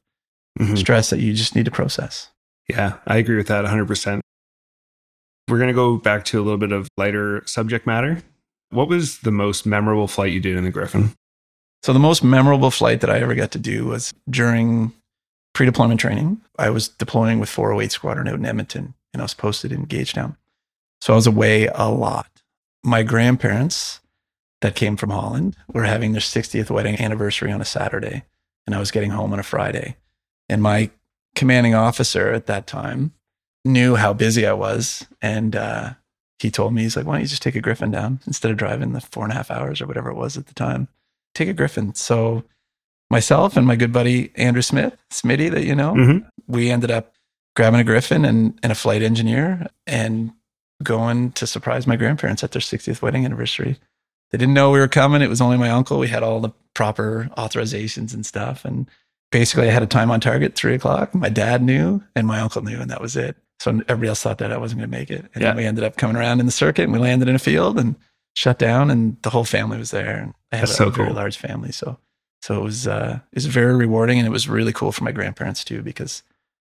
Mhm. 0.60 0.78
stress 0.78 1.10
that 1.10 1.20
you 1.20 1.34
just 1.34 1.56
need 1.56 1.66
to 1.66 1.72
process. 1.72 2.30
Yeah, 2.68 2.98
I 3.08 3.18
agree 3.18 3.38
with 3.38 3.48
that 3.48 3.64
100%. 3.66 4.22
We're 5.48 5.58
going 5.58 5.70
to 5.70 5.74
go 5.74 5.98
back 5.98 6.26
to 6.26 6.40
a 6.40 6.44
little 6.44 6.58
bit 6.58 6.72
of 6.74 6.90
lighter 6.98 7.42
subject 7.46 7.88
matter. 7.88 8.22
What 8.70 8.90
was 8.90 9.20
the 9.20 9.32
most 9.32 9.66
memorable 9.66 10.08
flight 10.08 10.34
you 10.34 10.42
did 10.42 10.58
in 10.58 10.64
the 10.66 10.72
Griffin? 10.72 11.14
So 11.88 11.94
the 11.94 12.00
most 12.00 12.22
memorable 12.22 12.70
flight 12.70 13.00
that 13.00 13.10
I 13.10 13.20
ever 13.20 13.34
got 13.34 13.52
to 13.52 13.58
do 13.58 13.86
was 13.86 14.14
during 14.30 14.92
pre-deployment 15.54 16.02
training. 16.02 16.42
I 16.60 16.70
was 16.70 16.90
deploying 16.90 17.40
with 17.40 17.48
408 17.48 17.94
Squadron 17.94 18.28
out 18.28 18.34
in 18.34 18.46
Edmonton, 18.46 18.94
and 19.14 19.22
I 19.22 19.24
was 19.24 19.34
posted 19.34 19.72
in 19.72 19.86
Gagetown. 19.86 20.36
So 21.00 21.14
I 21.14 21.16
was 21.16 21.28
away 21.28 21.68
a 21.68 21.86
lot. 21.90 22.28
My 22.84 23.04
grandparents 23.04 24.02
that 24.60 24.76
came 24.76 24.98
from 24.98 25.12
Holland 25.12 25.56
were 25.72 25.86
having 25.86 26.12
their 26.12 26.20
60th 26.20 26.70
wedding 26.70 27.00
anniversary 27.00 27.54
on 27.54 27.62
a 27.62 27.64
Saturday, 27.64 28.26
and 28.66 28.76
I 28.76 28.80
was 28.80 28.92
getting 28.92 29.12
home 29.12 29.32
on 29.32 29.40
a 29.40 29.44
Friday. 29.44 29.96
And 30.50 30.62
my 30.62 30.90
commanding 31.36 31.74
officer 31.74 32.34
at 32.34 32.48
that 32.48 32.68
time 32.68 33.14
knew 33.64 33.96
how 33.96 34.12
busy 34.12 34.46
I 34.46 34.52
was, 34.52 35.08
and 35.22 35.56
uh, 35.56 35.94
he 36.40 36.52
told 36.52 36.74
me, 36.74 36.82
he's 36.82 36.98
like, 36.98 37.06
"Why 37.06 37.14
don't 37.14 37.22
you 37.22 37.28
just 37.30 37.44
take 37.44 37.56
a 37.56 37.62
Griffin 37.62 37.92
down 37.92 38.20
instead 38.28 38.52
of 38.52 38.58
driving 38.58 38.92
the 38.92 39.00
four 39.00 39.24
and 39.24 39.32
a 39.32 39.38
half 39.38 39.50
hours 39.50 39.80
or 39.80 39.88
whatever 39.88 40.10
it 40.10 40.18
was 40.18 40.36
at 40.36 40.48
the 40.48 40.54
time? 40.54 40.90
Take 41.38 41.50
a 41.50 41.54
Griffin." 41.54 41.94
So 41.96 42.44
myself 43.10 43.56
and 43.56 43.66
my 43.66 43.76
good 43.76 43.94
buddy 43.94 44.32
Andrew 44.36 44.62
Smith, 44.62 44.98
Smitty, 45.12 45.50
that 45.52 45.64
you 45.66 45.76
know, 45.76 45.94
Mhm. 45.94 46.26
we 46.48 46.70
ended 46.70 46.92
up 46.92 47.14
grabbing 47.56 47.80
a 47.80 47.84
Griffin 47.84 48.26
and, 48.26 48.58
and 48.64 48.72
a 48.72 48.76
flight 48.76 49.02
engineer 49.02 49.68
and 49.88 50.32
going 50.84 51.32
to 51.32 51.48
surprise 51.48 51.88
my 51.88 51.96
grandparents 51.96 52.44
at 52.44 52.52
their 52.52 52.62
60th 52.62 53.02
wedding 53.02 53.26
anniversary. 53.26 53.78
They 54.32 54.38
didn't 54.38 54.54
know 54.54 54.70
we 54.72 54.80
were 54.80 54.88
coming. 54.88 55.22
It 55.22 55.30
was 55.30 55.42
only 55.42 55.58
my 55.58 55.70
uncle. 55.70 55.98
We 56.00 56.10
had 56.10 56.22
all 56.22 56.40
the 56.40 56.52
proper 56.76 57.30
authorizations 57.38 58.14
and 58.14 58.26
stuff. 58.26 58.64
And 58.66 58.88
basically, 59.32 59.70
I 59.70 59.72
had 59.72 59.82
a 59.84 59.88
time 59.88 60.12
on 60.12 60.20
target, 60.20 60.56
three 60.56 60.76
o'clock. 60.76 61.16
My 61.16 61.30
dad 61.30 61.64
knew, 61.64 62.04
and 62.16 62.28
my 62.28 62.40
uncle 62.42 62.62
knew, 62.62 62.80
and 62.80 62.92
that 62.92 63.02
was 63.02 63.16
it. 63.16 63.38
So 63.60 63.72
everybody 63.88 64.10
else 64.10 64.22
thought 64.22 64.38
that 64.38 64.52
I 64.52 64.58
wasn't 64.58 64.82
going 64.82 64.92
to 64.92 64.98
make 64.98 65.10
it. 65.10 65.26
And 65.34 65.42
Yeah. 65.42 65.50
then 65.50 65.56
we 65.58 65.66
ended 65.66 65.84
up 65.84 65.96
coming 65.98 66.16
around 66.18 66.40
in 66.42 66.46
the 66.46 66.52
circuit 66.52 66.84
and 66.84 66.94
we 66.94 67.00
landed 67.00 67.28
in 67.28 67.34
a 67.36 67.40
field 67.40 67.80
and 67.80 67.96
shut 68.38 68.60
down, 68.60 68.92
and 68.92 69.18
the 69.24 69.32
whole 69.32 69.44
family 69.44 69.80
was 69.80 69.90
there. 69.90 70.16
And 70.18 70.34
I 70.52 70.58
have 70.58 70.68
That's 70.68 70.80
a, 70.80 70.84
so 70.84 70.90
very 70.92 71.08
cool. 71.08 71.16
large 71.16 71.38
family. 71.38 71.72
So, 71.72 71.98
so 72.44 72.60
it 72.60 72.64
was, 72.64 72.88
uh, 72.88 73.20
it 73.32 73.36
was 73.36 73.48
very 73.48 73.76
rewarding. 73.76 74.20
And 74.20 74.28
it 74.28 74.32
was 74.32 74.48
really 74.48 74.72
cool 74.72 74.92
for 74.92 75.04
my 75.04 75.12
grandparents 75.12 75.64
too, 75.64 75.82
because 75.82 76.22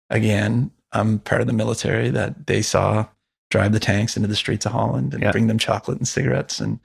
again, 0.08 0.70
I'm 0.92 1.18
part 1.18 1.42
of 1.42 1.46
the 1.46 1.52
military 1.52 2.08
that 2.08 2.46
they 2.46 2.62
saw 2.62 3.06
drive 3.50 3.72
the 3.72 3.80
tanks 3.80 4.16
into 4.16 4.28
the 4.28 4.34
streets 4.36 4.64
of 4.64 4.72
Holland 4.72 5.12
and 5.12 5.22
Yeah. 5.22 5.30
bring 5.30 5.46
them 5.46 5.58
chocolate 5.58 5.98
and 5.98 6.08
cigarettes 6.08 6.58
and, 6.58 6.80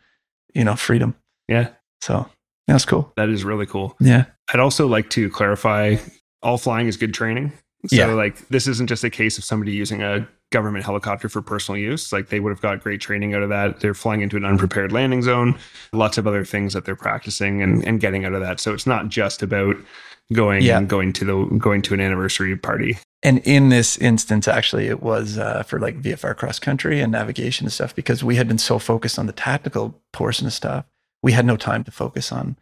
you 0.54 0.66
know, 0.66 0.76
freedom. 0.76 1.16
Yeah, 1.48 1.70
So 2.02 2.30
it's 2.68 2.84
cool. 2.86 3.12
that 3.16 3.30
is 3.30 3.46
really 3.46 3.66
cool. 3.66 3.96
Yeah. 4.02 4.26
I'd 4.54 4.60
also 4.60 4.86
like 4.88 5.10
to 5.12 5.30
clarify 5.30 5.96
all 6.42 6.58
flying 6.58 6.88
is 6.88 6.98
good 6.98 7.14
training. 7.14 7.54
So, 7.88 7.96
Yeah. 7.96 8.06
like, 8.14 8.48
this 8.48 8.68
isn't 8.68 8.88
just 8.88 9.04
a 9.04 9.10
case 9.10 9.38
of 9.38 9.44
somebody 9.44 9.74
using 9.74 10.02
a 10.02 10.26
government 10.52 10.86
helicopter 10.86 11.28
for 11.28 11.42
personal 11.42 11.80
use. 11.80 12.14
Like, 12.14 12.30
they 12.30 12.40
would 12.40 12.52
have 12.52 12.62
got 12.62 12.82
great 12.82 13.02
training 13.02 13.34
out 13.34 13.44
of 13.44 13.50
that. 13.50 13.80
They're 13.82 13.94
flying 13.94 14.22
into 14.22 14.38
an 14.38 14.46
unprepared 14.46 14.92
landing 14.92 15.22
zone, 15.22 15.58
lots 15.92 16.18
of 16.18 16.26
other 16.26 16.46
things 16.46 16.74
that 16.74 16.86
they're 16.86 16.96
practicing 16.96 17.62
and, 17.62 17.86
and 17.86 18.00
getting 18.00 18.24
out 18.24 18.34
of 18.34 18.42
that. 18.42 18.60
So, 18.60 18.74
it's 18.74 18.88
not 18.88 19.10
just 19.10 19.44
about 19.44 19.76
going 20.32 20.64
Yeah. 20.64 20.78
and 20.78 20.88
going 20.88 21.12
to 21.14 21.26
the 21.26 21.58
going 21.58 21.82
to 21.84 21.94
an 21.94 22.00
anniversary 22.00 22.56
party. 22.56 22.98
And 23.22 23.40
in 23.40 23.70
this 23.70 23.98
instance, 23.98 24.48
actually, 24.48 24.88
it 24.88 25.02
was 25.04 25.38
uh, 25.38 25.64
for 25.64 25.80
like 25.80 26.02
VFR 26.02 26.36
cross 26.36 26.60
country 26.60 27.00
and 27.02 27.12
navigation 27.12 27.66
and 27.66 27.74
stuff 27.74 27.94
because 27.96 28.24
we 28.24 28.36
had 28.38 28.48
been 28.48 28.58
so 28.58 28.80
focused 28.80 29.20
on 29.20 29.28
the 29.28 29.34
tactical 29.34 30.00
portion 30.14 30.48
of 30.48 30.54
stuff, 30.54 30.86
we 31.22 31.32
had 31.34 31.46
no 31.46 31.56
time 31.58 31.84
to 31.86 31.92
focus 31.92 32.32
on 32.32 32.58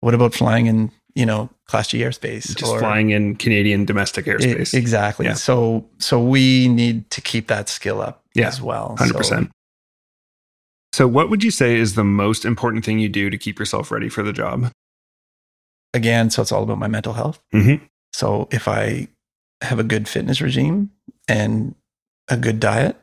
what 0.00 0.14
about 0.14 0.34
flying 0.34 0.66
in, 0.66 0.90
you 1.14 1.26
know, 1.26 1.50
Class 1.66 1.88
G 1.88 1.98
airspace 2.00 2.56
Just 2.56 2.76
flying 2.78 3.10
in 3.10 3.36
Canadian 3.36 3.84
domestic 3.84 4.26
airspace. 4.26 4.74
exactly. 4.74 5.26
Yeah. 5.26 5.34
So, 5.34 5.86
so 5.98 6.22
we 6.22 6.68
need 6.68 7.10
to 7.10 7.20
keep 7.20 7.48
that 7.48 7.68
skill 7.68 8.00
up 8.00 8.24
Yeah, 8.34 8.48
as 8.48 8.60
well. 8.62 8.96
Hundred 8.98 9.12
So- 9.12 9.18
percent. 9.18 9.50
So, 10.94 11.08
what 11.08 11.30
would 11.30 11.42
you 11.42 11.50
say 11.50 11.76
is 11.76 11.94
the 11.94 12.04
most 12.04 12.44
important 12.44 12.84
thing 12.84 12.98
you 12.98 13.08
do 13.08 13.30
to 13.30 13.38
keep 13.38 13.58
yourself 13.58 13.90
ready 13.90 14.08
for 14.08 14.22
the 14.22 14.32
job? 14.32 14.70
again, 15.94 16.30
so 16.30 16.40
it's 16.40 16.50
all 16.52 16.62
about 16.62 16.78
my 16.78 16.88
mental 16.88 17.12
health. 17.12 17.38
Mm-hmm. 17.54 17.84
So 18.14 18.48
if 18.50 18.66
I 18.66 19.08
have 19.60 19.78
a 19.78 19.84
good 19.84 20.08
fitness 20.08 20.40
regime 20.40 20.90
and 21.28 21.74
a 22.28 22.36
good 22.38 22.60
diet, 22.60 22.96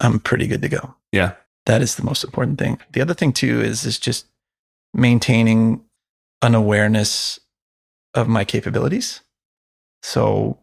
I'm 0.00 0.18
pretty 0.18 0.48
good 0.48 0.60
to 0.62 0.68
go. 0.68 0.96
Yeah. 1.12 1.34
That 1.66 1.80
is 1.80 1.94
the 1.94 2.02
most 2.02 2.24
important 2.24 2.58
thing. 2.58 2.80
The 2.92 3.00
other 3.00 3.14
thing 3.14 3.32
too 3.32 3.60
is 3.60 3.84
is 3.84 4.00
just 4.00 4.26
maintaining 4.92 5.80
an 6.42 6.54
awareness 6.54 7.40
of 8.14 8.28
my 8.28 8.44
capabilities. 8.44 9.20
So 10.02 10.58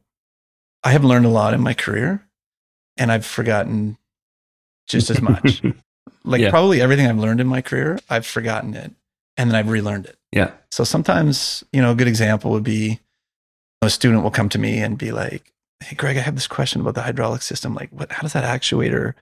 I 0.83 0.91
have 0.91 1.03
learned 1.03 1.25
a 1.25 1.29
lot 1.29 1.53
in 1.53 1.61
my 1.61 1.73
career 1.73 2.25
and 2.97 3.11
I've 3.11 3.25
forgotten 3.25 3.97
just 4.87 5.09
as 5.09 5.21
much. 5.21 5.61
like 6.23 6.41
Yeah. 6.41 6.49
probably 6.49 6.81
everything 6.81 7.07
I've 7.07 7.17
learned 7.17 7.41
in 7.41 7.47
my 7.47 7.61
career, 7.61 7.99
I've 8.09 8.25
forgotten 8.25 8.73
it 8.73 8.91
and 9.37 9.49
then 9.49 9.55
I've 9.55 9.69
relearned 9.69 10.05
it. 10.05 10.17
yeah. 10.31 10.51
So 10.71 10.83
sometimes, 10.83 11.63
you 11.73 11.81
know, 11.81 11.91
a 11.91 11.95
good 11.95 12.07
example 12.07 12.51
would 12.51 12.63
be 12.63 12.99
a 13.81 13.89
student 13.89 14.23
will 14.23 14.31
come 14.31 14.49
to 14.49 14.57
me 14.59 14.79
and 14.79 14.97
be 14.97 15.11
like, 15.11 15.51
Hey, 15.83 15.95
Greg, 15.95 16.17
I 16.17 16.21
have 16.21 16.35
this 16.35 16.47
question 16.47 16.81
about 16.81 16.95
the 16.95 17.01
hydraulic 17.01 17.41
system. 17.41 17.75
Like, 17.75 17.89
what, 17.91 18.11
how 18.11 18.21
does 18.21 18.33
that 18.33 18.43
actuator 18.45 19.13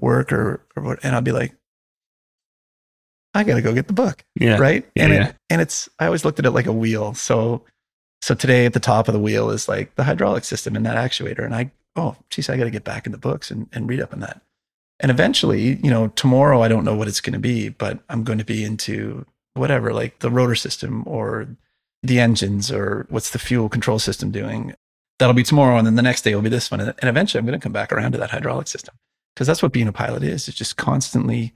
work 0.00 0.32
or, 0.32 0.60
or 0.76 0.82
what? 0.82 0.98
And 1.02 1.14
I'll 1.14 1.20
be 1.20 1.32
like, 1.32 1.52
I 3.36 3.44
got 3.44 3.56
to 3.56 3.62
go 3.62 3.74
get 3.74 3.86
the 3.86 3.92
book. 3.92 4.24
Yeah. 4.34 4.58
Right. 4.58 4.88
Yeah, 4.94 5.04
and, 5.04 5.12
yeah. 5.12 5.28
It, 5.28 5.36
and 5.50 5.60
it's, 5.60 5.88
I 5.98 6.06
always 6.06 6.24
looked 6.24 6.38
at 6.38 6.46
it 6.46 6.50
like 6.52 6.66
a 6.66 6.72
wheel. 6.72 7.14
So, 7.14 7.62
so 8.22 8.34
today 8.34 8.66
at 8.66 8.72
the 8.72 8.80
top 8.80 9.08
of 9.08 9.12
the 9.12 9.20
wheel 9.20 9.50
is 9.50 9.68
like 9.68 9.94
the 9.94 10.04
hydraulic 10.04 10.44
system 10.44 10.74
and 10.74 10.86
that 10.86 10.96
actuator. 10.96 11.44
And 11.44 11.54
I, 11.54 11.70
oh, 11.94 12.16
geez, 12.30 12.48
I 12.48 12.56
got 12.56 12.64
to 12.64 12.70
get 12.70 12.84
back 12.84 13.06
in 13.06 13.12
the 13.12 13.18
books 13.18 13.50
and, 13.50 13.68
and 13.72 13.88
read 13.88 14.00
up 14.00 14.12
on 14.12 14.20
that. 14.20 14.40
And 14.98 15.10
eventually, 15.10 15.76
you 15.82 15.90
know, 15.90 16.08
tomorrow, 16.08 16.62
I 16.62 16.68
don't 16.68 16.84
know 16.84 16.96
what 16.96 17.08
it's 17.08 17.20
going 17.20 17.34
to 17.34 17.38
be, 17.38 17.68
but 17.68 17.98
I'm 18.08 18.24
going 18.24 18.38
to 18.38 18.44
be 18.44 18.64
into 18.64 19.26
whatever, 19.54 19.92
like 19.92 20.20
the 20.20 20.30
rotor 20.30 20.54
system 20.54 21.04
or 21.06 21.48
the 22.02 22.18
engines 22.18 22.72
or 22.72 23.06
what's 23.10 23.30
the 23.30 23.38
fuel 23.38 23.68
control 23.68 23.98
system 23.98 24.30
doing. 24.30 24.74
That'll 25.18 25.34
be 25.34 25.42
tomorrow. 25.42 25.76
And 25.76 25.86
then 25.86 25.96
the 25.96 26.02
next 26.02 26.22
day 26.22 26.34
will 26.34 26.42
be 26.42 26.48
this 26.48 26.70
one. 26.70 26.80
And 26.80 26.94
and 26.98 27.08
eventually 27.08 27.38
I'm 27.38 27.46
going 27.46 27.58
to 27.58 27.62
come 27.62 27.72
back 27.72 27.92
around 27.92 28.12
to 28.12 28.18
that 28.18 28.30
hydraulic 28.30 28.68
system 28.68 28.94
because 29.34 29.46
that's 29.46 29.62
what 29.62 29.72
being 29.72 29.88
a 29.88 29.92
pilot 29.92 30.22
is. 30.22 30.48
It's 30.48 30.56
just 30.56 30.76
constantly 30.76 31.52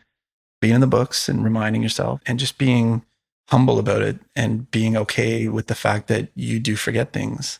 being 0.60 0.74
in 0.74 0.80
the 0.80 0.86
books 0.86 1.28
and 1.28 1.42
reminding 1.44 1.82
yourself 1.82 2.20
and 2.26 2.38
just 2.38 2.58
being 2.58 3.02
humble 3.48 3.78
about 3.78 4.02
it 4.02 4.18
and 4.36 4.70
being 4.70 4.96
okay 4.96 5.48
with 5.48 5.66
the 5.66 5.74
fact 5.74 6.06
that 6.08 6.28
you 6.34 6.60
do 6.60 6.76
forget 6.76 7.12
things 7.12 7.58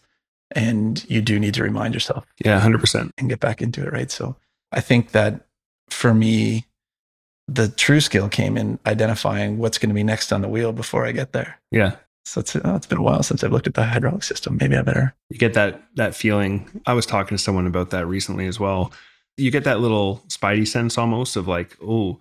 and 0.53 1.05
you 1.09 1.20
do 1.20 1.38
need 1.40 1.55
to 1.55 1.62
remind 1.62 1.94
yourself 1.94 2.26
Yeah. 2.44 2.59
Hundred 2.61 2.80
percent. 2.80 3.12
and 3.18 3.28
get 3.28 3.40
back 3.40 3.61
into 3.62 3.82
it, 3.84 3.92
right? 3.92 4.11
So 4.11 4.36
I 4.72 4.80
think 4.80 5.11
that 5.12 5.46
for 5.88 6.14
me, 6.14 6.66
the 7.48 7.68
true 7.68 8.01
skill 8.01 8.28
came 8.28 8.57
in 8.57 8.78
identifying 8.86 9.59
what's 9.59 9.78
going 9.78 9.88
to 9.88 9.94
be 9.94 10.05
next 10.05 10.32
on 10.32 10.40
the 10.42 10.48
wheel 10.48 10.72
before 10.72 11.05
I 11.07 11.11
get 11.12 11.32
there. 11.32 11.59
Yeah. 11.72 11.96
So 12.24 12.40
it's, 12.40 12.55
oh, 12.55 12.76
it's 12.76 12.86
been 12.86 12.98
a 12.98 13.03
while 13.03 13.24
since 13.24 13.42
I've 13.42 13.51
looked 13.51 13.66
at 13.66 13.74
the 13.74 13.84
hydraulic 13.84 14.22
system. 14.22 14.57
Maybe 14.61 14.76
I 14.76 14.82
better. 14.82 15.14
You 15.30 15.38
get 15.38 15.55
that 15.55 15.82
that 15.96 16.14
feeling. 16.14 16.68
I 16.86 16.92
was 16.92 17.07
talking 17.07 17.36
to 17.36 17.42
someone 17.42 17.66
about 17.66 17.90
that 17.90 18.07
recently 18.07 18.46
as 18.46 18.61
well. 18.61 18.92
You 19.36 19.51
get 19.51 19.64
that 19.64 19.80
little 19.80 20.22
spidey 20.28 20.68
sense 20.68 20.96
almost 20.98 21.34
of 21.34 21.48
like, 21.48 21.76
oh, 21.82 22.20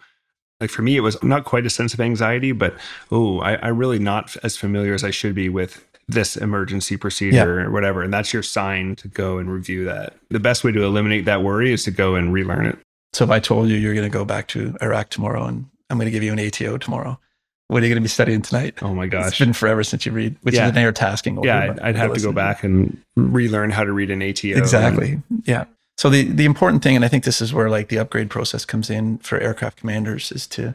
like 0.60 0.70
for 0.70 0.82
me, 0.82 0.97
it 0.97 1.01
was 1.01 1.22
not 1.24 1.45
quite 1.45 1.66
a 1.66 1.70
sense 1.70 1.93
of 1.93 1.99
anxiety, 2.01 2.51
but 2.51 2.76
oh, 3.12 3.39
I, 3.39 3.53
I 3.55 3.68
really 3.70 3.99
not 3.99 4.36
as 4.43 4.57
familiar 4.57 4.93
as 4.93 5.03
I 5.03 5.12
should 5.12 5.34
be 5.36 5.49
with 5.49 5.86
this 6.07 6.36
emergency 6.36 6.97
procedure 6.97 7.62
or 7.68 7.72
whatever. 7.72 8.01
And 8.01 8.12
that's 8.14 8.34
your 8.34 8.41
sign 8.43 8.95
to 8.97 9.07
go 9.07 9.38
and 9.38 9.51
review 9.51 9.86
that. 9.86 10.16
The 10.30 10.39
best 10.39 10.64
way 10.64 10.72
to 10.72 10.84
eliminate 10.84 11.26
that 11.26 11.43
worry 11.43 11.72
is 11.72 11.84
to 11.84 11.91
go 11.91 12.16
and 12.16 12.34
relearn 12.34 12.66
it. 12.66 12.80
So 13.14 13.24
if 13.24 13.30
I 13.32 13.39
told 13.39 13.70
you 13.70 13.78
you're 13.78 13.93
going 13.93 14.10
to 14.10 14.16
go 14.16 14.26
back 14.26 14.47
to 14.49 14.76
Iraq 14.82 15.10
tomorrow 15.10 15.45
and 15.45 15.66
I'm 15.89 15.97
going 15.97 16.05
to 16.07 16.12
give 16.12 16.24
you 16.24 16.34
an 16.34 16.39
ATO 16.39 16.78
tomorrow, 16.80 17.20
what 17.68 17.84
are 17.84 17.86
you 17.86 17.91
going 17.93 18.01
to 18.01 18.05
be 18.05 18.10
studying 18.10 18.41
tonight? 18.41 18.82
Oh 18.82 18.95
my 18.95 19.05
gosh. 19.05 19.28
It's 19.28 19.39
been 19.39 19.53
forever 19.53 19.84
since 19.84 20.05
you 20.05 20.12
read, 20.12 20.36
which 20.41 20.55
Yeah. 20.55 20.66
is 20.66 20.72
an 20.72 20.78
air 20.80 20.91
tasking. 20.91 21.41
Yeah, 21.43 21.60
I'd, 21.60 21.80
I'd 21.80 21.95
have 21.95 22.14
to 22.16 22.22
go 22.22 22.32
back 22.32 22.64
and 22.64 22.99
relearn 23.16 23.70
how 23.70 23.84
to 23.84 23.91
read 23.93 24.10
an 24.10 24.24
ATO. 24.24 24.57
Exactly. 24.57 25.22
Yeah. 25.45 25.66
So 26.00 26.10
the 26.10 26.24
the 26.24 26.45
important 26.45 26.82
thing, 26.82 26.95
and 26.95 27.04
I 27.04 27.10
think 27.10 27.26
this 27.26 27.41
is 27.41 27.54
where 27.54 27.70
like 27.70 27.89
the 27.89 28.00
upgrade 28.00 28.30
process 28.30 28.64
comes 28.64 28.89
in 28.89 29.18
for 29.18 29.38
aircraft 29.38 29.80
commanders, 29.80 30.32
is 30.32 30.47
to 30.47 30.74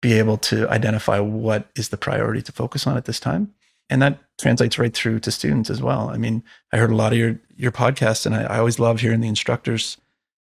be 0.00 0.12
able 0.12 0.36
to 0.36 0.68
identify 0.68 1.18
what 1.18 1.66
is 1.74 1.88
the 1.88 1.96
priority 1.96 2.42
to 2.42 2.52
focus 2.52 2.86
on 2.86 2.96
at 2.96 3.06
this 3.06 3.18
time, 3.18 3.52
and 3.90 4.00
that 4.02 4.20
translates 4.38 4.78
right 4.78 4.94
through 4.94 5.18
to 5.18 5.32
students 5.32 5.68
as 5.68 5.82
well. 5.82 6.10
I 6.10 6.16
mean, 6.16 6.44
I 6.72 6.76
heard 6.76 6.92
a 6.92 6.94
lot 6.94 7.12
of 7.12 7.18
your 7.18 7.40
your 7.56 7.72
podcast, 7.72 8.24
and 8.24 8.36
I, 8.36 8.42
I 8.42 8.58
always 8.60 8.78
love 8.78 9.00
hearing 9.00 9.20
the 9.20 9.26
instructors 9.26 9.96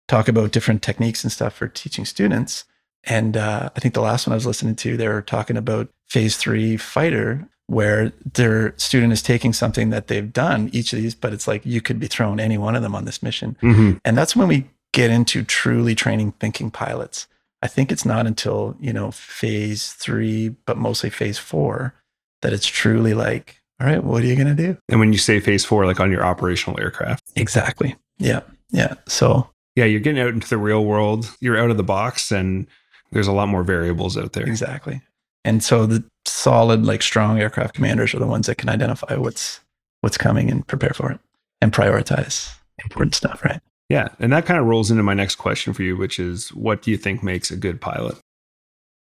talk 0.09 0.29
about 0.29 0.53
different 0.53 0.83
techniques 0.83 1.25
and 1.25 1.33
stuff 1.33 1.55
for 1.55 1.67
teaching 1.67 2.05
students. 2.05 2.67
And 3.05 3.35
uh, 3.35 3.71
I 3.75 3.81
think 3.81 3.95
the 3.95 4.03
last 4.03 4.27
one 4.27 4.33
I 4.33 4.37
was 4.37 4.47
listening 4.47 4.77
to, 4.77 4.99
they 4.99 5.09
were 5.09 5.23
talking 5.23 5.57
about 5.57 5.89
phase 6.11 6.37
three 6.37 6.77
fighter, 6.77 7.49
where 7.67 8.13
their 8.35 8.75
student 8.77 9.13
is 9.13 9.23
taking 9.23 9.53
something 9.53 9.91
that 9.91 10.09
they've 10.09 10.33
done, 10.33 10.69
each 10.73 10.93
of 10.93 10.99
these, 11.01 11.15
but 11.15 11.33
it's 11.33 11.49
like 11.49 11.65
you 11.65 11.81
could 11.81 11.99
be 11.99 12.07
thrown 12.07 12.39
any 12.41 12.59
one 12.59 12.75
of 12.77 12.83
them 12.83 12.95
on 12.95 13.05
this 13.05 13.23
mission. 13.23 13.57
Mhm. 13.63 14.01
And 14.05 14.17
that's 14.19 14.37
when 14.37 14.49
we 14.49 14.67
get 14.93 15.11
into 15.11 15.43
truly 15.43 15.95
training 15.95 16.33
thinking 16.39 16.71
pilots. 16.71 17.27
I 17.63 17.69
think 17.69 17.93
it's 17.93 18.05
not 18.05 18.27
until, 18.27 18.77
you 18.81 18.93
know, 18.93 19.11
phase 19.11 19.93
three, 19.93 20.51
but 20.67 20.77
mostly 20.77 21.09
phase 21.11 21.39
four, 21.39 21.95
that 22.43 22.53
it's 22.53 22.67
truly 22.67 23.15
like, 23.15 23.63
all 23.81 23.87
right, 23.87 24.03
what 24.03 24.23
are 24.23 24.27
you 24.27 24.35
going 24.37 24.55
to 24.55 24.63
do? 24.63 24.77
And 24.89 25.01
when 25.01 25.13
you 25.13 25.19
say 25.19 25.41
phase 25.41 25.65
four, 25.65 25.87
like 25.87 26.01
on 26.01 26.11
your 26.11 26.25
operational 26.25 26.79
aircraft, 26.81 27.23
Exactly. 27.37 27.97
Yeah. 28.19 28.41
Yeah. 28.71 28.95
So 29.07 29.49
yeah, 29.77 29.85
you're 29.85 30.01
getting 30.01 30.21
out 30.21 30.35
into 30.35 30.49
the 30.49 30.59
real 30.59 30.85
world. 30.85 31.31
You're 31.41 31.57
out 31.57 31.71
of 31.71 31.77
the 31.79 31.83
box, 31.83 32.31
and 32.31 32.67
there's 33.13 33.27
a 33.29 33.33
lot 33.33 33.49
more 33.49 33.63
variables 33.63 34.19
out 34.19 34.33
there. 34.35 34.45
Exactly. 34.47 35.01
And 35.45 35.62
so 35.62 35.86
the 35.86 36.05
solid, 36.24 36.84
like 36.84 37.03
strong 37.03 37.40
aircraft 37.40 37.74
commanders 37.74 38.14
are 38.14 38.18
the 38.18 38.26
ones 38.26 38.47
that 38.47 38.59
can 38.59 38.68
identify 38.68 39.16
what's 39.16 39.61
what's 40.01 40.18
coming 40.18 40.51
and 40.51 40.66
prepare 40.66 40.93
for 40.95 41.12
it 41.12 41.20
and 41.61 41.72
prioritize 41.72 42.53
important 42.84 43.14
stuff, 43.14 43.45
right? 43.45 43.61
Yeah, 43.88 44.09
and 44.18 44.32
that 44.32 44.47
kind 44.47 44.59
of 44.59 44.66
rolls 44.66 44.90
into 44.90 45.03
my 45.03 45.14
next 45.14 45.36
question 45.36 45.72
for 45.72 45.82
you, 45.82 45.97
which 45.97 46.18
is, 46.18 46.49
what 46.55 46.82
do 46.82 46.90
you 46.90 46.97
think 46.97 47.22
makes 47.22 47.51
a 47.51 47.57
good 47.57 47.80
pilot? 47.80 48.16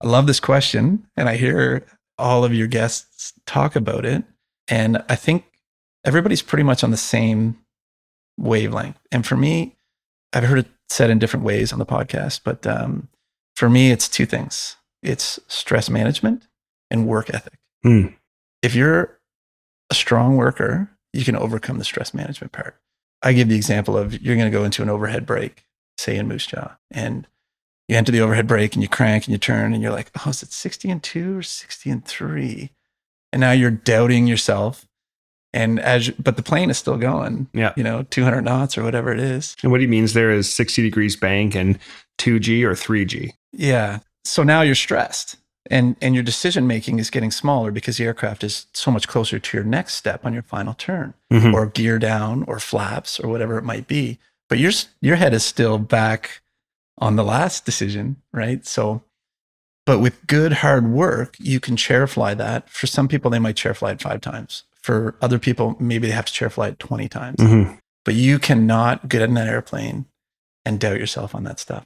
I 0.02 0.08
love 0.08 0.28
this 0.28 0.40
question, 0.40 1.08
and 1.16 1.30
I 1.30 1.38
hear 1.38 1.86
all 2.18 2.44
of 2.44 2.54
your 2.54 2.68
guests 2.68 3.34
talk 3.46 3.76
about 3.76 4.06
it, 4.06 4.24
and 4.68 5.04
I 5.10 5.16
think 5.16 5.46
everybody's 6.04 6.42
pretty 6.42 6.64
much 6.64 6.84
on 6.84 6.92
the 6.92 6.98
same 6.98 7.58
wavelength. 8.38 9.00
And 9.12 9.26
for 9.26 9.38
me, 9.38 9.76
I've 10.34 10.44
heard 10.44 10.60
it 10.60 10.68
said 10.90 11.10
in 11.10 11.20
different 11.20 11.46
ways 11.46 11.72
on 11.72 11.80
the 11.80 11.86
podcast, 11.86 12.42
but 12.44 12.68
um, 12.68 13.08
for 13.56 13.70
me, 13.70 13.92
it's 13.92 14.10
two 14.10 14.26
things: 14.26 14.76
it's 15.04 15.40
stress 15.48 15.90
management 15.90 16.48
and 16.90 17.08
work 17.08 17.30
ethic. 17.34 17.60
Hmm. 17.84 18.08
If 18.62 18.76
you're 18.76 19.20
a 19.90 19.96
strong 19.96 20.38
worker, 20.38 20.90
you 21.12 21.24
can 21.26 21.36
overcome 21.36 21.78
the 21.78 21.84
stress 21.86 22.14
management 22.14 22.52
part. 22.54 22.78
I 23.22 23.34
give 23.34 23.50
the 23.50 23.56
example 23.56 23.98
of 23.98 24.22
you're 24.22 24.36
going 24.36 24.52
to 24.52 24.58
go 24.58 24.64
into 24.64 24.82
an 24.82 24.90
overhead 24.90 25.26
break, 25.26 25.66
say 25.98 26.16
in 26.18 26.28
Moose 26.28 26.48
Jaw, 26.48 26.76
and 26.92 27.28
you 27.88 27.98
enter 27.98 28.12
the 28.12 28.22
overhead 28.22 28.48
break 28.48 28.74
and 28.74 28.82
you 28.82 28.90
crank 28.90 29.26
and 29.26 29.32
you 29.32 29.38
turn 29.38 29.74
and 29.74 29.82
you're 29.84 29.92
like, 29.92 30.12
oh, 30.26 30.30
is 30.30 30.42
it 30.44 30.52
60 30.52 30.90
and 30.90 31.04
two 31.04 31.38
or 31.40 31.44
60 31.44 31.90
and 31.90 32.06
three? 32.06 32.72
And 33.32 33.40
now 33.42 33.52
you're 33.52 33.72
doubting 33.72 34.28
yourself. 34.28 34.88
And 35.54 35.80
as, 35.80 36.08
you, 36.08 36.16
but 36.18 36.36
the 36.36 36.44
plane 36.44 36.70
is 36.70 36.78
still 36.78 36.98
going, 36.98 37.48
Yeah. 37.54 37.74
you 37.78 37.84
know, 37.84 38.04
200 38.04 38.42
knots 38.42 38.78
or 38.78 38.84
whatever 38.84 39.12
it 39.14 39.20
is. 39.20 39.56
And 39.62 39.72
what 39.72 39.82
he 39.82 39.88
means 39.88 40.14
there 40.14 40.32
is 40.32 40.52
60 40.54 40.82
degrees 40.82 41.16
bank 41.16 41.56
and 41.56 41.78
2G 42.18 42.64
or 42.64 42.72
3G. 42.72 43.32
Yeah. 43.52 44.00
So 44.26 44.44
now 44.44 44.62
you're 44.62 44.76
stressed 44.76 45.36
and, 45.70 45.96
and 46.02 46.14
your 46.16 46.24
decision 46.24 46.68
making 46.68 47.00
is 47.00 47.10
getting 47.10 47.32
smaller 47.32 47.72
because 47.72 47.98
the 47.98 48.06
aircraft 48.06 48.44
is 48.44 48.68
so 48.74 48.92
much 48.92 49.08
closer 49.08 49.40
to 49.40 49.58
your 49.58 49.64
next 49.66 49.96
step 49.96 50.26
on 50.26 50.34
your 50.34 50.44
final 50.44 50.74
turn 50.74 51.14
Mhm. 51.32 51.54
or 51.54 51.66
gear 51.66 52.00
down 52.00 52.44
or 52.48 52.60
flaps 52.60 53.20
or 53.20 53.30
whatever 53.30 53.58
it 53.58 53.64
might 53.64 53.88
be. 53.88 54.20
But 54.50 54.60
your, 54.60 54.72
your 55.02 55.16
head 55.16 55.34
is 55.34 55.44
still 55.44 55.78
back 55.78 56.42
on 57.00 57.16
the 57.16 57.24
last 57.24 57.66
decision, 57.66 58.18
right? 58.32 58.66
So, 58.66 59.04
but 59.86 60.00
with 60.00 60.26
good 60.28 60.54
hard 60.54 60.88
work, 60.88 61.36
you 61.40 61.60
can 61.60 61.76
chair 61.76 62.08
fly 62.08 62.34
that. 62.36 62.70
For 62.70 62.88
some 62.88 63.08
people, 63.08 63.32
they 63.32 63.40
might 63.40 63.56
chair 63.58 63.74
fly 63.74 63.92
it 63.92 64.02
five 64.02 64.22
times. 64.22 64.64
For 64.82 65.16
other 65.22 65.40
people, 65.40 65.76
maybe 65.80 66.08
they 66.08 66.14
have 66.14 66.26
to 66.26 66.34
chair 66.34 66.50
fly 66.50 66.70
it 66.70 66.80
20 66.80 67.08
times. 67.10 67.38
Mhm. 67.40 67.78
But 68.06 68.16
you 68.16 68.38
cannot 68.38 69.08
get 69.10 69.22
in 69.22 69.34
that 69.34 69.48
airplane 69.48 70.06
and 70.66 70.80
doubt 70.80 71.00
yourself 71.00 71.34
on 71.34 71.44
that 71.46 71.60
stuff. 71.60 71.86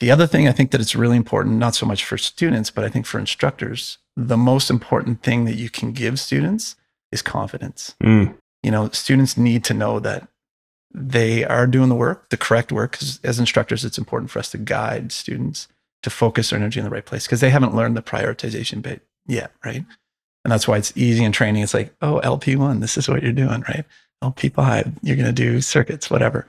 The 0.00 0.10
other 0.10 0.26
thing 0.26 0.46
I 0.46 0.52
think 0.52 0.70
that 0.70 0.80
it's 0.80 0.94
really 0.94 1.16
important, 1.16 1.56
not 1.56 1.74
so 1.74 1.86
much 1.86 2.04
for 2.04 2.18
students, 2.18 2.70
but 2.70 2.84
I 2.84 2.88
think 2.88 3.06
for 3.06 3.18
instructors, 3.18 3.98
the 4.16 4.36
most 4.36 4.70
important 4.70 5.22
thing 5.22 5.44
that 5.46 5.56
you 5.56 5.70
can 5.70 5.92
give 5.92 6.20
students 6.20 6.76
is 7.12 7.22
confidence. 7.22 7.94
Mm. 8.02 8.36
You 8.62 8.70
know, 8.70 8.90
students 8.90 9.36
need 9.36 9.64
to 9.64 9.74
know 9.74 9.98
that 10.00 10.28
they 10.92 11.44
are 11.44 11.66
doing 11.66 11.88
the 11.88 11.94
work, 11.94 12.28
the 12.30 12.36
correct 12.36 12.72
work. 12.72 12.92
Because 12.92 13.20
as 13.22 13.38
instructors, 13.38 13.84
it's 13.84 13.98
important 13.98 14.30
for 14.30 14.38
us 14.38 14.50
to 14.50 14.58
guide 14.58 15.12
students 15.12 15.68
to 16.02 16.10
focus 16.10 16.50
their 16.50 16.58
energy 16.58 16.80
in 16.80 16.84
the 16.84 16.90
right 16.90 17.04
place 17.04 17.26
because 17.26 17.40
they 17.40 17.50
haven't 17.50 17.74
learned 17.74 17.96
the 17.96 18.02
prioritization 18.02 18.82
bit 18.82 19.02
yet, 19.26 19.52
right? 19.64 19.84
And 20.44 20.52
that's 20.52 20.68
why 20.68 20.76
it's 20.78 20.96
easy 20.96 21.24
in 21.24 21.32
training. 21.32 21.62
It's 21.62 21.74
like, 21.74 21.94
oh, 22.00 22.20
LP1, 22.22 22.80
this 22.80 22.96
is 22.96 23.08
what 23.08 23.22
you're 23.22 23.32
doing, 23.32 23.64
right? 23.68 23.84
LP5, 24.22 24.98
you're 25.02 25.16
going 25.16 25.26
to 25.26 25.32
do 25.32 25.60
circuits, 25.60 26.10
whatever. 26.10 26.46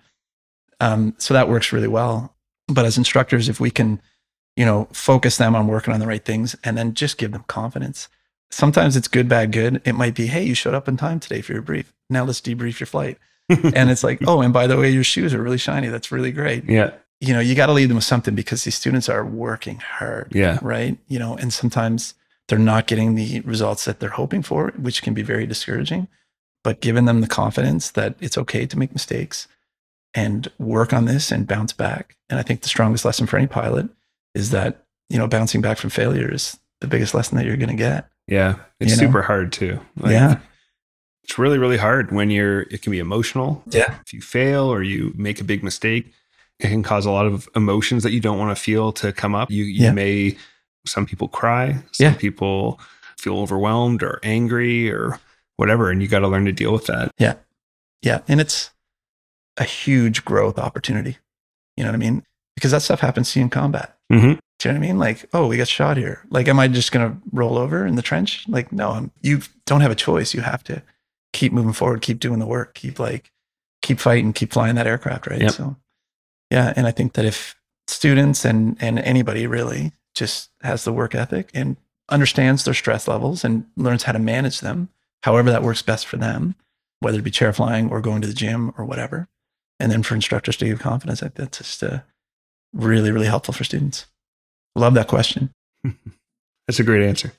Um, 0.79 1.15
so 1.17 1.33
that 1.33 1.49
works 1.49 1.73
really 1.73 1.87
well. 1.87 2.35
But 2.67 2.85
as 2.85 2.97
instructors, 2.97 3.49
if 3.49 3.59
we 3.59 3.71
can, 3.71 4.01
you 4.55 4.65
know, 4.65 4.87
focus 4.91 5.37
them 5.37 5.55
on 5.55 5.67
working 5.67 5.93
on 5.93 5.99
the 5.99 6.07
right 6.07 6.23
things 6.23 6.55
and 6.63 6.77
then 6.77 6.93
just 6.93 7.17
give 7.17 7.31
them 7.31 7.45
confidence. 7.47 8.09
Sometimes 8.49 8.95
it's 8.95 9.07
good, 9.07 9.27
bad, 9.27 9.51
good. 9.51 9.81
It 9.85 9.93
might 9.93 10.15
be, 10.15 10.27
hey, 10.27 10.43
you 10.43 10.53
showed 10.53 10.73
up 10.73 10.87
in 10.87 10.97
time 10.97 11.19
today 11.19 11.41
for 11.41 11.53
your 11.53 11.61
brief. 11.61 11.93
Now 12.09 12.23
let's 12.23 12.41
debrief 12.41 12.79
your 12.79 12.87
flight. 12.87 13.17
and 13.49 13.89
it's 13.89 14.03
like, 14.03 14.19
oh, 14.27 14.41
and 14.41 14.53
by 14.53 14.67
the 14.67 14.77
way, 14.77 14.89
your 14.89 15.03
shoes 15.03 15.33
are 15.33 15.41
really 15.41 15.57
shiny. 15.57 15.87
That's 15.87 16.11
really 16.11 16.31
great. 16.31 16.65
Yeah. 16.65 16.91
You 17.19 17.33
know, 17.33 17.39
you 17.39 17.55
got 17.55 17.67
to 17.67 17.73
leave 17.73 17.87
them 17.87 17.95
with 17.95 18.03
something 18.03 18.35
because 18.35 18.63
these 18.63 18.75
students 18.75 19.09
are 19.09 19.25
working 19.25 19.77
hard. 19.77 20.33
Yeah. 20.35 20.59
Right. 20.61 20.97
You 21.07 21.19
know, 21.19 21.35
and 21.37 21.51
sometimes 21.51 22.13
they're 22.47 22.59
not 22.59 22.87
getting 22.87 23.15
the 23.15 23.41
results 23.41 23.85
that 23.85 23.99
they're 23.99 24.09
hoping 24.09 24.43
for, 24.43 24.71
which 24.77 25.01
can 25.01 25.13
be 25.13 25.23
very 25.23 25.45
discouraging. 25.45 26.07
But 26.63 26.81
giving 26.81 27.05
them 27.05 27.21
the 27.21 27.27
confidence 27.27 27.91
that 27.91 28.15
it's 28.19 28.37
okay 28.37 28.65
to 28.65 28.77
make 28.77 28.91
mistakes 28.91 29.47
and 30.17 30.51
work 30.57 30.93
on 30.93 31.05
this 31.05 31.31
and 31.31 31.47
bounce 31.47 31.71
back. 31.73 32.17
And 32.27 32.39
I 32.39 32.41
think 32.43 32.61
the 32.61 32.69
strongest 32.69 33.05
lesson 33.05 33.27
for 33.27 33.37
any 33.37 33.45
pilot 33.45 33.87
is 34.33 34.49
that, 34.49 34.83
you 35.09 35.17
know, 35.19 35.27
bouncing 35.27 35.61
back 35.61 35.77
from 35.77 35.91
failure 35.91 36.33
is 36.33 36.57
the 36.81 36.87
biggest 36.87 37.13
lesson 37.13 37.37
that 37.37 37.45
you're 37.45 37.55
going 37.55 37.69
to 37.69 37.75
get. 37.75 38.09
Yeah. 38.27 38.55
It's 38.79 38.91
You 38.91 38.97
know? 38.97 39.07
super 39.07 39.21
hard 39.21 39.51
too. 39.53 39.79
Like, 39.95 40.11
yeah. 40.13 40.39
It's 41.23 41.37
really, 41.37 41.59
really 41.59 41.77
hard 41.77 42.11
when 42.11 42.31
you're, 42.31 42.61
it 42.61 42.81
can 42.81 42.91
be 42.91 42.97
emotional. 42.99 43.61
Yeah. 43.69 43.95
If 44.05 44.11
you 44.11 44.21
fail 44.21 44.63
or 44.65 44.81
you 44.81 45.13
make 45.15 45.39
a 45.39 45.43
big 45.43 45.61
mistake, 45.63 46.11
it 46.59 46.69
can 46.69 46.81
cause 46.81 47.05
a 47.05 47.11
lot 47.11 47.27
of 47.27 47.47
emotions 47.55 48.01
that 48.03 48.11
you 48.11 48.19
don't 48.19 48.39
want 48.39 48.55
to 48.57 48.61
feel 48.61 48.91
to 48.93 49.13
come 49.13 49.35
up. 49.35 49.51
You, 49.51 49.65
you 49.65 49.83
Yeah. 49.85 49.91
may, 49.91 50.35
some 50.87 51.05
people 51.05 51.27
cry, 51.27 51.73
some 51.91 52.05
Yeah. 52.05 52.15
people 52.15 52.79
feel 53.19 53.37
overwhelmed 53.37 54.01
or 54.01 54.19
angry 54.23 54.89
or 54.91 55.19
whatever. 55.57 55.91
And 55.91 56.01
you 56.01 56.07
got 56.07 56.19
to 56.19 56.27
learn 56.27 56.45
to 56.45 56.51
deal 56.51 56.71
with 56.73 56.87
that. 56.87 57.11
Yeah. 57.19 57.35
Yeah. 58.01 58.21
And 58.27 58.41
it's 58.41 58.71
a 59.57 59.63
huge 59.63 60.23
growth 60.25 60.57
opportunity. 60.57 61.17
You 61.75 61.83
know 61.83 61.89
what 61.89 61.95
I 61.95 61.99
mean? 61.99 62.23
Because 62.55 62.71
that 62.71 62.81
stuff 62.81 62.99
happens 62.99 63.31
to 63.31 63.39
you 63.39 63.43
in 63.43 63.49
combat. 63.49 63.97
Mm-hmm. 64.11 64.33
Do 64.59 64.69
you 64.69 64.73
know 64.73 64.79
what 64.79 64.85
I 64.85 64.87
mean? 64.87 64.97
Like, 64.97 65.29
oh, 65.33 65.47
we 65.47 65.57
got 65.57 65.67
shot 65.67 65.97
here. 65.97 66.25
Like, 66.29 66.47
am 66.47 66.59
I 66.59 66.67
just 66.67 66.91
going 66.91 67.09
to 67.09 67.17
roll 67.31 67.57
over 67.57 67.85
in 67.85 67.95
the 67.95 68.01
trench? 68.01 68.45
Like, 68.47 68.71
no, 68.71 68.91
I'm, 68.91 69.11
you 69.21 69.41
don't 69.65 69.81
have 69.81 69.91
a 69.91 69.95
choice. 69.95 70.33
You 70.33 70.41
have 70.41 70.63
to 70.65 70.81
keep 71.33 71.51
moving 71.51 71.73
forward, 71.73 72.01
keep 72.01 72.19
doing 72.19 72.39
the 72.39 72.47
work, 72.47 72.73
keep 72.73 72.99
like, 72.99 73.31
keep 73.83 73.99
fighting, 73.99 74.33
keep 74.33 74.51
flying 74.51 74.75
that 74.75 74.87
aircraft, 74.87 75.27
right? 75.27 75.41
Yep. 75.41 75.51
So, 75.51 75.75
yeah. 76.49 76.73
And 76.75 76.87
I 76.87 76.91
think 76.91 77.13
that 77.13 77.25
if 77.25 77.55
students 77.87 78.43
and, 78.43 78.75
and 78.79 78.97
anybody 78.99 79.45
really 79.45 79.91
just 80.15 80.49
has 80.61 80.83
the 80.83 80.93
work 80.93 81.13
ethic 81.13 81.51
and 81.53 81.77
understands 82.09 82.63
their 82.63 82.73
stress 82.73 83.07
levels 83.07 83.43
and 83.43 83.65
learns 83.75 84.03
how 84.03 84.13
to 84.13 84.19
manage 84.19 84.61
them, 84.61 84.89
however 85.21 85.51
that 85.51 85.61
works 85.61 85.83
best 85.83 86.07
for 86.07 86.17
them, 86.17 86.55
whether 86.99 87.19
it 87.19 87.23
be 87.23 87.31
chair 87.31 87.53
flying 87.53 87.89
or 87.91 88.01
going 88.01 88.21
to 88.21 88.27
the 88.27 88.33
gym 88.33 88.73
or 88.77 88.85
whatever. 88.85 89.27
And 89.79 89.91
then 89.91 90.03
for 90.03 90.15
instructors 90.15 90.57
to 90.57 90.65
give 90.65 90.79
confidence, 90.79 91.21
I 91.21 91.29
that's 91.29 91.59
just 91.59 91.83
uh, 91.83 91.99
really, 92.73 93.11
really 93.11 93.27
helpful 93.27 93.53
for 93.53 93.63
students. 93.63 94.07
Love 94.75 94.93
that 94.95 95.07
question. 95.07 95.51
That's 96.67 96.79
a 96.79 96.83
great 96.83 97.03
answer. 97.03 97.31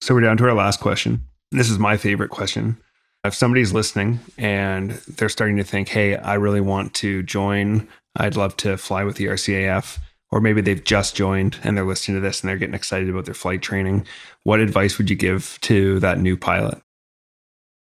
So 0.00 0.14
we're 0.14 0.20
down 0.20 0.36
to 0.38 0.44
our 0.44 0.54
last 0.54 0.80
question. 0.80 1.22
This 1.52 1.70
is 1.70 1.78
my 1.78 1.96
favorite 1.96 2.30
question. 2.30 2.76
If 3.24 3.34
somebody's 3.34 3.72
listening 3.72 4.20
and 4.36 4.90
they're 4.90 5.28
starting 5.28 5.56
to 5.56 5.64
think, 5.64 5.88
hey, 5.88 6.16
I 6.16 6.34
really 6.34 6.60
want 6.60 6.92
to 6.94 7.22
join, 7.22 7.88
I'd 8.16 8.36
love 8.36 8.56
to 8.58 8.76
fly 8.76 9.04
with 9.04 9.16
the 9.16 9.26
RCAF, 9.26 9.98
or 10.30 10.40
maybe 10.40 10.60
they've 10.60 10.82
just 10.82 11.14
joined 11.14 11.58
and 11.62 11.76
they're 11.76 11.84
listening 11.84 12.16
to 12.16 12.20
this 12.20 12.40
and 12.40 12.48
they're 12.48 12.58
getting 12.58 12.74
excited 12.74 13.08
about 13.08 13.26
their 13.26 13.34
flight 13.34 13.62
training, 13.62 14.06
what 14.42 14.60
advice 14.60 14.98
would 14.98 15.08
you 15.08 15.16
give 15.16 15.58
to 15.62 16.00
that 16.00 16.18
new 16.18 16.36
pilot? 16.36 16.82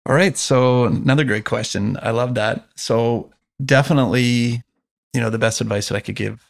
All 0.07 0.15
right. 0.15 0.37
So 0.37 0.85
another 0.85 1.25
great 1.25 1.43
question. 1.45 1.97
I 2.01 2.11
love 2.11 2.33
that. 2.35 2.65
So 2.75 3.29
definitely, 3.63 4.63
you 5.13 5.19
know, 5.21 5.29
the 5.29 5.37
best 5.37 5.59
advice 5.61 5.89
that 5.89 5.95
I 5.95 5.99
could 5.99 6.15
give 6.15 6.49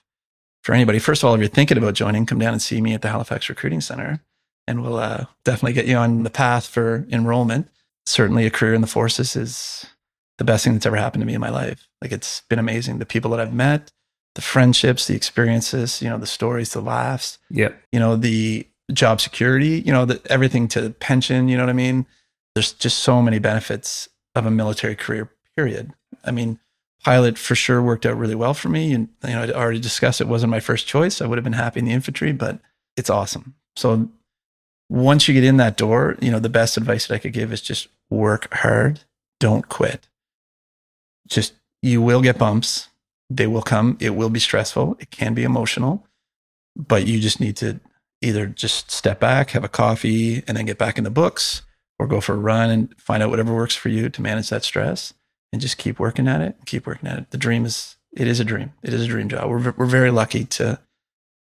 for 0.63 0.75
anybody. 0.75 0.99
First 0.99 1.23
of 1.23 1.27
all, 1.27 1.34
if 1.34 1.39
you're 1.39 1.49
thinking 1.49 1.77
about 1.77 1.95
joining, 1.95 2.27
come 2.27 2.38
down 2.39 2.53
and 2.53 2.61
see 2.61 2.81
me 2.81 2.93
at 2.93 3.01
the 3.01 3.09
Halifax 3.09 3.49
Recruiting 3.49 3.81
Center, 3.81 4.21
and 4.67 4.84
we'll 4.84 4.97
uh, 4.97 5.25
definitely 5.43 5.73
get 5.73 5.88
you 5.88 5.97
on 5.97 6.21
the 6.23 6.29
path 6.29 6.67
for 6.67 7.07
enrollment. 7.09 7.67
Certainly, 8.05 8.45
a 8.45 8.51
career 8.51 8.73
in 8.75 8.81
the 8.81 8.88
forces 8.88 9.35
is 9.35 9.85
the 10.38 10.43
best 10.43 10.63
thing 10.63 10.73
that's 10.73 10.85
ever 10.85 10.95
happened 10.97 11.21
to 11.21 11.25
me 11.25 11.34
in 11.34 11.41
my 11.41 11.49
life. 11.49 11.88
Like 12.01 12.11
it's 12.11 12.41
been 12.49 12.59
amazing. 12.59 12.99
The 12.99 13.05
people 13.07 13.31
that 13.31 13.39
I've 13.39 13.53
met, 13.53 13.91
the 14.35 14.41
friendships, 14.41 15.07
the 15.07 15.15
experiences, 15.15 15.99
you 16.01 16.09
know, 16.09 16.19
the 16.19 16.27
stories, 16.27 16.73
the 16.73 16.81
laughs 16.81 17.39
Yep. 17.49 17.81
you 17.91 17.99
know 17.99 18.15
the 18.15 18.67
job 18.93 19.19
security 19.19 19.81
you 19.85 19.91
know 19.91 20.05
the, 20.05 20.21
everything 20.29 20.65
to 20.69 20.91
pension 20.91 21.49
you 21.49 21.57
know 21.57 21.63
what 21.63 21.69
i 21.69 21.73
mean 21.73 22.05
there's 22.57 22.73
just 22.73 22.99
so 22.99 23.21
many 23.21 23.38
benefits 23.38 24.09
of 24.34 24.45
a 24.47 24.51
military 24.51 24.95
career 24.95 25.31
period. 25.55 25.93
I 26.23 26.31
mean 26.31 26.59
pilot 27.03 27.38
for 27.38 27.53
sure 27.53 27.81
worked 27.81 28.05
out 28.05 28.17
really 28.17 28.35
well 28.35 28.55
for 28.55 28.69
me 28.69 28.91
and 28.91 29.07
you 29.23 29.29
know 29.29 29.43
i 29.43 29.51
already 29.51 29.79
discussed 29.79 30.19
it 30.19 30.27
wasn't 30.27 30.49
my 30.49 30.59
first 30.59 30.88
choice. 30.88 31.21
I 31.21 31.27
would 31.27 31.38
have 31.38 31.43
been 31.43 31.53
happy 31.53 31.79
in 31.79 31.85
the 31.85 31.91
infantry 31.91 32.31
but 32.31 32.59
it's 32.95 33.11
awesome. 33.11 33.53
So 33.75 34.09
once 34.89 35.27
you 35.27 35.35
get 35.35 35.43
in 35.43 35.57
that 35.57 35.77
door 35.77 36.17
you 36.19 36.31
know 36.31 36.39
the 36.39 36.49
best 36.49 36.77
advice 36.77 37.05
that 37.05 37.13
i 37.13 37.19
could 37.19 37.34
give 37.34 37.53
is 37.53 37.61
just 37.61 37.89
work 38.09 38.51
hard. 38.53 39.01
Don't 39.39 39.69
quit. 39.69 40.07
Just 41.27 41.53
you 41.84 42.01
will 42.01 42.21
get 42.21 42.39
bumps. 42.39 42.89
They 43.29 43.45
will 43.45 43.61
come. 43.61 43.97
It 43.99 44.15
will 44.15 44.29
be 44.31 44.39
stressful. 44.39 44.97
It 44.99 45.11
can 45.11 45.35
be 45.35 45.43
emotional 45.43 46.07
but 46.75 47.07
you 47.07 47.19
just 47.19 47.39
need 47.39 47.57
to 47.57 47.79
either 48.21 48.45
just 48.45 48.91
step 48.91 49.19
back, 49.19 49.51
have 49.51 49.63
a 49.63 49.69
coffee, 49.69 50.43
and 50.47 50.57
then 50.57 50.65
get 50.65 50.77
back 50.77 50.97
in 50.97 51.03
the 51.03 51.09
books, 51.09 51.61
or 51.99 52.07
go 52.07 52.22
for 52.22 52.34
a 52.34 52.38
run 52.38 52.69
and 52.69 52.95
find 52.99 53.24
out 53.24 53.30
whatever 53.30 53.53
works 53.53 53.76
for 53.76 53.90
you 53.90 54.10
to 54.10 54.22
manage 54.22 54.49
that 54.49 54.64
stress, 54.64 55.14
and 55.52 55.61
just 55.61 55.78
keep 55.78 55.99
working 55.99 56.28
at 56.28 56.41
it. 56.41 56.56
Keep 56.65 56.86
working 56.88 57.10
at 57.10 57.18
it. 57.19 57.32
The 57.32 57.38
dream 57.38 57.65
is 57.65 57.95
it 58.15 58.28
is 58.28 58.40
a 58.40 58.45
dream. 58.45 58.74
It 58.84 58.94
is 58.94 59.03
a 59.03 59.07
dream 59.07 59.30
job. 59.30 59.49
We're 59.49 59.74
we're 59.78 59.86
very 59.86 60.11
lucky 60.11 60.45
to, 60.45 60.80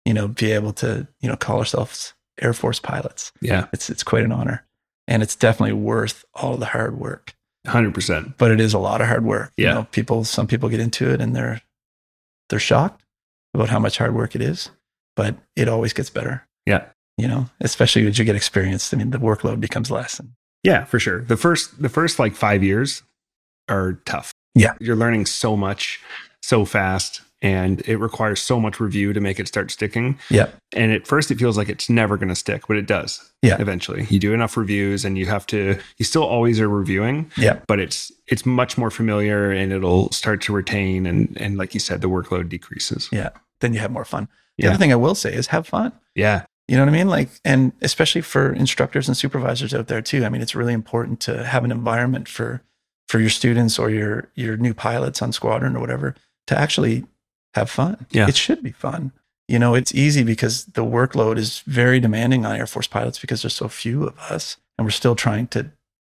you 0.04 0.14
know, 0.14 0.28
be 0.28 0.52
able 0.52 0.72
to 0.74 1.06
you 1.20 1.28
know 1.28 1.36
call 1.36 1.58
ourselves 1.58 2.14
Air 2.40 2.52
Force 2.52 2.80
pilots. 2.80 3.32
Yeah. 3.40 3.66
It's 3.72 3.90
it's 3.90 4.02
quite 4.02 4.24
an 4.24 4.32
honor, 4.32 4.64
and 5.06 5.22
it's 5.22 5.36
definitely 5.36 5.74
worth 5.74 6.24
all 6.34 6.56
the 6.56 6.66
hard 6.66 6.98
work. 6.98 7.34
100%. 7.66 8.34
But 8.38 8.50
it 8.50 8.60
is 8.60 8.74
a 8.74 8.78
lot 8.78 9.00
of 9.00 9.06
hard 9.06 9.24
work. 9.24 9.52
Yeah. 9.56 9.68
You 9.68 9.74
know, 9.76 9.86
people 9.92 10.24
some 10.24 10.46
people 10.48 10.68
get 10.68 10.80
into 10.80 11.10
it 11.10 11.20
and 11.20 11.34
they're 11.36 11.62
they're 12.50 12.58
shocked 12.58 13.04
about 13.54 13.68
how 13.68 13.78
much 13.78 13.98
hard 13.98 14.14
work 14.14 14.34
it 14.34 14.42
is, 14.42 14.70
but 15.14 15.36
it 15.56 15.68
always 15.68 15.92
gets 15.92 16.10
better 16.10 16.46
Yeah. 16.66 16.86
you 17.16 17.28
know, 17.28 17.48
especially 17.60 18.06
as 18.08 18.18
you 18.18 18.24
get 18.24 18.34
experienced. 18.34 18.92
I 18.92 18.96
mean, 18.96 19.10
the 19.10 19.18
workload 19.18 19.60
becomes 19.60 19.90
less. 19.92 20.18
And 20.18 20.30
Yeah, 20.62 20.84
for 20.84 20.98
sure. 21.00 21.22
The 21.22 21.36
first 21.36 21.80
the 21.82 21.88
first 21.88 22.18
like 22.18 22.34
5 22.34 22.62
years 22.62 23.02
are 23.68 23.94
tough. 24.04 24.32
Yeah. 24.54 24.74
You're 24.80 24.96
learning 24.96 25.26
so 25.26 25.56
much 25.56 26.00
so 26.42 26.64
fast 26.64 27.22
and 27.40 27.80
it 27.88 27.96
requires 27.96 28.40
so 28.40 28.60
much 28.60 28.78
review 28.78 29.12
to 29.12 29.20
make 29.20 29.40
it 29.40 29.48
start 29.48 29.70
sticking. 29.72 30.16
yeah, 30.30 30.46
And 30.74 30.92
at 30.92 31.08
first 31.08 31.30
it 31.32 31.38
feels 31.38 31.56
like 31.56 31.68
it's 31.68 31.90
never 31.90 32.16
going 32.16 32.28
to 32.28 32.36
stick, 32.36 32.68
but 32.68 32.76
it 32.76 32.86
does. 32.86 33.32
Yeah. 33.42 33.56
Eventually. 33.60 34.06
You 34.10 34.20
do 34.20 34.32
enough 34.32 34.56
reviews 34.56 35.04
and 35.04 35.18
you 35.18 35.26
have 35.26 35.44
to 35.48 35.78
you 35.98 36.04
still 36.04 36.22
always 36.22 36.60
are 36.60 36.68
reviewing, 36.68 37.30
yeah, 37.36 37.58
but 37.66 37.80
it's 37.80 38.12
it's 38.28 38.46
much 38.46 38.78
more 38.78 38.90
familiar 38.90 39.50
and 39.50 39.72
it'll 39.72 40.10
start 40.12 40.40
to 40.42 40.52
retain 40.52 41.06
and 41.06 41.36
and 41.40 41.56
like 41.58 41.74
you 41.74 41.80
said 41.80 42.00
the 42.00 42.08
workload 42.08 42.48
decreases. 42.48 43.08
yeah. 43.10 43.30
Then 43.60 43.74
you 43.74 43.80
have 43.80 43.90
more 43.92 44.04
fun. 44.04 44.28
The 44.58 44.64
Yeah. 44.64 44.70
other 44.70 44.78
thing 44.78 44.92
I 44.92 44.96
will 44.96 45.14
say 45.16 45.32
is 45.34 45.48
have 45.48 45.66
fun. 45.66 45.92
Yeah. 46.14 46.44
You 46.68 46.76
know 46.76 46.84
what 46.84 46.94
I 46.94 46.96
mean? 46.96 47.08
Like, 47.08 47.28
and 47.44 47.72
especially 47.82 48.20
for 48.20 48.52
instructors 48.52 49.08
and 49.08 49.16
supervisors 49.16 49.74
out 49.74 49.88
there 49.88 50.00
too. 50.00 50.24
I 50.24 50.28
mean, 50.28 50.42
it's 50.42 50.54
really 50.54 50.72
important 50.72 51.20
to 51.20 51.44
have 51.44 51.64
an 51.64 51.72
environment 51.72 52.28
for 52.28 52.62
for 53.08 53.18
your 53.20 53.30
students 53.30 53.78
or 53.78 53.90
your 53.90 54.30
your 54.34 54.56
new 54.56 54.72
pilots 54.72 55.20
on 55.20 55.32
squadron 55.32 55.76
or 55.76 55.80
whatever 55.80 56.14
to 56.46 56.58
actually 56.58 57.04
have 57.54 57.70
fun. 57.70 58.06
Yeah. 58.10 58.28
It 58.28 58.36
should 58.36 58.62
be 58.62 58.72
fun. 58.72 59.12
You 59.48 59.58
know, 59.58 59.74
it's 59.74 59.94
easy 59.94 60.22
because 60.22 60.64
the 60.66 60.84
workload 60.84 61.36
is 61.36 61.60
very 61.66 62.00
demanding 62.00 62.46
on 62.46 62.56
Air 62.56 62.66
Force 62.66 62.86
pilots 62.86 63.18
because 63.18 63.42
there's 63.42 63.54
so 63.54 63.68
few 63.68 64.04
of 64.04 64.18
us 64.18 64.56
and 64.78 64.86
we're 64.86 64.92
still 64.92 65.16
trying 65.16 65.48
to 65.48 65.70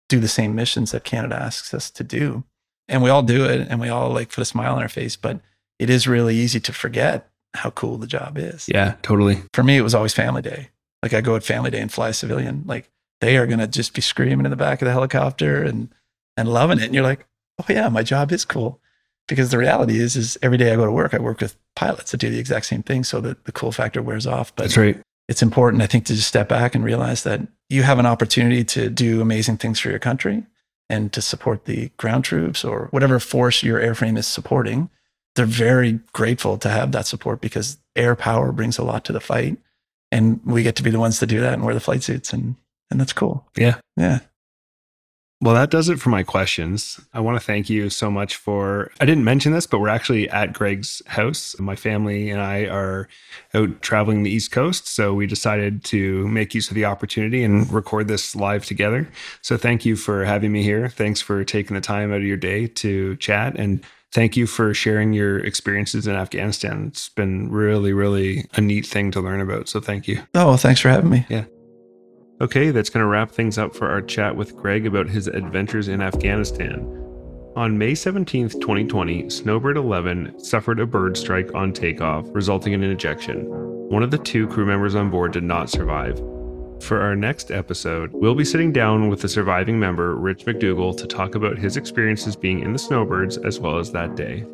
do 0.09 0.19
the 0.19 0.27
same 0.27 0.55
missions 0.55 0.91
that 0.91 1.03
Canada 1.03 1.35
asks 1.35 1.73
us 1.73 1.91
to 1.91 2.03
do. 2.03 2.43
And 2.87 3.03
we 3.03 3.09
all 3.09 3.21
do 3.21 3.45
it 3.45 3.67
and 3.69 3.79
we 3.79 3.89
all 3.89 4.09
like 4.11 4.29
put 4.29 4.41
a 4.41 4.45
smile 4.45 4.75
on 4.75 4.81
our 4.81 4.89
face, 4.89 5.15
but 5.15 5.39
it 5.77 5.89
is 5.89 6.07
really 6.07 6.35
easy 6.35 6.59
to 6.61 6.73
forget 6.73 7.29
how 7.53 7.69
cool 7.71 7.97
the 7.97 8.07
job 8.07 8.37
is 8.37 8.67
Yeah, 8.67 8.95
totally. 9.01 9.43
for 9.53 9.63
me, 9.63 9.77
it 9.77 9.81
was 9.81 9.95
always 9.95 10.13
family 10.13 10.41
day. 10.41 10.69
Like 11.03 11.13
I 11.13 11.21
go 11.21 11.35
at 11.35 11.43
family 11.43 11.71
day 11.71 11.79
and 11.81 11.91
fly 11.91 12.09
a 12.09 12.13
civilian. 12.13 12.63
Like 12.65 12.89
they 13.21 13.37
are 13.37 13.47
going 13.47 13.59
to 13.59 13.67
just 13.67 13.93
be 13.93 14.01
screaming 14.01 14.45
in 14.45 14.51
the 14.51 14.55
back 14.57 14.81
of 14.81 14.85
the 14.85 14.91
helicopter 14.91 15.63
and, 15.63 15.89
and 16.35 16.49
loving 16.49 16.79
it. 16.79 16.85
And 16.85 16.93
you're 16.93 17.03
like, 17.03 17.25
oh 17.59 17.65
yeah, 17.69 17.89
my 17.89 18.03
job 18.03 18.31
is 18.31 18.45
cool. 18.45 18.79
Because 19.27 19.51
the 19.51 19.57
reality 19.57 19.99
is, 19.99 20.15
is 20.15 20.37
every 20.41 20.57
day 20.57 20.71
I 20.71 20.75
go 20.75 20.85
to 20.85 20.91
work, 20.91 21.13
I 21.13 21.19
work 21.19 21.41
with 21.41 21.57
pilots 21.75 22.11
that 22.11 22.17
do 22.19 22.29
the 22.29 22.39
exact 22.39 22.65
same 22.65 22.81
thing. 22.83 23.03
So 23.03 23.19
that 23.21 23.43
the 23.45 23.51
cool 23.51 23.71
factor 23.71 24.01
wears 24.01 24.25
off. 24.25 24.55
But 24.55 24.63
That's 24.63 24.77
right. 24.77 25.01
it's 25.27 25.41
important, 25.41 25.83
I 25.83 25.87
think, 25.87 26.05
to 26.05 26.15
just 26.15 26.27
step 26.27 26.47
back 26.47 26.75
and 26.75 26.83
realize 26.83 27.23
that 27.23 27.41
you 27.69 27.83
have 27.83 27.99
an 27.99 28.05
opportunity 28.05 28.63
to 28.63 28.89
do 28.89 29.21
amazing 29.21 29.57
things 29.57 29.79
for 29.79 29.89
your 29.89 29.99
country 29.99 30.43
and 30.89 31.11
to 31.11 31.21
support 31.21 31.65
the 31.65 31.89
ground 31.97 32.23
troops 32.23 32.63
or 32.63 32.87
whatever 32.91 33.19
force 33.19 33.61
your 33.63 33.79
airframe 33.79 34.17
is 34.17 34.25
supporting. 34.25 34.89
They're 35.37 35.45
very 35.45 35.99
grateful 36.11 36.57
to 36.57 36.69
have 36.69 36.91
that 36.91 37.07
support 37.07 37.39
because 37.39 37.77
air 37.95 38.15
power 38.15 38.51
brings 38.51 38.77
a 38.77 38.83
lot 38.83 39.05
to 39.05 39.13
the 39.13 39.21
fight. 39.21 39.57
And 40.11 40.41
we 40.45 40.63
get 40.63 40.75
to 40.77 40.83
be 40.83 40.91
the 40.91 40.99
ones 40.99 41.19
to 41.19 41.25
do 41.25 41.39
that 41.41 41.53
and 41.53 41.63
wear 41.63 41.73
the 41.73 41.79
flight 41.79 42.03
suits 42.03 42.33
and 42.33 42.55
and 42.89 42.99
that's 42.99 43.13
cool. 43.13 43.45
Yeah. 43.55 43.79
Yeah. 43.95 44.19
Well, 45.39 45.53
that 45.53 45.69
does 45.69 45.87
it 45.87 45.99
for 45.99 46.09
my 46.09 46.23
questions. 46.23 46.99
I 47.13 47.19
want 47.19 47.39
to 47.39 47.45
thank 47.45 47.69
you 47.69 47.91
so 47.91 48.09
much 48.09 48.35
for. 48.35 48.91
I 48.99 49.05
didn't 49.05 49.23
mention 49.23 49.53
this, 49.53 49.67
but 49.67 49.79
we're 49.79 49.87
actually 49.87 50.27
at 50.31 50.51
Greg's 50.51 51.03
house. 51.05 51.55
My 51.59 51.75
family 51.75 52.31
and 52.31 52.41
I 52.41 52.65
are 52.65 53.07
out 53.53 53.83
traveling 53.83 54.23
the 54.23 54.31
East 54.31 54.51
Coast. 54.51 54.87
So 54.87 55.13
we 55.13 55.27
decided 55.27 55.83
to 55.85 56.27
make 56.27 56.55
use 56.55 56.69
of 56.69 56.75
the 56.75 56.85
opportunity 56.85 57.43
and 57.43 57.71
record 57.71 58.07
this 58.07 58.35
live 58.35 58.65
together. 58.65 59.07
So 59.43 59.57
thank 59.57 59.85
you 59.85 59.95
for 59.95 60.25
having 60.25 60.51
me 60.51 60.63
here. 60.63 60.89
Thanks 60.89 61.21
for 61.21 61.43
taking 61.43 61.75
the 61.75 61.81
time 61.81 62.11
out 62.11 62.17
of 62.17 62.23
your 62.23 62.37
day 62.37 62.65
to 62.65 63.15
chat. 63.17 63.55
And 63.59 63.83
thank 64.11 64.37
you 64.37 64.47
for 64.47 64.73
sharing 64.73 65.13
your 65.13 65.39
experiences 65.39 66.07
in 66.07 66.15
Afghanistan. 66.15 66.87
It's 66.87 67.09
been 67.09 67.49
really, 67.51 67.93
really 67.93 68.45
a 68.55 68.61
neat 68.61 68.85
thing 68.85 69.11
to 69.11 69.21
learn 69.21 69.41
about. 69.41 69.69
So 69.69 69.79
thank 69.79 70.07
you. 70.07 70.21
Oh, 70.33 70.47
well, 70.47 70.57
thanks 70.57 70.81
for 70.81 70.89
having 70.89 71.09
me. 71.09 71.25
Yeah. 71.29 71.45
Okay, 72.39 72.69
that's 72.69 72.89
going 72.89 73.03
to 73.03 73.07
wrap 73.07 73.31
things 73.31 73.57
up 73.57 73.75
for 73.75 73.89
our 73.89 74.01
chat 74.01 74.35
with 74.35 74.55
Greg 74.55 74.85
about 74.85 75.09
his 75.09 75.27
adventures 75.27 75.87
in 75.87 76.01
Afghanistan. 76.01 76.81
On 77.55 77.75
May 77.75 77.95
17, 77.95 78.49
2020, 78.49 79.31
Snowbird 79.31 79.77
11 79.77 80.39
suffered 80.39 80.79
a 80.79 80.85
bird 80.85 81.17
strike 81.17 81.53
on 81.55 81.73
takeoff, 81.73 82.25
resulting 82.29 82.73
in 82.73 82.83
an 82.83 82.91
ejection. 82.91 83.45
One 83.89 84.03
of 84.03 84.11
the 84.11 84.19
two 84.19 84.47
crew 84.47 84.67
members 84.67 84.93
on 84.93 85.09
board 85.09 85.33
did 85.33 85.43
not 85.43 85.71
survive. 85.71 86.21
For 86.81 87.01
our 87.01 87.15
next 87.15 87.51
episode, 87.51 88.11
we'll 88.13 88.35
be 88.35 88.45
sitting 88.45 88.71
down 88.71 89.09
with 89.09 89.21
the 89.21 89.27
surviving 89.27 89.79
member, 89.79 90.15
Rich 90.15 90.45
MacDougall, 90.45 90.93
to 90.95 91.07
talk 91.07 91.35
about 91.35 91.57
his 91.57 91.75
experiences 91.75 92.35
being 92.35 92.61
in 92.61 92.71
the 92.71 92.79
snowbirds 92.79 93.37
as 93.37 93.59
well 93.59 93.77
as 93.77 93.91
that 93.91 94.15
day. 94.15 94.45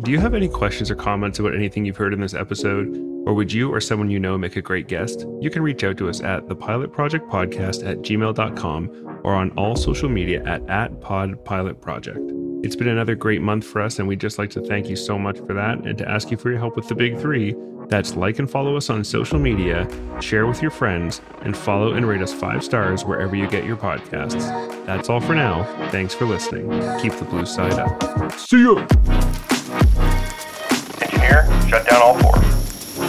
Do 0.00 0.10
you 0.10 0.18
have 0.18 0.34
any 0.34 0.48
questions 0.48 0.90
or 0.90 0.96
comments 0.96 1.38
about 1.38 1.54
anything 1.54 1.84
you've 1.84 1.96
heard 1.96 2.12
in 2.12 2.20
this 2.20 2.34
episode? 2.34 2.88
Or 3.26 3.34
would 3.34 3.52
you 3.52 3.72
or 3.72 3.80
someone 3.80 4.10
you 4.10 4.18
know 4.18 4.36
make 4.36 4.56
a 4.56 4.62
great 4.62 4.88
guest? 4.88 5.26
You 5.40 5.48
can 5.48 5.62
reach 5.62 5.84
out 5.84 5.96
to 5.98 6.08
us 6.08 6.20
at 6.20 6.48
the 6.48 6.56
Pilot 6.56 6.92
Project 6.92 7.30
Podcast 7.30 7.86
at 7.88 7.98
gmail.com 7.98 9.20
or 9.22 9.34
on 9.34 9.50
all 9.52 9.76
social 9.76 10.08
media 10.08 10.42
at, 10.44 10.68
at 10.68 11.00
Pod 11.00 11.44
Pilot 11.44 11.80
Project. 11.80 12.18
It's 12.64 12.76
been 12.76 12.88
another 12.88 13.14
great 13.14 13.40
month 13.42 13.64
for 13.64 13.80
us, 13.80 13.98
and 13.98 14.08
we'd 14.08 14.20
just 14.20 14.38
like 14.38 14.50
to 14.50 14.60
thank 14.60 14.88
you 14.88 14.96
so 14.96 15.18
much 15.18 15.38
for 15.38 15.54
that 15.54 15.86
and 15.86 15.96
to 15.98 16.08
ask 16.08 16.30
you 16.30 16.36
for 16.36 16.50
your 16.50 16.58
help 16.58 16.76
with 16.76 16.88
the 16.88 16.94
big 16.94 17.18
three. 17.18 17.54
That's 17.88 18.16
like 18.16 18.38
and 18.38 18.50
follow 18.50 18.76
us 18.76 18.88
on 18.90 19.04
social 19.04 19.38
media, 19.38 19.88
share 20.20 20.46
with 20.46 20.62
your 20.62 20.70
friends, 20.70 21.20
and 21.42 21.56
follow 21.56 21.92
and 21.94 22.06
rate 22.06 22.22
us 22.22 22.32
five 22.32 22.64
stars 22.64 23.04
wherever 23.04 23.36
you 23.36 23.48
get 23.48 23.64
your 23.64 23.76
podcasts. 23.76 24.46
That's 24.86 25.08
all 25.08 25.20
for 25.20 25.34
now. 25.34 25.64
Thanks 25.90 26.14
for 26.14 26.24
listening. 26.24 26.70
Keep 27.00 27.14
the 27.14 27.24
blue 27.24 27.46
side 27.46 27.74
up. 27.74 28.32
See 28.38 28.62
ya! 28.62 28.86
Engineer, 31.02 31.46
shut 31.68 31.86
down 31.88 32.02
all 32.02 32.18
four. 32.18 32.42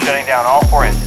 Shutting 0.01 0.25
down 0.25 0.45
all 0.45 0.65
four 0.65 0.83
engines. 0.85 1.02